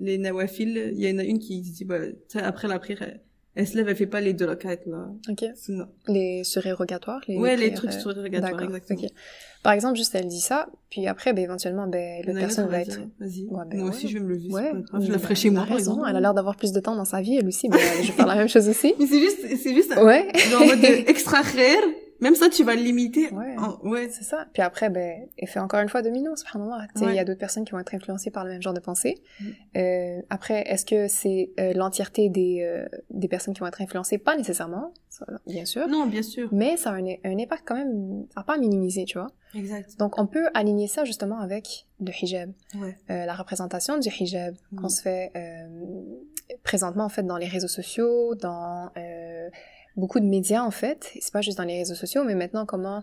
les 0.00 0.18
nawafil, 0.18 0.92
il 0.94 1.00
y 1.00 1.10
en 1.12 1.18
a 1.18 1.24
une 1.24 1.38
qui 1.40 1.60
dit, 1.60 1.84
bah, 1.84 1.98
après 2.36 2.68
la 2.68 2.78
prière, 2.78 3.18
elle, 3.58 3.66
se 3.66 3.76
lève, 3.76 3.88
elle 3.88 3.96
fait 3.96 4.06
pas 4.06 4.20
les 4.20 4.32
deux 4.32 4.46
rakats, 4.46 4.76
là? 4.86 5.08
Ok. 5.28 5.44
Sunna. 5.56 5.88
Les 6.06 6.44
surérogatoires 6.44 7.20
les 7.28 7.36
Ouais, 7.36 7.56
les 7.56 7.74
trucs 7.74 7.90
euh, 7.90 7.98
surérogatoires, 7.98 8.62
exactement. 8.62 9.00
ok. 9.02 9.08
Par 9.62 9.72
exemple, 9.72 9.96
juste 9.96 10.14
elle 10.14 10.28
dit 10.28 10.40
ça, 10.40 10.68
puis 10.90 11.06
après, 11.08 11.32
ben, 11.32 11.42
éventuellement, 11.42 11.86
ben, 11.88 12.22
une 12.26 12.34
personne 12.34 12.68
va 12.68 12.80
être... 12.80 13.00
Vas-y. 13.18 13.46
Ouais, 13.50 13.64
ben 13.68 13.78
moi 13.80 13.88
ouais. 13.88 13.94
aussi, 13.96 14.08
je 14.08 14.14
vais 14.14 14.24
me 14.24 14.28
lever. 14.30 14.48
Ouais, 14.50 14.62
c'est 14.64 14.70
pas 14.70 14.98
grave. 14.98 15.04
Je 15.06 15.12
la 15.12 15.18
ferai 15.18 15.34
chez 15.34 15.48
elle 15.48 15.54
moi, 15.54 15.62
a 15.62 15.66
par 15.66 15.76
raison, 15.76 15.92
exemple. 15.92 16.08
Elle 16.10 16.16
a 16.16 16.20
l'air 16.20 16.34
d'avoir 16.34 16.56
plus 16.56 16.72
de 16.72 16.80
temps 16.80 16.94
dans 16.96 17.04
sa 17.04 17.20
vie, 17.20 17.36
elle 17.36 17.48
aussi, 17.48 17.68
ben, 17.68 17.78
je 18.00 18.06
vais 18.06 18.12
faire 18.12 18.26
la 18.26 18.36
même 18.36 18.48
chose 18.48 18.68
aussi. 18.68 18.94
Mais 19.00 19.06
c'est 19.06 19.18
juste, 19.20 19.38
c'est 19.62 19.74
juste, 19.74 19.92
un- 19.92 20.04
Ouais. 20.04 20.28
genre 20.50 20.62
en 20.62 20.66
mode 20.66 20.80
de 20.80 21.10
extra 21.10 21.42
rare. 21.42 21.84
Même 22.20 22.34
ça, 22.34 22.48
tu 22.48 22.64
vas 22.64 22.74
le 22.74 22.82
limiter. 22.82 23.30
Ouais. 23.32 23.56
en- 23.58 23.78
ouais. 23.88 24.08
C'est 24.10 24.24
ça. 24.24 24.46
Puis 24.52 24.62
après, 24.62 24.90
ben, 24.90 25.28
fait 25.46 25.60
encore 25.60 25.80
une 25.80 25.88
fois 25.88 26.02
domino, 26.02 26.34
subhanallah. 26.34 26.86
Ouais. 26.96 27.06
Il 27.10 27.14
y 27.14 27.18
a 27.18 27.24
d'autres 27.24 27.38
personnes 27.38 27.64
qui 27.64 27.72
vont 27.72 27.78
être 27.78 27.94
influencées 27.94 28.30
par 28.30 28.44
le 28.44 28.50
même 28.50 28.62
genre 28.62 28.74
de 28.74 28.80
pensée. 28.80 29.22
Mm. 29.40 29.44
Euh, 29.76 30.20
après, 30.30 30.62
est-ce 30.66 30.84
que 30.84 31.06
c'est 31.08 31.50
euh, 31.60 31.72
l'entièreté 31.74 32.28
des, 32.28 32.62
euh, 32.62 32.86
des 33.10 33.28
personnes 33.28 33.54
qui 33.54 33.60
vont 33.60 33.66
être 33.66 33.80
influencées? 33.80 34.18
Pas 34.18 34.36
nécessairement, 34.36 34.92
ça, 35.08 35.26
bien 35.46 35.64
sûr. 35.64 35.86
Non, 35.88 36.06
bien 36.06 36.22
sûr. 36.22 36.48
Mais 36.52 36.76
ça 36.76 36.90
a 36.90 36.94
un, 36.94 37.06
un 37.24 37.38
impact 37.38 37.62
quand 37.66 37.76
même, 37.76 38.26
à 38.34 38.42
pas 38.42 38.58
minimiser, 38.58 39.04
tu 39.04 39.18
vois. 39.18 39.28
Exact. 39.54 39.96
Donc, 39.98 40.18
on 40.18 40.26
peut 40.26 40.48
aligner 40.54 40.88
ça 40.88 41.04
justement 41.04 41.38
avec 41.38 41.86
le 42.00 42.10
hijab. 42.20 42.50
Ouais. 42.80 42.96
Euh, 43.10 43.24
la 43.26 43.34
représentation 43.34 43.98
du 43.98 44.08
hijab 44.08 44.54
Mm. 44.72 44.80
qu'on 44.80 44.88
se 44.88 45.02
fait 45.02 45.30
euh, 45.36 45.66
présentement, 46.64 47.04
en 47.04 47.08
fait, 47.08 47.22
dans 47.22 47.36
les 47.36 47.46
réseaux 47.46 47.68
sociaux, 47.68 48.34
dans 48.34 48.90
euh, 48.96 49.48
beaucoup 49.98 50.20
de 50.20 50.26
médias, 50.26 50.62
en 50.62 50.70
fait. 50.70 51.10
C'est 51.20 51.32
pas 51.32 51.40
juste 51.42 51.58
dans 51.58 51.64
les 51.64 51.78
réseaux 51.78 51.94
sociaux, 51.94 52.22
mais 52.24 52.34
maintenant, 52.34 52.64
comment... 52.66 53.02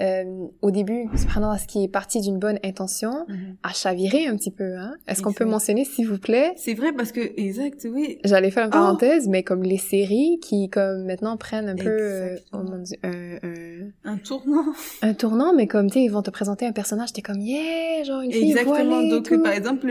euh, 0.00 0.24
au 0.60 0.72
début, 0.72 1.08
subhanallah, 1.16 1.56
ce 1.56 1.68
qui 1.68 1.84
est 1.84 1.88
parti 1.88 2.20
d'une 2.20 2.40
bonne 2.40 2.58
intention, 2.64 3.26
Mhm. 3.28 3.54
a 3.62 3.72
chaviré 3.72 4.26
un 4.26 4.36
petit 4.36 4.50
peu. 4.50 4.74
Hein? 4.76 4.94
Est-ce 5.06 5.22
qu'on 5.22 5.32
peut 5.32 5.44
mentionner, 5.44 5.84
s'il 5.84 6.08
vous 6.08 6.18
plaît, 6.18 6.52
C'est 6.56 6.74
vrai 6.74 6.92
parce 6.92 7.12
que, 7.12 7.20
exact, 7.40 7.86
oui. 7.88 8.18
J'allais 8.24 8.50
faire 8.50 8.64
une 8.64 8.70
Oh. 8.70 8.72
parenthèse, 8.72 9.28
mais 9.28 9.44
comme 9.44 9.62
les 9.62 9.78
séries 9.78 10.40
qui, 10.42 10.68
comme 10.68 11.04
maintenant, 11.04 11.36
prennent 11.36 11.68
un 11.68 11.76
peu, 11.76 11.88
euh, 11.88 12.36
oh 12.52 12.56
un, 12.56 13.08
un, 13.08 14.12
Un 14.12 14.16
tournant. 14.16 14.64
un 15.02 15.14
tournant, 15.14 15.54
mais 15.54 15.68
comme, 15.68 15.86
tu 15.88 16.00
sais, 16.00 16.04
ils 16.04 16.08
vont 16.10 16.22
te 16.22 16.30
présenter 16.30 16.66
un 16.66 16.72
personnage, 16.72 17.12
t'es 17.12 17.22
comme, 17.22 17.40
yeah, 17.40 18.02
genre 18.02 18.20
une 18.22 18.32
fille 18.32 18.50
Exactement. 18.50 18.74
voilée 18.84 19.10
Donc, 19.10 19.28
tout. 19.28 19.40
par 19.44 19.52
exemple, 19.52 19.86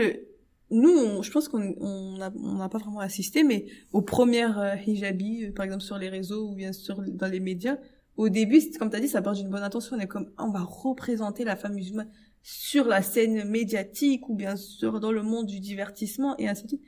nous, 0.70 0.90
on- 0.90 1.22
je 1.22 1.30
pense 1.30 1.48
qu'on 1.48 1.74
on 1.80 2.16
n'a 2.18 2.32
on 2.42 2.54
n'a 2.54 2.68
pas 2.68 2.78
vraiment 2.78 3.00
assisté, 3.00 3.42
mais 3.44 3.66
aux 3.92 4.02
premières 4.02 4.58
euh, 4.58 4.74
hijabi, 4.86 5.44
euh, 5.44 5.52
par 5.52 5.64
exemple 5.64 5.82
sur 5.82 5.98
les 5.98 6.08
réseaux 6.08 6.48
ou 6.50 6.54
bien 6.54 6.72
sûr 6.72 7.02
dans 7.06 7.26
les 7.28 7.40
médias, 7.40 7.76
au 8.16 8.28
début, 8.28 8.60
c'est- 8.60 8.78
comme 8.78 8.90
tu 8.90 8.96
as 8.96 9.00
dit, 9.00 9.08
ça 9.08 9.22
part 9.22 9.34
d'une 9.34 9.48
bonne 9.50 9.62
intention. 9.62 9.96
On 9.96 10.00
est 10.00 10.06
comme, 10.06 10.30
on 10.38 10.50
va 10.50 10.60
représenter 10.62 11.44
la 11.44 11.56
femme 11.56 11.74
musulmane 11.74 12.10
sur 12.42 12.86
la 12.86 13.02
scène 13.02 13.44
médiatique 13.48 14.28
ou 14.28 14.34
bien 14.34 14.56
sûr 14.56 15.00
dans 15.00 15.12
le 15.12 15.22
monde 15.22 15.46
du 15.46 15.60
divertissement 15.60 16.36
et 16.38 16.48
ainsi 16.48 16.64
de 16.64 16.68
suite. 16.68 16.82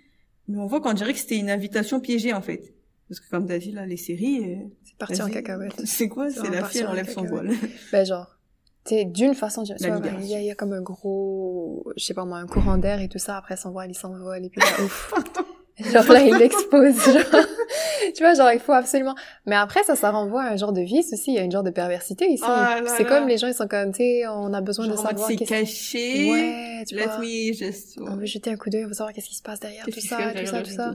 Mais 0.49 0.59
on 0.59 0.66
voit 0.66 0.81
qu'on 0.81 0.93
dirait 0.93 1.12
que 1.12 1.18
c'était 1.18 1.39
une 1.39 1.51
invitation 1.51 1.99
piégée 2.01 2.33
en 2.33 2.43
fait. 2.43 2.74
Parce 3.09 3.20
que 3.20 3.29
comme 3.31 3.47
tu 3.47 3.53
as 3.53 3.59
dit, 3.59 3.72
là, 3.72 3.87
les 3.87 3.97
séries... 3.97 4.45
euh, 4.45 4.57
C'est 4.85 4.97
parti 4.99 5.22
en 5.22 5.29
cacahuète. 5.31 5.72
C'est 5.85 6.09
quoi? 6.09 6.29
C'est 6.31 6.51
la 6.51 6.64
fille, 6.64 6.81
elle 6.81 6.87
en 6.89 6.91
enlève 6.91 7.09
son 7.12 7.24
voile. 7.24 7.51
Ben, 7.93 8.05
genre, 8.05 8.36
sais, 8.89 9.05
d'une 9.05 9.34
façon, 9.34 9.64
tu 9.64 9.72
vois, 9.74 10.01
il 10.20 10.24
y, 10.24 10.45
y 10.45 10.51
a 10.51 10.55
comme 10.55 10.72
un 10.72 10.80
gros, 10.82 11.84
je 11.97 12.05
sais 12.05 12.14
pas 12.14 12.24
moi, 12.24 12.39
un 12.39 12.47
courant 12.47 12.78
d'air 12.78 13.01
et 13.01 13.09
tout 13.09 13.18
ça, 13.18 13.37
après 13.37 13.57
son 13.57 13.70
voile, 13.70 13.91
il 13.91 13.95
s'envole, 13.95 14.45
et 14.45 14.49
puis 14.49 14.61
là, 14.61 14.66
ouf. 14.84 15.12
Genre 15.78 16.11
là, 16.11 16.22
il 16.22 16.34
l'expose, 16.37 17.05
genre. 17.05 17.22
tu 18.14 18.22
vois, 18.22 18.32
genre, 18.32 18.51
il 18.51 18.61
faut 18.61 18.72
absolument. 18.72 19.14
Mais 19.45 19.57
après, 19.57 19.82
ça, 19.82 19.95
ça 19.95 20.11
renvoie 20.11 20.43
à 20.43 20.53
un 20.53 20.57
genre 20.57 20.72
de 20.72 20.80
vice 20.80 21.12
aussi, 21.12 21.32
il 21.32 21.34
y 21.34 21.39
a 21.39 21.43
une 21.43 21.53
genre 21.53 21.62
de 21.62 21.70
perversité 21.70 22.26
ici. 22.30 22.43
Là 22.43 22.80
c'est 22.97 23.05
comme 23.05 23.28
les 23.28 23.37
gens, 23.37 23.47
ils 23.47 23.55
sont 23.55 23.68
comme, 23.68 23.93
tu 23.93 23.99
sais, 23.99 24.26
on 24.26 24.55
a 24.55 24.62
besoin 24.62 24.87
Genre 24.87 24.97
de 24.97 25.03
savoir 25.03 25.28
c'est 25.28 25.37
caché. 25.37 26.30
Ouais, 26.32 26.84
tu 26.89 26.95
Let 26.95 27.05
vois. 27.05 27.18
me 27.18 27.53
just... 27.53 27.99
On 28.01 28.16
veut 28.16 28.24
jeter 28.24 28.51
un 28.51 28.57
coup 28.57 28.70
d'œil, 28.70 28.87
on 28.87 28.89
veut 28.89 28.95
savoir 28.95 29.12
qu'est-ce 29.12 29.28
qui 29.28 29.34
se 29.34 29.43
passe 29.43 29.61
derrière 29.61 29.84
tout 29.84 30.01
ça, 30.01 30.32
tout 30.34 30.47
ça, 30.47 30.62
tout 30.62 30.70
ça. 30.70 30.95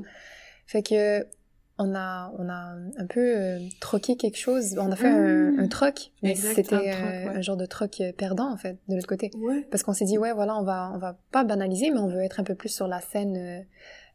Fait 0.65 0.81
que, 0.81 1.27
on 1.83 1.95
a, 1.95 2.31
on 2.37 2.47
a 2.49 2.75
un 2.97 3.05
peu 3.07 3.19
euh, 3.19 3.59
troqué 3.79 4.15
quelque 4.15 4.37
chose. 4.37 4.77
On 4.79 4.91
a 4.91 4.95
fait 4.95 5.09
Mmh. 5.11 5.59
un, 5.59 5.63
un 5.63 5.67
troc, 5.67 6.11
mais 6.23 6.35
c'était 6.35 6.75
un 6.75 6.79
troc, 6.79 6.87
euh, 6.87 6.91
ouais. 6.91 7.37
un 7.37 7.41
genre 7.41 7.57
de 7.57 7.65
troc 7.65 7.99
euh, 8.01 8.11
perdant, 8.13 8.51
en 8.51 8.57
fait, 8.57 8.77
de 8.87 8.95
l'autre 8.95 9.07
côté. 9.07 9.31
Ouais. 9.37 9.67
Parce 9.71 9.83
qu'on 9.83 9.93
s'est 9.93 10.05
dit, 10.05 10.17
ouais, 10.17 10.31
voilà, 10.33 10.55
on 10.57 10.63
va, 10.63 10.91
on 10.93 10.97
va 10.97 11.17
pas 11.31 11.43
banaliser, 11.43 11.89
mais 11.91 11.99
on 11.99 12.07
veut 12.07 12.21
être 12.21 12.39
un 12.39 12.43
peu 12.43 12.55
plus 12.55 12.69
sur 12.69 12.87
la 12.87 13.01
scène 13.01 13.65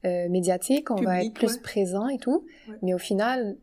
euh, 0.05 0.29
médiatique, 0.29 0.91
on 0.91 1.03
va 1.03 1.25
être 1.25 1.35
plus 1.35 1.55
ouais. 1.55 1.61
présent 1.61 2.09
et 2.09 2.19
tout. 2.19 2.47
Mais 2.83 2.95
au 2.95 2.99
final, 2.99 3.57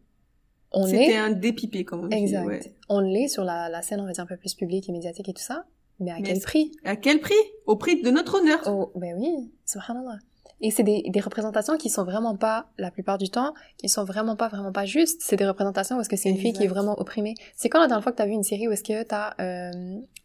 on 0.71 0.85
C'était 0.87 1.11
est, 1.13 1.17
un 1.17 1.31
dépipé, 1.31 1.85
comme 1.85 2.05
on 2.05 2.07
dit. 2.07 2.17
exact, 2.17 2.69
on 2.89 2.99
l'est 2.99 3.27
sur 3.27 3.43
la, 3.43 3.69
la 3.69 3.81
scène, 3.81 3.99
on 4.01 4.05
va 4.05 4.11
dire 4.11 4.23
un 4.23 4.27
peu 4.27 4.37
plus 4.37 4.53
publique 4.55 4.89
et 4.89 4.91
médiatique 4.91 5.29
et 5.29 5.33
tout 5.33 5.41
ça. 5.43 5.65
Mais 5.99 6.11
à 6.11 6.15
Mais 6.15 6.23
quel 6.23 6.39
prix? 6.39 6.71
À 6.83 6.95
quel 6.95 7.19
prix? 7.19 7.35
Au 7.67 7.75
prix 7.75 8.01
de 8.01 8.09
notre 8.09 8.39
honneur. 8.39 8.59
Oh, 8.67 8.91
ben 8.95 9.15
oui, 9.17 9.51
subhanallah. 9.65 10.17
Et 10.65 10.71
c'est 10.71 10.83
des, 10.83 11.03
des 11.09 11.19
représentations 11.19 11.75
qui 11.77 11.89
sont 11.89 12.05
vraiment 12.05 12.35
pas, 12.37 12.67
la 12.77 12.89
plupart 12.89 13.17
du 13.17 13.29
temps, 13.29 13.53
qui 13.77 13.89
sont 13.89 14.05
vraiment 14.05 14.35
pas, 14.37 14.47
vraiment 14.47 14.71
pas 14.71 14.85
justes. 14.85 15.21
C'est 15.21 15.35
des 15.35 15.45
représentations 15.45 15.97
où 15.97 16.01
est-ce 16.01 16.07
que 16.09 16.15
c'est 16.15 16.29
une 16.29 16.37
fille 16.37 16.53
qui 16.53 16.63
est 16.63 16.67
vraiment 16.67 16.97
opprimée. 16.99 17.35
C'est 17.55 17.67
quand 17.69 17.79
la 17.81 17.87
dernière 17.87 18.01
fois 18.01 18.13
que 18.13 18.17
t'as 18.17 18.25
vu 18.25 18.31
une 18.31 18.43
série 18.43 18.67
où 18.67 18.71
est-ce 18.71 18.83
que 18.83 19.03
t'as 19.03 19.33
euh, 19.41 19.71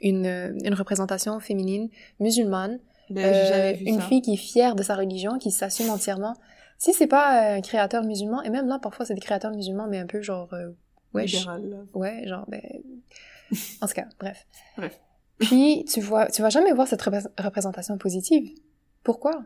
une, 0.00 0.26
une 0.64 0.74
représentation 0.74 1.38
féminine 1.40 1.88
musulmane, 2.20 2.78
Ben, 3.10 3.24
euh, 3.26 3.72
vu 3.72 3.84
une 3.86 4.00
ça. 4.00 4.06
fille 4.06 4.22
qui 4.22 4.34
est 4.34 4.36
fière 4.36 4.76
de 4.76 4.82
sa 4.84 4.94
religion, 4.94 5.38
qui 5.38 5.50
s'assume 5.50 5.90
entièrement. 5.90 6.34
Si 6.78 6.92
c'est 6.92 7.08
pas 7.08 7.54
un 7.56 7.60
créateur 7.60 8.04
musulman, 8.04 8.40
et 8.42 8.50
même 8.50 8.68
là, 8.68 8.78
parfois, 8.78 9.04
c'est 9.04 9.14
des 9.14 9.20
créateurs 9.20 9.50
musulmans, 9.50 9.88
mais 9.88 9.98
un 9.98 10.06
peu 10.06 10.22
genre, 10.22 10.48
euh. 10.54 10.70
Libéral. 11.14 11.86
Ouais, 11.94 12.28
genre, 12.28 12.44
ben... 12.48 12.62
En 13.82 13.86
tout 13.88 13.94
cas, 13.94 14.04
bref. 14.20 14.46
Bref. 14.76 15.00
Puis, 15.38 15.84
tu 15.92 16.00
vois, 16.00 16.26
tu 16.26 16.42
vas 16.42 16.50
jamais 16.50 16.72
voir 16.72 16.86
cette 16.86 17.02
repré- 17.02 17.26
représentation 17.38 17.98
positive. 17.98 18.50
Pourquoi? 19.02 19.42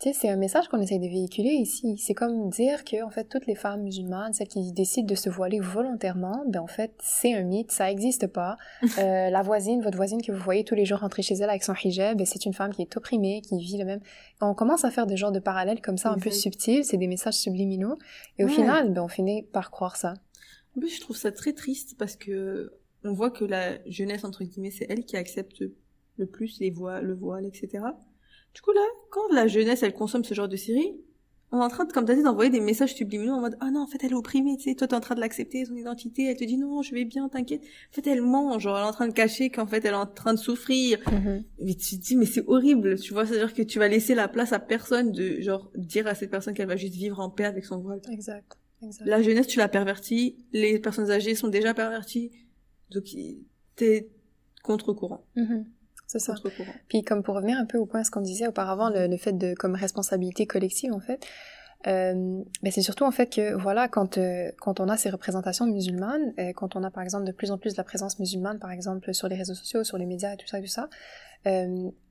Tu 0.00 0.10
sais, 0.10 0.12
c'est 0.12 0.28
un 0.28 0.36
message 0.36 0.68
qu'on 0.68 0.80
essaye 0.80 1.00
de 1.00 1.08
véhiculer 1.08 1.50
ici. 1.50 1.98
C'est 1.98 2.14
comme 2.14 2.50
dire 2.50 2.84
que, 2.84 3.02
en 3.02 3.10
fait, 3.10 3.24
toutes 3.24 3.46
les 3.46 3.56
femmes 3.56 3.82
musulmanes, 3.82 4.32
celles 4.32 4.46
qui 4.46 4.70
décident 4.72 5.08
de 5.08 5.16
se 5.16 5.28
voiler 5.28 5.58
volontairement, 5.58 6.44
ben, 6.46 6.60
en 6.60 6.68
fait, 6.68 6.92
c'est 7.02 7.34
un 7.34 7.42
mythe, 7.42 7.72
ça 7.72 7.90
existe 7.90 8.26
pas. 8.28 8.56
Euh, 8.98 9.30
la 9.30 9.42
voisine, 9.42 9.80
votre 9.82 9.96
voisine 9.96 10.20
que 10.22 10.30
vous 10.32 10.42
voyez 10.42 10.64
tous 10.64 10.74
les 10.74 10.84
jours 10.84 10.98
rentrer 11.00 11.22
chez 11.22 11.34
elle 11.34 11.50
avec 11.50 11.62
son 11.64 11.74
hijab, 11.74 12.16
ben, 12.18 12.26
c'est 12.26 12.46
une 12.46 12.52
femme 12.54 12.72
qui 12.72 12.82
est 12.82 12.96
opprimée, 12.96 13.40
qui 13.42 13.58
vit 13.58 13.76
le 13.78 13.84
même. 13.84 14.00
On 14.40 14.54
commence 14.54 14.84
à 14.84 14.90
faire 14.90 15.06
des 15.06 15.16
genres 15.16 15.32
de 15.32 15.38
parallèles 15.40 15.80
comme 15.80 15.96
ça, 15.98 16.10
un 16.10 16.18
peu 16.18 16.30
subtils, 16.30 16.84
c'est 16.84 16.96
des 16.96 17.06
messages 17.08 17.34
subliminaux. 17.34 17.96
Et 18.38 18.44
au 18.44 18.48
Ouais. 18.48 18.52
final, 18.54 18.92
ben, 18.92 19.02
on 19.02 19.08
finit 19.08 19.42
par 19.42 19.70
croire 19.70 19.96
ça. 19.96 20.14
En 20.76 20.80
plus, 20.80 20.94
je 20.94 21.00
trouve 21.00 21.16
ça 21.16 21.32
très 21.32 21.52
triste 21.52 21.96
parce 21.98 22.14
que 22.16 22.72
on 23.04 23.12
voit 23.12 23.30
que 23.30 23.44
la 23.44 23.78
jeunesse, 23.86 24.24
entre 24.24 24.44
guillemets, 24.44 24.70
c'est 24.70 24.86
elle 24.88 25.04
qui 25.04 25.16
accepte 25.16 25.62
le 26.16 26.26
plus 26.26 26.58
les 26.60 26.70
voiles, 26.70 27.04
le 27.04 27.14
voile, 27.14 27.46
etc. 27.46 27.84
Du 28.54 28.60
coup, 28.60 28.72
là, 28.72 28.80
quand 29.10 29.28
la 29.32 29.46
jeunesse, 29.46 29.82
elle 29.82 29.94
consomme 29.94 30.24
ce 30.24 30.34
genre 30.34 30.48
de 30.48 30.56
série, 30.56 30.94
on 31.50 31.60
est 31.60 31.64
en 31.64 31.68
train 31.68 31.84
de, 31.86 31.92
comme 31.92 32.04
t'as 32.04 32.14
dit, 32.14 32.22
d'envoyer 32.22 32.50
des 32.50 32.60
messages 32.60 32.94
subliminaux 32.94 33.32
en 33.32 33.40
mode, 33.40 33.56
ah 33.60 33.70
non, 33.70 33.80
en 33.80 33.86
fait, 33.86 34.04
elle 34.04 34.10
est 34.10 34.14
opprimée, 34.14 34.56
tu 34.58 34.64
sais, 34.64 34.74
toi, 34.74 34.86
t'es 34.86 34.94
en 34.94 35.00
train 35.00 35.14
de 35.14 35.20
l'accepter, 35.20 35.64
son 35.64 35.76
identité, 35.76 36.26
elle 36.26 36.36
te 36.36 36.44
dit, 36.44 36.58
non, 36.58 36.82
je 36.82 36.94
vais 36.94 37.06
bien, 37.06 37.28
t'inquiète. 37.28 37.62
En 37.62 37.94
fait, 37.94 38.06
elle 38.06 38.20
ment, 38.20 38.58
genre, 38.58 38.76
elle 38.76 38.84
est 38.84 38.88
en 38.88 38.92
train 38.92 39.08
de 39.08 39.14
cacher 39.14 39.48
qu'en 39.48 39.66
fait, 39.66 39.82
elle 39.84 39.92
est 39.94 39.96
en 39.96 40.06
train 40.06 40.34
de 40.34 40.38
souffrir. 40.38 40.98
Mais 41.58 41.74
tu 41.74 41.98
te 41.98 42.02
dis, 42.02 42.16
mais 42.16 42.26
c'est 42.26 42.44
horrible, 42.46 42.98
tu 42.98 43.14
vois, 43.14 43.24
c'est-à-dire 43.24 43.54
que 43.54 43.62
tu 43.62 43.78
vas 43.78 43.88
laisser 43.88 44.14
la 44.14 44.28
place 44.28 44.52
à 44.52 44.58
personne 44.58 45.10
de, 45.10 45.40
genre, 45.40 45.70
dire 45.74 46.06
à 46.06 46.14
cette 46.14 46.30
personne 46.30 46.52
qu'elle 46.52 46.68
va 46.68 46.76
juste 46.76 46.94
vivre 46.94 47.18
en 47.18 47.30
paix 47.30 47.44
avec 47.44 47.64
son 47.64 47.78
voile. 47.78 48.00
Exact. 48.10 48.58
exact. 48.82 49.06
La 49.06 49.22
jeunesse, 49.22 49.46
tu 49.46 49.58
l'as 49.58 49.68
pervertie, 49.68 50.36
les 50.52 50.78
personnes 50.78 51.10
âgées 51.10 51.34
sont 51.34 51.48
déjà 51.48 51.72
perverties, 51.72 52.30
donc 52.90 53.04
t'es 53.74 54.10
contre-courant. 54.62 55.24
Mhm. 55.34 55.64
C'est 56.08 56.18
ça. 56.18 56.32
Contre-courant. 56.32 56.72
Puis 56.88 57.02
comme 57.02 57.22
pour 57.22 57.36
revenir 57.36 57.56
un 57.58 57.66
peu 57.66 57.78
au 57.78 57.86
point 57.86 58.02
ce 58.02 58.10
qu'on 58.10 58.22
disait 58.22 58.48
auparavant, 58.48 58.90
le, 58.90 59.06
le 59.06 59.16
fait 59.16 59.32
de 59.32 59.54
comme 59.54 59.76
responsabilité 59.76 60.46
collective 60.46 60.92
en 60.92 61.00
fait, 61.00 61.24
euh, 61.86 62.42
ben 62.62 62.72
c'est 62.72 62.82
surtout 62.82 63.04
en 63.04 63.12
fait 63.12 63.32
que 63.32 63.54
voilà 63.54 63.86
quand 63.86 64.18
euh, 64.18 64.50
quand 64.58 64.80
on 64.80 64.88
a 64.88 64.96
ces 64.96 65.10
représentations 65.10 65.66
musulmanes, 65.66 66.32
euh, 66.40 66.52
quand 66.52 66.74
on 66.74 66.82
a 66.82 66.90
par 66.90 67.04
exemple 67.04 67.24
de 67.24 67.30
plus 67.30 67.52
en 67.52 67.58
plus 67.58 67.74
de 67.74 67.76
la 67.76 67.84
présence 67.84 68.18
musulmane 68.18 68.58
par 68.58 68.72
exemple 68.72 69.14
sur 69.14 69.28
les 69.28 69.36
réseaux 69.36 69.54
sociaux, 69.54 69.84
sur 69.84 69.96
les 69.96 70.06
médias 70.06 70.32
et 70.32 70.36
tout 70.36 70.48
ça 70.48 70.58
et 70.58 70.62
tout 70.62 70.66
ça, 70.66 70.88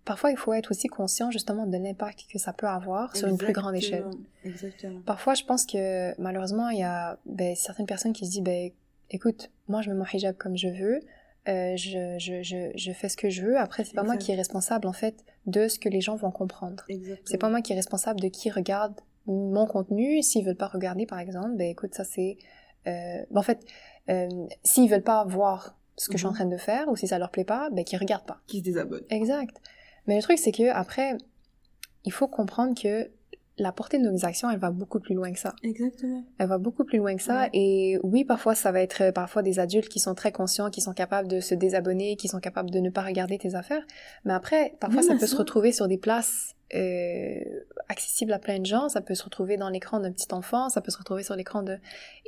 parfois 0.06 0.32
il 0.32 0.38
faut 0.38 0.54
être 0.54 0.72
aussi 0.72 0.88
conscient 0.88 1.32
justement 1.32 1.66
de 1.66 1.78
l'impact 1.78 2.28
que 2.32 2.40
ça 2.40 2.54
peut 2.54 2.68
avoir 2.68 3.14
sur 3.18 3.28
une 3.28 3.38
plus 3.38 3.52
grande 3.52 3.76
échelle. 3.76 4.06
Exactement. 4.46 5.02
Parfois, 5.06 5.34
je 5.34 5.44
pense 5.44 5.66
que 5.66 6.20
malheureusement, 6.22 6.70
il 6.70 6.80
y 6.80 6.84
a 6.84 7.20
ben, 7.26 7.54
certaines 7.56 7.88
personnes 7.88 8.14
qui 8.14 8.26
se 8.26 8.32
disent, 8.32 8.44
ben, 8.44 8.72
écoute, 9.10 9.52
moi, 9.68 9.82
je 9.82 9.90
mets 9.90 9.98
mon 9.98 10.06
hijab 10.06 10.38
comme 10.38 10.56
je 10.56 10.70
veux, 10.70 11.02
euh, 11.48 11.76
je, 11.78 12.16
je, 12.20 12.42
je, 12.44 12.72
je 12.76 12.92
fais 12.92 13.10
ce 13.10 13.18
que 13.18 13.30
je 13.30 13.42
veux. 13.44 13.58
Après, 13.58 13.84
c'est 13.84 13.94
pas 13.96 14.04
moi 14.04 14.18
qui 14.18 14.32
est 14.32 14.36
responsable, 14.36 14.88
en 14.88 14.94
fait, 14.94 15.24
de 15.46 15.68
ce 15.68 15.80
que 15.80 15.90
les 15.90 16.02
gens 16.02 16.16
vont 16.16 16.32
comprendre. 16.32 16.86
C'est 17.26 17.38
pas 17.38 17.50
moi 17.50 17.62
qui 17.62 17.74
est 17.74 17.76
responsable 17.76 18.20
de 18.20 18.28
qui 18.28 18.50
regarde 18.50 18.94
mon 19.26 19.66
contenu. 19.66 20.22
S'ils 20.24 20.46
veulent 20.46 20.56
pas 20.56 20.68
regarder, 20.68 21.06
par 21.06 21.20
exemple, 21.20 21.56
ben, 21.56 21.68
écoute, 21.70 21.94
ça 21.96 22.04
c'est... 22.04 22.38
Euh, 22.88 23.24
ben, 23.32 23.40
en 23.40 23.44
fait, 23.44 23.60
euh, 24.10 24.30
s'ils 24.64 24.90
veulent 24.90 25.04
pas 25.04 25.24
voir 25.26 25.78
ce 25.98 26.08
que 26.10 26.14
je 26.14 26.20
suis 26.20 26.28
en 26.28 26.32
Mhm. 26.32 26.36
train 26.36 26.46
de 26.46 26.58
faire, 26.58 26.88
ou 26.90 26.96
si 26.96 27.08
ça 27.08 27.18
leur 27.20 27.32
plaît 27.32 27.44
pas, 27.44 27.70
ben, 27.72 27.84
qu'ils 27.84 28.00
regardent 28.00 28.26
pas. 28.28 28.40
Qui 28.48 28.60
se 28.60 28.64
désabonne. 28.64 29.04
Exact. 29.10 29.58
Mais 30.06 30.16
le 30.16 30.22
truc, 30.22 30.38
c'est 30.38 30.52
que 30.52 30.70
après, 30.70 31.18
il 32.06 32.12
faut 32.14 32.28
comprendre 32.28 32.80
que 32.80 33.10
la 33.58 33.72
portée 33.72 33.98
de 33.98 34.04
nos 34.04 34.26
actions, 34.26 34.50
elle 34.50 34.60
va 34.60 34.72
beaucoup 34.72 35.00
plus 35.00 35.16
loin 35.16 35.32
que 35.32 35.40
ça. 35.40 35.54
Exactement. 35.64 36.24
Elle 36.38 36.48
va 36.48 36.58
beaucoup 36.58 36.84
plus 36.84 36.98
loin 36.98 37.16
que 37.16 37.24
ça. 37.24 37.42
Ouais. 37.42 37.50
Et 37.54 38.00
oui, 38.04 38.24
parfois, 38.24 38.56
ça 38.56 38.72
va 38.72 38.82
être 38.82 39.04
euh, 39.04 39.12
parfois 39.12 39.42
des 39.42 39.60
adultes 39.60 39.90
qui 39.90 40.00
sont 40.00 40.14
très 40.16 40.32
conscients, 40.32 40.70
qui 40.70 40.82
sont 40.82 40.94
capables 40.94 41.28
de 41.28 41.40
se 41.40 41.56
désabonner, 41.56 42.16
qui 42.16 42.28
sont 42.28 42.40
capables 42.40 42.70
de 42.70 42.80
ne 42.80 42.90
pas 42.90 43.02
regarder 43.02 43.38
tes 43.38 43.56
affaires. 43.56 43.86
Mais 44.26 44.34
après, 44.34 44.76
parfois, 44.80 45.02
ça 45.02 45.16
peut 45.16 45.28
se 45.28 45.36
retrouver 45.36 45.72
sur 45.72 45.88
des 45.88 45.98
places 45.98 46.57
euh, 46.76 47.40
accessible 47.88 48.34
à 48.34 48.40
plein 48.40 48.60
de 48.60 48.66
gens, 48.66 48.90
ça 48.90 49.00
peut 49.00 49.16
se 49.16 49.24
retrouver 49.24 49.56
dans 49.56 49.70
l'écran 49.70 50.02
d'un 50.02 50.12
petit 50.12 50.28
enfant, 50.32 50.68
ça 50.68 50.82
peut 50.82 50.92
se 50.92 50.98
retrouver 50.98 51.24
sur 51.24 51.36
l'écran 51.36 51.64
de... 51.64 51.78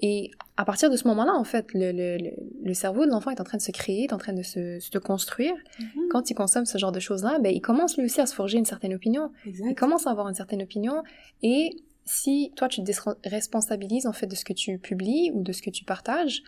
Et 0.02 0.32
à 0.56 0.64
partir 0.64 0.90
de 0.90 0.96
ce 0.96 1.08
moment-là, 1.10 1.34
en 1.34 1.44
fait, 1.44 1.74
le, 1.74 1.92
le, 1.92 2.32
le, 2.64 2.74
cerveau 2.74 3.06
de 3.06 3.12
l'enfant 3.12 3.32
est 3.32 3.42
en 3.42 3.44
train 3.44 3.58
de 3.58 3.62
se 3.62 3.72
créer, 3.72 4.06
est 4.06 4.14
en 4.14 4.18
train 4.18 4.32
de 4.32 4.44
se, 4.44 4.80
se 4.80 4.98
construire. 4.98 5.54
Mhm. 5.80 6.08
Quand 6.10 6.30
il 6.30 6.36
consomme 6.36 6.66
ce 6.66 6.78
genre 6.78 6.94
de 6.94 7.02
choses-là, 7.02 7.40
ben, 7.40 7.54
il 7.54 7.60
commence 7.60 7.98
lui 7.98 8.06
aussi 8.06 8.22
à 8.22 8.26
se 8.26 8.34
forger 8.34 8.58
une 8.58 8.66
certaine 8.66 8.94
opinion. 8.94 9.32
Exact. 9.46 9.68
Il 9.70 9.76
commence 9.76 10.08
à 10.08 10.12
avoir 10.12 10.30
une 10.30 10.36
certaine 10.36 10.62
opinion. 10.62 11.04
Et 11.44 11.72
si 12.06 12.54
toi, 12.56 12.70
tu 12.70 12.82
te 12.82 13.30
responsabilises, 13.30 14.08
en 14.08 14.14
fait, 14.14 14.28
de 14.28 14.36
ce 14.36 14.46
que 14.46 14.54
tu 14.54 14.78
publies 14.80 15.32
ou 15.34 15.44
de 15.44 15.52
ce 15.52 15.62
que 15.62 15.70
tu 15.70 15.84
partages, 15.84 16.44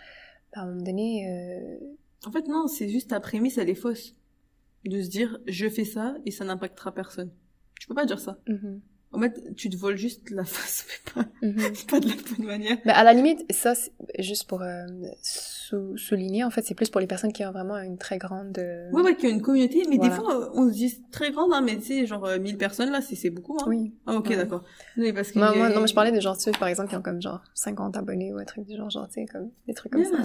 ben, 0.55 0.61
à 0.61 0.63
un 0.63 0.67
moment 0.67 0.83
donné... 0.83 1.27
Euh... 1.29 1.77
En 2.25 2.31
fait, 2.31 2.47
non, 2.47 2.67
c'est 2.67 2.87
juste 2.87 3.09
ta 3.09 3.19
prémisse, 3.19 3.57
elle 3.57 3.69
est 3.69 3.75
fausse. 3.75 4.15
De 4.85 5.01
se 5.01 5.09
dire, 5.09 5.39
je 5.47 5.67
fais 5.67 5.83
ça 5.83 6.15
et 6.25 6.31
ça 6.31 6.45
n'impactera 6.45 6.93
personne. 6.93 7.31
Tu 7.81 7.87
peux 7.87 7.95
pas 7.95 8.05
dire 8.05 8.19
ça. 8.19 8.37
Mhm. 8.47 8.79
En 9.11 9.19
fait, 9.19 9.55
tu 9.55 9.71
te 9.71 9.75
voles 9.75 9.97
juste 9.97 10.29
la 10.29 10.45
face, 10.45 10.85
mais 11.15 11.23
pas, 11.23 11.29
Mhm. 11.41 11.73
pas 11.89 11.99
de 11.99 12.07
la 12.09 12.13
bonne 12.15 12.45
manière. 12.45 12.77
Ben, 12.85 12.93
à 12.93 13.03
la 13.03 13.11
limite, 13.13 13.43
ça, 13.51 13.73
c'est 13.73 13.91
juste 14.19 14.47
pour 14.47 14.61
euh, 14.61 14.85
sou- 15.23 15.97
souligner, 15.97 16.43
en 16.43 16.51
fait, 16.51 16.61
c'est 16.61 16.75
plus 16.75 16.89
pour 16.91 17.01
les 17.01 17.07
personnes 17.07 17.33
qui 17.33 17.43
ont 17.43 17.51
vraiment 17.51 17.77
une 17.79 17.97
très 17.97 18.19
grande... 18.19 18.55
euh, 18.59 18.91
Ouais, 18.91 19.01
ouais, 19.01 19.15
qu'il 19.15 19.29
y 19.29 19.31
a 19.31 19.35
une 19.35 19.41
communauté, 19.41 19.83
mais 19.89 19.97
Voilà. 19.97 20.15
des 20.15 20.21
fois, 20.21 20.35
euh, 20.43 20.49
on 20.53 20.67
se 20.69 20.73
dit 20.73 21.01
très 21.11 21.31
grande, 21.31 21.51
hein, 21.53 21.61
mais 21.61 21.75
tu 21.77 21.85
sais, 21.85 22.05
genre 22.05 22.23
euh, 22.25 22.37
1000 22.37 22.57
personnes, 22.59 22.91
là, 22.91 23.01
c'est 23.01 23.15
c'est 23.15 23.31
beaucoup, 23.31 23.57
hein. 23.59 23.65
Oui. 23.67 23.93
Ah, 24.05 24.15
ok, 24.15 24.29
Ouais. 24.29 24.37
d'accord. 24.37 24.63
Oui, 24.95 25.11
parce 25.11 25.31
que... 25.31 25.39
Moi, 25.39 25.55
moi, 25.55 25.69
non, 25.69 25.81
mais 25.81 25.87
je 25.87 25.95
parlais 25.95 26.11
de 26.11 26.19
gens, 26.21 26.35
tu 26.35 26.51
par 26.51 26.67
exemple, 26.67 26.89
qui 26.89 26.95
ont 26.95 27.01
comme 27.01 27.19
genre 27.21 27.41
50 27.55 27.97
abonnés 27.97 28.31
ou 28.31 28.37
un 28.37 28.45
truc 28.45 28.65
du 28.67 28.77
genre, 28.77 28.91
genre, 28.91 29.07
tu 29.07 29.15
sais, 29.15 29.25
comme 29.25 29.49
des 29.67 29.73
trucs 29.73 29.91
comme 29.91 30.05
ça. 30.05 30.11
ouais. 30.11 30.23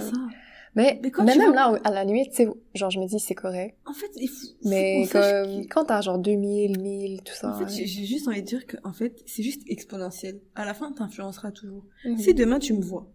Mais, 0.77 0.99
Mais 1.03 1.11
quand 1.11 1.25
mais 1.25 1.33
tu 1.33 1.39
même 1.39 1.47
vois- 1.53 1.73
là, 1.73 1.79
à 1.83 1.91
la 1.91 2.05
limite, 2.05 2.29
tu 2.29 2.35
sais, 2.37 2.47
genre, 2.75 2.89
je 2.91 2.99
me 2.99 3.07
dis, 3.07 3.19
c'est 3.19 3.35
correct. 3.35 3.75
En 3.85 3.93
fait, 3.93 4.09
il 4.15 4.29
faut, 4.29 4.47
Mais 4.63 5.05
faut 5.07 5.11
comme, 5.19 5.67
quand 5.67 5.85
t'as 5.85 6.01
genre 6.01 6.19
2000, 6.19 6.79
1000, 6.79 7.21
tout 7.23 7.33
ça. 7.33 7.49
En 7.49 7.57
fait, 7.57 7.65
ouais. 7.65 7.85
j'ai 7.87 8.05
juste 8.05 8.27
envie 8.27 8.41
de 8.41 8.47
dire 8.47 8.65
que, 8.65 8.77
en 8.83 8.93
fait, 8.93 9.21
c'est 9.25 9.43
juste 9.43 9.63
exponentiel. 9.67 10.39
À 10.55 10.63
la 10.65 10.73
fin, 10.73 10.91
t'influenceras 10.93 11.51
toujours. 11.51 11.83
Mhm. 12.05 12.17
Si 12.19 12.33
demain 12.33 12.59
tu 12.59 12.73
me 12.73 12.81
vois, 12.81 13.11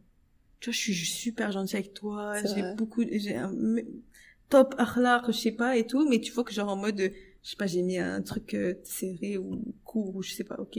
tu 0.61 0.71
vois, 0.71 0.75
je 0.75 0.79
suis 0.81 0.95
super 0.95 1.51
gentille 1.53 1.77
avec 1.79 1.95
toi, 1.95 2.35
j'ai 2.43 2.63
beaucoup, 2.77 3.03
j'ai 3.11 3.37
un 3.37 3.53
top 4.49 4.75
akhlaq, 4.79 5.27
je 5.29 5.33
sais 5.33 5.53
pas, 5.53 5.77
et 5.77 5.87
tout, 5.87 6.07
mais 6.09 6.21
tu 6.21 6.33
vois 6.33 6.45
que 6.45 6.53
genre 6.53 6.69
en 6.69 6.77
mode, 6.77 6.99
je 7.01 7.49
sais 7.51 7.57
pas, 7.57 7.67
j'ai 7.67 7.83
mis 7.83 7.99
un 7.99 8.21
truc 8.23 8.55
euh, 8.55 8.75
serré 8.85 9.39
ou 9.39 9.63
court 9.85 10.15
ou 10.17 10.23
je 10.23 10.33
sais 10.35 10.45
pas, 10.45 10.57
ok. 10.59 10.79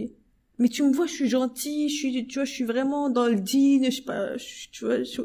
Mais 0.60 0.68
tu 0.70 0.84
me 0.84 0.94
vois, 0.94 1.08
je 1.08 1.14
suis 1.14 1.28
gentille, 1.30 1.90
je 1.90 1.96
suis, 1.96 2.28
tu 2.28 2.36
vois, 2.36 2.46
je 2.46 2.52
suis 2.52 2.64
vraiment 2.66 3.10
dans 3.10 3.26
le 3.28 3.36
digne, 3.36 3.86
je 3.86 3.96
sais 3.98 4.02
pas, 4.04 4.38
je- 4.38 4.70
tu 4.72 4.86
vois, 4.86 5.02
je, 5.02 5.22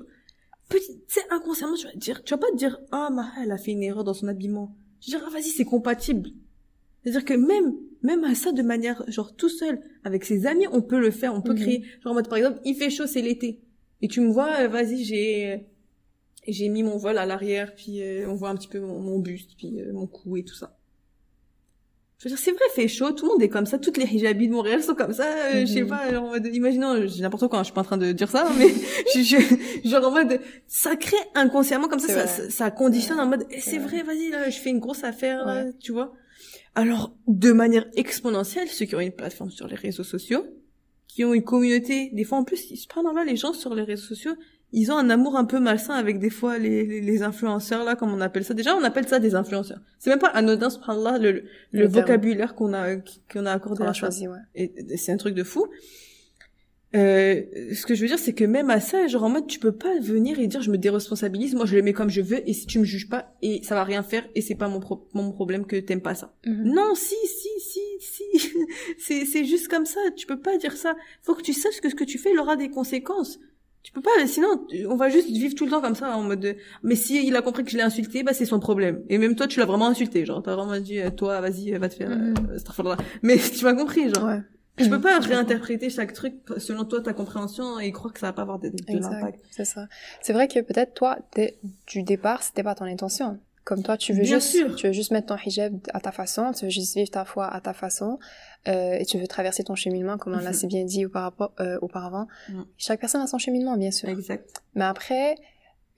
petit, 0.69 0.93
tu 1.07 1.15
sais, 1.15 1.21
inconsciemment, 1.31 1.75
tu 1.75 1.87
vas 1.87 1.93
dire, 1.95 2.23
tu 2.25 2.33
vas 2.35 2.39
pas 2.39 2.51
te 2.51 2.57
dire, 2.57 2.79
ah, 2.93 3.09
ma, 3.11 3.31
elle 3.43 3.51
a 3.53 3.59
fait 3.59 3.73
une 3.73 3.83
erreur 3.83 4.05
dans 4.05 4.15
son 4.15 4.29
habillement. 4.29 4.75
Tu 5.01 5.11
vas 5.11 5.19
dire, 5.19 5.27
ah, 5.29 5.33
vas-y, 5.33 5.45
c'est 5.51 5.65
compatible. 5.65 6.31
C'est-à-dire 7.03 7.25
que 7.25 7.35
même, 7.35 7.75
même 8.03 8.25
à 8.25 8.35
ça, 8.35 8.53
de 8.53 8.63
manière, 8.63 9.03
genre, 9.11 9.35
tout 9.35 9.49
seul, 9.49 9.81
avec 10.05 10.25
ses 10.25 10.47
amis, 10.47 10.67
on 10.73 10.83
peut 10.83 10.99
le 11.01 11.11
faire, 11.11 11.35
on 11.35 11.41
peut 11.43 11.53
Mhm. 11.55 11.59
créer. 11.61 11.83
Genre, 12.03 12.13
en 12.13 12.15
mode, 12.15 12.29
par 12.29 12.39
exemple, 12.39 12.61
il 12.65 12.75
fait 12.75 12.91
chaud, 12.91 13.07
c'est 13.07 13.23
l'été. 13.23 13.61
Et 14.03 14.09
tu 14.09 14.21
me 14.21 14.31
vois, 14.31 14.61
euh, 14.61 14.69
vas-y, 14.69 15.05
j'ai, 15.05 15.67
j'ai 16.47 16.69
mis 16.69 16.83
mon 16.83 16.97
vol 16.99 17.19
à 17.19 17.27
l'arrière, 17.27 17.75
puis 17.75 18.03
euh, 18.03 18.29
on 18.29 18.35
voit 18.35 18.51
un 18.51 18.57
petit 18.57 18.69
peu 18.69 18.81
mon, 18.81 19.01
mon 19.01 19.19
buste, 19.19 19.53
puis 19.57 19.81
euh, 19.81 19.93
mon 19.93 20.07
cou 20.07 20.37
et 20.37 20.45
tout 20.45 20.55
ça. 20.55 20.78
Je 22.19 22.25
veux 22.25 22.31
dire, 22.31 22.39
c'est 22.39 22.51
vrai, 22.51 22.61
fait 22.75 22.89
chaud, 22.89 23.13
tout 23.13 23.27
le 23.27 23.31
monde 23.33 23.43
est 23.43 23.49
comme 23.49 23.65
ça, 23.67 23.79
toutes 23.79 23.97
les 23.97 24.05
hijabis 24.07 24.49
de 24.49 24.53
Montréal 24.53 24.83
sont 24.83 24.97
comme 24.97 25.13
ça, 25.13 25.25
euh, 25.25 25.61
je 25.61 25.67
sais 25.73 25.83
Mhm. 25.83 25.89
pas, 25.89 26.11
genre, 26.13 26.25
en 26.25 26.31
mode, 26.31 26.47
imaginons, 26.53 27.07
j'ai 27.07 27.23
n'importe 27.23 27.47
quoi, 27.47 27.61
hein, 27.61 27.63
je 27.63 27.67
suis 27.67 27.73
pas 27.75 27.83
en 27.83 27.85
train 27.85 27.97
de 27.97 28.11
dire 28.11 28.29
ça, 28.29 28.51
mais 28.59 28.67
je, 29.15 29.21
je- 29.23 29.89
genre 29.89 30.05
en 30.07 30.11
mode, 30.11 30.41
ça 30.67 30.97
crée 30.97 31.17
inconsciemment 31.37 31.87
comme 31.87 32.01
ça, 32.01 32.09
C'est 32.09 32.15
ça, 32.15 32.27
ça, 32.27 32.51
ça 32.51 32.71
conditionne 32.73 33.21
en 33.21 33.27
mode, 33.27 33.47
eh, 33.51 33.61
C'est 33.61 33.71
c'est 33.71 33.79
vrai. 33.79 34.03
vas-y, 34.03 34.31
là, 34.31 34.51
je 34.51 34.59
fais 34.59 34.71
une 34.71 34.81
grosse 34.81 35.05
affaire, 35.05 35.47
là, 35.47 35.67
tu 35.79 35.93
vois. 35.93 36.13
Alors, 36.75 37.15
de 37.29 37.53
manière 37.53 37.87
exponentielle, 37.95 38.67
ceux 38.69 38.87
qui 38.87 38.97
ont 38.97 39.01
une 39.01 39.13
plateforme 39.13 39.51
sur 39.53 39.69
les 39.69 39.77
réseaux 39.77 40.03
sociaux, 40.05 40.45
qui 41.07 41.25
ont 41.25 41.35
une 41.35 41.45
communauté, 41.45 42.11
des 42.13 42.25
fois 42.25 42.39
en 42.39 42.45
plus, 42.45 42.75
subhanallah, 42.75 43.25
les 43.25 43.37
gens 43.37 43.53
sur 43.53 43.75
les 43.77 43.83
réseaux 43.83 44.07
sociaux, 44.07 44.35
ils 44.73 44.93
ont 44.93 44.97
un 44.99 45.09
amour 45.11 45.37
un 45.37 45.45
peu 45.45 45.61
malsain 45.61 45.95
avec 45.95 46.19
des 46.19 46.31
fois 46.31 46.59
les, 46.59 46.85
les, 46.85 47.01
les 47.01 47.23
influenceurs 47.23 47.85
là, 47.85 47.97
comme 47.97 48.13
on 48.13 48.21
appelle 48.21 48.45
ça. 48.45 48.53
Déjà, 48.55 48.77
on 48.77 48.85
appelle 48.85 49.09
ça 49.09 49.19
des 49.19 49.35
influenceurs. 49.35 49.81
C'est 49.99 50.11
même 50.11 50.19
pas 50.19 50.29
anodin, 50.29 50.69
subhanallah, 50.71 51.19
le, 51.19 51.31
le, 51.33 51.43
Le 51.73 51.87
vocabulaire 51.89 52.55
qu'on 52.55 52.75
a, 52.75 52.97
qu'on 53.33 53.47
a 53.47 53.53
accordé 53.53 53.83
à 53.85 53.89
ça. 53.89 53.93
choisi, 53.95 54.29
ouais. 54.29 54.39
Et 54.55 54.73
et 54.91 54.97
c'est 54.99 55.13
un 55.13 55.17
truc 55.17 55.35
de 55.35 55.45
fou. 55.45 55.67
Euh, 56.97 57.43
ce 57.75 57.85
que 57.85 57.95
je 57.95 58.01
veux 58.01 58.07
dire, 58.09 58.19
c'est 58.19 58.33
que 58.33 58.45
même 58.45 58.71
à 58.71 58.81
ça, 58.81 59.07
genre 59.09 59.25
en 59.25 59.29
mode, 59.29 59.47
tu 59.47 59.59
peux 59.59 59.73
pas 59.73 59.99
venir 60.01 60.39
et 60.39 60.47
dire 60.47 60.63
je 60.63 60.71
me 60.71 60.79
déresponsabilise, 60.79 61.55
moi 61.55 61.67
je 61.67 61.77
le 61.77 61.83
mets 61.83 61.93
comme 61.93 62.09
je 62.09 62.23
veux, 62.23 62.49
et 62.49 62.55
si 62.55 62.65
tu 62.67 62.79
me 62.79 62.85
juges 62.85 63.11
pas, 63.11 63.35
et 63.43 63.63
ça 63.63 63.75
va 63.75 63.85
rien 63.85 64.03
faire, 64.03 64.27
et 64.35 64.41
c'est 64.41 64.55
pas 64.55 64.69
mon, 64.69 64.81
pro- 64.81 65.07
mon 65.13 65.31
problème 65.31 65.67
que 65.67 65.77
t'aimes 65.77 66.01
pas 66.01 66.15
ça. 66.15 66.33
Mhm. 66.47 66.73
Non, 66.73 66.95
si, 66.95 67.15
si, 67.27 67.49
si, 67.61 67.81
si. 68.01 68.53
c'est, 68.99 69.27
c'est 69.27 69.45
juste 69.45 69.69
comme 69.69 69.85
ça. 69.85 70.01
Tu 70.17 70.27
peux 70.27 70.41
pas 70.41 70.57
dire 70.57 70.73
ça. 70.79 70.95
Faut 71.23 71.35
que 71.35 71.43
tu 71.43 71.53
saches 71.53 71.81
que 71.83 71.91
ce 71.91 71.95
que 71.95 72.05
tu 72.05 72.17
fais, 72.17 72.31
il 72.33 72.39
aura 72.39 72.57
des 72.57 72.71
conséquences. 72.71 73.39
Tu 73.89 73.95
peux 73.95 74.03
pas, 74.03 74.11
sinon, 74.27 74.67
on 74.91 74.97
va 74.97 75.09
juste 75.09 75.29
vivre 75.31 75.55
tout 75.55 75.65
le 75.65 75.71
temps 75.71 75.81
comme 75.81 75.95
ça, 75.95 76.15
en 76.15 76.23
mode, 76.23 76.41
de- 76.41 76.57
mais 76.83 76.95
si 76.95 77.27
il 77.27 77.35
a 77.37 77.41
compris 77.41 77.65
que 77.65 77.71
je 77.71 77.77
l'ai 77.79 77.83
insulté, 77.83 78.23
bah, 78.23 78.35
c'est 78.35 78.45
son 78.45 78.61
problème. 78.61 79.03
Et 79.09 79.17
même 79.17 79.35
toi, 79.35 79.47
tu 79.47 79.61
l'as 79.61 79.65
vraiment 79.65 79.87
insulté, 79.87 80.27
genre, 80.27 80.43
t'as 80.43 80.55
vraiment 80.55 80.79
dit, 80.79 81.01
euh, 81.01 81.09
toi, 81.09 81.41
vas-y, 81.41 81.71
va 81.73 81.89
te 81.89 81.95
faire, 81.95 82.11
Mhm. 82.11 82.35
euh, 82.51 82.57
astaghfirullah. 82.57 82.99
Mais 83.23 83.37
tu 83.61 83.65
m'as 83.65 83.73
compris, 83.73 84.11
genre. 84.15 84.25
Ouais. 84.27 84.43
Tu 84.77 84.91
peux 84.91 85.01
pas 85.01 85.13
Je 85.15 85.17
comprends. 85.21 85.29
réinterpréter 85.37 85.89
chaque 85.89 86.13
truc 86.13 86.35
selon 86.59 86.85
toi, 86.85 87.01
ta 87.01 87.15
compréhension, 87.15 87.81
et 87.81 87.91
croire 87.93 88.13
que 88.13 88.21
ça 88.21 88.27
va 88.27 88.33
pas 88.35 88.43
avoir 88.43 88.59
de, 88.59 88.69
de 88.69 88.75
l'impact. 88.99 89.41
c'est 89.51 89.65
ça. 89.65 89.87
C'est 90.21 90.35
vrai 90.35 90.49
que 90.49 90.61
peut-être 90.61 90.93
toi, 90.93 91.17
dès 91.35 91.57
du 91.87 92.03
départ, 92.03 92.43
c'était 92.43 92.63
pas 92.63 92.75
ton 92.75 92.85
intention. 92.85 93.41
Comme 93.69 93.83
toi, 93.83 93.99
tu 93.99 94.15
veux 94.15 94.23
Bien 94.23 94.39
juste, 94.39 94.49
sûr. 94.53 94.75
tu 94.77 94.87
veux 94.87 94.93
juste 94.95 95.11
mettre 95.11 95.27
ton 95.27 95.37
hijab 95.45 95.79
à 95.93 96.01
ta 96.01 96.11
façon, 96.11 96.53
tu 96.53 96.65
veux 96.65 96.71
juste 96.71 96.95
vivre 96.97 97.11
ta 97.11 97.27
foi 97.27 97.47
à 97.47 97.61
ta 97.61 97.75
façon, 97.75 98.19
euh, 98.67 98.95
et 98.99 99.05
tu 99.05 99.19
veux 99.19 99.27
traverser 99.27 99.63
ton 99.63 99.75
cheminement, 99.75 100.17
comme 100.17 100.33
on 100.33 100.39
l'a 100.39 100.51
Mhm. 100.51 100.55
si 100.55 100.67
bien 100.67 100.85
dit 100.85 101.05
auparavant. 101.05 101.51
euh, 101.61 101.79
auparavant. 101.83 102.27
Mhm. 102.49 102.65
Chaque 102.79 102.99
personne 103.01 103.21
a 103.21 103.27
son 103.27 103.37
cheminement, 103.39 103.77
bien 103.77 103.91
sûr. 103.91 104.09
Exact. 104.09 104.63
Mais 104.75 104.85
après, 104.87 105.35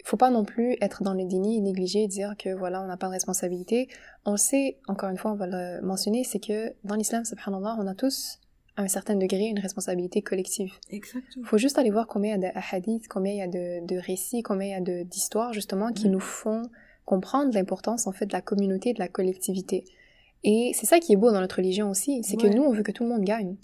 il 0.01 0.05
faut 0.07 0.17
pas 0.17 0.31
non 0.31 0.45
plus 0.45 0.77
être 0.81 1.05
dans 1.05 1.15
le 1.15 1.25
déni 1.25 1.59
et 1.59 1.61
négliger 1.61 2.03
et 2.03 2.09
dire 2.09 2.35
que 2.37 2.49
voilà, 2.53 2.83
on 2.83 2.87
n'a 2.87 2.97
pas 2.97 3.07
de 3.07 3.13
responsabilité. 3.13 3.89
On 4.25 4.37
sait, 4.37 4.79
encore 4.89 5.09
une 5.11 5.17
fois, 5.19 5.31
on 5.31 5.37
va 5.37 5.47
le 5.47 5.81
mentionner, 5.83 6.25
c'est 6.25 6.41
que 6.41 6.73
dans 6.83 6.97
l'islam, 6.97 7.25
subhanallah, 7.25 7.77
on 7.79 7.87
a 7.87 7.95
tous, 7.95 8.41
à 8.77 8.83
un 8.83 8.89
certain 8.89 9.15
degré, 9.15 9.45
une 9.45 9.59
responsabilité 9.61 10.23
collective. 10.23 10.73
Exactement. 10.91 11.45
Il 11.45 11.47
faut 11.47 11.59
juste 11.59 11.79
aller 11.79 11.91
voir 11.91 12.07
combien 12.09 12.35
il 12.35 12.43
y 12.43 12.47
a 12.47 12.51
de 12.53 12.59
hadiths, 12.73 13.07
combien 13.09 13.33
il 13.33 13.39
y 13.39 13.43
a 13.43 13.47
de, 13.47 13.87
de 13.87 13.97
récits, 13.97 14.43
combien 14.43 14.67
il 14.79 14.87
y 14.87 15.01
a 15.01 15.05
d'histoires 15.05 15.53
justement 15.53 15.93
qui 15.93 16.09
Mm. 16.09 16.13
nous 16.13 16.21
font 16.21 16.63
comprendre 17.11 17.53
l'importance 17.55 18.07
en 18.07 18.13
fait 18.13 18.27
de 18.27 18.33
la 18.33 18.41
communauté, 18.41 18.93
de 18.93 19.01
la 19.01 19.09
collectivité. 19.09 19.85
Et 20.45 20.71
c'est 20.75 20.87
ça 20.87 21.01
qui 21.01 21.13
est 21.13 21.17
beau 21.17 21.33
dans 21.33 21.41
notre 21.41 21.57
religion 21.57 21.91
aussi, 21.91 22.23
c'est 22.23 22.41
Ouais. 22.41 22.49
que 22.49 22.55
nous 22.57 22.63
on 22.63 22.73
veut 22.73 22.85
que 22.85 22.93
tout 22.93 23.03
le 23.03 23.11
monde 23.11 23.25
gagne. 23.25 23.57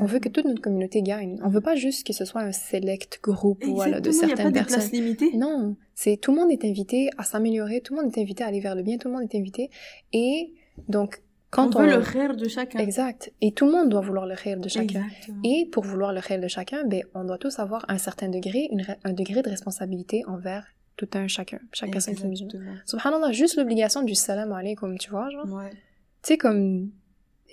On 0.00 0.06
veut 0.06 0.20
que 0.20 0.28
toute 0.28 0.44
notre 0.44 0.62
communauté 0.62 1.02
gagne. 1.02 1.40
On 1.42 1.48
veut 1.48 1.60
pas 1.60 1.74
juste 1.74 2.06
que 2.06 2.12
ce 2.12 2.24
soit 2.24 2.42
un 2.42 2.52
select 2.52 3.18
groupe 3.20 3.64
voilà, 3.64 4.00
de 4.00 4.10
y 4.12 4.14
a 4.14 4.26
certaines 4.28 4.52
pas 4.52 4.60
de 4.60 4.64
place 4.66 4.76
personnes. 4.76 5.00
limitée. 5.00 5.30
Non, 5.36 5.74
c'est 5.96 6.16
tout 6.16 6.30
le 6.32 6.38
monde 6.40 6.52
est 6.52 6.64
invité 6.64 7.10
à 7.18 7.24
s'améliorer, 7.24 7.80
tout 7.80 7.92
le 7.96 8.02
monde 8.02 8.16
est 8.16 8.20
invité 8.20 8.44
à 8.44 8.46
aller 8.46 8.60
vers 8.60 8.76
le 8.76 8.82
bien, 8.82 8.96
tout 8.98 9.08
le 9.08 9.14
monde 9.14 9.24
est 9.28 9.36
invité. 9.36 9.70
Et 10.12 10.54
donc 10.88 11.22
quand 11.50 11.74
on 11.74 11.80
on, 11.80 11.82
veut 11.82 11.90
le 11.90 11.96
rire 11.98 12.36
de 12.36 12.48
chacun. 12.48 12.78
exact, 12.78 13.32
et 13.40 13.50
tout 13.52 13.66
le 13.66 13.72
monde 13.72 13.88
doit 13.88 14.00
vouloir 14.00 14.26
le 14.26 14.34
rire 14.34 14.60
de 14.60 14.68
chacun. 14.68 15.02
Exactement. 15.02 15.40
Et 15.44 15.66
pour 15.72 15.82
vouloir 15.82 16.12
le 16.12 16.20
réel 16.20 16.40
de 16.40 16.48
chacun, 16.48 16.84
ben, 16.86 17.02
on 17.14 17.24
doit 17.24 17.38
tous 17.38 17.58
avoir 17.58 17.84
un 17.88 17.98
certain 17.98 18.28
degré, 18.28 18.68
une 18.70 18.84
un 19.02 19.12
degré 19.12 19.42
de 19.42 19.50
responsabilité 19.50 20.22
envers 20.26 20.64
tout 21.06 21.18
un 21.18 21.28
chacun, 21.28 21.58
chaque 21.72 21.90
personne 21.90 22.14
qui 22.14 22.22
est 22.22 22.28
musulmane. 22.28 22.82
Subhanallah, 22.86 23.32
juste 23.32 23.56
l'obligation 23.56 24.02
du 24.02 24.14
salam 24.14 24.52
alaykoum, 24.52 24.98
tu 24.98 25.10
vois, 25.10 25.30
genre. 25.30 25.50
Ouais. 25.50 25.70
Tu 25.70 25.78
sais, 26.22 26.38
comme, 26.38 26.90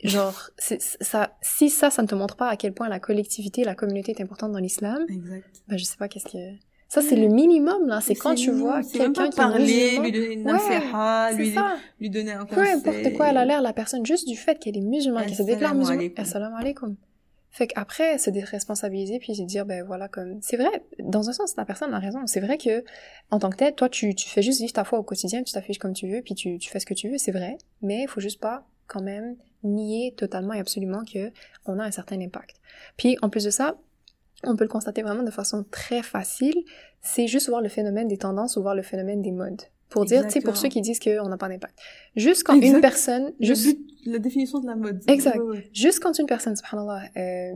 genre, 0.04 0.50
ça, 0.58 1.36
si 1.42 1.70
ça, 1.70 1.90
ça 1.90 2.02
ne 2.02 2.08
te 2.08 2.16
montre 2.16 2.36
pas 2.36 2.50
à 2.50 2.56
quel 2.56 2.74
point 2.74 2.90
la 2.90 3.00
collectivité, 3.00 3.64
la 3.64 3.76
communauté 3.76 4.12
est 4.12 4.22
importante 4.22 4.52
dans 4.52 4.60
l'islam, 4.60 5.06
ben, 5.68 5.78
je 5.78 5.84
sais 5.84 5.98
pas 5.98 6.08
qu'est-ce 6.08 6.32
que... 6.32 6.56
Ça, 6.88 7.04
c'est 7.04 7.16
le 7.16 7.28
minimum, 7.28 7.88
là. 7.88 8.02
C'est 8.02 8.16
quand 8.16 8.34
tu 8.34 8.50
vois 8.50 8.82
quelqu'un 8.82 9.30
qui 9.30 9.36
parler, 9.36 10.00
lui 10.00 10.12
donner 10.12 10.34
une 10.34 10.44
nasiha, 10.44 11.32
lui, 12.00 12.10
donner 12.10 12.32
un 12.32 12.46
Peu 12.46 12.56
conseil. 12.56 12.74
importe 12.74 13.14
quoi 13.14 13.30
elle 13.30 13.38
a 13.38 13.46
l'air, 13.46 13.62
la 13.62 13.74
personne, 13.74 14.04
juste 14.06 14.28
du 14.28 14.36
fait 14.36 14.58
qu'elle 14.58 14.76
est 14.76 14.82
musulmane, 14.82 15.26
qu'elle 15.28 15.36
se 15.36 15.44
déclare 15.44 15.76
musulmane. 15.76 16.10
Assalamu 16.18 16.56
alaikum. 16.60 16.96
Fait 17.52 17.68
qu'après, 17.68 18.18
se 18.20 18.30
déresponsabiliser, 18.30 19.20
puis 19.20 19.36
se 19.36 19.42
dire, 19.42 19.66
ben 19.66 19.84
voilà, 19.84 20.08
comme, 20.08 20.40
c'est 20.42 20.58
vrai, 20.58 20.84
dans 21.00 21.30
un 21.30 21.34
sens, 21.34 21.56
la 21.58 21.66
personne 21.66 21.94
a 21.94 22.00
raison. 22.00 22.26
C'est 22.28 22.40
vrai 22.40 22.58
que, 22.58 22.84
en 23.32 23.40
tant 23.40 23.50
que 23.50 23.58
tel, 23.58 23.74
toi, 23.74 23.90
tu, 23.90 24.14
tu 24.14 24.30
fais 24.30 24.42
juste 24.42 24.62
vivre 24.62 24.74
ta 24.74 24.84
foi 24.84 25.00
au 25.00 25.04
quotidien, 25.04 25.42
tu 25.44 25.54
t'affiches 25.54 25.80
comme 25.80 25.94
tu 25.94 26.08
veux, 26.08 26.22
puis 26.22 26.36
tu, 26.36 26.60
tu 26.60 26.70
fais 26.70 26.80
ce 26.80 26.86
que 26.86 26.94
tu 26.94 27.10
veux, 27.10 27.18
c'est 27.18 27.32
vrai. 27.32 27.58
Mais 27.82 28.04
il 28.04 28.08
faut 28.08 28.22
juste 28.22 28.40
pas, 28.40 28.68
quand 28.88 29.02
même, 29.02 29.36
nier 29.64 30.14
totalement 30.16 30.54
et 30.54 30.60
absolument 30.60 31.04
que 31.04 31.32
on 31.66 31.80
a 31.80 31.84
un 31.84 31.92
certain 31.92 32.22
impact. 32.22 32.58
Puis, 32.98 33.18
en 33.22 33.30
plus 33.30 33.44
de 33.44 33.50
ça, 33.50 33.78
on 34.44 34.56
peut 34.56 34.64
le 34.64 34.70
constater 34.70 35.02
vraiment 35.02 35.24
de 35.24 35.32
façon 35.32 35.66
très 35.70 36.04
facile, 36.04 36.64
c'est 37.02 37.28
juste 37.28 37.50
voir 37.50 37.62
le 37.62 37.70
phénomène 37.70 38.08
des 38.08 38.18
tendances 38.18 38.58
ou 38.58 38.62
voir 38.62 38.76
le 38.76 38.84
phénomène 38.84 39.22
des 39.22 39.32
modes. 39.32 39.62
Pour 39.90 40.06
dire, 40.06 40.24
tu 40.26 40.34
sais, 40.34 40.42
pour 40.42 40.56
ceux 40.56 40.68
qui 40.70 40.82
disent 40.82 41.00
qu'on 41.00 41.28
n'a 41.30 41.38
pas 41.38 41.50
d'impact. 41.50 41.76
Juste 42.16 42.44
quand 42.44 42.54
une 42.60 42.80
personne, 42.80 43.34
Le 43.40 43.46
juste, 43.46 43.66
but, 43.66 43.80
la 44.06 44.20
définition 44.20 44.60
de 44.60 44.68
la 44.68 44.76
mode. 44.76 45.02
Exact. 45.08 45.38
Ouais, 45.38 45.44
ouais. 45.58 45.70
juste 45.74 46.00
quand 46.00 46.18
une 46.20 46.28
personne, 46.28 46.56
subhanallah, 46.56 47.02
euh, 47.18 47.52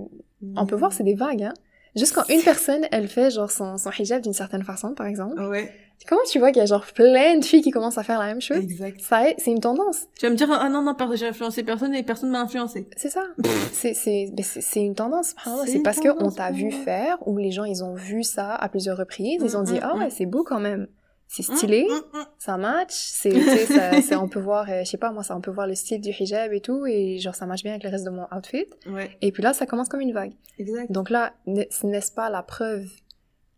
on 0.55 0.65
peut 0.65 0.75
voir, 0.75 0.91
c'est 0.93 1.03
des 1.03 1.13
vagues, 1.15 1.43
hein. 1.43 1.53
Juste 1.95 2.13
quand 2.15 2.27
une 2.29 2.41
personne, 2.41 2.87
elle 2.91 3.07
fait 3.07 3.29
genre 3.29 3.51
son, 3.51 3.77
son 3.77 3.91
hijab 3.91 4.23
d'une 4.23 4.33
certaine 4.33 4.63
façon, 4.63 4.95
par 4.95 5.05
exemple. 5.05 5.39
Ouais. 5.43 5.71
Comment 6.09 6.21
tu 6.27 6.39
vois 6.39 6.49
qu'il 6.51 6.57
y 6.59 6.63
a 6.63 6.65
genre 6.65 6.83
plein 6.91 7.37
de 7.37 7.45
filles 7.45 7.61
qui 7.61 7.69
commencent 7.69 7.99
à 7.99 8.03
faire 8.03 8.17
la 8.19 8.25
même 8.25 8.41
chose? 8.41 8.57
Exact. 8.57 8.99
Ça, 8.99 9.29
est- 9.29 9.35
c'est 9.37 9.51
une 9.51 9.59
tendance. 9.59 10.07
Tu 10.19 10.25
vas 10.25 10.31
me 10.31 10.35
dire, 10.35 10.49
ah 10.51 10.69
non, 10.69 10.81
non, 10.81 10.95
pardon, 10.95 11.15
j'ai 11.15 11.27
influencé 11.27 11.61
personne 11.61 11.93
et 11.93 12.01
personne 12.01 12.31
m'a 12.31 12.41
influencé. 12.41 12.87
C'est 12.97 13.09
ça. 13.11 13.23
c'est, 13.71 13.93
c'est, 13.93 14.33
c'est, 14.43 14.81
une 14.81 14.95
tendance. 14.95 15.35
C'est 15.67 15.83
parce 15.83 15.99
qu'on 15.99 16.15
tendance, 16.15 16.35
t'a 16.35 16.49
vu 16.51 16.71
faire, 16.71 17.17
ou 17.27 17.37
les 17.37 17.51
gens, 17.51 17.63
ils 17.63 17.83
ont 17.83 17.93
vu 17.93 18.23
ça 18.23 18.55
à 18.55 18.69
plusieurs 18.69 18.97
reprises. 18.97 19.39
Ils 19.43 19.55
ont 19.55 19.61
Mm, 19.61 19.65
dit, 19.65 19.73
mm, 19.75 19.79
ah 19.83 19.95
ouais, 19.97 20.07
mm. 20.07 20.11
c'est 20.11 20.25
beau 20.25 20.43
quand 20.43 20.59
même. 20.59 20.87
C'est 21.27 21.41
stylé. 21.43 21.87
Hum, 21.89 21.95
hum, 21.97 22.03
hum. 22.21 22.25
ça 22.37 22.57
match, 22.57 22.91
c'est, 22.93 23.31
ça, 24.01 24.21
on 24.21 24.27
peut 24.27 24.39
voir, 24.39 24.69
euh, 24.69 24.81
je 24.83 24.89
sais 24.91 24.97
pas, 24.97 25.11
moi, 25.11 25.23
ça, 25.23 25.35
on 25.35 25.41
peut 25.41 25.49
voir 25.51 25.65
le 25.67 25.73
style 25.75 25.99
du 25.99 26.09
hijab 26.11 26.53
et 26.53 26.61
tout, 26.61 26.85
et 26.85 27.17
genre, 27.17 27.33
ça 27.35 27.45
match 27.47 27.63
bien 27.63 27.71
avec 27.73 27.83
le 27.83 27.89
reste 27.89 28.05
de 28.05 28.11
mon 28.11 28.25
outfit. 28.35 28.65
Ouais, 28.87 29.17
Et 29.21 29.31
puis 29.31 29.41
là, 29.41 29.53
ça 29.53 29.65
commence 29.65 29.89
comme 29.89 30.01
une 30.01 30.13
vague. 30.13 30.33
exact. 30.59 30.91
Donc 30.91 31.09
là, 31.09 31.33
n'est- 31.47 31.69
n'est-ce 31.83 32.11
pas 32.11 32.29
la 32.29 32.43
preuve 32.43 32.85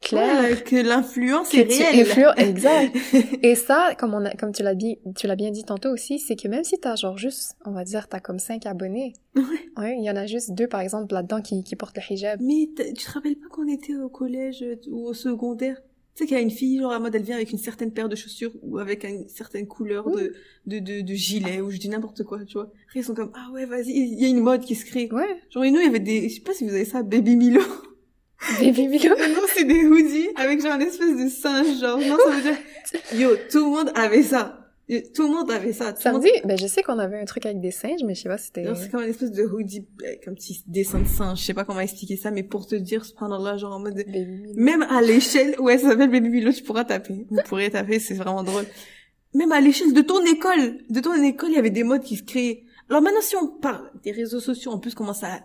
claire 0.02 0.44
Ouais, 0.44 0.62
que 0.62 0.76
l'influence 0.76 1.54
est 1.54 1.64
réelle. 1.64 2.34
exact. 2.38 2.96
Et 3.44 3.56
ça, 3.56 3.94
comme 3.98 4.14
on 4.14 4.24
a, 4.24 4.32
comme 4.36 4.52
tu 4.54 4.62
l'as 4.64 4.76
dit, 4.76 5.00
tu 5.18 5.26
l'as 5.28 5.36
bien 5.36 5.52
dit 5.52 5.64
tantôt 5.64 5.90
aussi, 5.90 6.20
c'est 6.20 6.36
que 6.36 6.48
même 6.48 6.64
si 6.64 6.78
t'as 6.80 6.96
genre 6.96 7.18
juste, 7.18 7.56
on 7.66 7.72
va 7.72 7.84
dire, 7.84 8.08
t'as 8.08 8.20
comme 8.20 8.38
5 8.40 8.66
abonnés, 8.68 9.14
Ouais. 9.36 9.44
ouais, 9.78 9.96
il 9.98 10.04
y 10.06 10.10
en 10.12 10.16
a 10.16 10.28
juste 10.28 10.52
deux, 10.54 10.68
par 10.68 10.80
exemple, 10.82 11.14
là-dedans 11.14 11.42
qui, 11.42 11.64
qui 11.64 11.76
portent 11.76 11.98
le 11.98 12.04
hijab. 12.14 12.40
Mais 12.42 12.70
tu 12.78 12.94
te 12.94 13.12
rappelles 13.12 13.36
pas 13.36 13.48
qu'on 13.50 13.68
était 13.68 13.96
au 13.96 14.08
collège 14.10 14.62
euh, 14.64 14.76
ou 14.90 15.08
au 15.08 15.14
secondaire? 15.14 15.82
Tu 16.16 16.24
sais 16.24 16.28
qu'il 16.28 16.38
y 16.38 16.40
a 16.40 16.44
une 16.44 16.52
fille, 16.52 16.80
genre 16.80 16.94
à 16.94 17.00
mode, 17.00 17.14
elle 17.14 17.24
vient 17.24 17.36
avec 17.36 17.52
une 17.52 17.58
certaine 17.58 17.92
paire 17.92 18.08
de 18.08 18.16
chaussures 18.16 18.52
ou 18.62 18.78
avec 18.78 19.04
une 19.04 19.28
certaine 19.28 19.68
couleur 19.68 20.10
de, 20.10 20.34
de, 20.66 20.80
de, 20.80 21.02
de 21.02 21.14
gilet 21.14 21.60
ou 21.60 21.72
je 21.72 21.78
dis 21.78 21.90
n'importe 21.90 22.24
quoi, 22.24 22.40
tu 22.46 22.54
vois. 22.54 22.72
Après, 22.86 23.02
ils 23.02 23.04
sont 23.04 23.14
comme, 23.14 23.32
ah 23.34 23.52
ouais, 23.52 23.66
vas-y, 23.66 23.90
il 23.90 24.22
y 24.22 24.24
a 24.24 24.30
une 24.30 24.40
mode 24.40 24.62
qui 24.62 24.76
se 24.76 24.86
crée. 24.86 25.10
Ouais. 25.12 25.42
Genre, 25.50 25.66
et 25.66 25.72
nous, 25.72 25.82
il 25.82 25.86
y 25.86 25.90
avait 25.90 26.00
des, 26.00 26.30
je 26.30 26.36
sais 26.36 26.42
pas 26.42 26.54
si 26.54 26.64
vous 26.64 26.74
avez 26.74 26.86
ça, 26.86 27.04
Baby 27.04 27.36
Milo. 27.36 27.62
Baby 28.62 28.88
Milo. 28.88 29.16
non, 29.20 29.42
c'est 29.54 29.66
des 29.66 29.86
hoodies 29.86 30.30
avec 30.38 30.62
genre 30.62 30.76
une 30.76 30.84
espèce 30.84 31.18
de 31.18 31.28
singe, 31.28 31.80
genre. 31.82 31.98
Non, 32.00 32.16
ça 32.24 32.32
veut 32.32 32.42
dire, 32.42 32.58
yo, 33.20 33.36
tout 33.52 33.60
le 33.60 33.72
monde 33.72 33.92
avait 33.96 34.24
ça. 34.24 34.65
Tout 34.88 35.24
le 35.24 35.30
monde 35.30 35.50
avait 35.50 35.74
ça. 35.74 35.94
Tout 35.94 36.08
me 36.10 36.14
monde- 36.14 36.24
ben, 36.46 36.58
je 36.58 36.68
sais 36.68 36.84
qu'on 36.84 37.00
avait 37.00 37.20
un 37.20 37.26
truc 37.26 37.46
avec 37.48 37.60
des 37.60 37.72
singes, 37.72 38.02
mais 38.06 38.14
je 38.14 38.22
sais 38.22 38.30
pas 38.30 38.38
si 38.38 38.48
c'était... 38.48 38.66
C'est 38.76 38.92
comme 38.92 39.02
une 39.02 39.10
espèce 39.10 39.32
de 39.32 39.44
hoodie 39.44 39.86
avec 40.04 40.28
un 40.28 40.34
petit 40.36 40.64
dessin 40.68 41.00
de 41.00 41.08
singe. 41.08 41.40
Je 41.40 41.44
sais 41.46 41.54
pas 41.56 41.66
comment 41.66 41.80
expliquer 41.80 42.18
ça, 42.18 42.30
mais 42.30 42.44
pour 42.44 42.68
te 42.68 42.76
dire, 42.76 43.04
subhanallah, 43.04 43.58
genre 43.58 43.74
en 43.74 43.80
mode, 43.80 43.96
Milo. 44.08 44.54
Même 44.56 44.84
à 44.84 45.02
l'échelle, 45.02 45.60
ouais, 45.60 45.78
ça 45.80 45.90
s'appelle 45.90 46.12
Baby 46.12 46.30
Milo, 46.30 46.52
tu 46.52 46.62
pourras 46.62 46.84
taper. 46.84 47.26
Vous 47.32 47.40
pourrez 47.46 47.72
taper, 47.72 47.98
c'est 48.00 48.14
vraiment 48.14 48.44
drôle. 48.44 48.66
Même 49.34 49.52
à 49.52 49.60
l'échelle 49.60 49.92
de 49.92 50.02
ton 50.02 50.24
école, 50.26 50.78
de 50.90 51.00
ton 51.00 51.14
école, 51.24 51.50
il 51.50 51.56
y 51.56 51.60
avait 51.60 51.70
des 51.72 51.84
modes 51.84 52.04
qui 52.04 52.16
se 52.18 52.24
créaient. 52.24 52.64
Alors 52.90 53.02
maintenant, 53.02 53.22
si 53.22 53.36
on 53.36 53.48
parle 53.48 53.90
des 54.04 54.12
réseaux 54.12 54.40
sociaux, 54.40 54.72
en 54.72 54.78
plus, 54.80 54.94
comment 54.94 55.14
ça, 55.14 55.40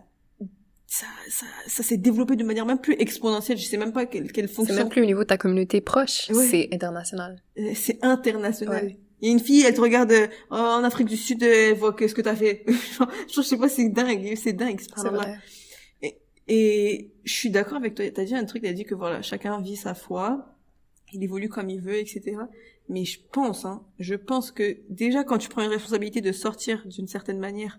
ça, 0.86 1.07
ça, 1.30 1.47
ça 1.66 1.82
s'est 1.82 1.97
développé 1.97 2.36
de 2.36 2.45
manière 2.45 2.66
même 2.66 2.78
plus 2.78 2.95
exponentielle. 2.99 3.57
Je 3.57 3.64
sais 3.64 3.78
même 3.78 3.93
pas 3.93 4.05
quelle, 4.07 4.30
quelle 4.32 4.49
C'est 4.49 4.55
fonction. 4.55 4.74
même 4.74 4.88
plus 4.91 5.01
au 5.03 5.07
niveau 5.07 5.20
de 5.20 5.28
ta 5.28 5.38
communauté 5.38 5.80
proche, 5.80 6.28
Ouais. 6.30 6.47
c'est 6.47 6.68
international. 6.72 7.41
Euh, 7.59 7.70
C'est 7.74 7.99
international. 8.05 8.84
Ouais. 8.84 8.99
Il 9.21 9.27
y 9.27 9.31
a 9.31 9.33
une 9.33 9.41
fille, 9.41 9.62
elle 9.62 9.75
te 9.75 9.81
regarde 9.81 10.12
euh, 10.12 10.29
en 10.51 10.83
Afrique 10.83 11.09
du 11.09 11.16
Sud, 11.16 11.43
euh, 11.43 11.71
elle 11.71 11.77
voit 11.77 11.93
que 11.93 12.09
ce 12.09 12.14
que 12.14 12.23
t'as 12.23 12.37
fait. 12.37 12.64
Je 13.33 13.43
sais 13.43 13.59
pas, 13.59 13.68
c'est 13.68 13.89
dingue, 13.89 14.35
c'est 14.37 14.53
dingue. 14.53 14.81
C'est 14.81 14.89
subhanallah. 14.89 15.18
vrai. 15.18 15.39
Et 16.53 17.12
je 17.23 17.33
suis 17.33 17.51
d'accord 17.51 17.77
avec 17.77 17.95
toi. 17.95 18.11
T'as 18.11 18.25
dit 18.25 18.35
un 18.35 18.45
truc, 18.45 18.64
t'as 18.64 18.73
dit 18.73 18.85
que 18.85 18.97
voilà, 18.97 19.23
chacun 19.23 19.61
vit 19.61 19.77
sa 19.77 19.95
foi, 19.95 20.57
il 21.12 21.23
évolue 21.23 21.49
comme 21.49 21.71
il 21.71 21.81
veut, 21.81 21.97
etc. 21.97 22.39
Mais 22.89 23.05
je 23.05 23.21
pense, 23.31 23.64
hein, 23.64 23.85
je 24.01 24.16
pense 24.16 24.51
que 24.51 24.79
déjà 24.89 25.23
quand 25.23 25.39
tu 25.39 25.49
prends 25.49 25.62
une 25.62 25.71
responsabilité 25.71 26.21
de 26.21 26.33
sortir 26.33 26.85
d'une 26.89 27.07
certaine 27.07 27.39
manière 27.39 27.79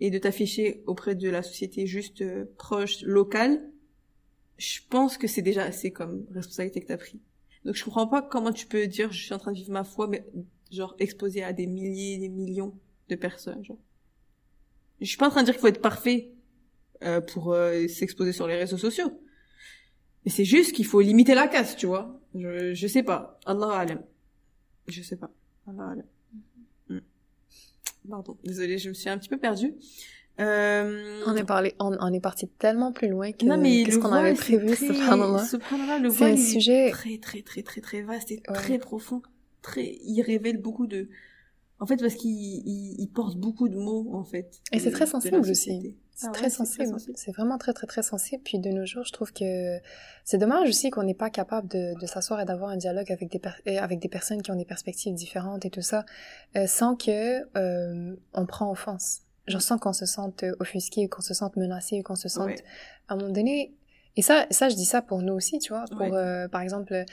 et 0.00 0.10
de 0.10 0.18
t'afficher 0.18 0.82
auprès 0.86 1.14
de 1.14 1.28
la 1.28 1.42
société 1.42 1.86
juste 1.86 2.22
euh, 2.22 2.46
proche, 2.56 3.02
locale, 3.02 3.62
je 4.56 4.80
pense 4.88 5.18
que 5.18 5.26
c'est 5.26 5.42
déjà 5.42 5.64
assez 5.64 5.90
comme 5.90 6.24
responsabilité 6.32 6.80
que 6.80 6.86
t'as 6.86 6.96
pris. 6.96 7.20
Donc 7.66 7.74
je 7.74 7.84
comprends 7.84 8.06
pas 8.06 8.22
comment 8.22 8.52
tu 8.52 8.66
peux 8.66 8.86
dire 8.86 9.12
je 9.12 9.22
suis 9.22 9.34
en 9.34 9.38
train 9.38 9.52
de 9.52 9.58
vivre 9.58 9.72
ma 9.72 9.84
foi, 9.84 10.08
mais 10.08 10.24
genre 10.70 10.94
exposé 10.98 11.42
à 11.42 11.52
des 11.52 11.66
milliers, 11.66 12.18
des 12.18 12.28
millions 12.28 12.74
de 13.08 13.14
personnes. 13.16 13.64
Genre. 13.64 13.78
Je 15.00 15.06
suis 15.06 15.16
pas 15.16 15.26
en 15.26 15.30
train 15.30 15.40
de 15.40 15.46
dire 15.46 15.54
qu'il 15.54 15.60
faut 15.60 15.66
être 15.68 15.80
parfait 15.82 16.32
euh, 17.02 17.20
pour 17.20 17.52
euh, 17.52 17.86
s'exposer 17.88 18.32
sur 18.32 18.46
les 18.46 18.56
réseaux 18.56 18.78
sociaux. 18.78 19.20
Mais 20.24 20.30
c'est 20.30 20.44
juste 20.44 20.72
qu'il 20.74 20.84
faut 20.86 21.00
limiter 21.00 21.34
la 21.34 21.48
casse, 21.48 21.76
tu 21.76 21.86
vois. 21.86 22.20
Je, 22.34 22.74
je 22.74 22.86
sais 22.86 23.02
pas. 23.02 23.38
Allah 23.46 23.72
alam. 23.72 24.02
Je 24.86 25.02
sais 25.02 25.16
pas. 25.16 25.30
Allah 25.66 25.88
alam. 25.92 26.04
Mm. 26.88 26.98
Pardon. 28.08 28.36
Désolée, 28.44 28.78
je 28.78 28.90
me 28.90 28.94
suis 28.94 29.08
un 29.08 29.16
petit 29.18 29.28
peu 29.30 29.38
perdue. 29.38 29.74
Euh... 30.38 31.22
On 31.26 31.36
est 31.36 31.44
parlé, 31.44 31.74
on, 31.80 31.96
on 32.00 32.12
est 32.14 32.20
parti 32.20 32.48
tellement 32.48 32.92
plus 32.92 33.08
loin 33.08 33.30
que, 33.32 33.44
non, 33.44 33.58
mais 33.58 33.90
ce 33.90 33.98
qu'on 33.98 34.12
avait 34.12 34.32
prévu, 34.34 34.68
très- 34.68 34.86
subhanallah. 34.86 35.44
Subhanallah, 35.44 35.98
le 35.98 36.08
un 36.22 36.26
est 36.28 36.36
sujet- 36.38 36.90
très, 36.90 37.18
très, 37.18 37.42
très, 37.42 37.62
très, 37.62 37.80
très 37.82 38.02
vaste 38.02 38.30
et 38.30 38.42
Ouais. 38.48 38.54
très 38.54 38.78
profond. 38.78 39.20
Très, 39.62 39.98
il 40.02 40.22
révèle 40.22 40.58
beaucoup 40.58 40.86
de, 40.86 41.08
en 41.78 41.86
fait, 41.86 41.96
parce 41.96 42.14
qu'il, 42.14 42.30
il, 42.30 42.96
il 42.98 43.08
porte 43.08 43.36
beaucoup 43.36 43.68
de 43.68 43.76
mots, 43.76 44.08
en 44.14 44.24
fait. 44.24 44.60
Et 44.72 44.78
c'est 44.78 44.90
de- 44.90 44.94
très 44.94 45.06
sensible 45.06 45.38
aussi. 45.38 45.96
C'est 46.14 46.26
Ah 46.28 46.32
très 46.32 46.50
sensible. 46.50 46.96
C'est 47.14 47.32
vraiment 47.32 47.56
très, 47.56 47.72
très, 47.72 47.86
très 47.86 48.02
sensible. 48.02 48.42
Puis 48.44 48.58
de 48.58 48.68
nos 48.70 48.84
jours, 48.84 49.04
je 49.04 49.12
trouve 49.12 49.32
que 49.32 49.78
c'est 50.24 50.36
dommage 50.36 50.68
aussi 50.68 50.90
qu'on 50.90 51.02
n'est 51.02 51.14
pas 51.14 51.30
capable 51.30 51.66
de, 51.68 51.98
de 51.98 52.06
s'asseoir 52.06 52.40
et 52.42 52.44
d'avoir 52.44 52.68
un 52.70 52.76
dialogue 52.76 53.10
avec 53.10 53.30
des, 53.30 53.40
euh, 53.68 53.78
avec 53.80 54.00
des 54.00 54.08
personnes 54.08 54.42
qui 54.42 54.50
ont 54.50 54.56
des 54.56 54.66
perspectives 54.66 55.14
différentes 55.14 55.64
et 55.64 55.70
tout 55.70 55.80
ça, 55.80 56.04
euh, 56.56 56.66
sans 56.66 56.94
que 56.94 57.46
euh, 57.56 58.16
on 58.34 58.44
prend 58.44 58.70
offense. 58.70 59.22
Genre 59.46 59.62
sans 59.62 59.78
qu'on 59.78 59.94
se 59.94 60.04
sente 60.04 60.44
offusqué, 60.58 61.08
qu'on 61.08 61.22
se 61.22 61.32
sente 61.32 61.56
menacé, 61.56 62.02
qu'on 62.02 62.16
se 62.16 62.28
sente... 62.28 62.48
Ouais. 62.48 62.64
À 63.08 63.14
un 63.14 63.16
moment 63.16 63.32
donné... 63.32 63.74
Et 64.20 64.22
ça, 64.22 64.44
ça, 64.50 64.68
je 64.68 64.74
dis 64.76 64.84
ça 64.84 65.00
pour 65.00 65.22
nous 65.22 65.32
aussi, 65.32 65.58
tu 65.60 65.72
vois. 65.72 65.86
Pour, 65.90 66.00
Ouais. 66.02 66.10
euh, 66.12 66.46
par 66.46 66.60
exemple, 66.60 66.92
euh, 66.92 67.04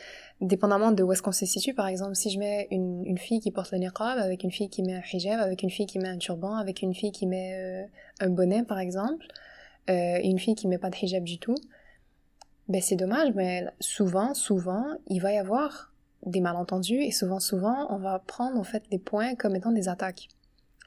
dépendamment 0.41 0.91
de 0.91 1.01
où 1.03 1.13
est-ce 1.13 1.21
qu'on 1.21 1.31
se 1.31 1.45
situe, 1.45 1.73
par 1.73 1.87
exemple, 1.87 2.15
si 2.15 2.29
je 2.29 2.37
mets 2.37 2.67
une, 2.69 3.05
une 3.05 3.17
fille 3.17 3.39
qui 3.39 3.49
porte 3.49 3.71
le 3.71 3.77
niqab, 3.77 4.17
avec 4.19 4.43
une 4.43 4.51
fille 4.51 4.67
qui 4.69 4.83
met 4.83 4.93
un 4.93 5.01
hijab, 5.13 5.39
avec 5.39 5.63
une 5.63 5.69
fille 5.69 5.85
qui 5.85 5.99
met 5.99 6.09
un 6.09 6.17
turban, 6.17 6.55
avec 6.55 6.81
une 6.81 6.93
fille 6.93 7.13
qui 7.13 7.25
met 7.25 7.53
euh, 7.55 7.85
un 8.19 8.29
bonnet, 8.29 8.63
par 8.63 8.79
exemple, 8.79 9.25
euh, 9.89 10.17
et 10.21 10.27
une 10.27 10.37
fille 10.37 10.55
qui 10.55 10.67
met 10.67 10.77
pas 10.77 10.89
de 10.89 10.97
hijab 11.01 11.23
du 11.23 11.39
tout, 11.39 11.55
ben 12.67 12.81
c'est 12.81 12.97
dommage, 12.97 13.31
mais 13.35 13.65
souvent, 13.79 14.33
souvent, 14.33 14.85
il 15.07 15.19
va 15.21 15.31
y 15.31 15.37
avoir 15.37 15.93
des 16.25 16.41
malentendus 16.41 17.01
et 17.01 17.11
souvent, 17.11 17.39
souvent, 17.39 17.87
on 17.89 17.99
va 17.99 18.19
prendre 18.19 18.59
en 18.59 18.65
fait 18.65 18.83
les 18.91 18.99
points 18.99 19.35
comme 19.35 19.55
étant 19.55 19.71
des 19.71 19.87
attaques. 19.87 20.27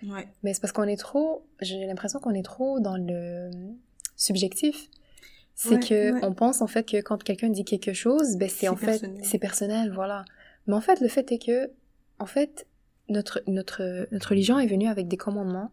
Ouais. 0.03 0.29
Mais 0.43 0.53
c'est 0.53 0.61
parce 0.61 0.73
qu'on 0.75 0.85
est 0.85 1.01
trop, 1.01 1.47
j'ai 1.63 1.87
l'impression 1.87 2.21
qu'on 2.21 2.35
est 2.35 2.45
trop 2.45 2.79
dans 2.79 2.99
le 2.99 3.51
subjectif. 4.17 4.91
C'est 5.63 5.75
Ouais, 5.75 5.81
que 5.81 6.13
ouais. 6.13 6.21
on 6.25 6.33
pense 6.33 6.63
en 6.63 6.67
fait 6.67 6.85
que 6.89 7.03
quand 7.03 7.23
quelqu'un 7.23 7.51
dit 7.51 7.65
quelque 7.67 7.93
chose, 7.93 8.37
ben 8.39 8.49
c'est 8.49 8.69
en 8.69 8.77
fait 8.77 8.87
personnel. 8.87 9.21
c'est 9.25 9.39
personnel, 9.39 9.93
voilà. 9.93 10.25
Mais 10.67 10.75
en 10.75 10.81
fait, 10.81 11.01
le 11.01 11.09
fait 11.09 11.31
est 11.33 11.39
que 11.39 11.71
en 12.19 12.25
fait 12.27 12.67
notre 13.11 13.43
notre 13.47 14.07
notre 14.11 14.29
religion 14.31 14.59
est 14.59 14.67
venue 14.67 14.89
avec 14.89 15.07
des 15.07 15.19
commandements 15.19 15.71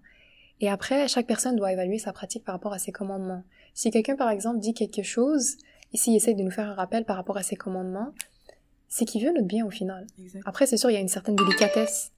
et 0.60 0.70
après 0.70 1.08
chaque 1.08 1.26
personne 1.28 1.56
doit 1.56 1.72
évaluer 1.72 2.00
sa 2.00 2.12
pratique 2.12 2.44
par 2.44 2.54
rapport 2.56 2.74
à 2.74 2.80
ses 2.80 2.92
commandements. 2.92 3.44
Si 3.74 3.90
quelqu'un 3.90 4.18
par 4.18 4.30
exemple 4.30 4.60
dit 4.60 4.74
quelque 4.74 5.04
chose 5.04 5.56
et 5.94 5.98
s'il 5.98 6.16
essaie 6.18 6.34
de 6.34 6.44
nous 6.44 6.52
faire 6.52 6.68
un 6.70 6.74
rappel 6.74 7.06
par 7.06 7.16
rapport 7.16 7.38
à 7.38 7.44
ses 7.44 7.56
commandements, 7.56 8.12
c'est 8.90 9.06
qu'il 9.06 9.24
veut 9.26 9.32
notre 9.32 9.48
bien 9.48 9.66
au 9.66 9.70
final. 9.70 10.06
Exact. 10.20 10.42
Après, 10.46 10.66
c'est 10.66 10.76
sûr, 10.78 10.90
il 10.90 10.96
y 10.96 10.98
a 10.98 11.00
une 11.00 11.08
certaine 11.08 11.36
délicatesse, 11.38 12.12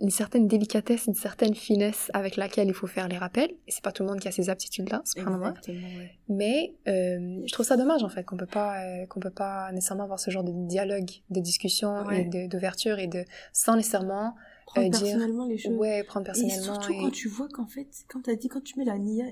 une 0.00 0.10
certaine 0.10 0.48
délicatesse, 0.48 1.06
une 1.06 1.14
certaine 1.14 1.54
finesse 1.54 2.10
avec 2.14 2.36
laquelle 2.36 2.68
il 2.68 2.74
faut 2.74 2.86
faire 2.86 3.06
les 3.08 3.18
rappels. 3.18 3.50
Et 3.66 3.70
c'est 3.70 3.82
pas 3.84 3.92
tout 3.92 4.02
le 4.02 4.08
monde 4.08 4.18
qui 4.20 4.28
a 4.28 4.32
ces 4.32 4.48
aptitudes-là, 4.50 5.02
subhanallah. 5.04 5.54
Ouais. 5.68 6.10
Mais 6.28 6.74
euh, 6.88 7.42
je 7.46 7.52
trouve 7.52 7.66
ça 7.66 7.76
dommage 7.76 8.02
en 8.02 8.08
fait 8.08 8.24
qu'on 8.24 8.36
peut 8.36 8.46
pas 8.46 8.82
euh, 8.84 9.06
qu'on 9.06 9.20
peut 9.20 9.30
pas 9.30 9.70
nécessairement 9.72 10.04
avoir 10.04 10.18
ce 10.18 10.30
genre 10.30 10.44
de 10.44 10.52
dialogue, 10.68 11.10
de 11.30 11.40
discussion 11.40 12.04
Ouais. 12.06 12.28
et 12.34 12.48
d'ouverture 12.48 12.98
et 12.98 13.06
de 13.08 13.24
sans 13.52 13.76
nécessairement 13.76 14.34
Prendre 14.66 14.86
Euh, 14.86 14.90
dire- 14.90 15.00
personnellement 15.00 15.46
les 15.46 15.58
choses. 15.58 15.72
ouais 15.76 16.04
prendre 16.04 16.24
Et 16.26 16.32
personnellement 16.32 16.62
surtout 16.80 16.94
quand 17.00 17.10
tu 17.10 17.28
vois 17.28 17.48
qu'en 17.48 17.66
fait, 17.66 17.88
quand 18.08 18.20
t'as 18.22 18.36
dit, 18.36 18.48
quand 18.48 18.62
tu 18.62 18.78
mets 18.78 18.84
la 18.84 18.98
nia, 18.98 19.24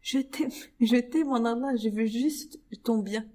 je 0.00 0.18
t'aime, 0.18 0.48
je 0.80 0.96
t'aime 0.96 1.28
en 1.28 1.44
Allah, 1.44 1.76
je 1.76 1.90
veux 1.90 2.06
juste 2.06 2.58
ton 2.82 2.98
bien. 2.98 3.26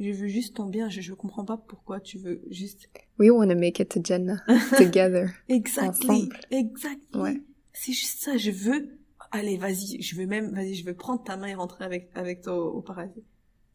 Je 0.00 0.10
veux 0.12 0.28
juste 0.28 0.56
ton 0.56 0.66
bien, 0.66 0.88
je, 0.88 1.00
je 1.02 1.12
comprends 1.12 1.44
pas 1.44 1.56
pourquoi 1.58 2.00
tu 2.00 2.18
veux 2.18 2.42
juste. 2.50 2.88
we 3.18 3.30
wanna 3.30 3.54
make 3.54 3.78
it 3.80 3.88
to 3.90 4.00
Jannah 4.02 4.42
together. 4.78 5.28
Exactly. 5.48 6.10
Ensemble. 6.10 6.40
Exactly. 6.50 7.20
Ouais. 7.20 7.40
C'est 7.74 7.92
juste 7.92 8.20
ça, 8.20 8.36
je 8.38 8.50
veux, 8.50 8.98
allez, 9.30 9.56
vas-y, 9.58 10.00
je 10.00 10.16
veux 10.16 10.26
même, 10.26 10.54
vas-y, 10.54 10.74
je 10.74 10.84
veux 10.84 10.94
prendre 10.94 11.22
ta 11.22 11.36
main 11.36 11.48
et 11.48 11.54
rentrer 11.54 11.84
avec, 11.84 12.10
avec 12.14 12.40
toi 12.42 12.54
au, 12.58 12.78
au 12.78 12.82
paradis. 12.82 13.22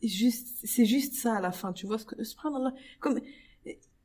Juste, 0.03 0.47
c'est 0.63 0.85
juste 0.85 1.13
ça 1.13 1.35
à 1.35 1.41
la 1.41 1.51
fin, 1.51 1.73
tu 1.73 1.85
vois 1.87 1.97
ce 1.97 2.05
que, 2.05 2.23
subhanallah, 2.23 2.73
comme, 2.99 3.19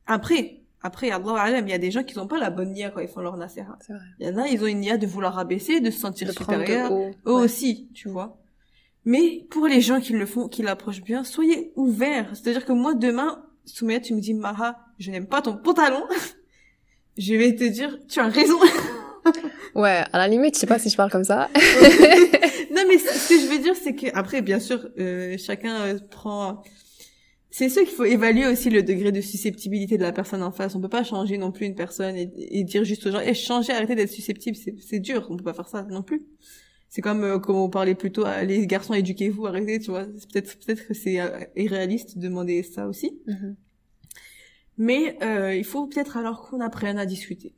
après, 0.05 0.61
après, 0.81 1.11
Allah 1.11 1.59
il 1.59 1.69
y 1.69 1.73
a 1.73 1.77
des 1.77 1.91
gens 1.91 2.03
qui 2.03 2.17
n'ont 2.17 2.27
pas 2.27 2.39
la 2.39 2.49
bonne 2.49 2.73
nia 2.73 2.89
quand 2.89 3.01
ils 3.01 3.07
font 3.07 3.21
leur 3.21 3.37
vrai. 3.37 3.47
Il 4.19 4.25
y 4.27 4.29
en 4.29 4.37
a, 4.37 4.47
ils 4.47 4.63
ont 4.63 4.67
une 4.67 4.79
nia 4.79 4.97
de 4.97 5.05
vouloir 5.05 5.37
abaisser, 5.37 5.79
de 5.79 5.91
se 5.91 5.99
sentir 5.99 6.27
De 6.27 6.33
supérieur. 6.33 6.91
Eux 6.91 7.11
Ouais. 7.25 7.41
aussi, 7.43 7.89
tu 7.93 8.09
vois. 8.09 8.40
Mais 9.05 9.45
pour 9.49 9.67
les 9.67 9.81
gens 9.81 9.99
qui 9.99 10.13
le 10.13 10.25
font, 10.25 10.47
qui 10.47 10.61
l'approchent 10.61 11.01
bien, 11.01 11.23
soyez 11.23 11.71
ouverts. 11.75 12.29
C'est-à-dire 12.33 12.65
que 12.65 12.71
moi, 12.71 12.93
demain, 12.93 13.43
Soumaya, 13.65 13.99
tu 13.99 14.13
me 14.13 14.21
dis, 14.21 14.33
Maha, 14.33 14.77
je 14.99 15.11
n'aime 15.11 15.27
pas 15.27 15.41
ton 15.41 15.57
pantalon. 15.57 16.03
je 17.17 17.33
vais 17.33 17.55
te 17.55 17.63
dire, 17.63 17.97
tu 18.07 18.19
as 18.19 18.27
raison. 18.27 18.59
Ouais, 19.75 20.03
à 20.11 20.17
la 20.17 20.27
limite, 20.27 20.55
je 20.55 20.59
sais 20.59 20.67
pas 20.67 20.79
si 20.79 20.89
je 20.89 20.97
parle 20.97 21.11
comme 21.11 21.23
ça. 21.23 21.49
non, 21.55 22.83
mais 22.87 22.97
ce 22.97 23.29
que 23.29 23.39
je 23.39 23.47
veux 23.47 23.59
dire, 23.59 23.75
c'est 23.75 23.95
que 23.95 24.07
après, 24.13 24.41
bien 24.41 24.59
sûr, 24.59 24.89
euh, 24.99 25.37
chacun 25.37 25.79
euh, 25.81 25.99
prend. 26.09 26.61
C'est 27.49 27.69
sûr 27.69 27.83
qu'il 27.83 27.93
faut 27.93 28.03
évaluer 28.03 28.47
aussi 28.47 28.69
le 28.69 28.83
degré 28.83 29.11
de 29.11 29.21
susceptibilité 29.21 29.97
de 29.97 30.03
la 30.03 30.11
personne 30.11 30.43
en 30.43 30.51
face. 30.51 30.75
On 30.75 30.81
peut 30.81 30.89
pas 30.89 31.03
changer 31.03 31.37
non 31.37 31.51
plus 31.51 31.65
une 31.65 31.75
personne 31.75 32.15
et, 32.17 32.31
et 32.35 32.63
dire 32.63 32.83
juste 32.83 33.05
aux 33.05 33.11
gens, 33.11 33.19
et 33.19 33.33
changer, 33.33 33.71
arrêtez 33.71 33.95
d'être 33.95 34.09
susceptible, 34.09 34.57
c'est 34.57 34.99
dur. 34.99 35.27
On 35.29 35.37
peut 35.37 35.43
pas 35.43 35.53
faire 35.53 35.67
ça 35.67 35.83
non 35.83 36.01
plus. 36.01 36.21
C'est 36.91 37.01
comme 37.01 37.23
euh, 37.23 37.39
comme 37.39 37.55
on 37.55 37.69
parlait 37.69 37.95
plus 37.95 38.11
tôt, 38.11 38.23
ah, 38.25 38.43
les 38.43 38.67
garçons 38.67 38.93
éduquez-vous, 38.93 39.47
arrêtez, 39.47 39.79
tu 39.79 39.91
vois. 39.91 40.03
Peut-être 40.03 40.59
peut-être 40.59 40.85
que 40.85 40.93
c'est 40.93 41.21
euh, 41.21 41.39
irréaliste 41.55 42.17
de 42.17 42.23
demander 42.23 42.63
ça 42.63 42.85
aussi. 42.85 43.17
Mhm. 43.27 43.55
Mais 44.77 45.17
euh, 45.23 45.55
il 45.55 45.63
faut 45.63 45.87
peut-être 45.87 46.17
alors 46.17 46.49
qu'on 46.49 46.59
apprenne 46.59 46.99
à 46.99 47.05
discuter. 47.05 47.55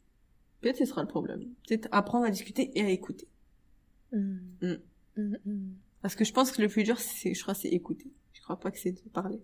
Peut-être 0.62 0.78
ce 0.78 0.86
sera 0.86 1.02
le 1.02 1.08
problème. 1.08 1.42
Peut-être 1.68 1.90
apprendre 1.92 2.26
à 2.26 2.30
discuter 2.30 2.78
et 2.78 2.84
à 2.84 2.90
écouter. 2.90 3.28
Mm. 4.12 4.38
Mhm, 4.62 4.80
mhm. 5.18 5.76
Parce 6.04 6.16
que 6.16 6.26
je 6.26 6.32
pense 6.32 6.52
que 6.52 6.62
le 6.62 6.68
plus 6.68 6.84
dur, 6.84 7.00
c'est, 7.00 7.34
je 7.34 7.42
crois, 7.42 7.56
c'est 7.56 7.70
écouter. 7.70 8.12
Je 8.34 8.42
crois 8.42 8.60
pas 8.60 8.70
que 8.70 8.78
c'est 8.78 8.92
de 8.92 9.10
parler. 9.10 9.42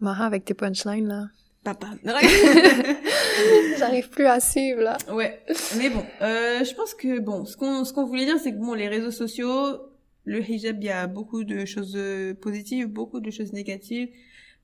Mara, 0.00 0.26
avec 0.26 0.44
tes 0.44 0.54
punchlines, 0.54 1.08
là. 1.08 1.28
Papa. 1.64 1.88
J'arrive 3.78 4.08
plus 4.10 4.26
à 4.26 4.40
suivre, 4.40 4.80
là. 4.80 4.96
ouais. 5.12 5.42
Mais 5.76 5.90
bon, 5.90 6.04
euh, 6.22 6.64
je 6.64 6.74
pense 6.74 6.94
que 6.94 7.18
bon, 7.18 7.44
ce 7.44 7.56
qu'on, 7.56 7.84
ce 7.84 7.92
qu'on 7.92 8.06
voulait 8.06 8.24
dire, 8.24 8.38
c'est 8.38 8.52
que 8.52 8.58
bon, 8.58 8.74
les 8.74 8.88
réseaux 8.88 9.10
sociaux, 9.10 9.78
le 10.24 10.42
hijab, 10.42 10.82
il 10.82 10.86
y 10.86 10.90
a 10.90 11.06
beaucoup 11.06 11.44
de 11.44 11.64
choses 11.64 11.94
euh, 11.96 12.34
positives, 12.34 12.86
beaucoup 12.86 13.20
de 13.20 13.30
choses 13.30 13.52
négatives. 13.52 14.08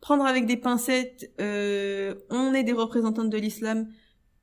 Prendre 0.01 0.25
avec 0.25 0.47
des 0.47 0.57
pincettes, 0.57 1.33
euh, 1.41 2.15
on 2.31 2.53
est 2.53 2.65
des 2.65 2.73
représentantes 2.73 3.31
de 3.31 3.39
l'islam 3.39 3.89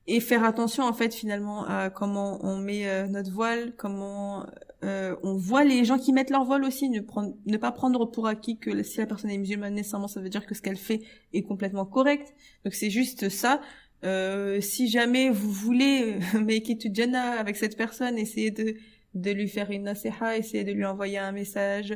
et 0.08 0.18
faire 0.18 0.42
attention 0.44 0.82
en 0.82 0.92
fait 0.92 1.14
finalement 1.14 1.64
à 1.64 1.90
comment 1.90 2.44
on 2.44 2.56
met 2.56 2.88
euh, 2.88 3.06
notre 3.06 3.30
voile, 3.30 3.72
comment 3.76 4.44
euh, 4.84 5.14
on 5.22 5.36
voit 5.36 5.64
les 5.64 5.84
gens 5.84 5.98
qui 5.98 6.12
mettent 6.12 6.30
leur 6.30 6.44
voile 6.44 6.64
aussi, 6.64 6.88
ne, 6.88 7.00
prendre, 7.00 7.34
ne 7.46 7.56
pas 7.56 7.72
prendre 7.72 8.04
pour 8.06 8.26
acquis 8.26 8.58
que 8.58 8.82
si 8.82 8.98
la 8.98 9.06
personne 9.06 9.30
est 9.30 9.38
musulmane 9.38 9.74
nécessairement 9.74 10.08
ça 10.08 10.20
veut 10.20 10.28
dire 10.28 10.44
que 10.44 10.54
ce 10.54 10.62
qu'elle 10.62 10.76
fait 10.76 11.02
est 11.32 11.42
complètement 11.42 11.86
correct. 11.86 12.34
Donc 12.64 12.74
c'est 12.74 12.90
juste 12.90 13.28
ça. 13.28 13.60
Euh, 14.04 14.60
si 14.60 14.88
jamais 14.88 15.30
vous 15.30 15.52
voulez 15.52 16.18
make 16.40 16.68
it 16.68 16.80
to 16.80 16.88
Jannah 16.92 17.38
avec 17.38 17.56
cette 17.56 17.76
personne, 17.76 18.18
essayez 18.18 18.50
de 18.50 18.76
de 19.14 19.30
lui 19.30 19.48
faire 19.48 19.70
une 19.70 19.84
nasiha, 19.84 20.38
essayez 20.38 20.64
de 20.64 20.72
lui 20.72 20.84
envoyer 20.84 21.18
un 21.18 21.32
message. 21.32 21.94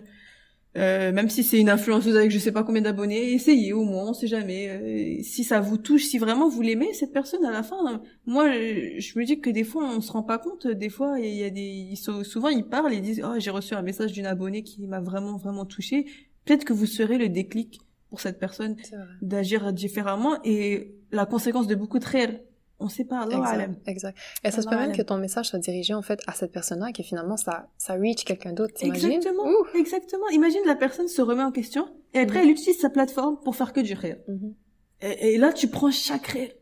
Euh, 0.76 1.10
même 1.12 1.30
si 1.30 1.42
c'est 1.42 1.58
une 1.58 1.70
influenceuse 1.70 2.16
avec 2.16 2.30
je 2.30 2.38
sais 2.38 2.52
pas 2.52 2.62
combien 2.62 2.82
d'abonnés, 2.82 3.32
essayez 3.32 3.72
au 3.72 3.84
moins, 3.84 4.10
on 4.10 4.14
sait 4.14 4.26
jamais. 4.26 4.68
Euh, 4.68 5.22
si 5.22 5.42
ça 5.42 5.60
vous 5.60 5.78
touche, 5.78 6.04
si 6.04 6.18
vraiment 6.18 6.48
vous 6.48 6.60
l'aimez 6.60 6.92
cette 6.92 7.12
personne 7.12 7.44
à 7.44 7.50
la 7.50 7.62
fin, 7.62 7.78
hein. 7.86 8.02
moi 8.26 8.52
je, 8.52 8.98
je 8.98 9.18
me 9.18 9.24
dis 9.24 9.40
que 9.40 9.48
des 9.48 9.64
fois 9.64 9.88
on 9.96 10.00
se 10.00 10.12
rend 10.12 10.22
pas 10.22 10.38
compte. 10.38 10.66
Des 10.66 10.90
fois 10.90 11.18
il 11.18 11.34
y 11.34 11.44
a 11.44 11.50
des, 11.50 11.62
ils 11.62 11.96
sont, 11.96 12.24
souvent 12.24 12.48
ils 12.48 12.64
parlent 12.64 12.92
et 12.92 13.00
disent 13.00 13.22
oh 13.24 13.38
j'ai 13.38 13.50
reçu 13.50 13.74
un 13.74 13.82
message 13.82 14.12
d'une 14.12 14.26
abonnée 14.26 14.62
qui 14.62 14.86
m'a 14.86 15.00
vraiment 15.00 15.36
vraiment 15.36 15.64
touché. 15.64 16.06
Peut-être 16.44 16.64
que 16.64 16.72
vous 16.72 16.86
serez 16.86 17.16
le 17.16 17.28
déclic 17.28 17.80
pour 18.10 18.20
cette 18.20 18.38
personne 18.38 18.76
d'agir 19.22 19.72
différemment 19.72 20.38
et 20.44 20.94
la 21.10 21.26
conséquence 21.26 21.66
de 21.66 21.74
beaucoup 21.74 21.98
de 21.98 22.06
réels. 22.06 22.44
On 22.78 22.88
sait 22.88 23.04
pas. 23.04 23.20
Allah 23.20 23.36
Exact, 23.38 23.54
alam. 23.54 23.76
exact. 23.86 24.18
Et 24.44 24.50
ça 24.50 24.60
se 24.62 24.66
peut 24.68 24.74
même 24.74 24.84
alam. 24.90 24.96
que 24.96 25.02
ton 25.02 25.16
message 25.16 25.48
soit 25.48 25.58
dirigé 25.58 25.94
en 25.94 26.02
fait 26.02 26.20
à 26.26 26.32
cette 26.32 26.52
personne-là 26.52 26.88
et 26.90 26.92
que 26.92 27.02
finalement 27.02 27.36
ça, 27.38 27.68
ça 27.78 27.94
reach 27.94 28.24
quelqu'un 28.24 28.52
d'autre, 28.52 28.74
t'imagines? 28.74 29.12
Exactement, 29.12 29.44
Ouh. 29.48 29.78
exactement. 29.78 30.28
Imagine 30.28 30.60
la 30.66 30.74
personne 30.76 31.08
se 31.08 31.22
remet 31.22 31.42
en 31.42 31.52
question 31.52 31.88
et 32.12 32.18
après 32.18 32.38
Mhm. 32.40 32.44
elle 32.44 32.50
utilise 32.50 32.78
sa 32.78 32.90
plateforme 32.90 33.38
pour 33.44 33.56
faire 33.56 33.72
que 33.72 33.80
du 33.80 33.94
réel. 33.94 34.22
Mhm, 34.28 34.54
Et, 35.00 35.34
et 35.34 35.38
là 35.38 35.52
tu 35.54 35.68
prends 35.68 35.90
chaque 35.90 36.26
réel. 36.26 36.52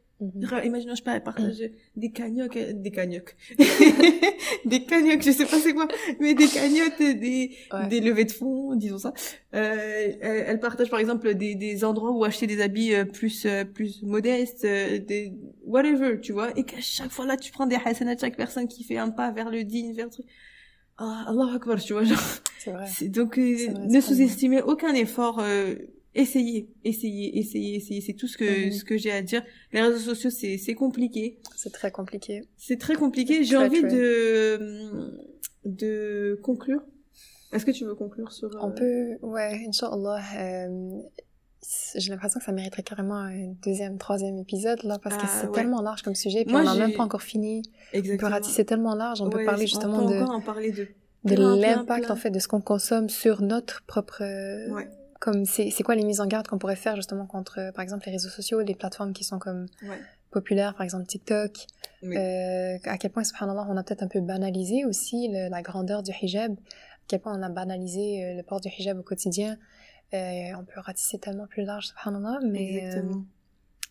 Ra- 0.43 0.65
Imagine, 0.65 0.91
je 0.91 0.95
sais 0.95 1.03
pas, 1.03 1.17
elle 1.17 1.23
partage 1.23 1.59
des 1.97 2.11
cagnottes, 2.11 2.57
euh, 2.57 2.73
des 2.73 2.91
cagnottes, 2.93 3.35
des 4.65 4.85
cagnottes, 4.85 5.23
je 5.23 5.31
sais 5.33 5.45
pas 5.45 5.59
c'est 5.59 5.75
quoi, 5.75 5.89
mais 6.21 6.35
des 6.35 6.47
cagnottes, 6.47 6.99
des, 6.99 7.51
Ouais. 7.73 7.89
des 7.89 8.01
levées 8.01 8.25
de 8.25 8.33
fonds, 8.33 8.75
disons 8.77 8.99
ça. 8.99 9.13
Euh, 9.55 10.13
elle, 10.21 10.45
elle 10.47 10.61
partage 10.61 10.89
par 10.91 11.01
exemple 11.01 11.35
des, 11.35 11.55
des 11.55 11.85
endroits 11.85 12.13
où 12.13 12.25
acheter 12.25 12.47
des 12.47 12.61
habits 12.61 12.95
euh, 12.95 13.05
plus 13.05 13.45
euh, 13.47 13.65
plus 13.65 14.03
modestes, 14.03 14.65
euh, 14.65 14.99
des 14.99 15.33
whatever, 15.65 16.21
tu 16.21 16.33
vois, 16.33 16.57
et 16.57 16.65
qu'à 16.65 16.81
chaque 16.81 17.11
fois 17.11 17.27
là 17.27 17.37
tu 17.37 17.51
prends 17.53 17.67
des 17.67 17.77
hasanats 17.85 18.15
de 18.15 18.21
chaque 18.21 18.37
personne 18.37 18.69
qui 18.69 18.85
fait 18.85 18.97
un 18.99 19.11
pas 19.11 19.31
vers 19.33 19.51
le 19.51 19.65
digne, 19.65 19.93
vers 19.95 20.07
le 20.07 20.11
truc. 20.13 20.27
Ah, 20.97 21.25
Allah 21.27 21.55
Akbar, 21.57 21.83
tu 21.83 21.93
vois, 21.93 22.05
genre. 22.05 22.19
C'est 22.59 22.71
vrai. 22.71 22.87
Donc, 23.09 23.37
euh, 23.37 23.57
vrai, 23.69 23.87
ne 23.89 24.01
sous-estimez 24.01 24.63
aucun 24.63 24.95
effort. 24.95 25.41
euh, 25.41 25.75
essayez, 26.15 26.69
essayez, 26.85 27.39
essayez, 27.39 27.77
essayez. 27.77 28.01
C'est 28.01 28.13
tout 28.15 28.27
ce 28.29 28.37
que 28.39 28.67
Mhm. 28.67 28.73
ce 28.73 28.85
que 28.85 28.97
j'ai 28.97 29.13
à 29.13 29.23
dire. 29.23 29.43
Les 29.73 29.81
réseaux 29.83 29.99
sociaux, 29.99 30.31
c'est 30.31 30.59
c'est 30.59 30.75
compliqué. 30.75 31.39
C'est 31.57 31.73
très 31.73 31.91
compliqué. 31.91 32.43
C'est 32.57 32.79
très 32.79 32.95
compliqué. 32.95 33.45
J'ai 33.45 33.57
envie 33.57 33.83
de 33.83 35.19
de 35.65 36.39
conclure. 36.43 36.83
Est-ce 37.53 37.65
que 37.65 37.71
tu 37.71 37.85
veux 37.85 37.95
conclure 37.95 38.33
sur 38.33 38.49
euh, 38.49 38.59
On 38.61 38.71
peut, 38.73 39.17
ouais, 39.23 39.65
Inch'Allah, 39.69 40.21
euh, 40.37 40.99
j'ai 41.95 42.11
l'impression 42.11 42.41
que 42.41 42.45
ça 42.45 42.51
mériterait 42.53 42.83
carrément 42.83 43.15
un 43.15 43.53
deuxième, 43.65 43.97
troisième 43.97 44.39
épisode, 44.39 44.83
là, 44.83 44.99
parce 45.01 45.17
que 45.17 45.23
Ah, 45.25 45.39
c'est 45.41 45.47
ouais. 45.47 45.53
tellement 45.53 45.81
large 45.81 46.03
comme 46.03 46.17
sujet, 46.17 46.45
puis 46.45 46.53
Moi, 46.53 46.63
on 46.63 46.65
n'a 46.65 46.75
même 46.75 46.95
pas 46.97 47.05
encore 47.05 47.23
fini. 47.23 47.63
On 47.67 47.93
peut 47.93 47.99
exactement 47.99 48.31
ratisser 48.33 48.65
tellement 48.65 48.95
large, 48.97 49.21
on 49.23 49.31
peut 49.31 49.45
parler 49.45 49.65
on 49.65 49.67
justement 49.69 50.05
peut 50.07 50.15
de, 50.15 50.21
encore 50.23 50.35
en 50.35 50.41
parler 50.41 50.73
de 50.73 50.89
de 51.25 51.35
l'impact, 51.61 52.11
en 52.11 52.17
fait, 52.17 52.31
de 52.31 52.39
ce 52.41 52.49
qu'on 52.49 52.61
consomme 52.61 53.09
sur 53.09 53.41
notre 53.41 53.83
propre, 53.87 54.23
euh, 54.23 54.69
Ouais. 54.75 54.89
Comme 55.25 55.47
c'est, 55.47 55.71
quoi 55.83 55.95
les 55.95 56.05
mises 56.05 56.21
en 56.21 56.27
garde 56.27 56.47
qu'on 56.49 56.59
pourrait 56.59 56.77
faire 56.77 56.97
justement 56.97 57.25
contre, 57.25 57.59
euh, 57.59 57.73
par 57.73 57.83
exemple, 57.83 58.03
les 58.05 58.13
réseaux 58.13 58.29
sociaux, 58.29 58.61
les 58.61 58.75
plateformes 58.75 59.15
qui 59.15 59.25
sont 59.25 59.39
comme 59.39 59.65
Ouais. 59.83 59.97
populaires, 60.31 60.75
par 60.75 60.83
exemple 60.83 61.07
TikTok, 61.07 61.67
Oui. 62.03 62.15
euh, 62.19 62.77
à 62.85 62.99
quel 62.99 63.11
point, 63.11 63.25
subhanallah, 63.25 63.67
on 63.71 63.77
a 63.79 63.83
peut-être 63.83 64.03
un 64.03 64.09
peu 64.09 64.21
banalisé 64.21 64.85
aussi 64.85 65.29
le- 65.29 65.49
la 65.49 65.63
grandeur 65.63 66.03
du 66.03 66.13
hijab, 66.21 66.53
à 66.53 66.57
quel 67.09 67.21
point 67.21 67.33
on 67.39 67.43
a 67.43 67.49
banalisé 67.49 68.23
euh, 68.23 68.35
le 68.35 68.43
port 68.43 68.61
du 68.61 68.69
hijab 68.69 68.99
au 68.99 69.03
quotidien. 69.03 69.57
Euh, 70.13 70.19
on 70.59 70.65
peut 70.65 70.79
ratisser 70.81 71.19
tellement 71.19 71.47
plus 71.47 71.65
large, 71.65 71.87
subhanallah, 71.87 72.41
mais 72.43 72.85
euh, 72.95 73.03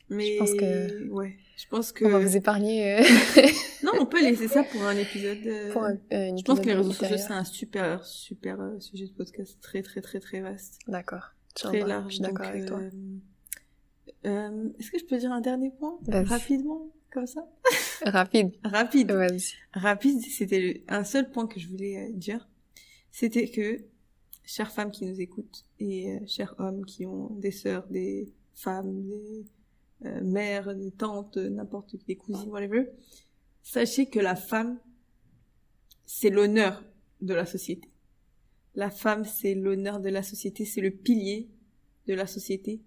Mais 0.09 0.37
pense 0.37 0.53
que- 0.53 1.07
ouais, 1.09 1.37
je 1.57 1.67
pense 1.69 1.91
que 1.91 2.05
on 2.05 2.09
va 2.09 2.19
vous 2.19 2.35
épargner 2.37 2.99
euh, 2.99 3.03
non, 3.83 3.91
on 3.99 4.05
peut 4.05 4.21
laisser 4.21 4.47
ça 4.47 4.63
pour 4.63 4.81
un 4.83 4.95
épisode. 4.97 5.37
euh, 5.45 5.71
pour 5.71 5.83
un, 5.83 5.93
un 6.11 6.35
Je 6.37 6.43
pense 6.43 6.59
que 6.59 6.65
les 6.65 6.73
réseaux 6.73 6.91
sociaux 6.91 7.17
c'est 7.17 7.31
un 7.33 7.43
super 7.45 8.03
super 8.05 8.59
euh, 8.61 8.79
sujet 8.79 9.07
de 9.07 9.13
podcast 9.13 9.57
très 9.61 9.81
très 9.81 10.01
très 10.01 10.19
très 10.19 10.41
vaste, 10.41 10.79
D'accord. 10.87 11.33
très 11.55 11.69
Inch'Allah, 11.77 11.87
large. 11.87 12.05
Je 12.09 12.13
suis 12.15 12.21
d'accord 12.23 12.45
avec 12.47 12.65
toi. 12.65 12.79
euh, 12.79 12.89
euh, 14.25 14.69
Est-ce 14.79 14.91
que 14.91 14.99
je 14.99 15.05
peux 15.05 15.17
dire 15.17 15.31
un 15.31 15.41
dernier 15.41 15.71
point? 15.71 15.97
Rapidement 16.07 16.91
comme 17.11 17.27
ça? 17.27 17.47
Rapide. 18.05 18.51
Rapide, 18.63 19.11
rapide. 19.73 20.19
C'était 20.21 20.59
le- 20.59 20.81
un 20.89 21.03
seul 21.03 21.29
point 21.31 21.47
que 21.47 21.59
je 21.59 21.67
voulais 21.69 21.97
euh, 21.97 22.11
dire, 22.13 22.47
c'était 23.11 23.47
que 23.47 23.79
chères 24.45 24.71
femmes 24.71 24.91
qui 24.91 25.05
nous 25.05 25.21
écoutent 25.21 25.63
et 25.79 26.11
euh, 26.11 26.19
chers 26.27 26.55
hommes 26.59 26.85
qui 26.85 27.05
ont 27.05 27.29
des 27.35 27.51
sœurs, 27.51 27.87
des 27.87 28.33
femmes, 28.55 29.03
des 29.07 29.45
euh, 30.05 30.21
mères, 30.23 30.75
des 30.75 30.91
tantes, 30.91 31.37
n'importe 31.37 31.89
qui, 31.89 31.97
des 32.05 32.15
cousines, 32.15 32.49
whatever, 32.49 32.89
sachez 33.61 34.07
que 34.07 34.19
la 34.19 34.35
femme, 34.35 34.79
c'est 36.05 36.29
l'honneur 36.29 36.83
de 37.21 37.33
la 37.33 37.45
société. 37.45 37.89
La 38.75 38.89
femme, 38.89 39.23
c'est 39.25 39.53
l'honneur 39.53 39.99
de 39.99 40.09
la 40.09 40.23
société, 40.23 40.65
c'est 40.65 40.81
le 40.81 40.91
pilier 40.91 41.49
de 42.07 42.13
la 42.13 42.27
société. 42.27 42.81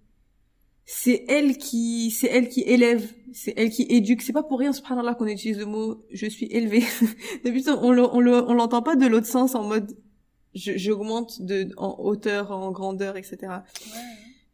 C'est 0.84 1.24
elle 1.28 1.58
qui, 1.58 2.12
c'est 2.12 2.28
elle 2.28 2.48
qui 2.48 2.60
élève, 2.60 3.12
c'est 3.32 3.54
elle 3.56 3.70
qui 3.70 3.82
éduque. 3.88 4.22
C'est 4.22 4.32
pas 4.32 4.44
pour 4.44 4.60
rien, 4.60 4.72
subhanallah, 4.72 5.14
qu'on 5.14 5.26
utilise 5.26 5.58
le 5.58 5.66
mot 5.66 6.04
je 6.12 6.26
suis 6.26 6.46
élevé. 6.46 6.84
D'habitude, 7.44 7.74
on 7.82 7.90
le, 7.90 8.02
on 8.02 8.20
le, 8.20 8.34
on 8.48 8.54
l'entend 8.54 8.82
pas 8.82 8.94
de 8.94 9.06
l'autre 9.06 9.26
sens 9.26 9.54
en 9.54 9.64
mode 9.64 9.96
j'augmente 10.56 11.42
de, 11.42 11.68
en 11.76 11.96
hauteur, 11.98 12.50
en 12.50 12.70
grandeur, 12.70 13.16
etc. 13.16 13.38
Ouais. 13.42 13.58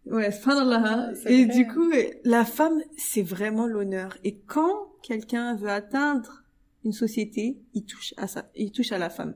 Ouais, 0.07 0.31
c'est 0.33 1.33
Et 1.33 1.45
vrai. 1.45 1.55
du 1.55 1.66
coup, 1.69 1.91
la 2.24 2.45
femme, 2.45 2.81
c'est 2.97 3.23
vraiment 3.23 3.66
l'honneur. 3.66 4.16
Et 4.24 4.37
quand 4.47 4.89
quelqu'un 5.03 5.55
veut 5.55 5.69
atteindre 5.70 6.43
une 6.85 6.93
société, 6.93 7.59
il 7.74 7.85
touche 7.85 8.12
à 8.16 8.27
ça, 8.27 8.51
il 8.57 8.73
touche 8.73 8.93
à 8.93 8.99
la 8.99 9.11
femme. 9.11 9.35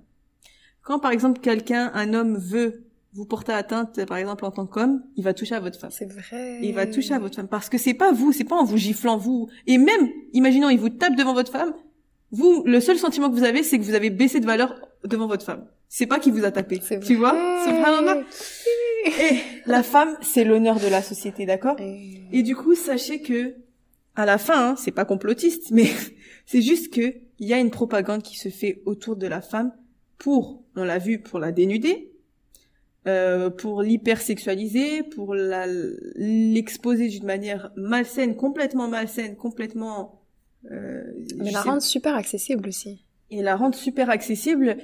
Quand 0.82 0.98
par 0.98 1.10
exemple 1.12 1.40
quelqu'un, 1.40 1.90
un 1.94 2.14
homme 2.14 2.36
veut 2.36 2.82
vous 3.12 3.24
porter 3.24 3.52
atteinte, 3.52 4.04
par 4.04 4.18
exemple 4.18 4.44
en 4.44 4.50
tant 4.50 4.66
qu'homme, 4.66 5.02
il 5.16 5.24
va 5.24 5.32
toucher 5.34 5.54
à 5.54 5.60
votre 5.60 5.78
femme. 5.78 5.90
C'est 5.90 6.10
vrai. 6.10 6.58
Il 6.62 6.74
va 6.74 6.86
toucher 6.86 7.14
à 7.14 7.18
votre 7.18 7.36
femme 7.36 7.48
parce 7.48 7.68
que 7.68 7.78
c'est 7.78 7.94
pas 7.94 8.12
vous, 8.12 8.32
c'est 8.32 8.44
pas 8.44 8.56
en 8.56 8.64
vous 8.64 8.76
giflant 8.76 9.16
vous. 9.16 9.48
Et 9.66 9.78
même, 9.78 10.10
imaginons, 10.32 10.68
il 10.68 10.78
vous 10.78 10.90
tape 10.90 11.16
devant 11.16 11.32
votre 11.32 11.50
femme. 11.50 11.72
Vous, 12.32 12.64
le 12.66 12.80
seul 12.80 12.98
sentiment 12.98 13.30
que 13.30 13.34
vous 13.36 13.44
avez, 13.44 13.62
c'est 13.62 13.78
que 13.78 13.84
vous 13.84 13.94
avez 13.94 14.10
baissé 14.10 14.40
de 14.40 14.46
valeur 14.46 14.74
devant 15.04 15.28
votre 15.28 15.44
femme. 15.44 15.66
C'est 15.88 16.06
pas 16.06 16.18
qu'il 16.18 16.32
vous 16.32 16.44
a 16.44 16.50
tapé. 16.50 16.80
Tu 16.80 17.14
vois? 17.14 17.32
vrai. 17.32 17.64
Subhanallah. 17.64 18.22
Et 19.06 19.38
la 19.66 19.82
femme, 19.82 20.16
c'est 20.22 20.44
l'honneur 20.44 20.78
de 20.80 20.86
la 20.88 21.02
société, 21.02 21.46
d'accord? 21.46 21.76
Et- 21.80 22.22
Et 22.32 22.42
du 22.42 22.56
coup, 22.56 22.74
sachez 22.74 23.22
que 23.22 23.54
à 24.16 24.26
la 24.26 24.38
fin, 24.38 24.70
hein, 24.70 24.76
c'est 24.76 24.90
pas 24.92 25.04
complotiste, 25.04 25.70
mais 25.70 25.84
c'est 26.46 26.62
juste 26.62 26.92
que 26.92 27.14
il 27.38 27.46
y 27.48 27.52
a 27.54 27.58
une 27.58 27.70
propagande 27.70 28.22
qui 28.22 28.36
se 28.38 28.48
fait 28.48 28.82
autour 28.86 29.16
de 29.16 29.26
la 29.26 29.40
femme 29.42 29.72
pour, 30.18 30.62
on 30.74 30.84
l'a 30.84 30.98
vu, 30.98 31.18
pour 31.20 31.38
la 31.38 31.52
dénuder, 31.52 32.12
euh, 33.06 33.50
pour 33.50 33.82
l'hypersexualiser, 33.82 35.02
pour 35.02 35.34
la 35.34 35.66
l'exposer 36.16 37.08
d'une 37.08 37.24
manière 37.26 37.70
malsaine, 37.76 38.36
complètement 38.36 38.88
malsaine, 38.88 39.36
complètement 39.36 40.22
euh, 40.72 41.04
Mais 41.36 41.50
la 41.52 41.62
sais- 41.62 41.68
rendre 41.68 41.82
super 41.82 42.14
accessible 42.16 42.68
aussi. 42.68 43.04
et 43.30 43.42
la 43.42 43.54
rendre 43.56 43.74
super 43.76 44.10
accessible. 44.10 44.76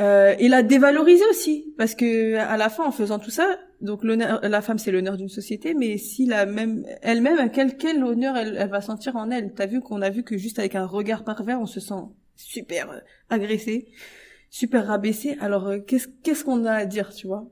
Euh, 0.00 0.34
et 0.38 0.48
la 0.48 0.62
dévaloriser 0.62 1.24
aussi 1.30 1.74
parce 1.76 1.94
que 1.94 2.36
à 2.36 2.56
la 2.56 2.70
fin 2.70 2.86
en 2.86 2.92
faisant 2.92 3.18
tout 3.18 3.30
ça 3.30 3.58
donc 3.82 4.04
l'honneur 4.04 4.40
la 4.42 4.62
femme 4.62 4.78
c'est 4.78 4.90
l'honneur 4.90 5.18
d'une 5.18 5.28
société 5.28 5.74
mais 5.74 5.98
si 5.98 6.24
la 6.24 6.46
même 6.46 6.82
elle-même 7.02 7.50
quel 7.50 7.76
quel 7.76 8.02
honneur 8.02 8.36
elle, 8.36 8.56
elle 8.58 8.70
va 8.70 8.80
sentir 8.80 9.16
en 9.16 9.30
elle? 9.30 9.52
T'as 9.52 9.66
vu 9.66 9.80
qu'on 9.80 10.00
a 10.00 10.08
vu 10.08 10.22
que 10.22 10.38
juste 10.38 10.58
avec 10.58 10.76
un 10.76 10.86
regard 10.86 11.24
pervers 11.24 11.60
on 11.60 11.66
se 11.66 11.80
sent 11.80 12.02
super 12.36 12.90
euh, 12.90 12.98
agressé 13.28 13.88
super 14.52 14.86
rabaissé. 14.86 15.36
Alors 15.40 15.66
euh, 15.66 15.78
qu'est-ce 15.80 16.06
qu'est-ce 16.22 16.44
qu'on 16.44 16.64
a 16.66 16.72
à 16.74 16.86
dire 16.86 17.12
tu 17.12 17.26
vois? 17.26 17.50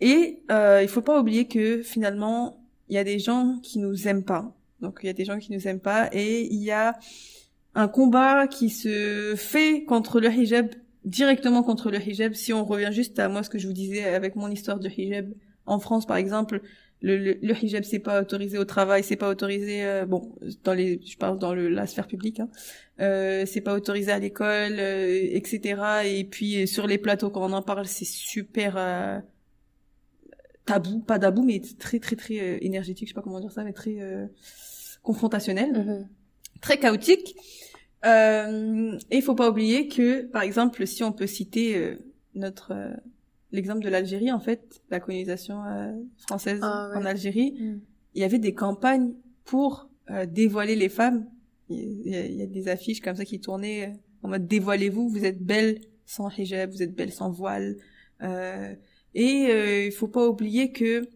Et 0.00 0.44
euh, 0.52 0.80
il 0.82 0.88
faut 0.88 1.00
pas 1.00 1.18
oublier 1.18 1.48
que 1.48 1.82
finalement 1.82 2.62
il 2.88 2.94
y 2.94 2.98
a 2.98 3.04
des 3.04 3.18
gens 3.18 3.58
qui 3.62 3.80
nous 3.80 4.06
aiment 4.06 4.24
pas. 4.24 4.54
Donc 4.80 5.00
il 5.02 5.06
y 5.06 5.08
a 5.08 5.14
des 5.14 5.24
gens 5.24 5.38
qui 5.38 5.50
nous 5.50 5.66
aiment 5.66 5.80
pas 5.80 6.10
et 6.12 6.42
il 6.42 6.62
y 6.62 6.70
a 6.70 6.96
un 7.74 7.88
combat 7.88 8.46
qui 8.46 8.68
se 8.68 9.34
fait 9.34 9.84
contre 9.84 10.20
le 10.20 10.30
hijab 10.30 10.68
directement 11.04 11.62
contre 11.62 11.90
le 11.90 12.00
hijab. 12.00 12.34
Si 12.34 12.52
on 12.52 12.64
revient 12.64 12.90
juste 12.92 13.18
à 13.18 13.28
moi 13.28 13.42
ce 13.42 13.50
que 13.50 13.58
je 13.58 13.66
vous 13.66 13.72
disais 13.72 14.04
avec 14.04 14.36
mon 14.36 14.48
histoire 14.48 14.78
du 14.78 14.88
hijab 14.88 15.32
en 15.66 15.78
France 15.78 16.06
par 16.06 16.16
exemple, 16.16 16.60
le, 17.00 17.34
le, 17.34 17.64
hijab 17.64 17.84
c'est 17.84 17.98
pas 17.98 18.22
autorisé 18.22 18.58
au 18.58 18.64
travail, 18.64 19.02
c'est 19.04 19.16
pas 19.16 19.28
autorisé 19.28 19.84
euh, 19.84 20.06
bon 20.06 20.34
dans 20.62 20.72
les 20.72 21.00
je 21.04 21.16
parle 21.18 21.38
dans 21.38 21.54
le, 21.54 21.68
la 21.68 21.86
sphère 21.86 22.06
publique, 22.06 22.40
hein, 22.40 22.48
euh, 23.00 23.44
c'est 23.46 23.60
pas 23.60 23.74
autorisé 23.74 24.10
à 24.10 24.18
l'école, 24.18 24.76
euh, 24.78 25.28
etc. 25.32 25.82
Et 26.06 26.24
puis 26.24 26.66
sur 26.66 26.86
les 26.86 26.98
plateaux 26.98 27.30
quand 27.30 27.42
on 27.42 27.52
en 27.52 27.62
parle 27.62 27.86
c'est 27.86 28.06
super 28.06 28.76
euh, 28.76 29.18
tabou, 30.64 31.00
pas 31.00 31.18
tabou 31.18 31.44
mais 31.44 31.60
très 31.78 31.98
très 31.98 32.16
très 32.16 32.64
énergétique, 32.64 33.08
je 33.08 33.12
sais 33.12 33.14
pas 33.14 33.22
comment 33.22 33.40
dire 33.40 33.52
ça, 33.52 33.64
mais 33.64 33.72
très 33.74 33.98
confrontationnel, 35.02 35.72
mm-hmm. 35.72 36.60
très 36.62 36.78
chaotique. 36.78 37.36
Euh, 38.04 38.98
et 39.10 39.16
il 39.16 39.22
faut 39.22 39.34
pas 39.34 39.48
oublier 39.48 39.88
que, 39.88 40.22
par 40.22 40.42
exemple, 40.42 40.86
si 40.86 41.02
on 41.02 41.12
peut 41.12 41.26
citer 41.26 41.76
euh, 41.76 41.96
notre 42.34 42.72
euh, 42.72 42.94
l'exemple 43.52 43.82
de 43.82 43.88
l'Algérie, 43.88 44.30
en 44.32 44.40
fait, 44.40 44.82
la 44.90 45.00
colonisation 45.00 45.62
française 46.18 46.58
ah, 46.62 46.90
en 46.94 47.04
Algérie, 47.04 47.52
mm. 47.52 47.80
il 48.14 48.20
y 48.20 48.24
avait 48.24 48.38
des 48.38 48.54
campagnes 48.54 49.12
pour 49.44 49.88
dévoiler 50.28 50.76
les 50.76 50.88
femmes. 50.88 51.26
Il 51.70 51.78
y, 52.04 52.10
y, 52.10 52.42
a, 52.42 52.46
des 52.46 52.68
affiches 52.68 53.00
comme 53.00 53.16
ça 53.16 53.24
qui 53.24 53.40
tournaient 53.40 53.94
en 54.22 54.28
mode 54.28 54.46
dévoilez-vous, 54.46 55.08
vous 55.08 55.24
êtes 55.24 55.40
belle 55.40 55.80
sans 56.04 56.28
hijab, 56.36 56.70
vous 56.70 56.82
êtes 56.82 56.94
belle 56.94 57.12
sans 57.12 57.30
voile. 57.30 57.76
et 59.14 59.86
il 59.86 59.92
faut 59.92 60.08
pas 60.08 60.26
oublier 60.26 60.72
que 60.72 61.08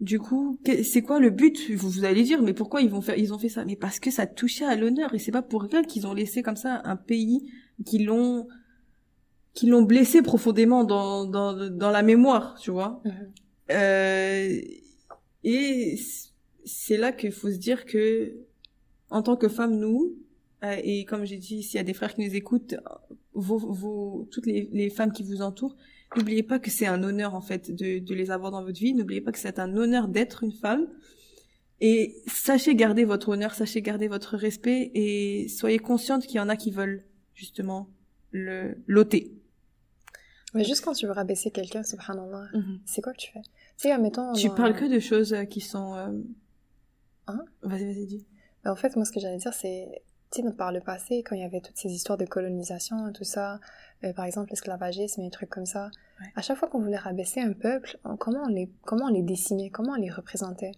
du 0.00 0.18
coup, 0.18 0.58
c'est 0.84 1.02
quoi 1.02 1.20
le 1.20 1.30
but? 1.30 1.70
Vous, 1.70 1.88
vous 1.88 2.04
allez 2.04 2.22
dire, 2.22 2.42
mais 2.42 2.52
pourquoi 2.52 2.82
ils 2.82 2.90
vont 2.90 3.00
faire, 3.00 3.18
ils 3.18 3.32
ont 3.32 3.38
fait 3.38 3.48
ça? 3.48 3.64
Mais 3.64 3.76
parce 3.76 3.98
que 3.98 4.10
ça 4.10 4.26
touchait 4.26 4.66
à 4.66 4.76
l'honneur 4.76 5.14
et 5.14 5.18
c'est 5.18 5.32
pas 5.32 5.42
pour 5.42 5.62
rien 5.62 5.82
qu'ils 5.82 6.06
ont 6.06 6.12
laissé 6.12 6.42
comme 6.42 6.56
ça 6.56 6.82
un 6.84 6.96
pays 6.96 7.50
qui 7.84 7.98
l'ont, 7.98 8.46
qui 9.54 9.66
l'ont 9.66 9.82
blessé 9.82 10.20
profondément 10.20 10.84
dans, 10.84 11.24
dans, 11.24 11.70
dans 11.70 11.90
la 11.90 12.02
mémoire, 12.02 12.58
tu 12.60 12.70
vois? 12.70 13.02
Euh, 13.70 14.60
et 15.44 15.98
c'est 16.64 16.96
là 16.98 17.12
qu'il 17.12 17.32
faut 17.32 17.50
se 17.50 17.56
dire 17.56 17.86
que, 17.86 18.34
en 19.08 19.22
tant 19.22 19.36
que 19.36 19.48
femme, 19.48 19.78
nous, 19.78 20.14
euh, 20.62 20.76
et 20.82 21.04
comme 21.06 21.24
j'ai 21.24 21.38
dit, 21.38 21.62
s'il 21.62 21.76
y 21.76 21.80
a 21.80 21.84
des 21.84 21.94
frères 21.94 22.14
qui 22.14 22.26
nous 22.26 22.34
écoutent, 22.34 22.74
vos, 23.32 23.58
vos, 23.58 24.28
toutes 24.30 24.46
les, 24.46 24.68
les 24.72 24.90
femmes 24.90 25.12
qui 25.12 25.22
vous 25.22 25.40
entourent, 25.40 25.76
N'oubliez 26.16 26.42
pas 26.42 26.58
que 26.58 26.70
c'est 26.70 26.86
un 26.86 27.02
honneur 27.02 27.34
en 27.34 27.40
fait 27.40 27.70
de, 27.70 27.98
de 27.98 28.14
les 28.14 28.30
avoir 28.30 28.50
dans 28.50 28.62
votre 28.62 28.78
vie. 28.78 28.94
N'oubliez 28.94 29.20
pas 29.20 29.32
que 29.32 29.38
c'est 29.38 29.58
un 29.58 29.76
honneur 29.76 30.08
d'être 30.08 30.42
une 30.42 30.52
femme. 30.52 30.86
Et 31.80 32.22
sachez 32.26 32.74
garder 32.74 33.04
votre 33.04 33.28
honneur, 33.28 33.54
sachez 33.54 33.82
garder 33.82 34.08
votre 34.08 34.36
respect 34.36 34.90
et 34.94 35.48
soyez 35.48 35.78
consciente 35.78 36.26
qu'il 36.26 36.36
y 36.36 36.40
en 36.40 36.48
a 36.48 36.56
qui 36.56 36.70
veulent 36.70 37.04
justement 37.34 37.90
le 38.30 38.78
l'ôter. 38.86 39.36
Mais 40.54 40.64
juste 40.64 40.82
quand 40.82 40.94
tu 40.94 41.06
veux 41.06 41.12
rabaisser 41.12 41.50
quelqu'un, 41.50 41.82
subhanallah, 41.82 42.48
mm 42.54 42.78
c'est 42.86 43.02
quoi 43.02 43.12
que 43.12 43.18
tu 43.18 43.30
fais? 43.30 43.42
Tu 43.42 43.50
sais, 43.76 43.92
admettons... 43.92 44.32
Tu 44.32 44.48
parles 44.48 44.74
que 44.74 44.86
de 44.86 44.98
choses 45.00 45.34
euh, 45.34 45.44
qui 45.44 45.60
sont... 45.60 45.94
Euh... 45.94 46.08
Hein? 47.26 47.44
Vas-y, 47.62 47.84
vas-y, 47.84 48.06
dis. 48.06 48.26
Mais 48.64 48.70
en 48.70 48.76
fait, 48.76 48.96
moi, 48.96 49.04
ce 49.04 49.12
que 49.12 49.20
j'allais 49.20 49.36
dire, 49.36 49.52
c'est... 49.52 50.02
Tu 50.32 50.42
sais, 50.42 50.52
par 50.52 50.72
le 50.72 50.80
passé, 50.80 51.22
quand 51.22 51.36
il 51.36 51.42
y 51.42 51.44
avait 51.44 51.60
toutes 51.60 51.76
ces 51.76 51.90
histoires 51.90 52.16
de 52.16 52.24
colonisation 52.24 53.08
et 53.08 53.12
tout 53.12 53.24
ça, 53.24 53.60
euh, 54.04 54.12
par 54.12 54.24
exemple 54.24 54.50
l'esclavagisme 54.50 55.20
et 55.22 55.24
des 55.24 55.30
trucs 55.30 55.50
comme 55.50 55.66
ça. 55.66 55.90
À 56.34 56.42
chaque 56.42 56.56
fois 56.56 56.68
qu'on 56.68 56.80
voulait 56.80 56.96
rabaisser 56.96 57.40
un 57.40 57.52
peuple, 57.52 57.98
comment 58.18 58.44
on 58.44 58.48
les, 58.48 58.70
comment 58.84 59.06
on 59.06 59.12
les 59.12 59.22
dessinait, 59.22 59.70
comment 59.70 59.92
on 59.92 60.00
les 60.00 60.10
représentait? 60.10 60.72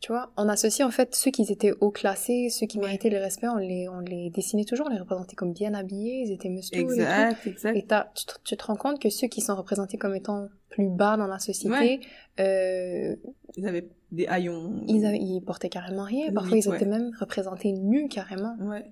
Tu 0.00 0.10
vois, 0.10 0.32
on 0.36 0.48
associe 0.48 0.84
en 0.84 0.90
fait 0.90 1.14
ceux 1.14 1.30
qui 1.30 1.42
étaient 1.42 1.70
haut 1.80 1.92
classés, 1.92 2.48
ceux 2.50 2.66
qui 2.66 2.80
méritaient 2.80 3.08
le 3.08 3.18
respect, 3.18 3.46
on 3.46 3.58
les, 3.58 3.88
on 3.88 4.00
les 4.00 4.30
dessinait 4.30 4.64
toujours, 4.64 4.88
on 4.88 4.92
les 4.92 4.98
représentait 4.98 5.36
comme 5.36 5.52
bien 5.52 5.74
habillés, 5.74 6.24
ils 6.26 6.32
étaient 6.32 6.48
musclés. 6.48 6.80
Exact, 6.80 7.46
exact. 7.46 7.76
Et 7.76 7.86
tu, 8.42 8.56
te 8.56 8.64
rends 8.64 8.74
compte 8.74 9.00
que 9.00 9.10
ceux 9.10 9.28
qui 9.28 9.40
sont 9.40 9.54
représentés 9.54 9.98
comme 9.98 10.16
étant 10.16 10.48
plus 10.70 10.88
bas 10.88 11.16
dans 11.16 11.28
la 11.28 11.38
société, 11.38 12.00
euh, 12.40 13.14
ils 13.56 13.68
avaient 13.68 13.88
des 14.10 14.26
haillons. 14.26 14.82
Ils, 14.88 15.04
ils 15.04 15.40
portaient 15.40 15.68
carrément 15.68 16.02
rien. 16.02 16.32
Parfois, 16.32 16.56
ils 16.56 16.68
étaient 16.68 16.84
même 16.84 17.12
représentés 17.20 17.70
nus 17.70 18.08
carrément. 18.08 18.56
Ouais 18.58 18.84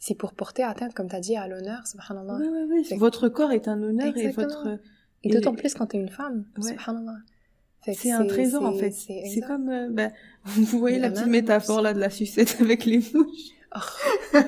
c'est 0.00 0.14
pour 0.14 0.32
porter 0.32 0.62
atteinte, 0.62 0.94
comme 0.94 1.08
tu 1.08 1.14
as 1.14 1.20
dit, 1.20 1.36
à 1.36 1.46
l'honneur, 1.46 1.86
subhanallah. 1.86 2.38
Oui, 2.40 2.48
oui, 2.50 2.84
oui. 2.90 2.96
Votre 2.96 3.28
corps 3.28 3.52
est 3.52 3.68
un 3.68 3.80
honneur 3.82 4.16
et 4.16 4.30
votre... 4.30 4.78
Et 5.22 5.28
d'autant 5.28 5.54
plus 5.54 5.74
quand 5.74 5.88
tu 5.88 5.98
es 5.98 6.00
une 6.00 6.08
femme, 6.08 6.46
ouais. 6.56 6.70
subhanallah. 6.70 7.18
C'est 7.82 8.10
un 8.10 8.26
trésor, 8.26 8.64
en 8.64 8.72
fait. 8.72 8.92
C'est 8.92 9.42
comme... 9.46 9.68
Euh, 9.68 9.88
bah, 9.90 10.08
vous 10.44 10.78
voyez 10.78 10.98
la, 10.98 11.10
petite 11.10 11.26
métaphore, 11.26 11.82
là, 11.82 11.92
de 11.92 12.00
la 12.00 12.08
sucette 12.08 12.56
avec 12.60 12.86
les 12.86 12.98
mouches 13.12 13.52
oh. 13.76 14.38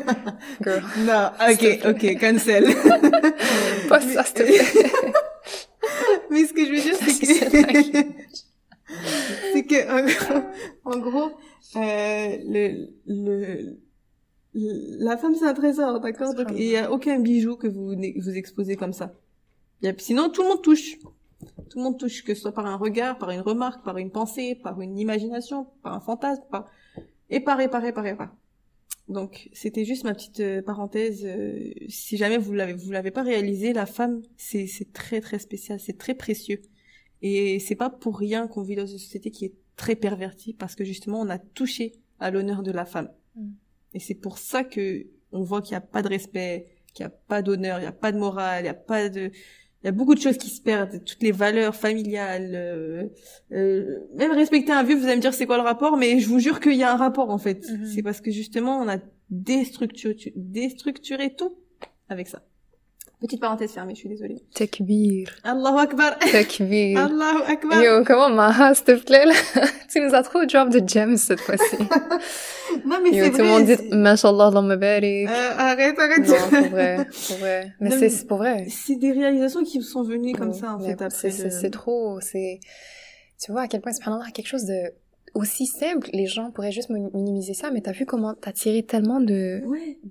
Girl. 0.63 0.83
Non, 1.01 1.31
ok, 1.51 1.81
ok, 1.85 2.19
cancel. 2.19 2.65
Pas 3.91 4.01
ça, 4.01 4.25
s'il 4.25 4.35
te 4.35 4.43
plaît. 4.43 4.91
Mais 6.31 6.47
ce 6.47 6.55
que 6.55 6.65
je 6.65 6.73
veux 6.73 6.81
dire, 6.81 6.97
c'est 6.97 7.19
que... 7.21 7.27
c'est 9.53 9.65
que, 9.65 9.81
en 9.91 10.03
gros, 10.07 10.43
en 10.85 10.99
gros 10.99 11.31
euh, 11.77 12.37
le, 12.45 12.89
le, 13.07 13.79
la 14.55 15.17
femme, 15.17 15.35
c'est 15.35 15.47
un 15.47 15.55
trésor, 15.55 16.01
d'accord? 16.01 16.35
Donc, 16.35 16.49
il 16.51 16.67
n'y 16.67 16.77
a 16.77 16.93
aucun 16.93 17.19
bijou 17.21 17.57
que 17.57 17.67
vous 17.67 17.95
vous 17.95 18.37
exposez 18.37 18.77
comme 18.77 18.93
ça. 18.93 19.15
Y 19.83 19.89
a, 19.89 19.95
sinon, 19.99 20.29
tout 20.31 20.43
le 20.43 20.49
monde 20.49 20.63
touche. 20.63 20.99
Tout 21.71 21.79
le 21.79 21.85
monde 21.85 21.99
touche, 21.99 22.23
que 22.23 22.35
ce 22.35 22.43
soit 22.43 22.53
par 22.53 22.67
un 22.67 22.77
regard, 22.77 23.19
par 23.19 23.31
une 23.31 23.41
remarque, 23.41 23.85
par 23.85 23.99
une 23.99 24.11
pensée, 24.11 24.55
par 24.55 24.81
une 24.81 24.99
imagination, 24.99 25.67
par 25.83 25.95
un 25.95 26.01
fantasme, 26.01 26.43
par... 26.51 26.69
Et 27.31 27.41
par, 27.41 27.61
et 27.61 27.69
par, 27.69 27.85
et 27.85 27.93
par, 27.93 28.07
et 28.07 28.15
par. 28.15 28.37
Donc, 29.09 29.49
c'était 29.53 29.85
juste 29.85 30.05
ma 30.05 30.15
petite 30.15 30.41
euh, 30.41 30.63
parenthèse. 30.63 31.25
Euh, 31.25 31.73
si 31.89 32.17
jamais 32.17 32.39
vous 32.39 32.53
l'avez, 32.53 32.75
vous 32.75 32.93
l'avez 32.93 33.11
pas 33.11 33.23
réalisé, 33.23 33.73
la 33.73 33.87
femme, 33.87 34.23
c'est, 34.37 34.67
c'est 34.67 34.93
très, 34.93 35.21
très 35.21 35.39
spécial, 35.39 35.81
c'est 35.81 35.99
très 35.99 36.15
précieux. 36.15 36.61
Et 37.23 37.59
c'est 37.59 37.75
pas 37.75 37.91
pour 37.91 38.19
rien 38.19 38.47
qu'on 38.47 38.63
vit 38.63 38.77
dans 38.77 38.87
une 38.87 38.99
société 38.99 39.31
qui 39.31 39.47
est 39.47 39.55
très 39.77 39.97
pervertie, 39.97 40.53
parce 40.53 40.75
que 40.75 40.85
justement, 40.85 41.21
on 41.21 41.31
a 41.31 41.39
touché 41.39 41.93
à 42.21 42.31
l'honneur 42.31 42.63
de 42.63 42.71
la 42.71 42.85
femme. 42.85 43.11
Mm. 43.35 43.51
Et 43.95 44.01
c'est 44.01 44.15
pour 44.15 44.39
ça 44.39 44.65
que 44.65 45.07
on 45.33 45.43
voit 45.43 45.63
qu'il 45.63 45.73
n'y 45.73 45.79
a 45.79 45.83
pas 45.83 46.03
de 46.03 46.09
respect, 46.09 46.67
qu'il 46.95 47.05
n'y 47.05 47.13
a 47.13 47.15
pas 47.29 47.43
d'honneur, 47.43 47.79
il 47.79 47.83
n'y 47.83 47.89
a 47.89 47.93
pas 47.93 48.13
de 48.13 48.19
morale, 48.19 48.61
il 48.61 48.65
n'y 48.65 48.69
a 48.69 48.75
pas 48.75 49.09
de, 49.09 49.31
il 49.83 49.87
y 49.87 49.89
a 49.89 49.93
beaucoup 49.93 50.15
de 50.15 50.21
choses 50.21 50.37
qui 50.37 50.49
se 50.49 50.61
perdent, 50.61 51.03
toutes 51.05 51.23
les 51.23 51.33
valeurs 51.33 51.75
familiales, 51.75 52.53
euh, 52.55 53.05
euh, 53.53 53.99
même 54.15 54.31
respecter 54.31 54.71
un 54.71 54.85
vieux, 54.85 54.97
vous 54.97 55.07
allez 55.07 55.17
me 55.17 55.21
dire 55.21 55.35
c'est 55.35 55.47
quoi 55.47 55.57
le 55.57 55.65
rapport, 55.65 55.97
mais 55.97 56.21
je 56.21 56.29
vous 56.29 56.39
jure 56.39 56.61
qu'il 56.61 56.77
y 56.77 56.85
a 56.85 56.93
un 56.93 56.97
rapport 56.97 57.31
en 57.31 57.39
fait. 57.39 57.69
Mhm. 57.69 57.87
C'est 57.87 58.03
parce 58.03 58.21
que 58.21 58.31
justement 58.31 58.79
on 58.79 58.89
a 58.89 58.99
déstructuré, 59.31 60.33
déstructuré 60.37 61.35
tout 61.35 61.57
avec 62.09 62.29
ça. 62.29 62.43
Petite 63.21 63.41
parenthèse 63.41 63.73
fermée, 63.73 63.95
je 63.95 64.01
suis 64.01 64.09
désolée. 64.09 64.43
Takbir. 64.55 65.29
Allahu 65.45 65.79
Akbar. 65.79 66.19
Takbir. 66.19 66.99
Allahu 67.05 67.43
Akbar. 67.47 67.83
Yo, 67.83 68.05
comment 68.05 68.31
Maha, 68.31 68.75
s'il 68.75 68.85
te 68.85 69.05
plaît, 69.05 69.27
là? 69.27 69.35
Tu 69.93 70.01
nous 70.01 70.15
as 70.15 70.23
trop 70.23 70.45
drop 70.47 70.71
de 70.71 70.81
gems 70.89 71.19
cette 71.19 71.41
fois-ci. 71.41 71.77
non, 72.87 72.99
mais 73.03 73.11
c'est 73.13 73.21
vrai. 73.21 73.31
tout 73.31 73.39
le 73.39 73.45
monde 73.45 73.65
dit, 73.65 73.77
Mashallah, 73.95 74.47
Allah 74.47 74.77
barik. 74.77 75.29
Euh, 75.29 75.51
arrête, 75.59 75.99
arrête. 75.99 76.27
Non, 76.27 76.35
pour 76.49 76.69
vrai, 76.71 77.07
pour 77.27 77.37
vrai. 77.37 77.73
Mais 77.81 78.09
c'est 78.09 78.27
pour 78.27 78.39
vrai. 78.39 78.67
C'est 78.71 78.97
des 78.97 79.13
réalisations 79.13 79.63
qui 79.65 79.79
me 79.79 79.83
sont 79.83 80.03
venues 80.03 80.33
comme 80.33 80.55
ça, 80.55 80.75
en 80.75 80.81
fait, 80.81 81.03
après. 81.03 81.31
C'est 81.31 81.71
trop, 81.71 82.19
c'est... 82.21 82.59
Tu 83.39 83.53
vois 83.53 83.63
à 83.63 83.69
quel 83.69 83.83
point, 83.83 83.93
subhanallah, 83.93 84.31
quelque 84.33 84.47
chose 84.47 84.65
de 84.65 84.95
aussi 85.35 85.67
simple, 85.67 86.11
les 86.13 86.27
gens 86.27 86.51
pourraient 86.51 86.73
juste 86.73 86.91
minimiser 86.91 87.55
ça, 87.55 87.71
mais 87.71 87.81
t'as 87.81 87.93
vu 87.93 88.07
comment 88.07 88.35
t'as 88.35 88.53
tiré 88.53 88.83
tellement 88.83 89.21
de, 89.21 89.63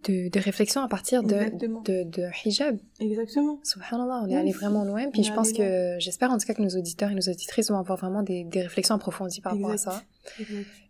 de, 0.03 0.30
de 0.30 0.39
réflexions 0.39 0.81
à 0.81 0.88
partir 0.88 1.23
de, 1.23 1.56
de, 1.57 2.03
de, 2.03 2.27
hijab. 2.45 2.77
Exactement. 2.99 3.60
Subhanallah, 3.64 4.23
on 4.23 4.30
est 4.30 4.35
allé 4.35 4.52
vraiment 4.52 4.84
loin. 4.84 5.10
Puis 5.11 5.23
je 5.23 5.34
pense 5.34 5.52
que, 5.53 5.98
j'espère 5.99 6.31
en 6.31 6.38
tout 6.38 6.48
cas 6.48 6.53
que 6.53 6.61
nos 6.61 6.77
auditeurs 6.77 7.11
et 7.11 7.15
nos 7.15 7.22
auditrices 7.22 7.69
vont 7.69 7.77
avoir 7.77 7.98
vraiment 7.98 8.23
des, 8.23 8.43
des 8.45 8.61
réflexions 8.61 8.95
approfondies 8.95 9.41
par 9.41 9.53
rapport 9.53 9.72
à 9.72 9.77
ça. 9.77 10.03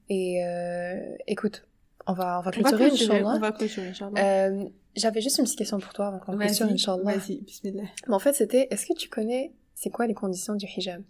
Et 0.09 0.43
euh, 0.45 1.15
écoute, 1.27 1.65
on 2.07 2.13
va, 2.13 2.39
on 2.39 2.41
va 2.41 2.51
clôturer, 2.51 2.87
Inch'Allah. 2.87 3.33
On 3.35 3.39
va 3.39 3.51
clôturer, 3.51 3.87
Inch'Allah. 3.89 4.47
Euh, 4.47 4.65
J'avais 4.95 5.21
juste 5.21 5.37
une 5.37 5.45
petite 5.45 5.57
question 5.57 5.79
pour 5.79 5.93
toi 5.93 6.07
avant 6.07 6.19
qu'on 6.19 6.37
clôture, 6.37 6.65
Inch'Allah. 6.65 7.15
Vas-y, 7.17 7.41
bismillah. 7.41 7.83
Mais 8.07 8.13
en 8.13 8.19
fait, 8.19 8.33
c'était, 8.33 8.67
est-ce 8.71 8.85
que 8.87 8.93
tu 8.93 9.07
connais, 9.07 9.53
c'est 9.75 9.89
quoi 9.89 10.07
les 10.07 10.13
conditions 10.13 10.55
du 10.55 10.65
hijab? 10.65 11.01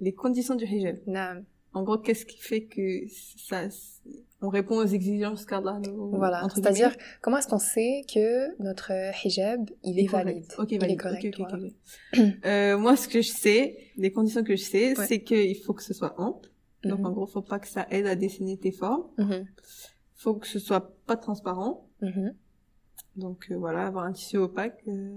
Les 0.00 0.12
conditions 0.12 0.54
du 0.54 0.64
hijab 0.64 0.98
Non. 1.06 1.44
En 1.74 1.82
gros, 1.84 1.98
qu'est-ce 1.98 2.26
qui 2.26 2.38
fait 2.38 2.64
que 2.64 3.06
ça, 3.38 3.62
on 4.42 4.48
répond 4.48 4.76
aux 4.76 4.84
exigences 4.86 5.46
nous... 5.50 6.10
Voilà, 6.10 6.46
c'est-à-dire, 6.54 6.94
comment 7.22 7.38
est-ce 7.38 7.48
qu'on 7.48 7.58
sait 7.58 8.04
que 8.12 8.60
notre 8.62 8.92
hijab, 9.24 9.70
il 9.82 9.98
est 9.98 10.06
valide? 10.06 10.44
Ok, 10.58 10.72
Il 10.72 10.84
est 10.84 10.96
correct, 10.96 11.34
voilà. 11.38 11.58
Euh, 12.44 12.76
moi, 12.78 12.96
ce 12.96 13.08
que 13.08 13.22
je 13.22 13.30
sais, 13.30 13.78
les 13.96 14.12
conditions 14.12 14.44
que 14.44 14.54
je 14.56 14.62
sais, 14.62 14.98
Ouais. 14.98 15.06
c'est 15.06 15.22
qu'il 15.22 15.56
faut 15.56 15.72
que 15.72 15.82
ce 15.82 15.94
soit 15.94 16.14
ample. 16.20 16.50
Donc, 16.84 16.98
Mhm. 16.98 17.06
en 17.06 17.10
gros, 17.12 17.26
faut 17.26 17.42
pas 17.42 17.58
que 17.60 17.68
ça 17.68 17.86
aide 17.90 18.06
à 18.06 18.16
dessiner 18.16 18.58
tes 18.58 18.72
formes. 18.72 19.04
Mhm, 19.18 19.46
Faut 20.16 20.34
que 20.34 20.46
ce 20.46 20.58
soit 20.58 20.94
pas 21.06 21.16
transparent. 21.16 21.88
mhm. 22.00 22.34
Donc, 23.16 23.46
euh, 23.50 23.56
voilà, 23.56 23.86
avoir 23.86 24.04
un 24.04 24.12
tissu 24.12 24.36
opaque. 24.38 24.82
Euh, 24.88 25.16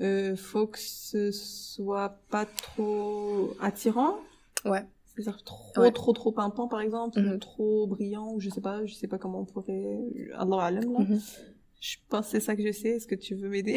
euh, 0.00 0.36
faut 0.36 0.66
que 0.66 0.78
ce 0.78 1.30
soit 1.32 2.20
pas 2.30 2.46
trop 2.46 3.54
attirant. 3.60 4.16
Ouais. 4.64 4.84
C'est-à-dire 5.14 5.42
trop, 5.44 5.80
Ouais. 5.82 5.90
trop, 5.92 6.12
trop 6.12 6.32
pimpant, 6.32 6.68
par 6.68 6.80
exemple, 6.80 7.20
Mhm. 7.20 7.32
ou 7.34 7.38
trop 7.38 7.86
brillant, 7.86 8.32
ou 8.32 8.40
je 8.40 8.48
sais 8.50 8.60
pas, 8.60 8.84
je 8.86 8.94
sais 8.94 9.08
pas 9.08 9.18
comment 9.18 9.40
on 9.40 9.44
pourrait, 9.44 9.98
Allah 10.38 10.62
alam, 10.62 10.92
là. 10.92 10.98
Mhm. 11.00 11.20
Je 11.80 11.96
pense 12.10 12.26
que 12.26 12.32
c'est 12.32 12.40
ça 12.40 12.54
que 12.56 12.62
je 12.66 12.72
sais. 12.72 12.90
Est-ce 12.90 13.06
que 13.06 13.14
tu 13.14 13.34
veux 13.34 13.48
m'aider? 13.48 13.76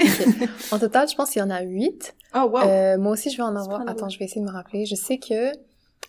En 0.74 0.78
total, 0.80 1.08
je 1.08 1.16
pense 1.16 1.30
qu'il 1.32 1.40
y 1.40 1.44
en 1.44 1.50
a 1.50 1.62
huit. 1.62 2.16
Oh, 2.36 2.50
wow! 2.52 2.58
Euh, 2.68 2.98
moi 2.98 3.14
aussi, 3.14 3.30
je 3.30 3.38
vais 3.38 3.44
en 3.44 3.56
avoir. 3.56 3.88
Attends, 3.88 4.10
je 4.10 4.20
vais 4.20 4.26
essayer 4.26 4.42
de 4.42 4.46
me 4.46 4.52
rappeler. 4.52 4.86
Je 4.86 4.96
sais 4.96 5.18
que 5.20 5.52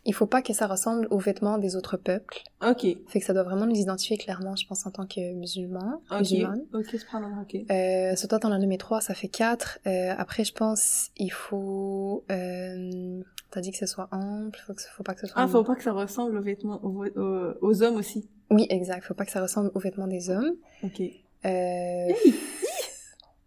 il 0.06 0.12
faut 0.14 0.26
pas 0.26 0.43
que 0.43 0.52
ça 0.52 0.66
ressemble 0.66 1.06
aux 1.10 1.18
vêtements 1.18 1.59
des 1.59 1.76
autres 1.76 1.97
peuples. 1.97 2.43
ok. 2.66 2.86
Fait 3.09 3.20
que 3.20 3.24
ça 3.24 3.32
doit 3.32 3.43
vraiment 3.43 3.66
nous 3.66 3.74
identifier 3.76 4.16
clairement, 4.18 4.55
je 4.56 4.66
pense, 4.66 4.85
en 4.86 4.90
tant 4.90 5.06
que 5.06 5.32
musulmans, 5.35 6.02
Ok. 6.10 6.20
musulmanes. 6.20 6.62
Ok, 6.74 6.86
subhanallah, 6.86 7.43
ok. 7.43 7.56
Euh, 7.70 8.14
toi, 8.28 8.39
t'en 8.39 8.52
as 8.52 8.59
nommé 8.59 8.76
trois, 8.78 9.01
ça 9.01 9.14
fait 9.14 9.28
quatre. 9.28 9.78
Euh, 9.86 10.14
après, 10.18 10.44
je 10.44 10.52
pense, 10.52 11.10
il 11.16 11.31
faut, 11.32 12.24
euh, 12.31 13.22
t'as 13.51 13.60
dit 13.60 13.70
que 13.70 13.78
ce 13.78 13.86
soit 13.86 14.09
ample, 14.12 14.59
faut 14.66 14.74
que, 14.74 14.82
faut 14.82 15.02
pas 15.02 15.14
que 15.14 15.20
ce 15.20 15.26
soit... 15.26 15.40
Ah, 15.40 15.48
faut 15.48 15.64
pas 15.64 15.74
que 15.76 15.82
ça 15.82 15.93
ressemble 15.93 16.36
aux 16.36 16.43
vêtements, 16.43 16.81
aux, 16.85 17.06
aux- 17.06 17.55
aux 17.62 17.82
hommes 17.82 17.97
aussi. 17.97 18.28
Oui, 18.51 18.66
exact. 18.70 19.05
Faut 19.05 19.14
pas 19.14 19.24
que 19.24 19.32
ça 19.32 19.40
ressemble 19.40 19.70
aux 19.74 19.81
vêtements 19.81 20.06
des 20.06 20.28
hommes. 20.31 20.52
Ok. 20.82 21.01
Euh, 21.47 22.09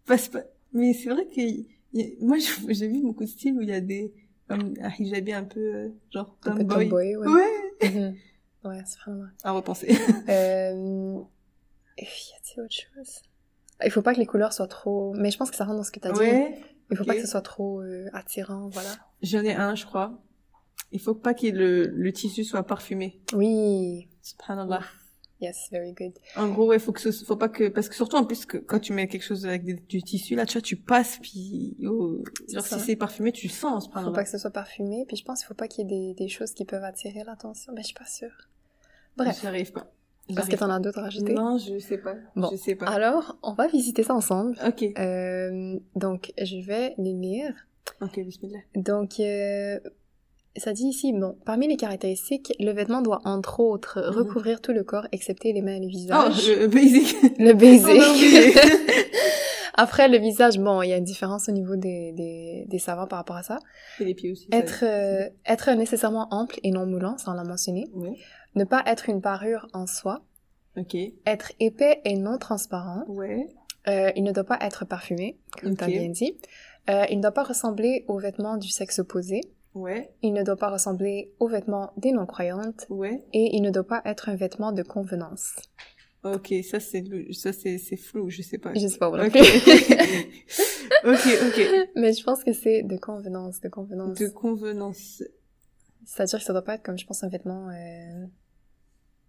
Parce 0.06 0.28
que, 0.28 0.38
mais 0.72 0.92
c'est 0.92 1.10
vrai 1.10 1.26
que, 1.26 2.24
moi, 2.24 2.36
j'ai 2.68 2.88
vu 2.88 3.00
beaucoup 3.02 3.24
de 3.24 3.28
styles 3.28 3.54
où 3.56 3.60
il 3.60 3.68
y 3.68 3.72
a 3.72 3.80
des, 3.80 4.12
comme 4.48 4.74
un 4.80 4.90
hijabi 4.98 5.32
un 5.32 5.44
peu, 5.44 5.60
euh, 5.60 5.88
genre, 6.10 6.36
un 6.44 6.52
peu 6.52 6.58
tomboy. 6.60 6.84
tomboy, 6.88 7.16
ouais. 7.16 7.26
Ouais. 7.26 7.88
Mhm. 7.90 8.16
Ouais, 8.64 8.82
c'est 8.86 8.98
vraiment... 9.00 9.28
À 9.44 9.52
repenser. 9.52 9.88
Euh... 10.28 11.20
Y 11.98 12.02
a-t-il 12.02 12.60
autre 12.60 12.74
chose? 12.74 13.22
Il 13.84 13.90
faut 13.90 14.02
pas 14.02 14.14
que 14.14 14.18
les 14.18 14.26
couleurs 14.26 14.52
soient 14.52 14.68
trop... 14.68 15.14
Mais 15.14 15.30
je 15.30 15.38
pense 15.38 15.50
que 15.50 15.56
ça 15.56 15.64
rentre 15.64 15.78
dans 15.78 15.84
ce 15.84 15.90
que 15.92 16.00
t'as 16.00 16.12
dit. 16.12 16.18
Ouais. 16.18 16.60
Il 16.90 16.96
faut 16.96 17.04
pas 17.04 17.14
que 17.14 17.20
ce 17.20 17.26
soit 17.26 17.42
trop 17.42 17.80
euh, 17.82 18.08
attirant, 18.12 18.68
voilà. 18.68 18.90
J'en 19.22 19.42
ai 19.42 19.52
un, 19.52 19.74
je 19.74 19.84
crois. 19.84 20.18
Il 20.90 21.00
faut 21.00 21.14
pas 21.14 21.34
que 21.34 21.46
le, 21.46 21.86
le 21.86 22.12
tissu 22.12 22.44
soit 22.44 22.62
parfumé. 22.62 23.20
Oui. 23.34 24.08
Subhanallah. 24.22 24.82
Yes, 25.40 25.68
very 25.70 25.92
good. 25.92 26.12
En 26.36 26.48
gros, 26.48 26.66
ouais, 26.66 26.78
faut 26.80 26.90
que 26.92 27.00
ce, 27.00 27.24
faut 27.24 27.36
pas 27.36 27.48
que, 27.48 27.68
parce 27.68 27.88
que 27.88 27.94
surtout 27.94 28.16
en 28.16 28.24
plus 28.24 28.44
que 28.44 28.56
quand 28.58 28.80
tu 28.80 28.92
mets 28.92 29.06
quelque 29.06 29.22
chose 29.22 29.46
avec 29.46 29.62
des- 29.64 29.74
du 29.74 30.02
tissu, 30.02 30.34
là, 30.34 30.44
tu 30.46 30.54
vois, 30.54 30.62
tu 30.62 30.74
passes, 30.76 31.18
puis, 31.22 31.76
oh, 31.86 32.24
genre, 32.52 32.66
ça. 32.66 32.78
si 32.78 32.84
c'est 32.86 32.96
parfumé, 32.96 33.30
tu 33.30 33.48
sens, 33.48 33.84
Faut 33.84 33.90
subhanallah. 33.90 34.14
pas 34.14 34.24
que 34.24 34.30
ce 34.30 34.38
soit 34.38 34.50
parfumé. 34.50 35.04
Puis 35.06 35.16
je 35.16 35.24
pense 35.24 35.38
qu'il 35.40 35.46
faut 35.46 35.54
pas 35.54 35.68
qu'il 35.68 35.88
y 35.88 35.94
ait 35.94 36.14
des, 36.14 36.24
des 36.24 36.28
choses 36.28 36.52
qui 36.54 36.64
peuvent 36.64 36.82
attirer 36.82 37.22
l'attention. 37.24 37.72
Mais 37.72 37.82
je 37.82 37.86
suis 37.86 37.94
pas 37.94 38.04
sûre. 38.06 38.48
Bref. 39.16 39.38
J'arrive 39.42 39.70
pas. 39.72 39.92
Parce 40.34 40.48
que 40.48 40.56
t'en 40.56 40.68
as 40.70 40.80
d'autres 40.80 40.98
à 40.98 41.02
rajouter. 41.02 41.32
Non, 41.32 41.56
je 41.56 41.78
sais 41.78 41.98
pas. 41.98 42.14
Bon. 42.36 42.48
Je 42.50 42.56
sais 42.56 42.74
pas. 42.74 42.86
Alors, 42.86 43.38
on 43.42 43.54
va 43.54 43.66
visiter 43.68 44.02
ça 44.02 44.14
ensemble. 44.14 44.58
Ok. 44.66 44.82
Euh, 44.98 45.78
donc, 45.94 46.32
je 46.36 46.56
vais 46.66 46.94
les 46.98 47.14
lire. 47.14 47.54
Ok, 48.02 48.18
bismillah. 48.20 48.58
Donc, 48.74 49.20
euh, 49.20 49.78
ça 50.56 50.72
dit 50.72 50.86
ici, 50.86 51.12
bon, 51.12 51.36
parmi 51.44 51.68
les 51.68 51.76
caractéristiques, 51.76 52.52
le 52.58 52.72
vêtement 52.72 53.00
doit 53.02 53.20
entre 53.24 53.60
autres 53.60 53.98
Mhm. 54.00 54.16
recouvrir 54.16 54.60
tout 54.60 54.72
le 54.72 54.82
corps 54.84 55.06
excepté 55.12 55.52
les 55.52 55.62
mains 55.62 55.76
et 55.76 55.80
le 55.80 55.86
Oh, 55.86 55.88
visage. 55.88 56.48
le 56.50 56.66
basic. 56.66 57.16
Le 57.38 57.52
baiser. 57.52 58.00
A 58.00 58.10
oublié. 58.10 58.54
Après, 59.74 60.08
le 60.08 60.18
visage, 60.18 60.58
bon, 60.58 60.82
il 60.82 60.88
y 60.88 60.92
a 60.92 60.96
une 60.96 61.04
différence 61.04 61.48
au 61.48 61.52
niveau 61.52 61.76
des, 61.76 62.10
des, 62.12 62.64
des 62.66 62.78
savants 62.80 63.06
par 63.06 63.18
rapport 63.20 63.36
à 63.36 63.44
ça. 63.44 63.58
Et 64.00 64.04
les 64.04 64.14
pieds 64.14 64.32
aussi. 64.32 64.48
Être, 64.50 64.82
euh, 64.84 65.28
être 65.46 65.70
nécessairement 65.70 66.26
ample 66.32 66.58
et 66.64 66.72
non 66.72 66.84
moulant, 66.84 67.16
ça 67.16 67.30
on 67.30 67.34
l'a 67.34 67.44
mentionné. 67.44 67.88
Ouais. 67.94 68.16
Ne 68.56 68.64
pas 68.64 68.82
être 68.86 69.08
une 69.08 69.20
parure 69.20 69.68
en 69.74 69.86
soi. 69.86 70.22
Ok. 70.76 70.96
Être 71.26 71.52
épais 71.60 72.00
et 72.04 72.16
non 72.16 72.38
transparent. 72.38 73.04
Ouais. 73.06 73.46
Euh, 73.86 74.10
il 74.16 74.24
ne 74.24 74.32
doit 74.32 74.42
pas 74.44 74.58
être 74.62 74.84
parfumé, 74.84 75.36
comme 75.62 75.76
tu 75.76 75.84
as 75.84 75.86
bien 75.86 76.08
dit. 76.08 76.36
Euh, 76.90 77.04
il 77.10 77.18
ne 77.18 77.22
doit 77.22 77.30
pas 77.32 77.44
ressembler 77.44 78.04
aux 78.08 78.18
vêtements 78.18 78.56
du 78.56 78.68
sexe 78.70 78.98
opposé. 78.98 79.42
Ouais. 79.78 80.10
Il 80.22 80.32
ne 80.32 80.42
doit 80.42 80.56
pas 80.56 80.70
ressembler 80.70 81.32
aux 81.38 81.48
vêtements 81.48 81.92
des 81.96 82.12
non-croyantes. 82.12 82.86
Ouais. 82.88 83.24
Et 83.32 83.56
il 83.56 83.62
ne 83.62 83.70
doit 83.70 83.86
pas 83.86 84.02
être 84.04 84.28
un 84.28 84.36
vêtement 84.36 84.72
de 84.72 84.82
convenance. 84.82 85.54
Ok, 86.24 86.52
ça 86.68 86.80
c'est 86.80 87.04
ça 87.32 87.52
c'est 87.52 87.78
c'est 87.78 87.96
flou, 87.96 88.28
je 88.28 88.42
sais 88.42 88.58
pas. 88.58 88.74
Je 88.74 88.88
sais 88.88 88.98
pas 88.98 89.08
voilà. 89.08 89.26
Ok. 89.26 89.36
ok, 91.04 91.26
ok. 91.46 91.88
Mais 91.94 92.12
je 92.12 92.24
pense 92.24 92.42
que 92.42 92.52
c'est 92.52 92.82
de 92.82 92.96
convenance, 92.96 93.60
de 93.60 93.68
convenance. 93.68 94.18
De 94.18 94.26
convenance. 94.28 95.22
C'est-à-dire 96.04 96.40
que 96.40 96.44
ça 96.44 96.52
doit 96.52 96.62
pas 96.62 96.74
être 96.74 96.82
comme, 96.82 96.98
je 96.98 97.06
pense, 97.06 97.22
un 97.22 97.28
vêtement... 97.28 97.68
euh, 97.68 98.26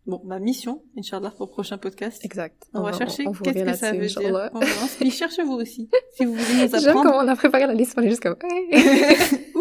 Bon, 0.10 0.22
ma 0.26 0.40
mission, 0.40 0.82
Inch'Allah, 0.98 1.30
pour 1.30 1.46
le 1.46 1.52
prochain 1.52 1.78
podcast. 1.78 2.24
Exact. 2.26 2.68
On, 2.74 2.82
va 2.82 2.94
chercher 2.94 3.28
on 3.28 3.32
qu'est-ce 3.32 3.64
que 3.64 3.74
ça 3.76 3.92
veut 3.92 4.08
dire. 4.08 4.50
Convenance. 4.52 4.96
Puis 5.00 5.12
cherchez-vous 5.12 5.54
aussi. 5.54 5.88
Si 6.16 6.26
vous 6.26 6.34
voulez 6.34 6.64
nous 6.64 6.70
J'aime 6.80 6.90
apprendre. 6.90 7.04
comment 7.12 7.24
on 7.24 7.28
a 7.28 7.36
préparé 7.36 7.68
la 7.68 7.76
liste, 7.76 7.94
on 7.96 8.02
est 8.02 8.10
juste 8.10 8.24
comme... 8.24 8.36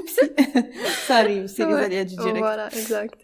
Ça 1.06 1.16
arrive, 1.16 1.46
c'est 1.46 1.66
les 1.66 1.72
Ouais. 1.74 1.84
aléas 1.84 2.04
du 2.04 2.16
direct. 2.16 2.38
Voilà, 2.38 2.68
exact. 2.68 3.14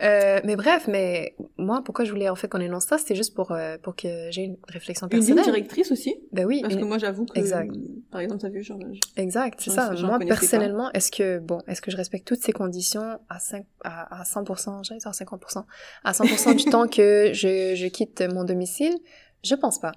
Euh, 0.00 0.38
mais 0.44 0.54
bref, 0.54 0.86
mais 0.86 1.34
moi, 1.56 1.82
pourquoi 1.84 2.04
je 2.04 2.10
voulais 2.12 2.28
en 2.28 2.36
fait 2.36 2.46
qu'on 2.46 2.60
énonce 2.60 2.84
ça, 2.84 2.98
c'était 2.98 3.16
juste 3.16 3.34
pour, 3.34 3.50
euh, 3.50 3.78
pour 3.82 3.96
que 3.96 4.28
j'ai 4.30 4.42
une 4.42 4.56
réflexion 4.68 5.08
Une 5.08 5.18
ligne 5.18 5.34
personnelle. 5.34 5.52
directrice 5.54 5.90
aussi. 5.90 6.14
Ben 6.30 6.44
oui, 6.46 6.60
Parce 6.62 6.74
une- 6.74 6.80
que 6.80 6.84
moi, 6.84 6.98
j'avoue 6.98 7.26
que, 7.26 7.36
Exact. 7.36 7.72
par 8.12 8.20
exemple, 8.20 8.40
t'as 8.42 8.48
vu, 8.48 8.62
genre, 8.62 8.78
exact, 9.16 9.60
c'est 9.60 9.70
ça. 9.70 9.90
Moi, 10.00 10.18
personnellement, 10.20 10.92
est-ce 10.92 11.10
que, 11.10 11.38
bon, 11.40 11.62
est-ce 11.66 11.80
que 11.82 11.90
je 11.90 11.96
respecte 11.96 12.28
toutes 12.28 12.42
ces 12.42 12.52
conditions 12.52 13.18
à, 13.28 13.40
5, 13.40 13.66
à, 13.82 14.20
à 14.20 14.24
100%, 14.24 14.84
j'allais 14.84 15.00
dire 15.00 15.10
50%, 15.12 15.64
à 16.04 16.12
100% 16.12 16.54
du 16.54 16.64
temps 16.70 16.86
que 16.86 17.32
je, 17.32 17.74
je 17.74 17.86
quitte 17.88 18.22
mon 18.32 18.44
domicile? 18.44 18.96
Je 19.42 19.56
pense 19.56 19.80
pas. 19.80 19.92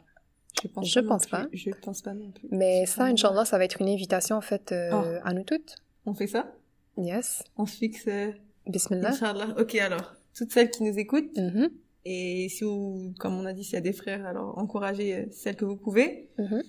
je 0.64 0.68
pense 0.68 0.88
Je 0.90 1.00
pas. 1.00 1.08
pense 1.08 1.28
pas. 1.28 1.46
Je 1.54 1.70
pense 1.80 2.02
pas 2.02 2.14
non 2.14 2.32
plus. 2.32 2.48
Mais 2.52 2.86
ça. 2.88 3.04
Inch'Allah, 3.04 3.46
ça 3.46 3.58
va 3.60 3.66
être 3.66 3.80
une 3.82 3.88
invitation, 3.90 4.36
en 4.36 4.42
fait, 4.42 4.72
euh, 4.72 4.90
Oh. 4.94 5.04
à 5.24 5.34
nous 5.34 5.44
toutes. 5.44 5.76
On 6.06 6.14
fait 6.14 6.28
ça? 6.28 6.54
Yes. 6.98 7.44
On 7.58 7.66
se 7.66 7.78
fixe, 7.78 8.06
euh, 8.08 8.32
Bismillah. 8.68 9.10
Inch'Allah. 9.12 9.56
Ok, 9.60 9.76
alors. 9.76 10.14
Toutes 10.36 10.52
celles 10.52 10.72
qui 10.72 10.84
nous 10.84 10.98
écoutent. 10.98 11.38
Mhm, 11.38 11.70
Et 12.06 12.48
si 12.50 12.64
vous, 12.64 13.14
comme 13.20 13.36
on 13.38 13.46
a 13.46 13.54
dit, 13.54 13.64
s'il 13.64 13.74
y 13.74 13.78
a 13.78 13.82
des 13.82 13.94
frères, 13.94 14.26
alors 14.26 14.58
encouragez 14.58 15.16
euh, 15.16 15.26
celles 15.32 15.56
que 15.56 15.66
vous 15.66 15.78
pouvez. 15.78 16.30
mhm. 16.38 16.64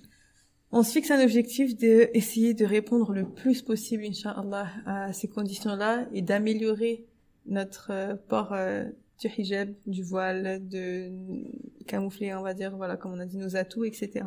On 0.75 0.83
se 0.83 0.93
fixe 0.93 1.11
un 1.11 1.23
objectif 1.23 1.77
de 1.77 2.09
essayer 2.15 2.55
de 2.55 2.65
répondre 2.65 3.13
le 3.13 3.29
plus 3.29 3.61
possible, 3.61 4.05
Inch'Allah, 4.07 4.69
à 4.87 5.13
ces 5.13 5.29
conditions-là 5.29 6.07
et 6.15 6.23
d'améliorer 6.23 7.05
notre 7.45 7.91
euh, 7.91 8.15
port 8.29 8.55
euh, 8.55 8.85
du 9.21 9.29
hijab, 9.37 9.75
du 9.87 10.03
voile, 10.03 10.67
de 10.67 11.11
camoufler, 11.87 12.33
on 12.35 12.41
va 12.43 12.55
dire, 12.55 12.75
voilà, 12.77 12.97
comme 12.97 13.13
on 13.13 13.21
a 13.21 13.27
dit, 13.27 13.37
nos 13.37 13.55
atouts, 13.57 13.85
etc. 13.85 14.25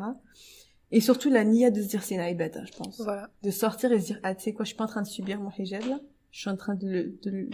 Et 0.92 1.00
surtout 1.00 1.30
la 1.30 1.44
niya 1.44 1.70
de 1.70 1.82
se 1.82 1.88
dire 1.88 2.02
c'est 2.02 2.14
une 2.14 2.22
ibada, 2.22 2.64
je 2.64 2.72
pense. 2.76 3.00
Voilà. 3.00 3.28
De 3.42 3.50
sortir 3.50 3.90
et 3.92 4.00
se 4.00 4.06
dire, 4.06 4.20
ah, 4.22 4.34
tu 4.34 4.42
sais 4.44 4.52
quoi, 4.52 4.64
je 4.64 4.68
suis 4.68 4.76
pas 4.76 4.84
en 4.84 4.88
train 4.88 5.02
de 5.02 5.06
subir 5.08 5.40
mon 5.40 5.50
hijab, 5.58 5.84
là. 5.88 5.98
Je 6.30 6.40
suis 6.40 6.50
en 6.50 6.56
train 6.56 6.74
de 6.74 6.86
le, 6.86 7.18
de 7.22 7.30
le, 7.30 7.50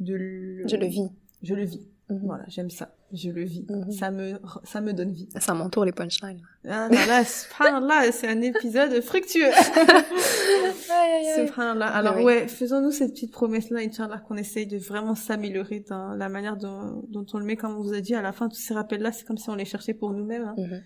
de 0.00 0.14
le- 0.14 0.68
Je 0.68 0.76
le 0.76 0.86
vis. 0.86 1.08
Je 1.42 1.54
le 1.54 1.64
vis. 1.64 1.86
Mhm. 2.08 2.20
Voilà, 2.24 2.44
j'aime 2.46 2.70
ça. 2.70 2.94
Je 3.12 3.30
le 3.30 3.42
vis. 3.44 3.64
Mhm. 3.68 3.90
Ça 3.90 4.10
me, 4.12 4.34
ça 4.62 4.80
me 4.80 4.92
donne 4.92 5.10
vie. 5.10 5.28
Ça 5.40 5.54
m'entoure 5.54 5.84
les 5.84 5.92
punchlines. 5.92 6.40
Ah 6.68 6.88
là 6.88 7.06
là, 7.06 7.24
subhanallah, 7.24 8.12
c'est 8.12 8.28
un 8.28 8.40
épisode 8.42 9.00
fructueux. 9.00 9.50
Subhanallah. 11.36 11.86
Alors 11.86 12.14
Oui, 12.16 12.20
oui. 12.20 12.24
ouais, 12.26 12.48
faisons-nous 12.48 12.90
cette 12.92 13.12
petite 13.12 13.32
promesse-là, 13.32 13.80
Inch'Allah, 13.80 14.18
qu'on 14.18 14.36
essaye 14.36 14.66
de 14.66 14.78
vraiment 14.78 15.14
s'améliorer 15.14 15.80
dans 15.88 16.10
la 16.14 16.28
manière 16.28 16.56
dont, 16.56 17.04
dont 17.08 17.26
on 17.32 17.38
le 17.38 17.44
met, 17.44 17.56
comme 17.56 17.76
on 17.76 17.82
vous 17.82 17.94
a 17.94 18.00
dit, 18.00 18.14
à 18.14 18.22
la 18.22 18.32
fin, 18.32 18.48
tous 18.48 18.56
ces 18.60 18.74
rappels-là, 18.74 19.12
c'est 19.12 19.24
comme 19.26 19.38
si 19.38 19.50
on 19.50 19.54
les 19.54 19.64
cherchait 19.64 19.94
pour 19.94 20.12
nous-mêmes. 20.12 20.44
hein. 20.44 20.54
Mhm. 20.56 20.82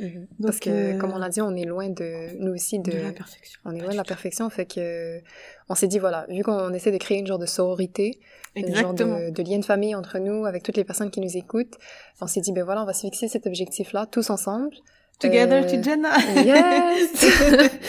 Mhm. 0.00 0.20
Donc, 0.20 0.28
Parce 0.42 0.58
que, 0.60 0.70
euh, 0.70 0.98
comme 0.98 1.12
on 1.12 1.18
l'a 1.18 1.28
dit, 1.28 1.40
on 1.42 1.54
est 1.54 1.64
loin 1.64 1.88
de, 1.90 2.36
nous 2.42 2.52
aussi, 2.52 2.78
de, 2.78 2.90
de 2.90 2.96
la 2.98 3.12
perfection. 3.12 3.60
on 3.66 3.74
est 3.74 3.80
loin 3.80 3.90
de 3.92 3.96
la 3.96 4.04
perfection, 4.04 4.48
fait 4.50 4.64
que, 4.66 5.20
on 5.68 5.74
s'est 5.74 5.86
dit, 5.88 5.98
voilà, 5.98 6.26
vu 6.30 6.42
qu'on 6.42 6.72
essaie 6.72 6.90
de 6.90 6.96
créer 6.98 7.18
une 7.18 7.26
genre 7.26 7.38
de 7.38 7.46
sororité, 7.46 8.18
une 8.56 8.74
genre 8.74 8.94
de, 8.94 9.30
de 9.30 9.42
lien 9.42 9.58
de 9.58 9.64
famille 9.64 9.94
entre 9.94 10.18
nous, 10.18 10.46
avec 10.46 10.62
toutes 10.62 10.76
les 10.76 10.84
personnes 10.84 11.10
qui 11.10 11.20
nous 11.20 11.36
écoutent, 11.36 11.76
on 12.20 12.26
s'est 12.26 12.40
dit, 12.40 12.52
ben 12.52 12.64
voilà, 12.64 12.82
on 12.82 12.86
va 12.86 12.94
se 12.94 13.02
fixer 13.02 13.28
cet 13.28 13.46
objectif-là, 13.46 14.06
tous 14.10 14.30
ensemble. 14.30 14.74
Together 15.20 15.64
Euh, 15.64 15.68
to 15.76 15.82
Jannah. 15.82 16.18
Yes! 16.44 17.70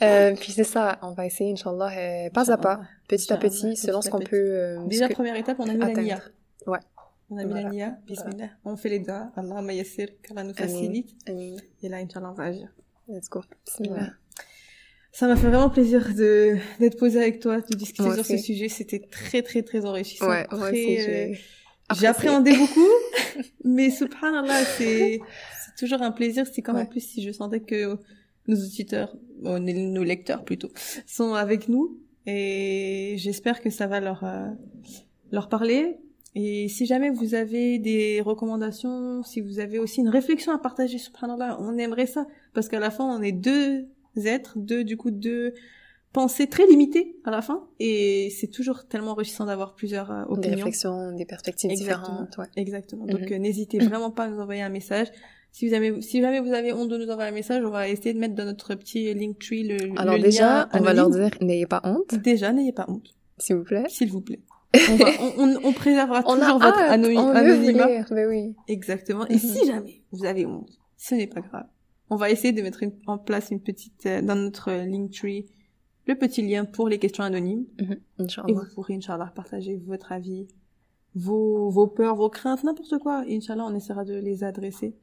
Euh, 0.00 0.32
puis 0.38 0.52
c'est 0.52 0.62
ça, 0.62 0.96
on 1.02 1.10
va 1.10 1.26
essayer, 1.26 1.50
Inch'Allah, 1.52 1.90
euh, 1.96 2.30
pas 2.30 2.52
à 2.52 2.56
pas, 2.56 2.82
petit 3.08 3.32
à 3.32 3.36
petit, 3.36 3.76
selon 3.76 4.00
ce 4.00 4.10
qu'on 4.10 4.20
peut... 4.20 4.36
euh, 4.36 4.78
Déjà, 4.86 5.08
que- 5.08 5.14
première 5.14 5.34
étape, 5.34 5.56
on 5.58 5.68
a 5.68 5.72
mis 5.74 5.78
la. 6.06 6.18
Ouais. 6.68 6.78
On 7.30 7.36
a 7.36 7.44
mis 7.44 7.54
la 7.54 7.70
niya. 7.70 7.98
Bismillah. 8.06 8.48
On 8.64 8.76
fait 8.76 8.88
les 8.88 9.00
doigts. 9.00 9.30
Allah 9.36 9.72
yassir, 9.72 10.08
qu'Allah 10.22 10.44
nous 10.44 10.54
facilite. 10.54 11.10
Et 11.26 11.88
là, 11.88 11.98
Inch'Allah, 11.98 12.30
on 12.30 12.34
va 12.34 12.44
agir. 12.44 12.68
Let's 13.08 13.28
go. 13.28 13.42
Bismillah. 13.66 14.12
Ça 15.12 15.26
m'a 15.26 15.36
fait 15.36 15.48
vraiment 15.48 15.70
plaisir 15.70 16.14
de 16.14 16.56
d'être 16.78 16.98
posé 16.98 17.18
avec 17.20 17.40
toi, 17.40 17.60
de 17.60 17.76
discuter 17.76 18.02
Moi 18.04 18.14
sur 18.14 18.24
ce 18.24 18.36
sujet. 18.36 18.68
C'était 18.68 19.00
très 19.00 19.42
très 19.42 19.62
très 19.62 19.84
enrichissant. 19.84 20.28
Ouais, 20.28 20.46
moi 20.52 20.70
aussi, 20.70 20.98
euh, 21.00 21.32
apprécié. 21.88 22.06
appréhendé 22.06 22.52
beaucoup, 22.56 22.88
Mais 23.64 23.90
subhanallah, 23.90 24.64
c'est 24.64 25.20
c'est 25.64 25.74
toujours 25.78 26.02
un 26.02 26.12
plaisir. 26.12 26.46
C'est 26.52 26.66
en 26.68 26.74
Ouais. 26.74 26.86
plus 26.86 27.00
si 27.00 27.22
je 27.22 27.32
sentais 27.32 27.60
que 27.60 27.96
nos 28.46 28.56
auditeurs, 28.56 29.16
bon, 29.42 29.58
nos 29.62 30.02
lecteurs 30.04 30.44
plutôt, 30.44 30.70
sont 31.06 31.34
avec 31.34 31.68
nous. 31.68 31.98
Et 32.26 33.16
j'espère 33.18 33.60
que 33.62 33.70
ça 33.70 33.86
va 33.86 34.00
leur 34.00 34.22
euh, 34.24 34.48
leur 35.32 35.48
parler. 35.48 35.98
Et 36.40 36.68
si 36.68 36.86
jamais 36.86 37.10
vous 37.10 37.34
avez 37.34 37.78
des 37.80 38.20
recommandations, 38.20 39.22
si 39.24 39.40
vous 39.40 39.58
avez 39.58 39.78
aussi 39.80 40.00
une 40.00 40.08
réflexion 40.08 40.52
à 40.52 40.58
partager, 40.58 40.98
subhanallah, 40.98 41.58
on 41.60 41.76
aimerait 41.78 42.06
ça. 42.06 42.26
Parce 42.54 42.68
qu'à 42.68 42.78
la 42.78 42.90
fin, 42.90 43.04
on 43.04 43.20
est 43.22 43.32
deux 43.32 43.86
êtres, 44.24 44.56
deux, 44.56 44.84
du 44.84 44.96
coup, 44.96 45.10
deux 45.10 45.52
pensées 46.12 46.46
très 46.46 46.64
limitées 46.66 47.16
à 47.24 47.30
la 47.32 47.42
fin. 47.42 47.66
Et 47.80 48.30
c'est 48.30 48.46
toujours 48.46 48.86
tellement 48.86 49.10
enrichissant 49.12 49.46
d'avoir 49.46 49.74
plusieurs 49.74 50.10
euh, 50.12 50.24
Des 50.26 50.32
opinions. 50.32 50.56
réflexions, 50.56 51.12
des 51.16 51.24
perspectives 51.24 51.70
Exactement. 51.72 52.06
différentes, 52.22 52.38
ouais. 52.38 52.46
Exactement. 52.62 53.04
Donc 53.06 53.20
Mhm. 53.22 53.32
euh, 53.32 53.38
n'hésitez 53.38 53.78
vraiment 53.80 54.10
pas 54.12 54.24
à 54.24 54.28
nous 54.28 54.38
envoyer 54.38 54.62
un 54.62 54.68
message. 54.68 55.08
Si 55.50 55.66
vous 55.68 55.74
avez, 55.74 56.00
si 56.02 56.20
jamais 56.20 56.38
vous 56.40 56.52
avez 56.52 56.72
honte 56.72 56.88
de 56.88 56.98
nous 56.98 57.10
envoyer 57.10 57.30
un 57.30 57.34
message, 57.34 57.64
on 57.64 57.70
va 57.70 57.88
essayer 57.88 58.12
de 58.14 58.18
mettre 58.20 58.34
dans 58.36 58.44
notre 58.44 58.74
petit 58.76 59.12
Linktree 59.12 59.64
le, 59.64 59.98
Alors 59.98 60.14
le 60.16 60.22
déjà, 60.22 60.44
lien 60.46 60.68
on 60.74 60.80
va 60.80 60.92
leur 60.94 61.10
dire, 61.10 61.30
n'ayez 61.40 61.66
pas 61.66 61.80
honte, 61.84 62.14
Déjà, 62.22 62.52
n'ayez 62.52 62.72
pas 62.72 62.84
honte, 62.88 63.14
s'il 63.38 63.56
vous 63.56 63.64
plaît. 63.64 63.84
s'il 63.88 64.10
vous 64.10 64.20
plaît. 64.20 64.40
On, 64.74 64.96
va, 64.96 65.06
on, 65.20 65.32
on, 65.38 65.64
on 65.64 65.72
préservera 65.72 66.22
toujours 66.22 66.58
votre 66.58 66.64
hâte, 66.78 66.90
anonymat. 66.90 68.04
mais 68.10 68.26
oui. 68.26 68.54
Exactement. 68.68 69.26
Et 69.28 69.34
Mhm. 69.34 69.38
si 69.38 69.66
jamais 69.66 70.02
vous 70.12 70.24
avez 70.24 70.44
honte, 70.46 70.70
ce 70.96 71.14
n'est 71.14 71.26
pas 71.26 71.40
grave. 71.40 71.66
On 72.10 72.16
va 72.16 72.30
essayer 72.30 72.52
de 72.52 72.62
mettre 72.62 72.82
une- 72.82 72.92
en 73.06 73.18
place 73.18 73.50
une 73.50 73.60
petite, 73.60 74.06
euh, 74.06 74.20
dans 74.22 74.34
notre 74.36 74.70
euh, 74.70 74.84
Linktree, 74.84 75.46
le 76.06 76.14
petit 76.16 76.42
lien 76.42 76.64
pour 76.64 76.88
les 76.88 76.98
questions 76.98 77.24
anonymes. 77.24 77.64
Mhm, 77.80 77.92
Et 77.92 78.22
Inch'Allah. 78.22 78.46
vous 78.52 78.74
pourrez, 78.74 78.94
Inch'Allah, 78.94 79.32
partager 79.34 79.76
votre 79.86 80.12
avis, 80.12 80.46
vos, 81.14 81.70
vos 81.70 81.86
peurs, 81.86 82.16
vos 82.16 82.28
craintes, 82.30 82.62
n'importe 82.64 82.98
quoi. 82.98 83.24
Et 83.26 83.36
Inch'Allah, 83.36 83.64
on 83.66 83.74
essaiera 83.74 84.04
de 84.04 84.14
les 84.14 84.44
adresser. 84.44 84.94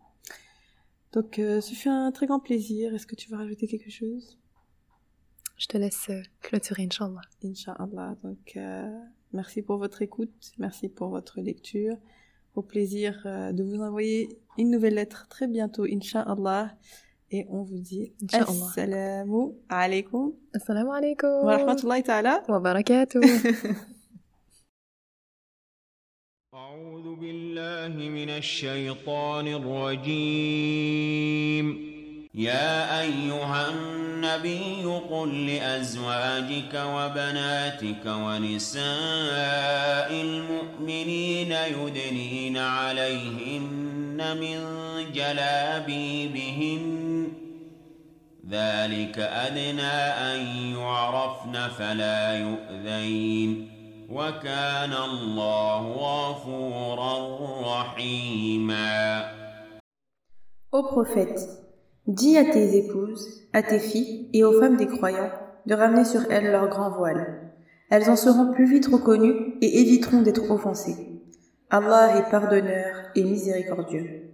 Donc, 1.13 1.39
euh, 1.39 1.61
ce 1.61 1.73
fut 1.73 1.89
un 1.89 2.11
très 2.11 2.27
grand 2.27 2.39
plaisir. 2.39 2.93
Est-ce 2.93 3.07
que 3.07 3.15
tu 3.15 3.29
veux 3.31 3.37
rajouter 3.37 3.67
quelque 3.67 3.89
chose? 3.89 4.37
Je 5.57 5.67
te 5.67 5.77
laisse 5.77 6.07
euh, 6.09 6.21
clôturer, 6.41 6.83
Inch'Allah. 6.83 7.21
Inch'Allah. 7.43 8.15
Donc, 8.23 8.53
euh, 8.57 8.99
merci 9.34 9.62
pour 9.62 9.78
votre 9.78 10.02
écoute. 10.02 10.52
Merci 10.58 10.88
pour 10.88 11.08
votre 11.08 11.40
lecture. 11.40 11.96
Au 12.54 12.62
plaisir 12.62 13.22
euh, 13.26 13.52
de 13.52 13.62
vous 13.62 13.80
envoyer 13.80 14.28
une 14.58 14.70
nouvelle 14.70 14.94
lettre 14.94 15.28
très 15.28 15.46
bientôt, 15.46 15.84
Inch'Allah. 15.84 16.74
Et 17.30 17.46
on 17.48 17.62
vous 17.62 17.78
dit 17.78 18.12
Inch'Allah. 18.22 18.66
Assalamu 18.70 19.52
alaikum 19.68 20.32
Assalamu 20.52 20.90
alaikum. 20.90 21.30
wa 21.44 21.56
rahmatullahi 21.56 22.02
ta'ala. 22.02 22.42
Wa 22.48 22.58
barakatuh. 22.60 23.20
أعوذ 26.54 27.14
بالله 27.16 27.94
من 28.08 28.30
الشيطان 28.30 29.46
الرجيم 29.60 31.66
يا 32.37 33.01
أيها 33.01 33.69
النبي 33.69 34.85
قل 35.09 35.47
لأزواجك 35.47 36.73
وبناتك 36.73 38.05
ونساء 38.05 40.11
المؤمنين 40.11 41.51
يدنين 41.51 42.57
عليهن 42.57 44.37
من 44.37 44.59
جلابيبهن. 45.13 46.83
ذلك 48.49 49.19
أدنى 49.19 49.97
أن 50.31 50.39
يعرفن 50.75 51.67
فلا 51.67 52.37
يؤذين. 52.37 53.71
وكان 54.09 54.93
الله 54.93 55.91
غفورا 55.91 57.39
رحيما. 57.79 59.31
Ô 60.71 60.83
prophète, 60.83 61.64
dis 62.07 62.37
à 62.37 62.45
tes 62.45 62.77
épouses, 62.77 63.47
à 63.53 63.63
tes 63.63 63.79
filles 63.79 64.29
et 64.33 64.43
aux 64.43 64.59
femmes 64.59 64.77
des 64.77 64.87
croyants 64.87 65.31
de 65.65 65.73
ramener 65.73 66.05
sur 66.05 66.21
elles 66.31 66.51
leur 66.51 66.69
grand 66.69 66.91
voile. 66.91 67.51
Elles 67.89 68.09
en 68.09 68.15
seront 68.15 68.51
plus 68.51 68.65
vite 68.65 68.87
reconnues 68.87 69.55
et 69.61 69.81
éviteront 69.81 70.21
d'être 70.21 70.51
offensées. 70.51 71.21
Allah 71.69 72.17
est 72.17 72.29
pardonneur 72.29 72.95
et 73.15 73.23
miséricordieux. 73.23 74.24